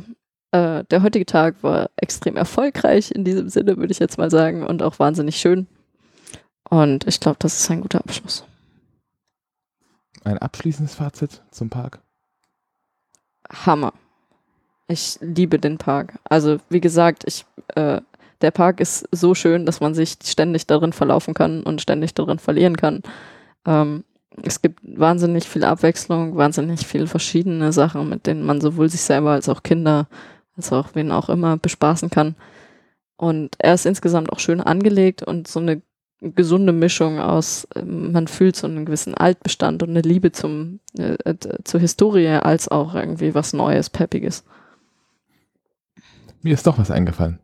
äh, 0.50 0.84
der 0.84 1.02
heutige 1.02 1.24
Tag 1.24 1.62
war 1.62 1.90
extrem 1.96 2.36
erfolgreich 2.36 3.12
in 3.12 3.24
diesem 3.24 3.48
Sinne, 3.48 3.76
würde 3.76 3.92
ich 3.92 4.00
jetzt 4.00 4.18
mal 4.18 4.30
sagen, 4.30 4.66
und 4.66 4.82
auch 4.82 4.98
wahnsinnig 4.98 5.36
schön. 5.36 5.68
Und 6.68 7.06
ich 7.06 7.20
glaube, 7.20 7.36
das 7.38 7.60
ist 7.60 7.70
ein 7.70 7.80
guter 7.80 8.00
Abschluss. 8.00 8.44
Ein 10.24 10.38
abschließendes 10.38 10.96
Fazit 10.96 11.42
zum 11.52 11.70
Park. 11.70 12.00
Hammer. 13.48 13.92
Ich 14.88 15.18
liebe 15.20 15.58
den 15.58 15.78
Park. 15.78 16.18
Also, 16.24 16.58
wie 16.68 16.80
gesagt, 16.80 17.24
ich, 17.26 17.46
äh, 17.76 18.00
der 18.44 18.50
Park 18.50 18.78
ist 18.78 19.08
so 19.10 19.34
schön, 19.34 19.64
dass 19.64 19.80
man 19.80 19.94
sich 19.94 20.18
ständig 20.22 20.66
darin 20.66 20.92
verlaufen 20.92 21.32
kann 21.32 21.62
und 21.62 21.80
ständig 21.80 22.12
darin 22.12 22.38
verlieren 22.38 22.76
kann. 22.76 23.02
Ähm, 23.66 24.04
es 24.42 24.60
gibt 24.60 24.80
wahnsinnig 24.82 25.48
viel 25.48 25.64
Abwechslung, 25.64 26.36
wahnsinnig 26.36 26.86
viele 26.86 27.06
verschiedene 27.06 27.72
Sachen, 27.72 28.06
mit 28.08 28.26
denen 28.26 28.44
man 28.44 28.60
sowohl 28.60 28.90
sich 28.90 29.00
selber 29.00 29.30
als 29.30 29.48
auch 29.48 29.62
Kinder, 29.62 30.08
als 30.56 30.72
auch 30.72 30.90
wen 30.94 31.10
auch 31.10 31.30
immer 31.30 31.56
bespaßen 31.56 32.10
kann. 32.10 32.34
Und 33.16 33.54
er 33.58 33.74
ist 33.74 33.86
insgesamt 33.86 34.30
auch 34.30 34.40
schön 34.40 34.60
angelegt 34.60 35.22
und 35.22 35.48
so 35.48 35.60
eine 35.60 35.80
gesunde 36.20 36.72
Mischung 36.72 37.20
aus, 37.20 37.66
ähm, 37.74 38.12
man 38.12 38.28
fühlt 38.28 38.56
so 38.56 38.66
einen 38.66 38.84
gewissen 38.84 39.14
Altbestand 39.14 39.82
und 39.82 39.90
eine 39.90 40.02
Liebe 40.02 40.32
zum, 40.32 40.80
äh, 40.98 41.16
äh, 41.24 41.36
zur 41.64 41.80
Historie, 41.80 42.28
als 42.28 42.68
auch 42.68 42.94
irgendwie 42.94 43.34
was 43.34 43.54
Neues, 43.54 43.88
Peppiges. 43.88 44.44
Mir 46.42 46.52
ist 46.52 46.66
doch 46.66 46.78
was 46.78 46.90
eingefallen. 46.90 47.38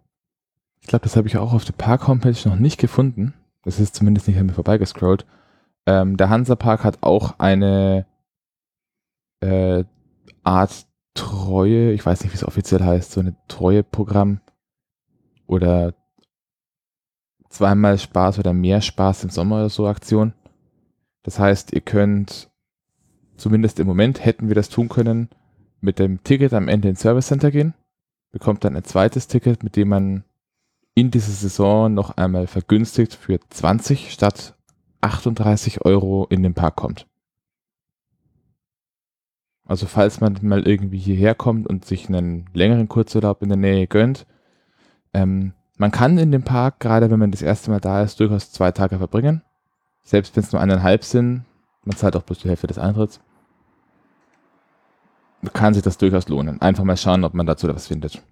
Ich 0.80 0.88
glaube, 0.88 1.02
das 1.04 1.16
habe 1.16 1.28
ich 1.28 1.36
auch 1.36 1.52
auf 1.52 1.64
der 1.64 1.72
Park-Homepage 1.72 2.48
noch 2.48 2.56
nicht 2.56 2.78
gefunden. 2.78 3.34
Das 3.62 3.78
ist 3.78 3.94
zumindest 3.94 4.26
nicht 4.26 4.38
an 4.38 4.46
mir 4.46 4.54
vorbeigescrollt. 4.54 5.26
Ähm, 5.86 6.16
der 6.16 6.30
Hansa-Park 6.30 6.84
hat 6.84 6.98
auch 7.02 7.38
eine 7.38 8.06
äh, 9.40 9.84
Art 10.42 10.86
Treue, 11.14 11.92
ich 11.92 12.06
weiß 12.06 12.22
nicht, 12.22 12.32
wie 12.32 12.36
es 12.36 12.46
offiziell 12.46 12.82
heißt, 12.82 13.12
so 13.12 13.20
eine 13.20 13.36
Treue-Programm 13.48 14.40
oder 15.46 15.94
zweimal 17.48 17.98
Spaß 17.98 18.38
oder 18.38 18.52
mehr 18.52 18.80
Spaß 18.80 19.24
im 19.24 19.30
Sommer 19.30 19.56
oder 19.56 19.68
so 19.68 19.86
Aktion. 19.86 20.32
Das 21.22 21.38
heißt, 21.38 21.72
ihr 21.72 21.80
könnt, 21.80 22.50
zumindest 23.36 23.80
im 23.80 23.86
Moment 23.86 24.24
hätten 24.24 24.48
wir 24.48 24.54
das 24.54 24.68
tun 24.68 24.88
können, 24.88 25.28
mit 25.80 25.98
dem 25.98 26.22
Ticket 26.22 26.54
am 26.54 26.68
Ende 26.68 26.88
ins 26.88 27.00
Service 27.00 27.26
Center 27.26 27.50
gehen, 27.50 27.74
bekommt 28.30 28.64
dann 28.64 28.76
ein 28.76 28.84
zweites 28.84 29.26
Ticket, 29.26 29.62
mit 29.62 29.76
dem 29.76 29.88
man 29.88 30.24
in 31.00 31.10
dieser 31.10 31.32
Saison 31.32 31.94
noch 31.94 32.18
einmal 32.18 32.46
vergünstigt 32.46 33.14
für 33.14 33.40
20 33.48 34.12
statt 34.12 34.54
38 35.00 35.82
Euro 35.86 36.26
in 36.28 36.42
den 36.42 36.52
Park 36.52 36.76
kommt. 36.76 37.06
Also 39.64 39.86
falls 39.86 40.20
man 40.20 40.38
mal 40.42 40.66
irgendwie 40.68 40.98
hierher 40.98 41.34
kommt 41.34 41.66
und 41.66 41.86
sich 41.86 42.08
einen 42.08 42.50
längeren 42.52 42.88
Kurzurlaub 42.88 43.40
in 43.40 43.48
der 43.48 43.56
Nähe 43.56 43.86
gönnt, 43.86 44.26
ähm, 45.14 45.54
man 45.78 45.90
kann 45.90 46.18
in 46.18 46.32
dem 46.32 46.42
Park, 46.42 46.80
gerade 46.80 47.10
wenn 47.10 47.18
man 47.18 47.30
das 47.30 47.40
erste 47.40 47.70
Mal 47.70 47.80
da 47.80 48.02
ist, 48.02 48.20
durchaus 48.20 48.52
zwei 48.52 48.70
Tage 48.70 48.98
verbringen. 48.98 49.42
Selbst 50.02 50.36
wenn 50.36 50.44
es 50.44 50.52
nur 50.52 50.60
eineinhalb 50.60 51.04
sind, 51.04 51.44
man 51.84 51.96
zahlt 51.96 52.14
auch 52.14 52.24
bloß 52.24 52.40
die 52.40 52.48
Hälfte 52.50 52.66
des 52.66 52.78
Eintritts. 52.78 53.20
Kann 55.54 55.72
sich 55.72 55.82
das 55.82 55.96
durchaus 55.96 56.28
lohnen. 56.28 56.60
Einfach 56.60 56.84
mal 56.84 56.98
schauen, 56.98 57.24
ob 57.24 57.32
man 57.32 57.46
dazu 57.46 57.66
was 57.68 57.86
findet. 57.86 58.22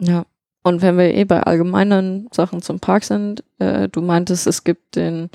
Ja. 0.00 0.24
Und 0.66 0.82
wenn 0.82 0.98
wir 0.98 1.14
eh 1.14 1.24
bei 1.24 1.44
allgemeinen 1.44 2.26
Sachen 2.32 2.60
zum 2.60 2.80
Park 2.80 3.04
sind, 3.04 3.44
äh, 3.60 3.88
du 3.88 4.02
meintest, 4.02 4.48
es 4.48 4.64
gibt 4.64 4.96
den 4.96 5.30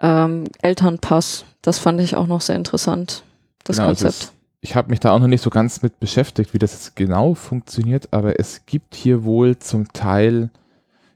ähm, 0.00 0.46
Elternpass. 0.62 1.44
Das 1.62 1.78
fand 1.78 2.00
ich 2.00 2.16
auch 2.16 2.26
noch 2.26 2.40
sehr 2.40 2.56
interessant, 2.56 3.22
das 3.62 3.76
Genau, 3.76 3.90
es 3.92 4.00
Konzept. 4.00 4.22
ist- 4.24 4.32
Ich 4.60 4.74
habe 4.74 4.90
mich 4.90 4.98
da 4.98 5.12
auch 5.12 5.20
noch 5.20 5.28
nicht 5.28 5.42
so 5.44 5.50
ganz 5.50 5.80
mit 5.82 6.00
beschäftigt, 6.00 6.54
wie 6.54 6.58
das 6.58 6.72
jetzt 6.72 6.96
genau 6.96 7.34
funktioniert, 7.34 8.08
aber 8.12 8.40
es 8.40 8.66
gibt 8.66 8.96
hier 8.96 9.22
wohl 9.22 9.58
zum 9.60 9.92
Teil, 9.92 10.50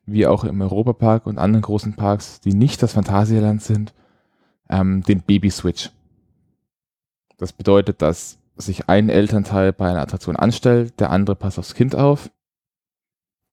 wie 0.04 0.28
auch 0.28 0.44
im 0.44 0.60
Europapark 0.60 1.26
und 1.26 1.36
anderen 1.38 1.62
großen 1.62 1.94
Parks, 1.94 2.40
die 2.42 2.54
nicht 2.54 2.80
das 2.80 2.92
Phantasialand 2.92 3.60
sind, 3.60 3.92
ähm, 4.70 5.02
den 5.02 5.22
Baby-Switch. 5.22 5.90
Das 7.38 7.52
bedeutet, 7.52 8.02
dass 8.02 8.38
sich 8.56 8.88
ein 8.88 9.08
Elternteil 9.08 9.72
bei 9.72 9.90
einer 9.90 10.02
Attraktion 10.02 10.36
anstellt, 10.36 11.00
der 11.00 11.10
andere 11.10 11.34
passt 11.34 11.58
aufs 11.58 11.74
Kind 11.74 11.96
auf 11.96 12.30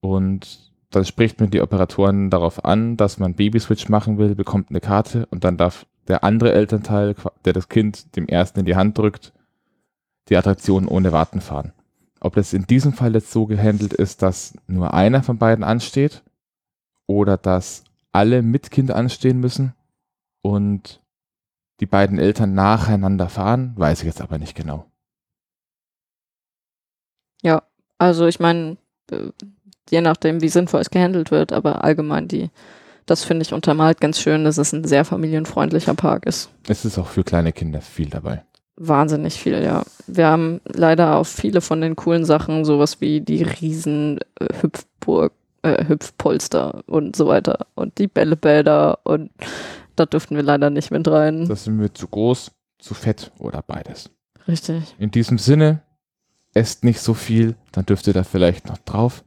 und 0.03 0.73
dann 0.89 1.05
spricht 1.05 1.39
man 1.39 1.49
die 1.49 1.61
Operatoren 1.61 2.29
darauf 2.29 2.65
an, 2.65 2.97
dass 2.97 3.19
man 3.19 3.35
Baby-Switch 3.35 3.87
machen 3.87 4.17
will, 4.17 4.35
bekommt 4.35 4.69
eine 4.69 4.81
Karte 4.81 5.25
und 5.27 5.45
dann 5.45 5.55
darf 5.55 5.85
der 6.09 6.25
andere 6.25 6.51
Elternteil, 6.51 7.15
der 7.45 7.53
das 7.53 7.69
Kind 7.69 8.17
dem 8.17 8.27
ersten 8.27 8.59
in 8.59 8.65
die 8.65 8.75
Hand 8.75 8.97
drückt, 8.97 9.31
die 10.27 10.35
Attraktion 10.35 10.89
ohne 10.89 11.13
Warten 11.13 11.39
fahren. 11.39 11.71
Ob 12.19 12.35
das 12.35 12.51
in 12.51 12.67
diesem 12.67 12.91
Fall 12.91 13.13
jetzt 13.13 13.31
so 13.31 13.45
gehandelt 13.45 13.93
ist, 13.93 14.21
dass 14.21 14.57
nur 14.67 14.93
einer 14.93 15.23
von 15.23 15.37
beiden 15.37 15.63
ansteht 15.63 16.21
oder 17.07 17.37
dass 17.37 17.85
alle 18.11 18.41
mit 18.41 18.71
Kind 18.71 18.91
anstehen 18.91 19.39
müssen 19.39 19.73
und 20.41 21.01
die 21.79 21.85
beiden 21.85 22.19
Eltern 22.19 22.53
nacheinander 22.53 23.29
fahren, 23.29 23.73
weiß 23.77 24.01
ich 24.01 24.05
jetzt 24.05 24.21
aber 24.21 24.37
nicht 24.37 24.55
genau. 24.55 24.85
Also 28.03 28.27
ich 28.27 28.41
meine, 28.41 28.75
äh, 29.11 29.29
je 29.89 30.01
nachdem, 30.01 30.41
wie 30.41 30.49
sinnvoll 30.49 30.81
es 30.81 30.89
gehandelt 30.89 31.31
wird, 31.31 31.53
aber 31.53 31.83
allgemein 31.83 32.27
die, 32.27 32.49
das 33.05 33.23
finde 33.23 33.43
ich 33.43 33.53
untermalt 33.53 33.99
ganz 33.99 34.19
schön, 34.19 34.43
dass 34.43 34.57
es 34.57 34.73
ein 34.73 34.83
sehr 34.83 35.05
familienfreundlicher 35.05 35.93
Park 35.93 36.25
ist. 36.25 36.49
Es 36.67 36.85
ist 36.85 36.97
auch 36.97 37.07
für 37.07 37.23
kleine 37.23 37.51
Kinder 37.51 37.81
viel 37.81 38.09
dabei. 38.09 38.43
Wahnsinnig 38.75 39.35
viel, 39.35 39.61
ja. 39.61 39.83
Wir 40.07 40.27
haben 40.27 40.61
leider 40.65 41.17
auf 41.17 41.27
viele 41.27 41.61
von 41.61 41.81
den 41.81 41.95
coolen 41.95 42.25
Sachen 42.25 42.65
sowas 42.65 43.01
wie 43.01 43.21
die 43.21 43.43
riesen 43.43 44.19
äh, 44.39 44.47
Hüpfburg, 44.61 45.33
äh, 45.61 45.85
Hüpfpolster 45.85 46.81
und 46.87 47.15
so 47.15 47.27
weiter 47.27 47.67
und 47.75 47.97
die 47.99 48.07
Bällebäder 48.07 48.99
und 49.03 49.29
da 49.95 50.05
dürften 50.05 50.35
wir 50.35 50.43
leider 50.43 50.69
nicht 50.69 50.89
mit 50.89 51.07
rein. 51.07 51.47
Das 51.47 51.65
sind 51.65 51.79
wir 51.79 51.93
zu 51.93 52.07
groß, 52.07 52.51
zu 52.79 52.93
fett 52.93 53.31
oder 53.37 53.61
beides. 53.61 54.09
Richtig. 54.47 54.95
In 54.97 55.11
diesem 55.11 55.37
Sinne, 55.37 55.81
esst 56.53 56.83
nicht 56.83 56.99
so 56.99 57.13
viel, 57.13 57.55
dann 57.71 57.85
dürft 57.85 58.07
ihr 58.07 58.13
da 58.13 58.23
vielleicht 58.23 58.67
noch 58.67 58.77
drauf. 58.79 59.23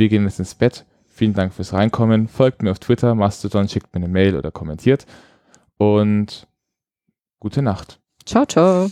Wir 0.00 0.08
gehen 0.08 0.24
jetzt 0.24 0.38
ins 0.38 0.54
Bett. 0.54 0.86
Vielen 1.08 1.34
Dank 1.34 1.52
fürs 1.52 1.74
Reinkommen. 1.74 2.26
Folgt 2.26 2.62
mir 2.62 2.70
auf 2.70 2.78
Twitter, 2.78 3.14
Mastodon, 3.14 3.68
schickt 3.68 3.92
mir 3.92 3.98
eine 3.98 4.08
Mail 4.08 4.34
oder 4.34 4.50
kommentiert. 4.50 5.04
Und 5.76 6.48
gute 7.38 7.60
Nacht. 7.60 8.00
Ciao, 8.24 8.46
ciao. 8.46 8.90